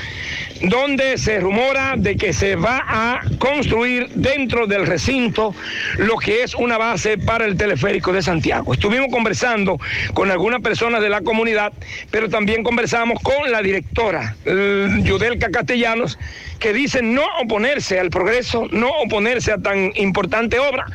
donde 0.62 1.18
se 1.18 1.40
rumora 1.40 1.94
de 1.96 2.16
que 2.16 2.32
se 2.32 2.56
va 2.56 2.84
a 2.86 3.20
construir 3.38 4.08
dentro 4.14 4.66
del 4.66 4.86
recinto 4.86 5.54
lo 5.98 6.16
que 6.16 6.42
es 6.42 6.54
una 6.54 6.78
base 6.78 7.18
para 7.18 7.44
el 7.44 7.56
teleférico 7.56 8.12
de 8.12 8.22
Santiago. 8.22 8.72
Estuvimos 8.72 9.08
conversando 9.10 9.78
con 10.14 10.30
algunas 10.30 10.60
personas 10.60 11.00
de 11.00 11.08
la 11.08 11.20
comunidad, 11.20 11.72
pero 12.10 12.28
también 12.28 12.62
conversamos 12.62 13.20
con 13.22 13.50
la 13.50 13.62
directora, 13.62 14.36
Yudelka 14.44 15.50
Castellanos, 15.50 16.18
que 16.58 16.72
dice 16.72 17.02
no 17.02 17.24
oponerse 17.40 18.00
al 18.00 18.10
progreso, 18.10 18.66
no 18.72 18.90
oponerse 19.04 19.52
a 19.52 19.58
tan 19.58 19.92
importante 19.94 20.58
obra, 20.58 20.86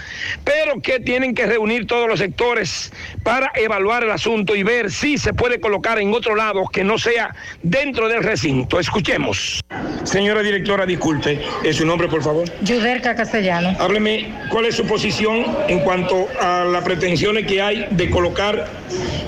pero 0.43 0.81
que 0.81 0.99
tienen 0.99 1.33
que 1.33 1.45
reunir 1.45 1.87
todos 1.87 2.07
los 2.07 2.19
sectores 2.19 2.91
para 3.23 3.51
evaluar 3.55 4.03
el 4.03 4.11
asunto 4.11 4.55
y 4.55 4.63
ver 4.63 4.91
si 4.91 5.17
se 5.17 5.33
puede 5.33 5.59
colocar 5.59 5.99
en 5.99 6.13
otro 6.13 6.35
lado 6.35 6.67
que 6.73 6.83
no 6.83 6.97
sea 6.97 7.33
dentro 7.61 8.09
del 8.09 8.23
recinto. 8.23 8.79
Escuchemos. 8.79 9.61
Señora 10.03 10.41
directora, 10.41 10.85
disculpe, 10.85 11.39
¿es 11.63 11.77
su 11.77 11.85
nombre, 11.85 12.09
por 12.09 12.21
favor? 12.21 12.49
Yudelka 12.61 13.15
Castellano. 13.15 13.77
Hábleme, 13.79 14.33
¿cuál 14.49 14.65
es 14.65 14.75
su 14.75 14.85
posición 14.85 15.45
en 15.69 15.79
cuanto 15.79 16.27
a 16.41 16.65
las 16.65 16.83
pretensiones 16.83 17.45
que 17.45 17.61
hay 17.61 17.87
de 17.91 18.09
colocar 18.09 18.67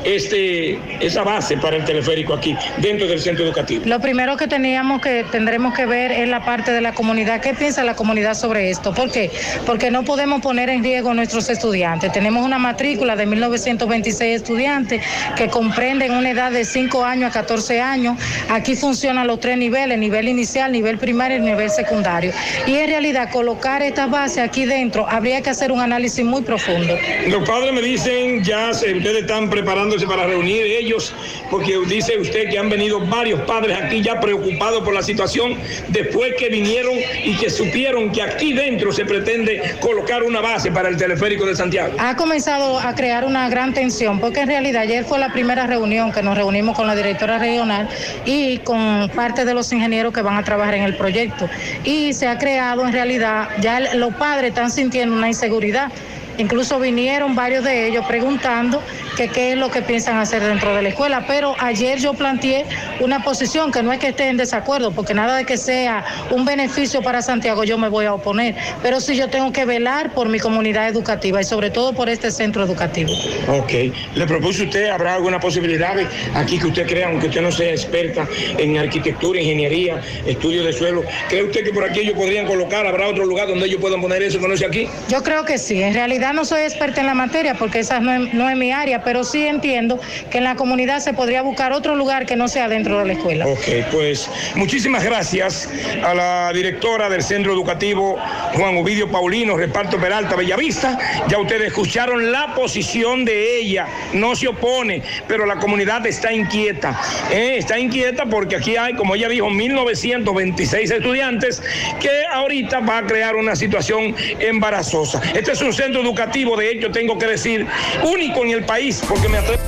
este, 0.04 0.80
esa 1.06 1.24
base 1.24 1.58
para 1.58 1.78
el 1.78 1.86
teleférico 1.86 2.34
aquí, 2.34 2.58
dentro 2.78 3.08
del 3.08 3.22
centro 3.22 3.46
educativo? 3.46 3.86
Lo 3.86 4.00
primero 4.00 4.36
que 4.36 4.48
teníamos 4.48 5.02
que, 5.02 5.24
tendremos 5.32 5.74
que 5.74 5.86
ver 5.86 6.12
es 6.12 6.28
la 6.28 6.44
parte 6.44 6.72
de 6.72 6.82
la 6.82 6.94
comunidad. 6.94 7.42
¿Qué 7.42 7.54
piensa 7.54 7.84
la 7.84 7.96
comunidad 7.96 8.34
sobre 8.34 8.70
esto? 8.70 8.94
¿Por 8.94 9.12
qué? 9.12 9.32
Porque 9.66 9.92
no 9.92 10.04
podemos 10.04 10.42
poner 10.42 10.70
en 10.70 10.84
riesgo 10.84 11.12
a 11.12 11.14
nuestros 11.14 11.50
estudiantes. 11.50 12.12
Tenemos 12.12 12.44
una 12.44 12.58
matrícula 12.58 13.16
de 13.16 13.26
1926 13.28 14.42
estudiantes 14.42 15.02
que 15.38 15.48
comprenden 15.48 16.12
una 16.14 16.32
edad 16.32 16.52
de 16.52 16.66
5 16.66 17.06
años 17.06 17.35
a 17.35 17.35
14 17.36 17.82
años. 17.82 18.18
Aquí 18.50 18.78
funcionan 18.78 19.28
los 19.28 19.42
tres 19.42 19.58
niveles, 19.58 19.98
nivel 20.00 20.30
inicial, 20.30 20.72
nivel 20.72 20.98
primario 20.98 21.38
y 21.38 21.42
nivel 21.42 21.70
secundario. 21.70 22.32
Y 22.66 22.76
en 22.76 22.88
realidad 22.88 23.30
colocar 23.30 23.82
esta 23.82 24.08
base 24.08 24.40
aquí 24.40 24.64
dentro 24.66 25.06
habría 25.10 25.42
que 25.42 25.50
hacer 25.50 25.70
un 25.70 25.82
análisis 25.82 26.24
muy 26.24 26.44
profundo. 26.44 26.96
Los 27.28 27.48
padres 27.48 27.74
me 27.74 27.82
dicen, 27.82 28.42
ya 28.42 28.74
se, 28.74 28.94
ustedes 28.94 29.24
están 29.24 29.50
preparándose 29.50 30.08
para 30.08 30.26
reunir 30.26 30.64
ellos, 30.66 31.14
porque 31.52 31.78
dice 31.88 32.18
usted 32.18 32.50
que 32.50 32.58
han 32.58 32.70
venido 32.70 33.06
varios 33.06 33.42
padres 33.42 33.78
aquí 33.84 34.02
ya 34.02 34.18
preocupados 34.22 34.82
por 34.86 34.94
la 34.94 35.04
situación 35.04 35.58
después 35.90 36.36
que 36.40 36.48
vinieron 36.48 36.94
y 37.26 37.36
que 37.36 37.50
supieron 37.50 38.14
que 38.14 38.22
aquí 38.22 38.54
dentro 38.54 38.94
se 38.94 39.04
pretende 39.04 39.76
colocar 39.82 40.24
una 40.24 40.40
base 40.40 40.72
para 40.72 40.88
el 40.88 40.96
teleférico 40.96 41.46
de 41.46 41.56
Santiago. 41.56 41.96
Ha 42.00 42.16
comenzado 42.16 42.80
a 42.80 42.96
crear 42.96 43.26
una 43.26 43.50
gran 43.50 43.74
tensión, 43.74 44.22
porque 44.22 44.40
en 44.40 44.48
realidad 44.48 44.84
ayer 44.84 45.04
fue 45.04 45.20
la 45.20 45.34
primera 45.34 45.68
reunión 45.68 46.14
que 46.14 46.22
nos 46.24 46.38
reunimos 46.38 46.78
con 46.78 46.88
la 46.88 46.96
directora 46.96 47.25
regional 47.28 47.88
y 48.26 48.60
con 48.60 49.10
parte 49.16 49.46
de 49.46 49.54
los 49.54 49.72
ingenieros 49.74 50.14
que 50.14 50.22
van 50.22 50.38
a 50.38 50.44
trabajar 50.44 50.76
en 50.76 50.84
el 50.84 50.96
proyecto. 50.96 51.50
Y 51.84 52.14
se 52.14 52.28
ha 52.28 52.38
creado 52.38 52.86
en 52.86 52.94
realidad, 52.94 53.50
ya 53.62 53.80
los 53.96 54.14
padres 54.16 54.50
están 54.50 54.72
sintiendo 54.72 55.16
una 55.16 55.28
inseguridad. 55.28 55.92
Incluso 56.38 56.80
vinieron 56.80 57.36
varios 57.36 57.64
de 57.64 57.88
ellos 57.88 58.06
preguntando 58.06 58.82
que 59.16 59.30
qué 59.30 59.54
es 59.54 59.58
lo 59.58 59.72
que 59.72 59.82
piensan 59.82 60.18
hacer 60.18 60.44
dentro 60.44 60.76
de 60.76 60.82
la 60.82 60.90
escuela. 60.90 61.26
Pero 61.28 61.56
ayer 61.60 62.00
yo 62.00 62.14
planteé 62.14 62.66
una 63.00 63.24
posición 63.24 63.72
que 63.72 63.82
no 63.82 63.94
es 63.94 64.00
que 64.00 64.10
esté 64.10 64.28
en 64.28 64.38
desacuerdo, 64.38 64.92
porque 64.92 65.14
nada 65.14 65.38
de 65.38 65.46
que 65.46 65.58
sea 65.58 66.04
un 66.32 66.46
beneficio 66.46 67.02
para 67.02 67.22
Santiago 67.22 67.64
yo 67.64 67.78
me 67.78 67.90
voy 67.90 68.06
a 68.06 68.14
oponer. 68.14 68.56
Pero 68.82 69.00
sí 69.00 69.16
yo 69.16 69.30
tengo 69.30 69.52
que 69.52 69.66
velar 69.66 70.14
por 70.14 70.30
mi 70.30 70.40
comunidad 70.40 70.88
educativa 70.88 71.42
y 71.42 71.44
sobre 71.44 71.70
todo 71.70 71.94
por 71.94 72.10
este 72.10 72.32
centro 72.32 72.64
educativo. 72.64 73.12
Ok. 73.48 73.72
¿Le 74.16 74.26
propuso 74.26 74.64
usted, 74.64 74.90
habrá 74.90 75.16
alguna 75.16 75.40
posibilidad 75.40 75.96
aquí 76.34 76.60
que 76.60 76.68
usted 76.68 76.88
crea, 76.88 77.08
aunque 77.08 77.28
usted 77.28 77.42
no 77.42 77.52
sea 77.52 77.72
experta 77.72 78.28
en 78.58 78.78
arquitectura, 78.78 79.40
ingeniería, 79.40 80.02
estudio 80.26 80.64
de 80.64 80.74
suelo, 80.74 81.04
¿cree 81.30 81.44
usted 81.44 81.64
que 81.64 81.72
por 81.72 81.84
aquí 81.84 82.02
ellos 82.02 82.16
podrían 82.16 82.46
colocar, 82.46 82.86
habrá 82.86 83.08
otro 83.08 83.26
lugar 83.26 83.48
donde 83.48 83.66
ellos 83.66 83.80
puedan 83.80 84.02
poner 84.02 84.24
eso 84.24 84.40
que 84.40 84.48
no 84.48 84.58
sea 84.58 84.68
aquí? 84.68 84.88
Yo 85.10 85.24
creo 85.24 85.46
que 85.46 85.58
sí. 85.58 85.82
En 85.82 85.94
realidad 85.94 86.25
no 86.34 86.46
soy 86.46 86.62
experta 86.62 87.02
en 87.02 87.08
la 87.08 87.14
materia 87.14 87.56
porque 87.56 87.80
esa 87.80 88.00
no 88.00 88.14
es, 88.14 88.34
no 88.34 88.50
es 88.50 88.58
mi 88.58 88.72
área, 88.72 89.04
pero 89.04 89.24
sí 89.24 89.46
entiendo 89.46 90.00
que 90.30 90.40
en 90.40 90.44
la 90.44 90.56
comunidad 90.56 91.00
se 91.00 91.14
podría 91.14 91.42
buscar 91.42 91.74
otro 91.74 91.96
lugar 91.96 92.26
que 92.26 92.36
no 92.36 92.48
sea 92.48 92.68
dentro 92.68 93.00
de 93.00 93.06
la 93.06 93.14
escuela. 93.14 93.48
Ok, 93.48 93.68
pues 93.92 94.30
muchísimas 94.56 95.04
gracias 95.04 95.70
a 96.04 96.14
la 96.14 96.52
directora 96.54 97.10
del 97.10 97.24
Centro 97.24 97.54
Educativo 97.54 98.18
Juan 98.54 98.78
Ovidio 98.78 99.10
Paulino, 99.10 99.58
Reparto 99.58 99.98
Peralta, 99.98 100.36
Bellavista. 100.36 100.98
Ya 101.28 101.40
ustedes 101.40 101.68
escucharon 101.68 102.32
la 102.32 102.54
posición 102.54 103.26
de 103.26 103.60
ella, 103.60 103.88
no 104.14 104.36
se 104.36 104.48
opone, 104.48 105.02
pero 105.28 105.46
la 105.46 105.58
comunidad 105.58 106.06
está 106.06 106.32
inquieta. 106.32 107.00
¿eh? 107.32 107.56
Está 107.58 107.80
inquieta 107.80 108.26
porque 108.26 108.56
aquí 108.56 108.78
hay, 108.78 108.94
como 108.94 109.16
ella 109.16 109.30
dijo, 109.30 109.50
1926 109.50 110.92
estudiantes 110.92 111.62
que 112.00 112.26
ahorita 112.32 112.80
va 112.80 113.00
a 113.00 113.06
crear 113.06 113.36
una 113.36 113.56
situación 113.56 114.16
embarazosa. 114.40 115.22
Este 115.34 115.52
es 115.52 115.62
un 115.62 115.74
centro 115.74 116.02
educativo, 116.02 116.15
de 116.16 116.72
hecho, 116.72 116.92
tengo 116.92 117.18
que 117.18 117.28
decir, 117.28 117.68
único 118.04 118.44
en 118.44 118.52
el 118.52 118.66
país, 118.66 119.04
porque 119.08 119.30
me 119.30 119.38
atrevo. 119.38 119.62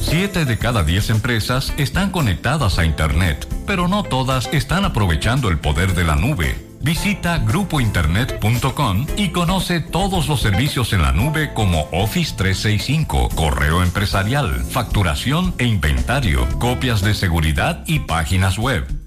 Siete 0.00 0.44
de 0.44 0.58
cada 0.58 0.82
diez 0.82 1.10
empresas 1.10 1.72
están 1.76 2.10
conectadas 2.10 2.78
a 2.78 2.84
Internet, 2.84 3.46
pero 3.66 3.86
no 3.86 4.02
todas 4.02 4.48
están 4.52 4.84
aprovechando 4.84 5.48
el 5.48 5.58
poder 5.58 5.94
de 5.94 6.04
la 6.04 6.16
nube. 6.16 6.56
Visita 6.82 7.38
grupointernet.com 7.38 9.06
y 9.18 9.28
conoce 9.28 9.80
todos 9.80 10.28
los 10.28 10.40
servicios 10.40 10.94
en 10.94 11.02
la 11.02 11.12
nube 11.12 11.52
como 11.52 11.88
Office 11.92 12.34
365, 12.36 13.28
correo 13.34 13.82
empresarial, 13.82 14.64
facturación 14.64 15.54
e 15.58 15.66
inventario, 15.66 16.48
copias 16.58 17.02
de 17.02 17.14
seguridad 17.14 17.84
y 17.86 18.00
páginas 18.00 18.58
web. 18.58 18.99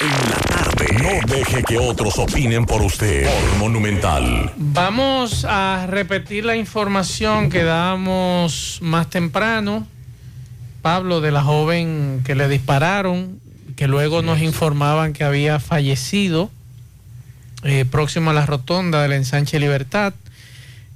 En 0.00 0.30
la 0.30 0.36
tarde. 0.36 0.86
No 1.02 1.34
deje 1.34 1.64
que 1.64 1.76
otros 1.76 2.18
opinen 2.18 2.66
por 2.66 2.82
usted. 2.82 3.26
Por 3.26 3.58
Monumental. 3.58 4.52
Vamos 4.56 5.44
a 5.44 5.86
repetir 5.88 6.44
la 6.44 6.54
información 6.54 7.50
que 7.50 7.64
dábamos 7.64 8.78
más 8.80 9.10
temprano. 9.10 9.88
Pablo, 10.82 11.20
de 11.20 11.32
la 11.32 11.42
joven 11.42 12.22
que 12.24 12.36
le 12.36 12.48
dispararon, 12.48 13.40
que 13.74 13.88
luego 13.88 14.22
nos 14.22 14.40
informaban 14.40 15.12
que 15.12 15.24
había 15.24 15.58
fallecido, 15.58 16.48
eh, 17.64 17.84
próximo 17.84 18.30
a 18.30 18.34
la 18.34 18.46
rotonda 18.46 19.02
del 19.02 19.14
ensanche 19.14 19.58
Libertad. 19.58 20.14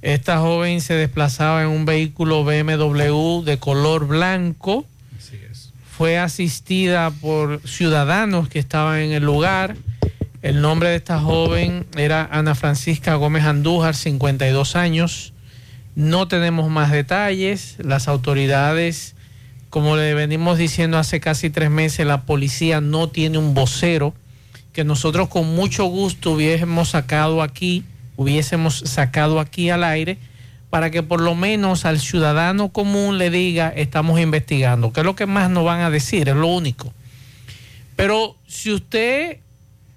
Esta 0.01 0.39
joven 0.39 0.79
se 0.79 0.93
desplazaba 0.93 1.63
en 1.63 1.69
un 1.69 1.83
vehículo 1.83 2.45
BMW 2.45 3.41
de 3.43 3.57
color 3.59 4.07
blanco. 4.07 4.85
Fue 6.03 6.17
asistida 6.17 7.11
por 7.11 7.61
ciudadanos 7.65 8.49
que 8.49 8.59
estaban 8.59 8.99
en 8.99 9.13
el 9.13 9.23
lugar. 9.23 9.77
El 10.41 10.59
nombre 10.59 10.89
de 10.89 10.97
esta 10.97 11.17
joven 11.17 11.85
era 11.95 12.27
Ana 12.29 12.55
Francisca 12.55 13.15
Gómez 13.15 13.45
Andújar, 13.45 13.95
52 13.95 14.75
años. 14.75 15.31
No 15.95 16.27
tenemos 16.27 16.69
más 16.69 16.91
detalles. 16.91 17.77
Las 17.79 18.09
autoridades, 18.09 19.15
como 19.69 19.95
le 19.95 20.13
venimos 20.13 20.57
diciendo 20.57 20.97
hace 20.97 21.21
casi 21.21 21.49
tres 21.49 21.69
meses, 21.69 22.05
la 22.05 22.23
policía 22.23 22.81
no 22.81 23.07
tiene 23.07 23.37
un 23.37 23.53
vocero 23.53 24.13
que 24.73 24.83
nosotros 24.83 25.29
con 25.29 25.55
mucho 25.55 25.85
gusto 25.85 26.31
hubiésemos 26.31 26.89
sacado 26.89 27.41
aquí 27.41 27.85
hubiésemos 28.17 28.79
sacado 28.85 29.39
aquí 29.39 29.69
al 29.69 29.85
aire 29.85 30.17
para 30.73 30.89
que 30.89 31.03
por 31.03 31.21
lo 31.21 31.35
menos 31.35 31.85
al 31.85 31.99
ciudadano 31.99 32.69
común 32.69 33.19
le 33.19 33.29
diga 33.29 33.71
estamos 33.75 34.19
investigando, 34.19 34.91
que 34.91 35.01
es 35.01 35.05
lo 35.05 35.15
que 35.15 35.27
más 35.27 35.51
nos 35.51 35.63
van 35.63 35.81
a 35.81 35.91
decir, 35.91 36.27
es 36.29 36.35
lo 36.35 36.47
único. 36.47 36.91
Pero 37.95 38.35
si 38.47 38.71
usted 38.71 39.37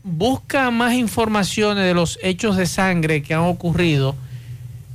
busca 0.02 0.70
más 0.70 0.92
informaciones 0.92 1.82
de 1.82 1.94
los 1.94 2.18
hechos 2.22 2.58
de 2.58 2.66
sangre 2.66 3.22
que 3.22 3.32
han 3.32 3.40
ocurrido, 3.40 4.16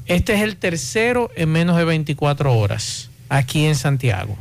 este 0.06 0.36
es 0.36 0.41
el 0.41 0.58
tercero 0.58 1.32
en 1.36 1.52
menos 1.52 1.76
de 1.78 1.86
24 1.86 2.56
horas 2.56 3.10
aquí 3.28 3.66
en 3.66 3.74
Santiago. 3.74 4.38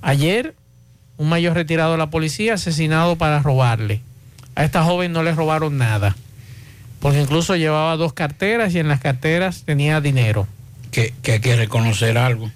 Ayer, 0.00 0.56
un 1.16 1.28
mayor 1.28 1.54
retirado 1.54 1.92
de 1.92 1.98
la 1.98 2.10
policía 2.10 2.54
asesinado 2.54 3.14
para 3.14 3.38
robarle. 3.38 4.00
A 4.56 4.64
esta 4.64 4.82
joven 4.82 5.12
no 5.12 5.22
le 5.22 5.30
robaron 5.30 5.78
nada 5.78 6.16
porque 7.02 7.20
incluso 7.20 7.56
llevaba 7.56 7.96
dos 7.96 8.12
carteras 8.12 8.72
y 8.74 8.78
en 8.78 8.86
las 8.86 9.00
carteras 9.00 9.64
tenía 9.64 10.00
dinero. 10.00 10.46
Que, 10.92 11.12
que 11.22 11.32
hay 11.32 11.40
que 11.40 11.56
reconocer 11.56 12.16
algo, 12.16 12.48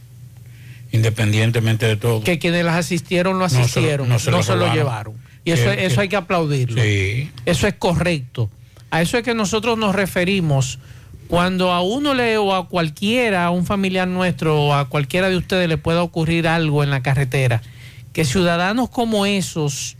independientemente 0.92 1.86
de 1.86 1.96
todo. 1.96 2.22
Que 2.22 2.38
quienes 2.38 2.64
las 2.64 2.76
asistieron 2.76 3.40
lo 3.40 3.44
asistieron, 3.44 4.08
no 4.08 4.20
se 4.20 4.30
lo, 4.30 4.72
llevaron. 4.72 5.14
Y 5.44 5.50
eso, 5.50 5.70
Que- 5.70 5.86
eso 5.86 6.00
hay 6.00 6.08
que 6.08 6.16
aplaudirlo. 6.16 6.80
Sí. 6.80 7.30
Eso 7.44 7.66
es 7.66 7.74
correcto. 7.74 8.48
A 8.90 9.02
eso 9.02 9.18
es 9.18 9.24
que 9.24 9.34
nosotros 9.34 9.78
nos 9.78 9.96
referimos 9.96 10.78
cuando 11.26 11.72
a 11.72 11.82
uno 11.82 12.14
le 12.14 12.38
o 12.38 12.54
a 12.54 12.68
cualquiera, 12.68 13.46
a 13.46 13.50
un 13.50 13.66
familiar 13.66 14.06
nuestro 14.06 14.62
o 14.62 14.74
a 14.74 14.88
cualquiera 14.88 15.28
de 15.28 15.36
ustedes 15.36 15.68
le 15.68 15.76
pueda 15.76 16.04
ocurrir 16.04 16.46
algo 16.46 16.84
en 16.84 16.90
la 16.90 17.02
carretera, 17.02 17.62
que 18.12 18.24
ciudadanos 18.24 18.90
como 18.90 19.26
esos 19.26 19.96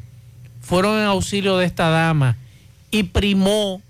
fueron 0.61 0.99
en 1.01 1.05
auxilio 1.05 1.57
de 1.59 1.67
esta 1.67 1.89
dama 1.89 2.37
y 2.93 3.05
primó 3.05 3.83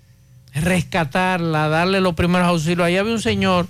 rescatarla, 0.53 1.67
darle 1.67 2.01
los 2.01 2.15
primeros 2.15 2.47
auxilios. 2.47 2.85
Ahí 2.85 2.97
había 2.97 3.13
un 3.13 3.21
señor 3.21 3.67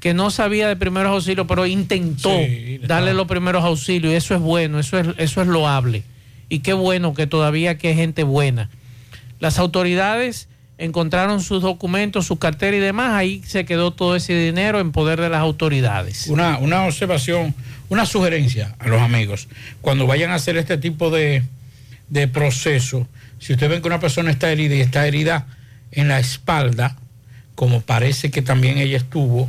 que 0.00 0.14
no 0.14 0.30
sabía 0.30 0.66
de 0.66 0.76
primeros 0.76 1.12
auxilios, 1.12 1.46
pero 1.46 1.66
intentó 1.66 2.32
darle 2.82 3.14
los 3.14 3.26
primeros 3.26 3.64
auxilios. 3.64 4.12
Y 4.12 4.16
eso 4.16 4.34
es 4.34 4.40
bueno, 4.40 4.78
eso 4.78 4.98
es, 4.98 5.08
eso 5.18 5.42
es 5.42 5.48
loable. 5.48 6.02
Y 6.48 6.60
qué 6.60 6.72
bueno 6.72 7.14
que 7.14 7.26
todavía 7.26 7.72
aquí 7.72 7.88
hay 7.88 7.94
gente 7.94 8.22
buena. 8.22 8.70
Las 9.38 9.58
autoridades 9.58 10.48
encontraron 10.78 11.42
sus 11.42 11.62
documentos, 11.62 12.26
su 12.26 12.38
cartera 12.38 12.76
y 12.76 12.80
demás. 12.80 13.12
Ahí 13.12 13.42
se 13.46 13.64
quedó 13.64 13.92
todo 13.92 14.16
ese 14.16 14.34
dinero 14.34 14.80
en 14.80 14.92
poder 14.92 15.20
de 15.20 15.28
las 15.28 15.40
autoridades. 15.40 16.26
Una, 16.28 16.58
una 16.58 16.84
observación, 16.86 17.54
una 17.88 18.06
sugerencia 18.06 18.74
a 18.78 18.88
los 18.88 19.00
amigos. 19.00 19.48
Cuando 19.82 20.06
vayan 20.06 20.30
a 20.30 20.36
hacer 20.36 20.56
este 20.56 20.78
tipo 20.78 21.10
de, 21.10 21.42
de 22.08 22.26
proceso, 22.26 23.06
si 23.38 23.52
ustedes 23.52 23.70
ven 23.70 23.82
que 23.82 23.88
una 23.88 24.00
persona 24.00 24.30
está 24.30 24.50
herida 24.50 24.74
y 24.74 24.80
está 24.80 25.06
herida 25.06 25.46
en 25.92 26.08
la 26.08 26.18
espalda, 26.20 26.96
como 27.54 27.80
parece 27.80 28.30
que 28.30 28.42
también 28.42 28.78
ella 28.78 28.96
estuvo, 28.96 29.48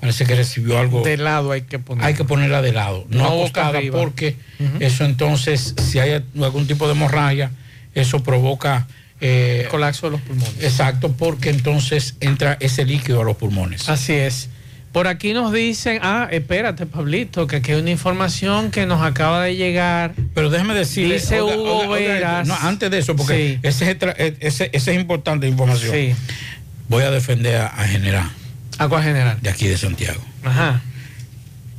parece 0.00 0.24
que 0.26 0.34
recibió 0.34 0.78
algo. 0.78 1.02
De 1.02 1.16
lado 1.16 1.52
hay 1.52 1.62
que 1.62 1.78
ponerla. 1.78 2.06
Hay 2.08 2.14
que 2.14 2.24
ponerla 2.24 2.62
de 2.62 2.72
lado, 2.72 3.06
no, 3.08 3.18
No 3.18 3.26
acostada, 3.28 3.80
porque 3.92 4.36
eso 4.80 5.04
entonces, 5.04 5.74
si 5.80 5.98
hay 5.98 6.22
algún 6.40 6.66
tipo 6.66 6.86
de 6.86 6.92
hemorragia, 6.92 7.50
eso 7.94 8.22
provoca. 8.22 8.86
eh, 9.20 9.66
colapso 9.70 10.06
de 10.06 10.12
los 10.12 10.20
pulmones. 10.20 10.62
Exacto, 10.62 11.12
porque 11.12 11.48
entonces 11.50 12.16
entra 12.20 12.56
ese 12.60 12.84
líquido 12.84 13.20
a 13.22 13.24
los 13.24 13.36
pulmones. 13.36 13.88
Así 13.88 14.12
es. 14.12 14.50
Por 14.94 15.08
aquí 15.08 15.32
nos 15.32 15.52
dicen, 15.52 15.98
ah, 16.02 16.28
espérate, 16.30 16.86
Pablito, 16.86 17.48
que 17.48 17.56
aquí 17.56 17.72
hay 17.72 17.80
una 17.80 17.90
información 17.90 18.70
que 18.70 18.86
nos 18.86 19.02
acaba 19.02 19.42
de 19.42 19.56
llegar. 19.56 20.14
Pero 20.34 20.50
déjeme 20.50 20.72
decirle, 20.72 21.16
Dice 21.16 21.40
oiga, 21.40 21.56
Hugo 21.56 21.76
oiga, 21.78 21.90
oiga, 21.90 22.14
Veras. 22.14 22.46
no, 22.48 22.54
antes 22.54 22.90
de 22.92 22.98
eso, 23.00 23.16
porque 23.16 23.58
Sí. 23.60 23.68
ese, 23.68 23.90
es 23.90 23.98
tra- 23.98 24.14
ese, 24.16 24.70
ese 24.72 24.92
es 24.94 24.96
importante 25.00 25.48
información. 25.48 26.16
Voy 26.88 27.02
a 27.02 27.10
defender 27.10 27.56
a, 27.56 27.66
a 27.66 27.88
General. 27.88 28.30
¿A 28.78 28.88
cuál 28.88 29.02
general? 29.02 29.38
De 29.42 29.50
aquí 29.50 29.66
de 29.66 29.76
Santiago. 29.76 30.20
Ajá. 30.44 30.80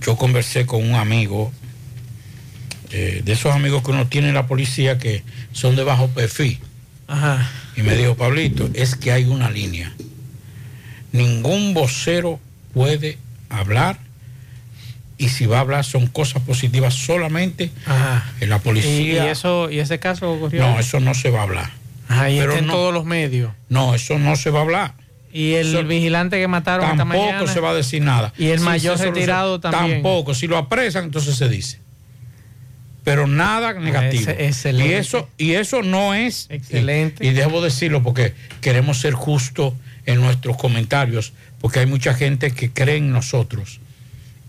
Yo 0.02 0.18
conversé 0.18 0.66
con 0.66 0.84
un 0.84 0.96
amigo, 0.96 1.54
eh, 2.92 3.22
de 3.24 3.32
esos 3.34 3.54
amigos 3.56 3.82
que 3.84 3.92
uno 3.92 4.08
tiene 4.08 4.28
en 4.28 4.34
la 4.34 4.46
policía 4.48 4.98
que 4.98 5.24
son 5.54 5.76
de 5.78 5.84
bajo 5.84 6.10
perfil. 6.10 6.60
Ajá. 7.08 7.50
Y 7.78 7.82
me 7.82 7.96
dijo, 7.96 8.16
Pablito, 8.16 8.70
es 8.74 8.96
que 8.96 9.12
hay 9.14 9.24
una 9.24 9.50
línea. 9.50 9.94
Ningún 11.14 11.74
vocero 11.74 12.40
puede 12.76 13.18
hablar 13.50 13.98
y 15.18 15.30
si 15.30 15.46
va 15.48 15.58
a 15.58 15.62
hablar 15.62 15.84
son 15.86 16.06
cosas 16.08 16.44
positivas 16.44 16.94
solamente 16.94 17.72
Ajá. 17.88 18.32
en 18.42 18.50
la 18.50 18.60
policía. 18.60 19.26
y 19.26 19.30
eso, 19.30 19.72
y 19.72 19.80
ese 19.80 19.98
caso 19.98 20.32
ocurrió. 20.32 20.62
No, 20.62 20.80
eso 20.80 21.00
no 21.00 21.14
se 21.16 21.30
va 21.32 21.40
a 21.40 21.44
hablar. 21.44 21.72
Ajá, 22.08 22.30
y 22.30 22.38
pero 22.38 22.52
está 22.52 22.60
en 22.60 22.68
no- 22.68 22.74
todos 22.74 22.94
los 22.94 23.06
medios. 23.06 23.52
No, 23.70 23.96
eso 23.96 24.20
no 24.20 24.36
se 24.36 24.50
va 24.52 24.60
a 24.60 24.64
hablar. 24.64 24.94
Y 25.34 25.54
el 25.54 25.68
Eso- 25.70 25.84
vigilante 25.84 26.38
que 26.40 26.48
mataron 26.48 26.86
esta 26.86 26.98
Tampoco 26.98 27.26
mañana. 27.26 27.52
se 27.52 27.60
va 27.60 27.72
a 27.72 27.74
decir 27.74 28.02
nada. 28.02 28.32
Y 28.38 28.48
el 28.50 28.60
mayor 28.62 28.98
retirado 29.00 29.60
también. 29.60 29.96
Tampoco. 30.04 30.34
Si 30.34 30.48
lo 30.48 30.58
apresan, 30.58 31.06
entonces 31.06 31.36
se 31.36 31.50
dice. 31.50 31.80
Pero 33.04 33.28
nada 33.28 33.74
negativo. 33.74 34.24
ese- 34.32 34.46
excelente. 34.48 34.92
Y 34.92 34.96
eso, 34.96 35.30
y 35.38 35.52
eso 35.54 35.82
no 35.84 36.14
es. 36.14 36.48
Excelente. 36.50 37.26
Y, 37.26 37.30
y 37.30 37.34
debo 37.34 37.62
decirlo 37.62 38.02
porque 38.02 38.34
queremos 38.62 39.00
ser 39.00 39.14
justos 39.14 39.74
en 40.06 40.22
nuestros 40.22 40.58
comentarios, 40.58 41.34
porque 41.62 41.80
hay 41.80 41.86
mucha 41.86 42.14
gente 42.14 42.52
que 42.52 42.72
cree 42.72 42.98
en 42.98 43.12
nosotros. 43.12 43.80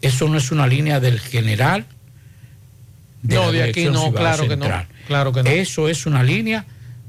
Eso 0.03 0.29
no 0.29 0.37
es 0.39 0.51
una 0.51 0.67
línea 0.67 1.01
del 1.01 1.19
general. 1.21 1.87
No, 3.23 3.47
la 3.47 3.53
de 3.53 3.63
aquí 3.65 3.85
no, 3.87 4.13
claro 4.13 4.47
que 4.49 4.57
no. 4.57 4.67
Claro 5.07 5.33
que 5.33 5.43
no. 5.43 5.51
Eso 5.51 5.89
es 5.89 6.07
una 6.07 6.23
línea 6.23 6.65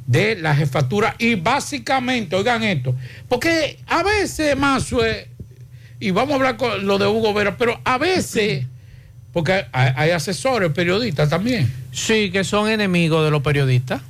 de 0.06 0.36
la 0.38 0.56
jefatura 0.56 1.16
y 1.20 1.36
básicamente, 1.36 2.36
oigan 2.36 2.64
esto, 2.64 2.96
porque 3.28 3.80
a 3.88 4.04
veces 4.04 4.56
más 4.58 4.90
y 6.00 6.12
vamos 6.12 6.32
a 6.32 6.36
hablar 6.36 6.58
con 6.58 6.86
lo 6.86 6.98
de 6.98 7.08
Hugo 7.08 7.34
Vera, 7.34 7.58
pero 7.58 7.80
a 7.84 7.98
veces, 7.98 8.66
porque 9.34 9.66
hay, 9.72 9.92
hay 9.96 10.12
asesores, 10.12 10.72
periodistas 10.72 11.30
también. 11.30 11.72
Sí, 11.92 12.30
que 12.32 12.44
son 12.44 12.70
enemigos 12.70 13.26
de 13.26 13.32
los 13.32 13.42
periodistas. 13.42 14.02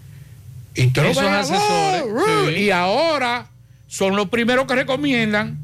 Y 0.75 0.91
Esos 0.95 1.17
asesores, 1.17 2.03
"Oh, 2.05 2.45
sí. 2.49 2.55
Y 2.55 2.69
ahora 2.69 3.47
son 3.87 4.15
los 4.15 4.29
primeros 4.29 4.67
que 4.67 4.75
recomiendan 4.75 5.57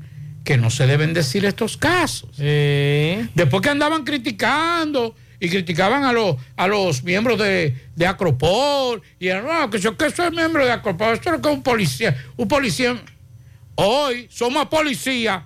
que 0.44 0.58
no 0.58 0.70
se 0.70 0.88
deben 0.88 1.14
decir 1.14 1.46
estos 1.46 1.78
casos. 1.78 2.30
Después 2.38 3.62
que 3.62 3.70
andaban 3.70 4.04
criticando 4.04 5.16
y 5.40 5.50
criticaban 5.50 6.04
a 6.04 6.14
los, 6.14 6.38
a 6.56 6.68
los 6.68 7.04
miembros 7.04 7.40
de, 7.40 7.76
de 7.96 8.08
Acropol 8.08 9.02
y 9.20 9.28
eran, 9.28 9.46
no, 9.46 9.70
que 9.70 9.80
yo 9.80 9.98
que 9.98 10.10
soy 10.10 10.32
miembro 10.32 10.66
de 10.66 10.72
Acropol, 10.72 11.14
esto 11.14 11.34
es 11.34 11.42
que 11.42 11.50
es 11.50 11.56
un 11.56 11.64
policía, 11.64 12.16
un 12.38 12.48
policía. 12.48 12.96
Hoy 13.76 14.28
somos 14.30 14.68
policías 14.68 15.44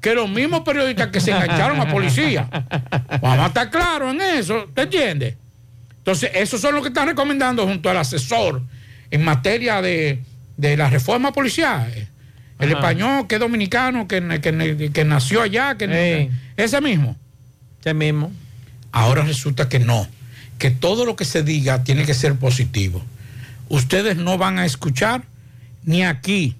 que 0.00 0.14
los 0.14 0.28
mismos 0.28 0.60
periodistas 0.60 1.08
que 1.08 1.20
se 1.20 1.30
engancharon 1.30 1.80
a 1.80 1.90
policía. 1.90 2.48
Vamos 3.20 3.40
a 3.40 3.46
estar 3.46 3.70
claros 3.70 4.14
en 4.14 4.20
eso, 4.20 4.68
¿te 4.74 4.82
entiendes? 4.82 5.34
Entonces, 5.98 6.30
esos 6.34 6.60
son 6.60 6.74
los 6.74 6.82
que 6.82 6.88
están 6.88 7.08
recomendando 7.08 7.66
junto 7.66 7.90
al 7.90 7.96
asesor 7.96 8.62
en 9.10 9.24
materia 9.24 9.82
de, 9.82 10.20
de 10.56 10.76
la 10.76 10.88
reforma 10.88 11.32
policial. 11.32 12.08
El 12.58 12.70
Ajá. 12.70 12.78
español 12.78 13.26
que 13.26 13.34
es 13.36 13.40
dominicano, 13.40 14.08
que, 14.08 14.22
que- 14.40 14.90
que 14.92 15.04
nació 15.04 15.42
allá, 15.42 15.76
que 15.76 16.30
ese 16.56 16.80
mismo. 16.80 17.16
Ese 17.80 17.92
mismo. 17.94 18.32
Ahora 18.92 19.22
resulta 19.22 19.68
que 19.68 19.78
no, 19.78 20.08
que 20.58 20.70
todo 20.70 21.04
lo 21.04 21.16
que 21.16 21.24
se 21.26 21.42
diga 21.42 21.84
tiene 21.84 22.04
que 22.04 22.14
ser 22.14 22.34
positivo. 22.36 23.02
Ustedes 23.68 24.16
no 24.16 24.38
van 24.38 24.58
a 24.58 24.64
escuchar 24.64 25.24
ni 25.84 26.02
aquí, 26.02 26.54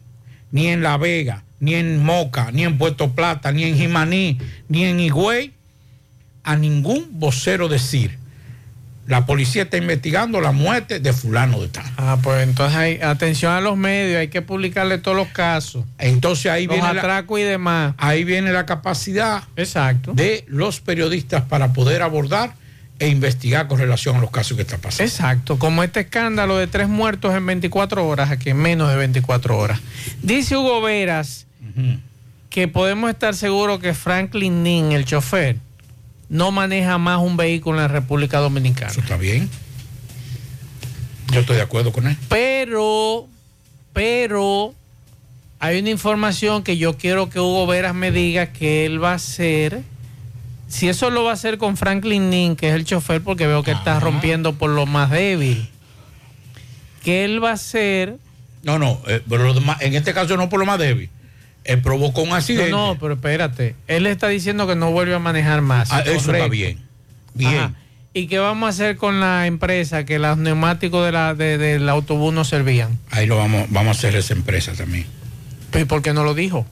ni 0.53 0.67
en 0.69 0.83
La 0.83 0.97
Vega, 0.99 1.45
ni 1.61 1.75
en 1.75 2.05
Moca, 2.05 2.51
ni 2.53 2.65
en 2.65 2.77
Puerto 2.79 3.13
Plata, 3.13 3.53
ni 3.53 3.65
en 3.65 3.77
Jimaní, 3.79 4.39
ni 4.69 4.85
en 4.85 5.01
Higüey, 5.01 5.53
a 6.45 6.57
ningún 6.57 7.07
vocero 7.13 7.69
decir, 7.69 8.19
la 9.07 9.25
policía 9.25 9.63
está 9.63 9.77
investigando 9.77 10.41
la 10.41 10.51
muerte 10.53 10.99
de 11.01 11.13
fulano 11.13 11.61
de 11.63 11.69
tal. 11.69 11.85
Ah, 11.97 12.19
pues 12.23 12.43
entonces 12.43 12.77
hay, 12.77 13.01
atención 13.01 13.53
a 13.53 13.61
los 13.61 13.77
medios, 13.77 14.19
hay 14.19 14.29
que 14.29 14.43
publicarle 14.43 14.99
todos 14.99 15.17
los 15.17 15.29
casos. 15.29 15.85
Entonces 15.99 16.51
ahí 16.51 16.67
los 16.67 16.75
viene 16.77 16.93
la- 16.93 17.01
atracos 17.01 17.39
y 17.39 17.43
demás. 17.45 17.95
Ahí 17.99 18.25
viene 18.25 18.53
la 18.53 18.67
capacidad 18.67 19.45
Exacto. 19.57 20.13
de 20.15 20.45
los 20.49 20.81
periodistas 20.81 21.43
para 21.43 21.73
poder 21.73 22.03
abordar 22.03 22.55
e 22.99 23.09
investigar 23.09 23.69
con 23.69 23.79
relación 23.79 24.17
a 24.17 24.21
los 24.21 24.31
casos 24.31 24.57
que 24.57 24.63
están 24.63 24.81
pasando. 24.81 25.05
Exacto, 25.05 25.59
como 25.59 25.83
este 25.85 26.01
escándalo 26.01 26.57
de 26.57 26.67
tres 26.67 26.89
muertos 26.89 27.35
en 27.35 27.45
24 27.47 28.07
horas, 28.09 28.31
aquí 28.31 28.51
en 28.51 28.57
menos 28.57 28.89
de 28.89 28.97
24 28.97 29.57
horas. 29.59 29.81
Dice 30.23 30.57
Hugo 30.57 30.81
Veras 30.81 31.47
que 32.49 32.69
podemos 32.69 33.11
estar 33.11 33.35
seguros 33.35 33.81
que 33.81 33.93
Franklin 33.93 34.63
Nin, 34.63 34.93
el 34.93 35.05
chofer, 35.05 35.57
no 36.29 36.53
maneja 36.53 36.99
más 36.99 37.21
un 37.21 37.37
vehículo 37.37 37.79
en 37.79 37.83
la 37.83 37.89
República 37.89 38.39
Dominicana. 38.39 38.91
Eso 38.91 39.01
está 39.01 39.17
bien. 39.17 39.49
Yo 41.33 41.41
estoy 41.41 41.57
de 41.57 41.63
acuerdo 41.63 41.93
con 41.93 42.07
él. 42.07 42.17
Pero, 42.29 43.27
pero, 43.93 44.75
hay 45.59 45.79
una 45.79 45.91
información 45.91 46.63
que 46.63 46.77
yo 46.77 46.97
quiero 46.97 47.29
que 47.29 47.41
Hugo 47.41 47.67
Veras 47.67 47.95
me 47.95 48.11
diga 48.11 48.53
que 48.53 48.87
él 48.87 49.03
va 49.03 49.13
a 49.13 49.17
hacer. 49.17 49.83
Si 50.69 50.89
eso 50.89 51.11
lo 51.11 51.25
va 51.25 51.31
a 51.31 51.35
hacer 51.35 51.59
con 51.59 51.77
Franklin 51.77 52.31
Nin, 52.31 52.57
que 52.57 52.69
es 52.69 52.75
el 52.75 52.85
chofer, 52.85 53.23
porque 53.23 53.47
veo 53.47 53.63
que 53.63 53.71
está 53.71 54.01
rompiendo 54.01 54.55
por 54.55 54.71
lo 54.71 54.87
más 54.87 55.11
débil. 55.11 55.69
Que 57.05 57.25
él 57.25 57.43
va 57.43 57.51
a 57.51 57.55
hacer. 57.55 58.17
No, 58.65 58.79
no, 58.79 59.01
eh, 59.07 59.23
pero 59.29 59.55
en 59.81 59.95
este 59.95 60.13
caso 60.13 60.37
no 60.37 60.49
por 60.49 60.59
lo 60.59 60.67
más 60.67 60.79
débil. 60.79 61.09
Él 61.67 61.81
provocó 61.83 62.23
un 62.23 62.33
accidente. 62.33 62.71
No, 62.71 62.95
no, 62.95 62.99
pero 62.99 63.15
espérate. 63.15 63.75
Él 63.89 64.07
está 64.07 64.29
diciendo 64.29 64.67
que 64.67 64.77
no 64.77 64.91
vuelve 64.93 65.15
a 65.15 65.19
manejar 65.19 65.61
más. 65.63 65.93
Ah, 65.93 66.01
eso 66.01 66.33
está 66.33 66.49
bien. 66.49 66.79
Bien. 67.35 67.55
Ajá. 67.57 67.73
¿Y 68.15 68.29
qué 68.29 68.39
vamos 68.39 68.67
a 68.67 68.71
hacer 68.71 68.97
con 68.97 69.21
la 69.21 69.47
empresa 69.47 70.05
que 70.07 70.19
los 70.19 70.39
neumáticos 70.39 71.05
de 71.05 71.13
la, 71.13 71.35
de- 71.35 71.59
del 71.59 71.87
autobús 71.89 72.33
no 72.33 72.45
servían? 72.45 72.99
Ahí 73.11 73.27
lo 73.27 73.37
vamos, 73.37 73.67
vamos 73.69 73.97
a 73.97 73.99
hacer 73.99 74.17
esa 74.17 74.33
empresa 74.33 74.73
también. 74.73 75.05
¿Y 75.79 75.85
por 75.85 76.01
qué 76.01 76.15
no 76.15 76.25
lo 76.25 76.33
dijo? 76.33 76.65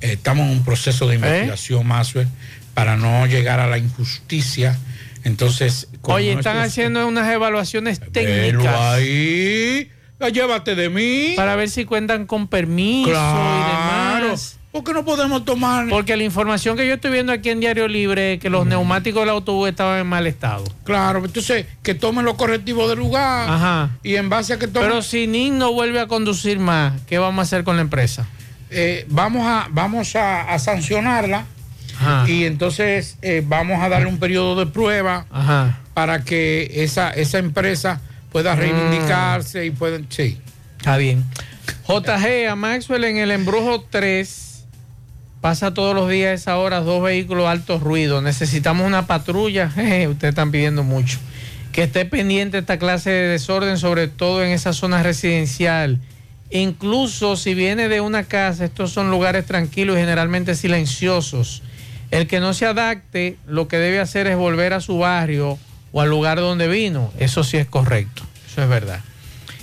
Eh, 0.00 0.14
estamos 0.14 0.46
en 0.46 0.52
un 0.52 0.64
proceso 0.64 1.06
de 1.06 1.14
investigación, 1.16 1.86
Maxwell, 1.86 2.26
para 2.74 2.96
no 2.96 3.26
llegar 3.26 3.60
a 3.60 3.68
la 3.68 3.78
injusticia. 3.78 4.76
Entonces, 5.22 5.86
Oye, 6.02 6.32
están 6.32 6.54
nuestros- 6.56 6.66
haciendo 6.72 7.06
unas 7.06 7.30
evaluaciones 7.32 8.00
Velo 8.00 8.10
técnicas. 8.12 8.74
ahí. 8.80 9.90
Llévate 10.28 10.74
de 10.74 10.88
mí. 10.90 11.32
Para 11.36 11.56
ver 11.56 11.70
si 11.70 11.84
cuentan 11.84 12.26
con 12.26 12.46
permiso 12.46 13.08
y 13.08 13.12
Claro. 13.12 14.26
demás. 14.26 14.56
¿Por 14.70 14.84
qué 14.84 14.92
no 14.92 15.04
podemos 15.04 15.44
tomar? 15.44 15.88
Porque 15.88 16.16
la 16.16 16.22
información 16.22 16.76
que 16.76 16.86
yo 16.86 16.94
estoy 16.94 17.10
viendo 17.10 17.32
aquí 17.32 17.50
en 17.50 17.58
Diario 17.58 17.88
Libre 17.88 18.34
es 18.34 18.40
que 18.40 18.48
los 18.50 18.66
neumáticos 18.66 19.22
del 19.22 19.30
autobús 19.30 19.68
estaban 19.68 19.98
en 19.98 20.06
mal 20.06 20.28
estado. 20.28 20.62
Claro, 20.84 21.24
entonces 21.24 21.66
que 21.82 21.94
tomen 21.94 22.24
los 22.24 22.34
correctivos 22.36 22.88
del 22.88 23.00
lugar. 23.00 23.50
Ajá. 23.50 23.90
Y 24.04 24.14
en 24.14 24.28
base 24.28 24.52
a 24.52 24.58
que 24.60 24.68
tomen. 24.68 24.88
Pero 24.88 25.02
si 25.02 25.26
NIN 25.26 25.58
no 25.58 25.72
vuelve 25.72 25.98
a 25.98 26.06
conducir 26.06 26.60
más, 26.60 26.92
¿qué 27.08 27.18
vamos 27.18 27.40
a 27.40 27.42
hacer 27.42 27.64
con 27.64 27.74
la 27.76 27.82
empresa? 27.82 28.26
eh, 28.72 29.04
vamos 29.08 29.44
a, 29.44 29.66
vamos 29.72 30.14
a, 30.14 30.42
a 30.42 30.58
sancionarla. 30.60 31.46
Y 32.28 32.44
entonces 32.44 33.18
eh, 33.20 33.42
vamos 33.44 33.82
a 33.82 33.88
darle 33.90 34.06
un 34.08 34.18
periodo 34.18 34.54
de 34.64 34.70
prueba 34.70 35.26
Ajá. 35.30 35.80
para 35.92 36.24
que 36.24 36.70
esa, 36.76 37.10
esa 37.10 37.38
empresa 37.38 38.00
pueda 38.30 38.54
reivindicarse 38.54 39.66
y 39.66 39.70
pueden. 39.70 40.06
Sí. 40.08 40.38
Está 40.78 40.96
bien. 40.96 41.24
JG 41.86 42.48
a 42.48 42.56
Maxwell 42.56 43.04
en 43.04 43.18
el 43.18 43.30
embrujo 43.30 43.84
3 43.90 44.64
pasa 45.40 45.74
todos 45.74 45.94
los 45.94 46.08
días 46.08 46.30
a 46.30 46.34
esa 46.34 46.58
hora 46.58 46.80
dos 46.80 47.02
vehículos 47.02 47.46
alto 47.46 47.78
ruido. 47.78 48.22
Necesitamos 48.22 48.86
una 48.86 49.06
patrulla. 49.06 49.70
Jeje, 49.74 50.08
ustedes 50.08 50.32
están 50.32 50.50
pidiendo 50.50 50.82
mucho. 50.82 51.18
Que 51.72 51.84
esté 51.84 52.04
pendiente 52.04 52.58
esta 52.58 52.78
clase 52.78 53.10
de 53.10 53.28
desorden, 53.28 53.78
sobre 53.78 54.08
todo 54.08 54.44
en 54.44 54.50
esa 54.50 54.72
zona 54.72 55.02
residencial. 55.02 56.00
Incluso 56.50 57.36
si 57.36 57.54
viene 57.54 57.88
de 57.88 58.00
una 58.00 58.24
casa, 58.24 58.64
estos 58.64 58.90
son 58.90 59.10
lugares 59.10 59.46
tranquilos 59.46 59.96
y 59.96 60.00
generalmente 60.00 60.54
silenciosos. 60.54 61.62
El 62.10 62.26
que 62.26 62.40
no 62.40 62.54
se 62.54 62.66
adapte, 62.66 63.36
lo 63.46 63.68
que 63.68 63.78
debe 63.78 64.00
hacer 64.00 64.26
es 64.26 64.36
volver 64.36 64.72
a 64.72 64.80
su 64.80 64.98
barrio 64.98 65.58
o 65.92 66.00
al 66.00 66.08
lugar 66.08 66.38
donde 66.38 66.68
vino. 66.68 67.12
Eso 67.18 67.44
sí 67.44 67.56
es 67.56 67.66
correcto. 67.66 68.22
Eso 68.50 68.62
es 68.62 68.68
verdad. 68.68 69.00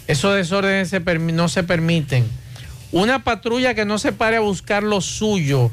Esos 0.08 0.36
desórdenes 0.36 0.94
no 1.34 1.50
se 1.50 1.64
permiten. 1.64 2.26
Una 2.92 3.24
patrulla 3.24 3.74
que 3.74 3.86
no 3.86 4.00
se 4.00 4.14
pare 4.14 4.38
a 4.38 4.42
buscar 4.42 4.84
lo 4.84 5.02
suyo 5.02 5.72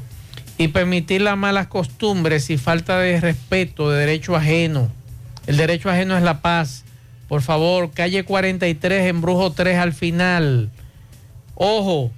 y 0.57 0.69
permitir 0.69 1.21
las 1.21 1.37
malas 1.37 1.67
costumbres 1.67 2.49
y 2.49 2.57
falta 2.57 2.99
de 2.99 3.19
respeto 3.19 3.89
de 3.89 3.99
derecho 3.99 4.35
ajeno. 4.35 4.91
El 5.47 5.57
derecho 5.57 5.89
ajeno 5.89 6.17
es 6.17 6.23
la 6.23 6.41
paz. 6.41 6.83
Por 7.27 7.41
favor, 7.41 7.91
calle 7.91 8.23
43, 8.23 9.07
embrujo 9.07 9.51
3 9.51 9.77
al 9.77 9.93
final. 9.93 10.69
Ojo, 11.55 12.11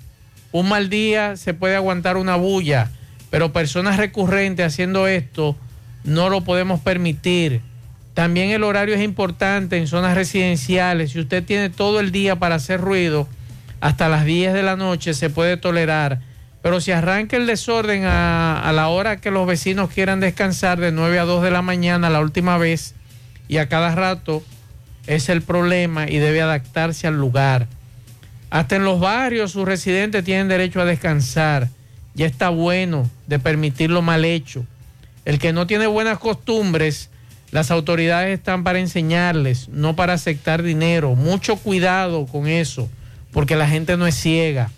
un 0.51 0.69
mal 0.69 0.89
día 0.89 1.37
se 1.37 1.53
puede 1.53 1.75
aguantar 1.75 2.17
una 2.17 2.35
bulla, 2.35 2.89
pero 3.29 3.53
personas 3.53 3.97
recurrentes 3.97 4.65
haciendo 4.65 5.07
esto 5.07 5.55
no 6.03 6.29
lo 6.29 6.41
podemos 6.41 6.79
permitir. 6.79 7.61
También 8.17 8.49
el 8.49 8.63
horario 8.63 8.95
es 8.95 9.03
importante 9.03 9.77
en 9.77 9.85
zonas 9.85 10.15
residenciales. 10.15 11.11
Si 11.11 11.19
usted 11.19 11.43
tiene 11.43 11.69
todo 11.69 11.99
el 11.99 12.11
día 12.11 12.35
para 12.35 12.55
hacer 12.55 12.81
ruido, 12.81 13.27
hasta 13.79 14.09
las 14.09 14.25
10 14.25 14.55
de 14.55 14.63
la 14.63 14.75
noche 14.75 15.13
se 15.13 15.29
puede 15.29 15.55
tolerar. 15.55 16.21
Pero 16.63 16.81
si 16.81 16.91
arranca 16.91 17.37
el 17.37 17.45
desorden 17.45 18.05
a, 18.05 18.71
la 18.73 18.87
hora 18.87 19.17
que 19.17 19.29
los 19.29 19.45
vecinos 19.45 19.91
quieran 19.91 20.19
descansar, 20.19 20.79
de 20.79 20.91
9 20.91 21.19
a 21.19 21.25
2 21.25 21.43
de 21.43 21.51
la 21.51 21.61
mañana 21.61 22.09
la 22.09 22.19
última 22.19 22.57
vez, 22.57 22.95
y 23.47 23.57
a 23.57 23.69
cada 23.69 23.93
rato, 23.93 24.41
es 25.05 25.29
el 25.29 25.43
problema 25.43 26.09
y 26.09 26.17
debe 26.17 26.41
adaptarse 26.41 27.05
al 27.05 27.19
lugar. 27.19 27.67
Hasta 28.49 28.77
en 28.77 28.83
los 28.83 28.99
barrios 28.99 29.51
sus 29.51 29.67
residentes 29.67 30.23
tienen 30.23 30.47
derecho 30.47 30.81
a 30.81 30.85
descansar. 30.85 31.69
Ya 32.15 32.25
está 32.25 32.49
bueno 32.49 33.07
de 33.27 33.37
permitir 33.37 33.91
lo 33.91 34.01
mal 34.01 34.25
hecho. 34.25 34.65
El 35.23 35.37
que 35.37 35.53
no 35.53 35.67
tiene 35.67 35.85
buenas 35.85 36.17
costumbres, 36.17 37.11
las 37.51 37.71
autoridades 37.71 38.37
están 38.37 38.63
para 38.63 38.79
enseñarles, 38.79 39.69
no 39.69 39.95
para 39.95 40.13
aceptar 40.13 40.63
dinero. 40.63 41.15
Mucho 41.15 41.55
cuidado 41.55 42.25
con 42.25 42.47
eso, 42.47 42.89
porque 43.31 43.55
la 43.55 43.67
gente 43.67 43.95
no 43.97 44.05
es 44.05 44.15
ciega. 44.15 44.69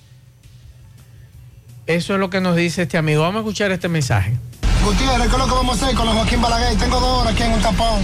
Eso 1.87 2.13
es 2.13 2.19
lo 2.19 2.29
que 2.29 2.39
nos 2.39 2.55
dice 2.55 2.83
este 2.83 2.99
amigo. 2.99 3.23
Vamos 3.23 3.37
a 3.37 3.39
escuchar 3.39 3.71
este 3.71 3.89
mensaje. 3.89 4.37
Gutiérrez, 4.85 5.27
¿qué 5.27 5.33
es 5.33 5.37
lo 5.39 5.45
que 5.45 5.53
vamos 5.53 5.81
a 5.81 5.85
hacer 5.85 5.95
con 5.95 6.05
los 6.05 6.15
Joaquín 6.15 6.41
Balaguer? 6.41 6.77
Tengo 6.77 6.99
dos 6.99 7.21
horas 7.21 7.33
aquí 7.33 7.43
en 7.43 7.53
un 7.53 7.61
tapón. 7.61 7.99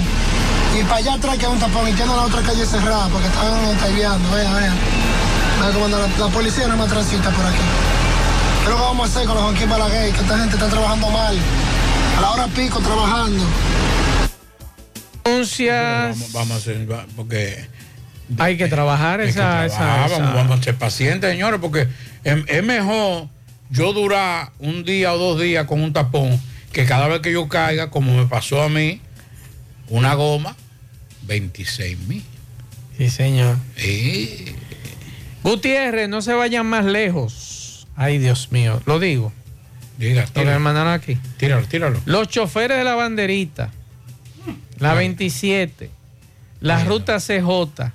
Y 0.78 0.84
para 0.84 0.98
allá 0.98 1.14
atrás 1.14 1.38
que 1.38 1.46
hay 1.46 1.52
un 1.52 1.60
tapón 1.60 1.88
y 1.88 1.94
tiene 1.94 2.16
la 2.16 2.24
otra 2.24 2.42
calle 2.42 2.66
cerrada 2.66 3.08
porque 3.10 3.28
están 3.28 3.78
taileando. 3.78 4.32
Vea, 4.32 4.52
vea. 4.52 4.74
Vea 5.62 5.72
cómo 5.72 5.86
anda 5.86 6.00
la, 6.00 6.08
la 6.26 6.28
policía 6.34 6.68
no 6.68 6.76
me 6.76 6.88
transita 6.88 7.30
por 7.30 7.46
aquí. 7.46 7.62
¿Qué 8.60 8.64
es 8.66 8.70
lo 8.72 8.76
que 8.76 8.82
vamos 8.82 9.08
a 9.08 9.12
hacer 9.12 9.28
con 9.28 9.36
los 9.36 9.44
Joaquín 9.46 9.70
Balaguer? 9.70 10.12
Que 10.14 10.22
esta 10.22 10.38
gente 10.40 10.56
está 10.56 10.68
trabajando 10.68 11.10
mal. 11.12 11.38
A 12.18 12.22
la 12.22 12.32
hora 12.32 12.48
pico 12.48 12.80
trabajando. 12.80 13.44
Vamos, 15.26 16.32
vamos 16.34 16.52
a 16.52 16.56
hacer, 16.58 16.88
porque 17.16 17.66
Hay 18.38 18.58
que 18.58 18.68
trabajar 18.68 19.22
hay 19.22 19.30
esa, 19.30 19.66
esa- 19.66 19.78
trabajar, 19.78 20.06
esa- 20.12 20.20
Vamos, 20.20 20.36
vamos 20.36 20.60
a 20.60 20.64
ser 20.64 20.76
pacientes, 20.76 21.32
señores, 21.32 21.60
porque 21.60 21.88
es, 22.24 22.38
es 22.48 22.64
mejor 22.64 23.28
yo 23.72 23.94
durar 23.94 24.52
un 24.60 24.84
día 24.84 25.14
o 25.14 25.18
dos 25.18 25.42
días 25.42 25.66
con 25.66 25.82
un 25.82 25.94
tapón 25.94 26.40
que 26.72 26.86
cada 26.86 27.08
vez 27.08 27.22
que 27.22 27.32
yo 27.32 27.48
caiga, 27.50 27.90
como 27.90 28.16
me 28.16 28.28
pasó 28.28 28.62
a 28.62 28.70
mí, 28.70 29.02
una 29.90 30.14
goma, 30.14 30.56
26 31.24 31.98
mil. 32.08 32.24
Sí, 32.98 33.10
señor. 33.10 33.58
Sí. 33.76 34.56
Gutiérrez, 35.44 36.08
no 36.10 36.22
se 36.22 36.34
vayan 36.34 36.66
más 36.68 36.86
lejos. 36.86 37.88
Ay, 37.96 38.18
Dios 38.20 38.52
mío, 38.52 38.82
lo 38.86 39.00
digo. 39.00 39.32
Diga, 39.98 40.24
Lo 40.24 40.28
tíralo. 40.30 40.60
mandaron 40.60 40.94
aquí. 40.94 41.18
Tíralo, 41.38 41.66
tíralo. 41.68 42.00
Los 42.06 42.28
choferes 42.28 42.78
de 42.78 42.84
la 42.84 42.96
banderita, 42.96 43.72
la 44.80 44.94
27, 44.94 45.90
la 46.62 46.84
ruta 46.84 47.18
CJ 47.20 47.92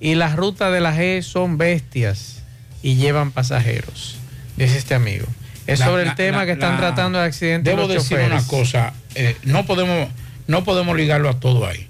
y 0.00 0.14
la 0.14 0.34
ruta 0.36 0.70
de 0.70 0.80
la 0.80 0.94
G 0.96 1.22
son 1.22 1.58
bestias 1.58 2.42
y 2.82 2.96
llevan 2.96 3.30
pasajeros, 3.32 4.18
dice 4.56 4.76
este 4.78 4.94
amigo. 4.94 5.26
Es 5.66 5.80
La- 5.80 5.86
sobre 5.86 6.02
el 6.02 6.08
la- 6.08 6.14
tema 6.14 6.38
la- 6.38 6.46
que 6.46 6.52
están 6.52 6.76
tratando 6.76 7.18
de 7.18 7.24
accidentes 7.24 7.70
Debo 7.72 7.86
los 7.88 7.94
decir 7.96 8.16
choferes. 8.18 8.30
una 8.30 8.46
cosa, 8.46 8.92
eh, 9.14 9.36
no, 9.42 9.66
podemos, 9.66 10.08
no 10.46 10.62
podemos 10.64 10.96
ligarlo 10.96 11.28
a 11.28 11.40
todo 11.40 11.66
ahí. 11.66 11.88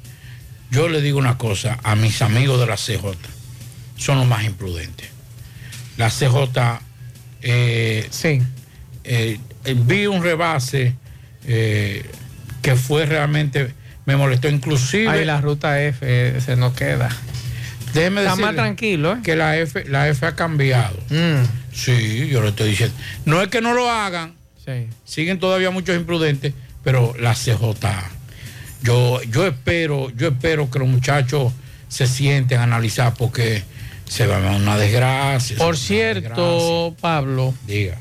Yo 0.70 0.88
le 0.88 1.00
digo 1.02 1.18
una 1.18 1.36
cosa 1.38 1.78
a 1.82 1.94
mis 1.94 2.22
amigos 2.22 2.58
de 2.58 2.66
la 2.66 2.76
CJ, 2.76 3.16
son 3.96 4.18
los 4.18 4.26
más 4.26 4.44
imprudentes. 4.44 5.08
La 5.98 6.08
CJ, 6.10 6.80
eh, 7.42 8.06
sí. 8.10 8.40
eh, 9.04 9.38
vi 9.76 10.06
un 10.06 10.22
rebase 10.22 10.94
que 11.46 12.74
fue 12.76 13.06
realmente, 13.06 13.72
me 14.06 14.16
molestó 14.16 14.48
inclusive. 14.48 15.08
Ahí 15.08 15.24
la 15.24 15.40
ruta 15.40 15.82
F 15.82 15.98
eh, 16.02 16.40
se 16.40 16.56
nos 16.56 16.72
queda. 16.74 17.08
Déjeme 17.92 18.22
Está 18.22 18.36
más 18.36 18.54
tranquilo, 18.54 19.12
¿eh? 19.14 19.18
que 19.22 19.36
la 19.36 19.56
F, 19.58 19.84
la 19.86 20.08
F 20.08 20.24
ha 20.26 20.34
cambiado. 20.34 20.96
Mm. 21.10 21.44
Sí, 21.72 22.28
yo 22.28 22.42
le 22.42 22.48
estoy 22.48 22.70
diciendo. 22.70 22.94
No 23.24 23.42
es 23.42 23.48
que 23.48 23.60
no 23.60 23.74
lo 23.74 23.90
hagan, 23.90 24.34
Sí. 24.64 24.88
siguen 25.04 25.38
todavía 25.38 25.70
muchos 25.70 25.94
imprudentes, 25.96 26.52
pero 26.82 27.14
la 27.20 27.34
CJ, 27.34 27.74
yo, 28.82 29.22
yo 29.22 29.46
espero, 29.46 30.10
yo 30.10 30.28
espero 30.28 30.70
que 30.70 30.78
los 30.78 30.88
muchachos 30.88 31.52
se 31.88 32.06
sienten 32.06 32.58
a 32.60 32.64
analizar 32.64 33.14
porque 33.14 33.62
se 34.08 34.26
va 34.26 34.36
a 34.52 34.56
una 34.56 34.76
desgracia. 34.76 35.56
Por 35.56 35.76
cierto, 35.76 36.94
Pablo, 37.00 37.54
Diga. 37.66 37.98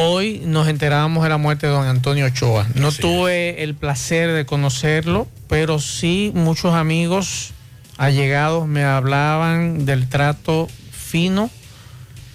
Hoy 0.00 0.42
nos 0.44 0.68
enterábamos 0.68 1.24
de 1.24 1.28
la 1.28 1.38
muerte 1.38 1.66
de 1.66 1.72
don 1.72 1.86
Antonio 1.86 2.26
Ochoa. 2.26 2.66
No 2.76 2.92
tuve 2.92 3.64
el 3.64 3.74
placer 3.74 4.30
de 4.32 4.46
conocerlo, 4.46 5.26
pero 5.48 5.80
sí 5.80 6.30
muchos 6.34 6.74
amigos 6.74 7.50
allegados 7.96 8.68
me 8.68 8.84
hablaban 8.84 9.86
del 9.86 10.08
trato 10.08 10.68
fino, 10.92 11.50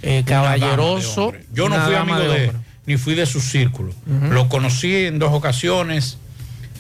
eh, 0.02 0.16
de 0.18 0.24
caballeroso. 0.26 1.32
Yo 1.54 1.70
no 1.70 1.80
fui 1.86 1.96
amigo 1.96 2.20
de, 2.20 2.26
hombre. 2.48 2.52
ni 2.86 2.98
fui 2.98 3.16
de 3.16 3.26
su 3.26 3.40
círculo. 3.40 3.94
Lo 4.30 4.50
conocí 4.50 4.94
en 5.06 5.18
dos 5.20 5.32
ocasiones, 5.32 6.18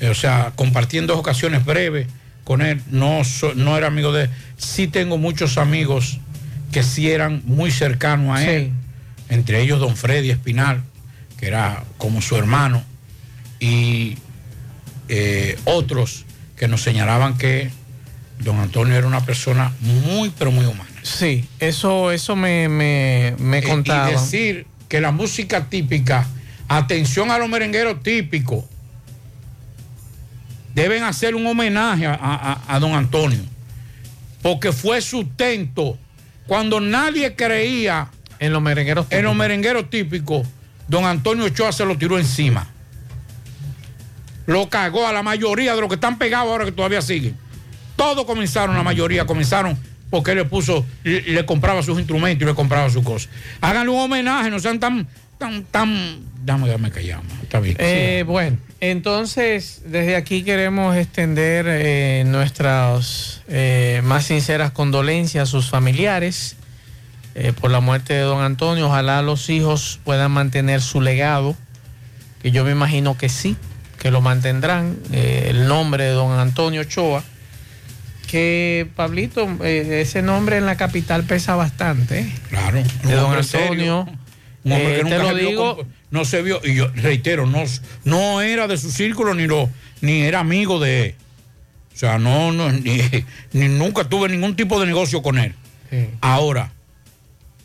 eh, 0.01 0.09
o 0.09 0.15
sea, 0.15 0.51
compartí 0.55 0.97
en 0.97 1.07
dos 1.07 1.17
ocasiones 1.17 1.63
breves 1.63 2.07
con 2.43 2.61
él. 2.61 2.81
No, 2.91 3.23
so- 3.23 3.53
no 3.55 3.77
era 3.77 3.87
amigo 3.87 4.11
de 4.11 4.23
él. 4.25 4.29
Sí 4.57 4.87
tengo 4.87 5.17
muchos 5.17 5.57
amigos 5.57 6.19
que 6.73 6.83
sí 6.83 7.09
eran 7.09 7.41
muy 7.45 7.71
cercanos 7.71 8.37
a 8.37 8.43
él, 8.51 8.71
entre 9.33 9.61
ellos 9.61 9.79
don 9.79 9.95
Freddy 9.95 10.29
Espinal, 10.31 10.81
que 11.37 11.47
era 11.47 11.83
como 11.97 12.21
su 12.21 12.35
hermano, 12.37 12.83
y 13.59 14.17
eh, 15.09 15.57
otros 15.65 16.25
que 16.55 16.67
nos 16.67 16.81
señalaban 16.81 17.37
que 17.37 17.69
don 18.39 18.59
Antonio 18.59 18.95
era 18.95 19.07
una 19.07 19.25
persona 19.25 19.71
muy, 19.81 20.31
pero 20.37 20.51
muy 20.51 20.65
humana. 20.65 20.89
Sí, 21.01 21.45
eso, 21.59 22.11
eso 22.11 22.35
me, 22.35 22.69
me, 22.69 23.35
me 23.39 23.57
Eh, 23.59 23.63
contaban. 23.63 24.09
Y 24.09 24.13
decir 24.13 24.65
que 24.87 25.01
la 25.01 25.11
música 25.11 25.65
típica, 25.69 26.27
atención 26.67 27.31
a 27.31 27.37
los 27.37 27.49
merengueros 27.49 28.01
típicos, 28.03 28.63
deben 30.73 31.03
hacer 31.03 31.35
un 31.35 31.45
homenaje 31.45 32.05
a, 32.07 32.13
a- 32.21 32.61
a 32.75 32.79
don 32.79 32.93
Antonio, 32.93 33.41
porque 34.41 34.71
fue 34.71 35.01
sustento 35.01 35.97
cuando 36.47 36.79
nadie 36.79 37.35
creía 37.35 38.09
en 38.43 38.51
los 38.51 38.61
merengueros 38.61 39.07
en 39.09 39.23
los 39.23 39.35
merengueros 39.35 39.89
típicos, 39.89 40.45
don 40.87 41.05
Antonio 41.05 41.45
Ochoa 41.45 41.71
se 41.71 41.85
lo 41.85 41.97
tiró 41.97 42.19
encima. 42.19 42.67
Lo 44.45 44.69
cagó 44.69 45.07
a 45.07 45.13
la 45.13 45.23
mayoría 45.23 45.73
de 45.73 45.79
los 45.79 45.87
que 45.87 45.95
están 45.95 46.17
pegados 46.17 46.51
ahora 46.51 46.65
que 46.65 46.73
todavía 46.73 47.01
siguen. 47.01 47.37
Todos 47.95 48.25
comenzaron, 48.25 48.75
la 48.75 48.83
mayoría 48.83 49.25
comenzaron 49.25 49.77
porque 50.09 50.31
él 50.31 50.37
le 50.37 50.45
puso, 50.45 50.85
le, 51.03 51.21
le 51.21 51.45
compraba 51.45 51.81
sus 51.81 51.97
instrumentos 51.97 52.43
y 52.43 52.45
le 52.45 52.53
compraba 52.53 52.89
sus 52.89 53.03
cosas. 53.03 53.29
Háganle 53.61 53.91
un 53.91 53.99
homenaje, 53.99 54.49
no 54.49 54.59
sean 54.59 54.79
tan, 54.79 55.07
tan, 55.37 55.63
tan. 55.63 56.19
Dame, 56.43 56.67
dame 56.67 56.91
callar, 56.91 57.23
ma. 57.23 57.41
está 57.41 57.61
bien. 57.61 57.77
Eh, 57.79 58.25
bueno, 58.27 58.57
entonces 58.81 59.83
desde 59.85 60.17
aquí 60.17 60.43
queremos 60.43 60.97
extender 60.97 61.65
eh, 61.69 62.23
nuestras 62.27 63.41
eh, 63.47 64.01
más 64.03 64.25
sinceras 64.25 64.71
condolencias 64.71 65.43
a 65.43 65.51
sus 65.51 65.69
familiares 65.69 66.57
eh, 67.35 67.51
por 67.51 67.71
la 67.71 67.79
muerte 67.79 68.13
de 68.13 68.21
don 68.21 68.43
Antonio. 68.43 68.87
Ojalá 68.87 69.21
los 69.21 69.49
hijos 69.49 69.99
puedan 70.03 70.31
mantener 70.31 70.81
su 70.81 71.01
legado, 71.01 71.55
que 72.41 72.51
yo 72.51 72.63
me 72.63 72.71
imagino 72.71 73.17
que 73.17 73.27
sí, 73.27 73.55
que 73.99 74.11
lo 74.11 74.21
mantendrán, 74.21 74.97
eh, 75.11 75.47
el 75.49 75.67
nombre 75.67 76.03
de 76.03 76.11
don 76.11 76.37
Antonio 76.39 76.81
Ochoa. 76.81 77.23
Que 78.27 78.87
Pablito, 78.95 79.47
eh, 79.63 80.01
ese 80.01 80.21
nombre 80.21 80.57
en 80.57 80.65
la 80.65 80.75
capital 80.75 81.23
pesa 81.23 81.55
bastante. 81.55 82.31
Claro, 82.49 82.81
de 83.03 83.13
don 83.13 83.33
Antonio. 83.33 84.07
Un 84.63 84.71
hombre 84.71 85.03
te 85.03 85.17
lo 85.17 85.27
se 85.27 85.35
digo, 85.35 85.85
no 86.09 86.25
se 86.25 86.41
vio, 86.41 86.61
y 86.63 86.75
yo 86.75 86.87
reitero, 86.95 87.45
no, 87.45 87.63
no 88.05 88.41
era 88.41 88.67
de 88.67 88.77
su 88.77 88.91
círculo 88.91 89.33
ni 89.33 89.45
lo, 89.45 89.69
ni 89.99 90.21
era 90.21 90.39
amigo 90.39 90.79
de 90.79 91.07
él. 91.07 91.15
O 91.93 91.97
sea, 91.97 92.17
no, 92.17 92.51
no, 92.51 92.71
ni, 92.71 93.01
ni 93.53 93.67
nunca 93.67 94.05
tuve 94.05 94.29
ningún 94.29 94.55
tipo 94.55 94.79
de 94.79 94.85
negocio 94.85 95.21
con 95.21 95.37
él. 95.37 95.53
Ahora, 96.21 96.72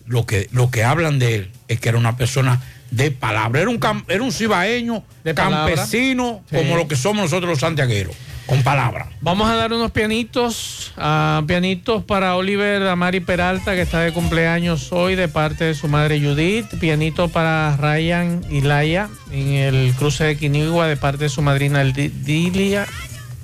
lo 0.09 0.27
que, 0.27 0.49
lo 0.53 0.71
que 0.71 0.85
hablan 0.85 1.19
de 1.19 1.35
él 1.37 1.51
es 1.69 1.79
que 1.81 1.89
era 1.91 1.99
una 1.99 2.17
persona 2.17 2.61
de 2.91 3.11
palabra, 3.11 3.61
era 3.61 3.71
un, 3.71 3.79
era 4.09 4.23
un 4.23 4.33
cibaeño, 4.33 5.05
De 5.23 5.35
campesino, 5.35 6.43
Sí. 6.51 6.57
como 6.57 6.77
lo 6.77 6.89
que 6.89 6.97
somos 6.97 7.25
nosotros 7.25 7.51
los 7.51 7.59
santiagueros, 7.61 8.17
con 8.47 8.63
palabra. 8.63 9.09
Vamos 9.21 9.51
a 9.51 9.57
dar 9.57 9.75
unos 9.75 9.91
pianitos, 9.91 10.95
ah, 10.97 11.43
pianitos 11.47 12.03
para 12.05 12.35
Oliver 12.37 12.83
Amari 12.89 13.21
Peralta, 13.21 13.75
que 13.75 13.83
está 13.83 14.01
de 14.01 14.13
cumpleaños 14.13 14.91
hoy 14.91 15.17
de 15.17 15.29
parte 15.29 15.65
de 15.65 15.75
su 15.75 15.87
madre 15.89 16.19
Judith. 16.19 16.65
Pianito 16.81 17.29
para 17.29 17.77
Ryan 17.77 18.41
y 18.51 18.63
Laia 18.63 19.11
en 19.31 19.49
el 19.49 19.93
cruce 19.99 20.25
de 20.25 20.37
Quinigua 20.39 20.87
de 20.87 20.97
parte 20.97 21.25
de 21.25 21.29
su 21.29 21.43
madrina 21.43 21.85
Di- 21.85 22.09
Dilia, 22.09 22.87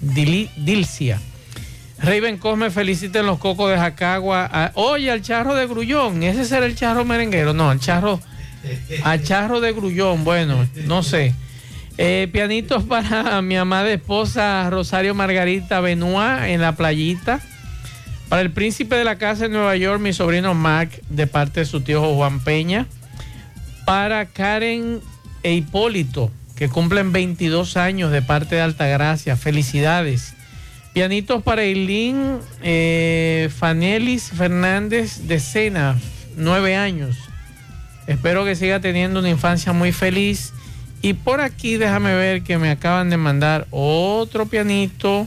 Dili- 0.01 0.49
Dilcia. 0.57 1.21
Raven 2.05 2.39
Cosme 2.39 2.71
felicita 2.71 3.21
en 3.21 3.27
los 3.27 3.39
cocos 3.39 3.71
de 3.71 3.77
Jacagua. 3.77 4.49
a- 4.53 4.73
oye, 4.75 5.11
al 5.11 5.23
charro 5.23 5.55
de 5.55 5.67
Grullón. 5.67 6.23
Ese 6.23 6.45
será 6.45 6.67
el 6.67 6.75
charro 6.77 7.05
merenguero. 7.05 7.53
No, 7.55 7.71
al 7.71 7.81
charro, 7.81 8.21
al 9.03 9.23
charro 9.23 9.61
de 9.61 9.73
Grullón. 9.73 10.25
Bueno, 10.25 10.67
no 10.87 11.03
sé. 11.03 11.35
Eh, 11.97 12.29
pianitos 12.33 12.83
para 12.89 13.41
mi 13.43 13.57
amada 13.57 13.91
esposa 13.93 14.69
Rosario 14.71 15.15
Margarita 15.15 15.81
Benoit 15.81 16.43
en 16.45 16.61
la 16.61 16.73
playita. 16.73 17.41
Para 18.29 18.43
el 18.43 18.51
príncipe 18.51 18.97
de 18.97 19.05
la 19.05 19.17
casa 19.17 19.45
en 19.47 19.53
Nueva 19.53 19.77
York, 19.77 20.01
mi 20.01 20.13
sobrino 20.13 20.55
Mark, 20.55 20.91
de 21.09 21.27
parte 21.27 21.61
de 21.61 21.67
su 21.67 21.83
tío 21.83 22.03
Juan 22.15 22.41
Peña. 22.41 22.87
Para 23.85 24.25
Karen 24.27 25.01
e 25.43 25.53
Hipólito, 25.53 26.31
que 26.57 26.69
cumplen 26.69 27.13
22 27.13 27.77
años 27.77 28.11
de 28.11 28.23
parte 28.23 28.57
de 28.57 28.63
Altagracia. 28.63 29.37
Felicidades. 29.37 30.34
Pianitos 30.95 31.43
para 31.43 31.65
Eileen 31.65 32.39
eh, 32.63 33.51
Fanelis 33.55 34.31
Fernández 34.31 35.27
de 35.27 35.41
Sena, 35.41 35.99
9 36.37 36.77
años. 36.77 37.19
Espero 38.07 38.45
que 38.45 38.55
siga 38.55 38.79
teniendo 38.79 39.19
una 39.19 39.29
infancia 39.29 39.73
muy 39.73 39.91
feliz. 39.91 40.53
Y 41.03 41.15
por 41.15 41.41
aquí 41.41 41.79
déjame 41.79 42.15
ver 42.15 42.43
que 42.43 42.59
me 42.59 42.71
acaban 42.71 43.11
de 43.11 43.17
mandar 43.17 43.67
otro 43.73 44.47
pianito. 44.47 45.27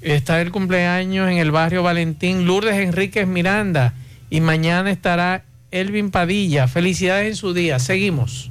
Está 0.00 0.40
el 0.40 0.50
cumpleaños 0.50 1.30
en 1.30 1.38
el 1.38 1.52
barrio 1.52 1.84
Valentín 1.84 2.44
Lourdes 2.44 2.74
Enríquez 2.74 3.28
Miranda. 3.28 3.94
Y 4.30 4.40
mañana 4.40 4.90
estará 4.90 5.44
Elvin 5.70 6.10
Padilla. 6.10 6.66
Felicidades 6.66 7.28
en 7.28 7.36
su 7.36 7.54
día. 7.54 7.78
Seguimos. 7.78 8.50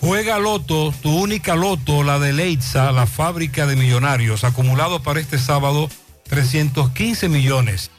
Juega 0.00 0.38
Loto, 0.38 0.92
tu 1.02 1.10
única 1.10 1.56
Loto, 1.56 2.02
la 2.02 2.18
de 2.18 2.32
Leitza, 2.32 2.92
la 2.92 3.06
fábrica 3.06 3.66
de 3.66 3.76
millonarios, 3.76 4.44
acumulado 4.44 5.02
para 5.02 5.20
este 5.20 5.38
sábado 5.38 5.88
315 6.28 7.28
millones. 7.28 7.90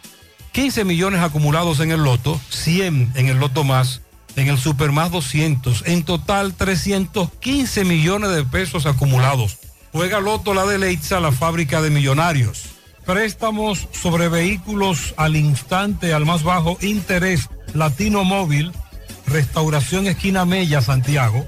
15 0.52 0.86
millones 0.86 1.22
acumulados 1.22 1.80
en 1.80 1.91
el 1.91 2.03
Loto, 2.03 2.40
100 2.49 3.14
en 3.15 3.28
el 3.28 3.38
Loto 3.38 3.64
más, 3.64 4.02
en 4.36 4.48
el 4.48 4.57
Super 4.57 4.91
más 4.91 5.11
200, 5.11 5.84
en 5.88 6.03
total 6.03 6.53
315 6.53 7.84
millones 7.84 8.32
de 8.32 8.44
pesos 8.44 8.86
acumulados. 8.86 9.57
Juega 9.91 10.19
Loto, 10.19 10.53
la 10.53 10.65
de 10.65 10.78
Leitza, 10.78 11.19
la 11.19 11.32
fábrica 11.32 11.82
de 11.82 11.90
millonarios. 11.90 12.65
Préstamos 13.06 13.88
sobre 13.91 14.30
vehículos 14.30 15.14
al 15.18 15.36
instante, 15.36 16.14
al 16.14 16.26
más 16.26 16.44
bajo 16.44 16.78
interés, 16.82 17.49
Latino 17.74 18.24
Móvil, 18.24 18.74
Restauración 19.26 20.07
Esquina 20.07 20.45
Mella, 20.45 20.82
Santiago. 20.82 21.48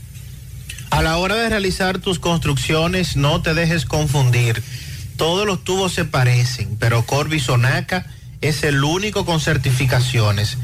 A 0.91 1.01
la 1.01 1.17
hora 1.17 1.35
de 1.35 1.49
realizar 1.49 1.99
tus 1.99 2.19
construcciones, 2.19 3.15
no 3.15 3.41
te 3.41 3.53
dejes 3.53 3.85
confundir. 3.85 4.61
Todos 5.15 5.47
los 5.47 5.63
tubos 5.63 5.93
se 5.93 6.03
parecen, 6.03 6.75
pero 6.77 7.05
Corby 7.05 7.39
Sonaca 7.39 8.05
es 8.41 8.63
el 8.63 8.83
único 8.83 9.25
con 9.25 9.39
certificaciones. 9.39 10.57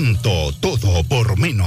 Encanto. 0.00 0.52
Todo 0.60 1.04
por 1.04 1.38
menos. 1.38 1.66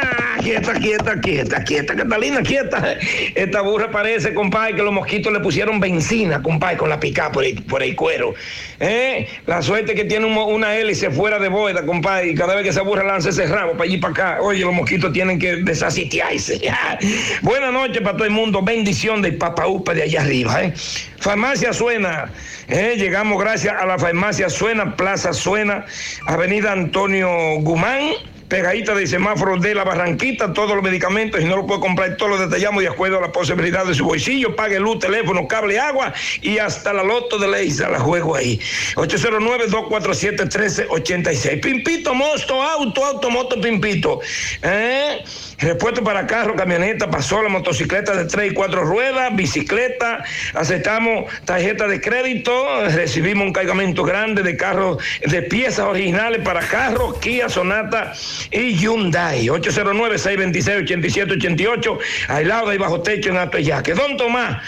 quieta, 0.41 0.73
quieta, 0.73 1.19
quieta, 1.21 1.63
quieta, 1.63 1.95
Catalina, 1.95 2.41
quieta. 2.41 2.95
Esta 3.35 3.61
burra 3.61 3.89
parece, 3.91 4.33
compadre, 4.33 4.75
que 4.75 4.83
los 4.83 4.93
mosquitos 4.93 5.31
le 5.31 5.39
pusieron 5.39 5.79
benzina, 5.79 6.41
compadre, 6.41 6.77
con 6.77 6.89
la 6.89 6.99
pica 6.99 7.31
por 7.31 7.43
el, 7.45 7.61
por 7.63 7.81
el 7.83 7.95
cuero. 7.95 8.33
¿Eh? 8.79 9.27
La 9.45 9.61
suerte 9.61 9.93
que 9.93 10.05
tiene 10.05 10.25
un- 10.25 10.37
una 10.37 10.75
hélice 10.75 11.11
fuera 11.11 11.37
de 11.39 11.47
bóveda, 11.49 11.85
compadre, 11.85 12.29
y 12.31 12.35
cada 12.35 12.55
vez 12.55 12.63
que 12.63 12.69
esa 12.69 12.81
burra 12.81 13.03
lanza 13.03 13.29
ese 13.29 13.45
rabo 13.45 13.73
para 13.73 13.83
allí 13.83 13.97
para 13.97 14.11
acá, 14.13 14.37
oye, 14.41 14.61
los 14.61 14.73
mosquitos 14.73 15.13
tienen 15.13 15.37
que 15.39 15.57
desasitiarse. 15.57 16.59
Buenas 17.41 17.71
noches 17.71 18.01
para 18.01 18.17
todo 18.17 18.25
el 18.25 18.31
mundo, 18.31 18.61
bendición 18.63 19.21
del 19.21 19.37
papaupa 19.37 19.93
de 19.93 20.03
allá 20.03 20.21
arriba, 20.21 20.63
¿eh? 20.63 20.73
Farmacia 21.19 21.71
Suena, 21.73 22.31
¿eh? 22.67 22.95
llegamos 22.97 23.39
gracias 23.39 23.75
a 23.79 23.85
la 23.85 23.99
Farmacia 23.99 24.49
Suena, 24.49 24.95
Plaza 24.95 25.33
Suena, 25.33 25.85
Avenida 26.25 26.71
Antonio 26.71 27.29
Guzmán, 27.59 28.09
pegadita 28.51 28.93
de 28.93 29.07
semáforo 29.07 29.55
de 29.55 29.73
la 29.73 29.85
Barranquita, 29.85 30.51
todos 30.51 30.75
los 30.75 30.83
medicamentos, 30.83 31.39
si 31.39 31.47
no 31.47 31.55
lo 31.55 31.65
puede 31.65 31.79
comprar, 31.79 32.17
todos 32.17 32.31
los 32.31 32.41
detallamos 32.41 32.83
de 32.83 32.89
acuerdo 32.89 33.17
a 33.17 33.21
la 33.21 33.31
posibilidad 33.31 33.85
de 33.85 33.95
su 33.95 34.03
bolsillo, 34.03 34.57
pague 34.57 34.77
luz, 34.77 34.99
teléfono, 34.99 35.47
cable, 35.47 35.79
agua 35.79 36.11
y 36.41 36.57
hasta 36.57 36.91
la 36.91 37.01
loto 37.01 37.39
de 37.39 37.47
Leisa, 37.47 37.87
la 37.87 38.01
juego 38.01 38.35
ahí. 38.35 38.59
809-247-1386. 38.95 41.61
Pimpito, 41.61 42.13
mosto, 42.13 42.61
auto, 42.61 43.05
auto, 43.05 43.29
moto, 43.29 43.61
pimpito. 43.61 44.19
¿Eh? 44.61 45.23
Repuesto 45.61 46.03
para 46.03 46.25
carro, 46.25 46.55
camioneta, 46.55 47.11
pasola, 47.11 47.47
motocicleta 47.47 48.15
de 48.15 48.25
tres 48.25 48.51
y 48.51 48.55
cuatro 48.55 48.83
ruedas, 48.83 49.35
bicicleta, 49.35 50.23
aceptamos 50.55 51.31
tarjeta 51.45 51.87
de 51.87 52.01
crédito, 52.01 52.51
recibimos 52.89 53.45
un 53.45 53.53
cargamento 53.53 54.03
grande 54.03 54.41
de 54.41 54.57
carros, 54.57 54.97
de 55.25 55.43
piezas 55.43 55.85
originales 55.85 56.41
para 56.41 56.61
carros, 56.61 57.19
Kia, 57.19 57.47
Sonata 57.47 58.13
y 58.49 58.75
Hyundai. 58.75 59.45
809-626-8788, 59.47 61.99
aislado 62.29 62.73
y 62.73 62.77
bajo 62.77 63.01
techo 63.01 63.29
en 63.29 63.37
Atoyaque. 63.37 63.93
Don 63.93 64.17
Tomás, 64.17 64.63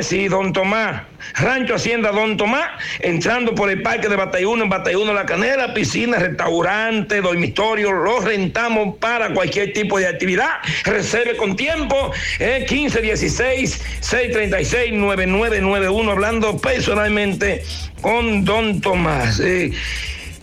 sí, 0.00 0.26
Don 0.26 0.52
Tomás, 0.52 1.02
Rancho 1.34 1.74
Hacienda 1.74 2.10
Don 2.12 2.36
Tomás, 2.36 2.68
entrando 3.00 3.54
por 3.54 3.70
el 3.70 3.82
parque 3.82 4.08
de 4.08 4.16
Batayuno, 4.16 4.64
en 4.64 4.68
Batayuno 4.68 5.12
La 5.12 5.26
Canela, 5.26 5.74
piscina, 5.74 6.18
restaurante, 6.18 7.20
dormitorio, 7.20 7.92
los 7.92 8.24
rentamos 8.24 8.96
para 8.98 9.30
cualquier 9.30 9.72
tipo 9.72 9.98
de 9.98 10.06
actividad. 10.06 10.50
Reserve 10.84 11.36
con 11.36 11.56
tiempo, 11.56 12.12
eh, 12.38 12.64
15 12.68 13.00
16 13.00 13.82
636 14.00 14.92
9991, 14.92 16.10
hablando 16.10 16.56
personalmente 16.58 17.64
con 18.00 18.44
Don 18.44 18.80
Tomás. 18.80 19.40
eh. 19.40 19.72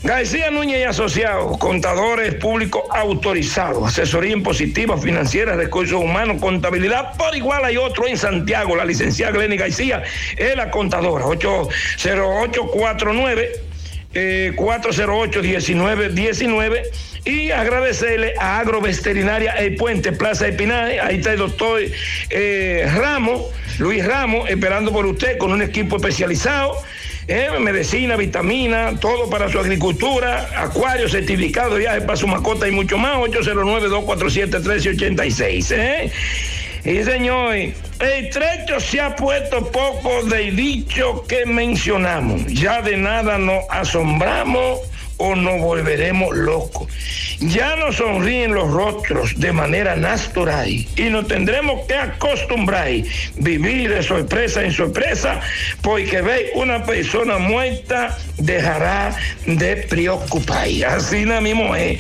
García 0.03 0.49
Núñez 0.49 0.80
y 0.80 0.84
Asociados, 0.84 1.60
contadores 1.60 2.34
públicos 2.36 2.82
autorizados, 2.90 3.88
asesoría 3.88 4.32
impositiva, 4.32 4.98
financiera, 4.98 5.56
recursos 5.56 6.02
humanos, 6.02 6.41
contabilidad, 6.41 7.15
por 7.18 7.36
igual 7.36 7.64
hay 7.65 7.78
otro 7.78 8.07
en 8.07 8.18
Santiago, 8.18 8.76
la 8.76 8.84
licenciada 8.84 9.32
Glenny 9.32 9.57
García, 9.57 10.02
es 10.38 10.56
la 10.56 10.72
contadora, 10.72 11.26
80849 11.26 13.69
eh, 14.14 14.52
408-1919 14.57 16.82
y 17.23 17.52
agradecerle 17.52 18.34
a 18.38 18.60
Agroveterinaria 18.60 19.53
El 19.53 19.76
Puente, 19.76 20.11
Plaza 20.11 20.44
de 20.45 20.52
Pinaje, 20.53 20.99
ahí 20.99 21.18
está 21.18 21.32
el 21.32 21.38
doctor 21.40 21.82
eh, 22.30 22.91
Ramos, 22.94 23.44
Luis 23.80 24.06
Ramos, 24.06 24.48
esperando 24.49 24.91
por 24.91 25.06
usted 25.06 25.38
con 25.38 25.53
un 25.53 25.61
equipo 25.61 25.95
especializado. 25.95 26.76
Eh, 27.27 27.49
medicina, 27.60 28.15
vitamina, 28.15 28.99
todo 28.99 29.30
para 29.30 29.48
su 29.49 29.60
agricultura, 29.60 30.49
acuario, 30.56 31.07
certificado, 31.07 31.76
viaje 31.76 32.02
para 32.02 32.18
su 32.18 32.27
mascota 32.27 32.68
y 32.68 32.72
mucho 32.72 32.98
más. 32.98 33.18
809-247-1386. 33.18 35.72
¿eh? 35.72 36.11
Y 36.84 37.03
señor, 37.03 37.53
el 37.56 38.30
trecho 38.31 38.80
se 38.80 38.99
ha 38.99 39.15
puesto 39.15 39.72
poco 39.72 40.23
del 40.23 40.56
dicho 40.56 41.23
que 41.27 41.45
mencionamos. 41.45 42.43
Ya 42.48 42.81
de 42.81 42.98
nada 42.98 43.38
nos 43.38 43.65
asombramos 43.69 44.80
o 45.22 45.35
nos 45.35 45.61
volveremos 45.61 46.35
locos. 46.35 46.88
Ya 47.39 47.76
nos 47.76 47.98
sonríen 47.98 48.53
los 48.53 48.72
rostros 48.72 49.39
de 49.39 49.52
manera 49.52 49.95
natural 49.95 50.68
y 50.68 51.03
nos 51.10 51.27
tendremos 51.27 51.85
que 51.88 51.95
acostumbrar 51.95 52.89
vivir 53.35 53.89
de 53.89 54.02
sorpresa 54.02 54.64
en 54.64 54.72
sorpresa 54.72 55.39
porque 55.81 56.22
ve 56.22 56.52
una 56.56 56.84
persona 56.84 57.38
muerta 57.38 58.18
dejará 58.38 59.15
de 59.45 59.77
preocupar. 59.77 60.68
Así 60.88 61.26
la 61.26 61.39
mismo 61.39 61.76
es. 61.76 61.99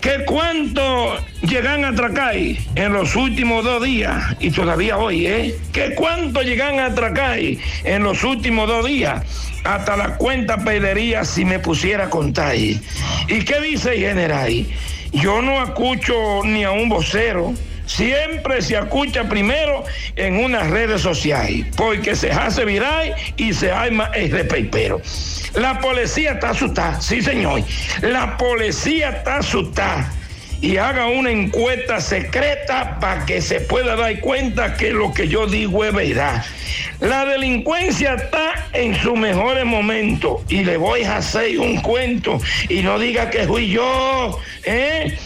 Que 0.00 0.24
cuánto 0.26 1.16
llegan 1.42 1.84
a 1.84 1.88
atracar 1.88 2.34
en 2.36 2.92
los 2.92 3.16
últimos 3.16 3.64
dos 3.64 3.82
días 3.82 4.22
y 4.38 4.50
todavía 4.50 4.98
hoy, 4.98 5.26
¿eh? 5.26 5.54
Que 5.72 5.94
cuánto 5.94 6.42
llegan 6.42 6.78
a 6.78 6.86
atracar 6.86 7.38
en 7.38 8.02
los 8.02 8.22
últimos 8.22 8.68
dos 8.68 8.86
días 8.86 9.49
hasta 9.64 9.96
la 9.96 10.16
cuenta 10.16 10.58
perdería 10.58 11.24
si 11.24 11.44
me 11.44 11.58
pusiera 11.58 12.04
a 12.04 12.10
contar. 12.10 12.54
¿Y 12.56 12.80
qué 13.44 13.60
dice 13.60 13.96
general? 13.96 14.66
Yo 15.12 15.42
no 15.42 15.62
escucho 15.62 16.42
ni 16.44 16.64
a 16.64 16.70
un 16.70 16.88
vocero. 16.88 17.54
Siempre 17.86 18.62
se 18.62 18.76
escucha 18.76 19.28
primero 19.28 19.82
en 20.14 20.44
unas 20.44 20.70
redes 20.70 21.00
sociales, 21.00 21.66
porque 21.76 22.14
se 22.14 22.30
hace 22.30 22.64
viral 22.64 23.14
y 23.36 23.52
se 23.52 23.72
arma 23.72 24.12
el 24.14 24.30
repeipero. 24.30 25.02
La 25.54 25.80
policía 25.80 26.32
está 26.32 26.50
asustada, 26.50 27.00
sí 27.00 27.20
señor. 27.20 27.62
La 28.02 28.36
policía 28.36 29.10
está 29.10 29.38
asustada. 29.38 30.12
Y 30.60 30.76
haga 30.76 31.06
una 31.06 31.30
encuesta 31.30 32.00
secreta 32.00 32.98
para 33.00 33.24
que 33.24 33.40
se 33.40 33.60
pueda 33.60 33.96
dar 33.96 34.20
cuenta 34.20 34.76
que 34.76 34.90
lo 34.90 35.12
que 35.12 35.26
yo 35.28 35.46
digo 35.46 35.84
es 35.84 35.94
verdad. 35.94 36.44
La 37.00 37.24
delincuencia 37.24 38.14
está 38.14 38.68
en 38.74 38.94
sus 38.94 39.16
mejores 39.16 39.64
momentos 39.64 40.42
y 40.48 40.64
le 40.64 40.76
voy 40.76 41.02
a 41.04 41.16
hacer 41.16 41.58
un 41.58 41.80
cuento 41.80 42.38
y 42.68 42.82
no 42.82 42.98
diga 42.98 43.30
que 43.30 43.46
fui 43.46 43.70
yo. 43.70 44.38
¿eh? 44.64 45.16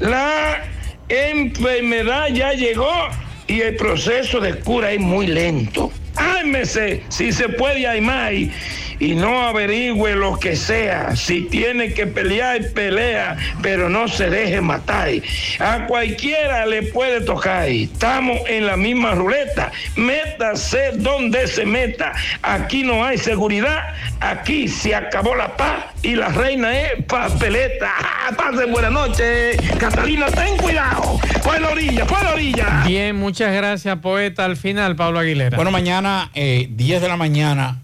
La 0.00 0.64
enfermedad 1.08 2.26
ya 2.28 2.52
llegó 2.54 3.08
y 3.46 3.60
el 3.60 3.76
proceso 3.76 4.40
de 4.40 4.54
cura 4.54 4.90
es 4.90 5.00
muy 5.00 5.28
lento. 5.28 5.92
Ármese 6.16 7.04
si 7.08 7.30
se 7.30 7.48
puede 7.48 7.86
armar 7.86 8.32
y, 9.02 9.14
no 9.14 9.42
averigüe 9.46 10.14
lo 10.14 10.38
que 10.38 10.56
sea. 10.56 11.16
Si 11.16 11.42
tiene 11.42 11.92
que 11.92 12.06
pelear, 12.06 12.70
pelea, 12.74 13.36
pero 13.62 13.88
no 13.88 14.08
se 14.08 14.30
deje 14.30 14.60
matar. 14.60 15.10
A 15.58 15.86
cualquiera 15.86 16.66
le 16.66 16.84
puede 16.84 17.20
tocar. 17.20 17.68
Estamos 17.68 18.38
en 18.48 18.66
la 18.66 18.76
misma 18.76 19.14
ruleta. 19.14 19.72
Métase 19.96 20.92
donde 20.96 21.46
se 21.46 21.64
meta. 21.64 22.12
Aquí 22.42 22.82
no 22.82 23.04
hay 23.04 23.18
seguridad. 23.18 23.94
Aquí 24.20 24.68
se 24.68 24.94
acabó 24.94 25.34
la 25.34 25.56
paz 25.56 25.86
y 26.02 26.14
la 26.14 26.28
reina 26.28 26.78
es 26.78 27.04
papeleta. 27.04 27.90
¡Ah! 27.98 28.32
Pasen 28.36 28.72
buenas 28.72 28.92
noches. 28.92 29.56
Catalina, 29.78 30.26
ten 30.26 30.56
cuidado. 30.58 31.18
Por 31.42 31.60
la 31.60 31.70
orilla, 31.70 32.06
por 32.06 32.22
la 32.22 32.34
orilla. 32.34 32.82
Bien, 32.86 33.16
muchas 33.16 33.52
gracias, 33.54 33.98
poeta. 33.98 34.44
Al 34.44 34.56
final, 34.56 34.96
Pablo 34.96 35.18
Aguilera. 35.18 35.56
Bueno, 35.56 35.70
mañana, 35.70 36.30
eh, 36.34 36.68
10 36.70 37.02
de 37.02 37.08
la 37.08 37.16
mañana, 37.16 37.80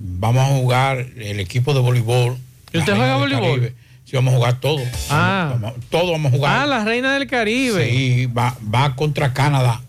vamos 0.00 0.42
a 0.42 0.54
jugar 0.56 0.98
el 1.16 1.40
equipo 1.40 1.74
de 1.74 1.80
voleibol. 1.80 2.36
¿Y 2.72 2.78
usted 2.78 2.94
juega 2.96 3.16
voleibol? 3.16 3.60
Caribe. 3.60 3.74
Sí, 4.04 4.16
vamos 4.16 4.32
a 4.32 4.36
jugar 4.38 4.60
todo. 4.60 4.80
Ah. 5.10 5.56
Vamos- 5.60 5.74
todo 5.90 6.12
vamos 6.12 6.32
a 6.32 6.36
jugar. 6.36 6.56
Ah, 6.60 6.66
la 6.66 6.84
reina 6.84 7.12
del 7.14 7.26
Caribe. 7.26 7.88
Sí, 7.90 8.26
va, 8.26 8.56
va 8.74 8.94
contra 8.96 9.34
Canadá 9.34 9.80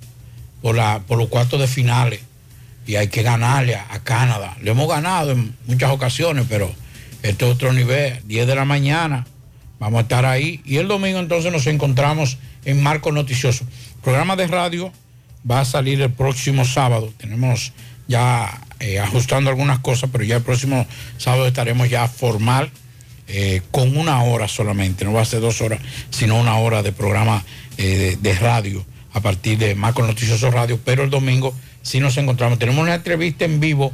por, 0.61 0.75
la, 0.75 0.99
por 1.07 1.17
los 1.17 1.27
cuartos 1.29 1.59
de 1.59 1.67
finales. 1.67 2.19
Y 2.85 2.95
hay 2.95 3.07
que 3.07 3.21
ganarle 3.23 3.75
a, 3.75 3.85
a 3.91 3.99
Canadá. 4.03 4.57
Le 4.61 4.71
hemos 4.71 4.87
ganado 4.89 5.31
en 5.31 5.55
muchas 5.67 5.91
ocasiones, 5.91 6.45
pero 6.49 6.69
este 7.23 7.45
es 7.47 7.51
otro 7.53 7.71
nivel. 7.71 8.19
10 8.25 8.47
de 8.47 8.55
la 8.55 8.65
mañana, 8.65 9.25
vamos 9.79 9.99
a 9.99 10.01
estar 10.01 10.25
ahí. 10.25 10.59
Y 10.65 10.77
el 10.77 10.87
domingo 10.87 11.19
entonces 11.19 11.51
nos 11.51 11.67
encontramos 11.67 12.37
en 12.65 12.81
Marco 12.81 13.11
Noticioso. 13.11 13.63
El 13.63 14.01
programa 14.01 14.35
de 14.35 14.47
radio 14.47 14.91
va 15.49 15.61
a 15.61 15.65
salir 15.65 16.01
el 16.01 16.11
próximo 16.11 16.65
sábado. 16.65 17.13
Tenemos 17.17 17.71
ya 18.09 18.59
eh, 18.79 18.99
ajustando 18.99 19.49
algunas 19.49 19.79
cosas, 19.79 20.09
pero 20.11 20.25
ya 20.25 20.37
el 20.37 20.41
próximo 20.41 20.85
sábado 21.17 21.47
estaremos 21.47 21.89
ya 21.89 22.07
formal 22.07 22.69
eh, 23.27 23.61
con 23.71 23.95
una 23.95 24.23
hora 24.23 24.47
solamente, 24.47 25.05
no 25.05 25.13
va 25.13 25.21
a 25.21 25.25
ser 25.25 25.39
dos 25.39 25.61
horas, 25.61 25.79
sino 26.09 26.37
una 26.37 26.57
hora 26.57 26.81
de 26.81 26.91
programa 26.91 27.45
eh, 27.77 27.85
de, 27.95 28.15
de 28.17 28.33
radio 28.39 28.83
a 29.13 29.21
partir 29.21 29.57
de 29.57 29.75
Marco 29.75 30.01
Noticioso 30.01 30.49
Radio, 30.51 30.79
pero 30.83 31.03
el 31.03 31.09
domingo 31.09 31.53
sí 31.81 31.99
nos 31.99 32.17
encontramos. 32.17 32.59
Tenemos 32.59 32.81
una 32.81 32.95
entrevista 32.95 33.45
en 33.45 33.59
vivo 33.59 33.93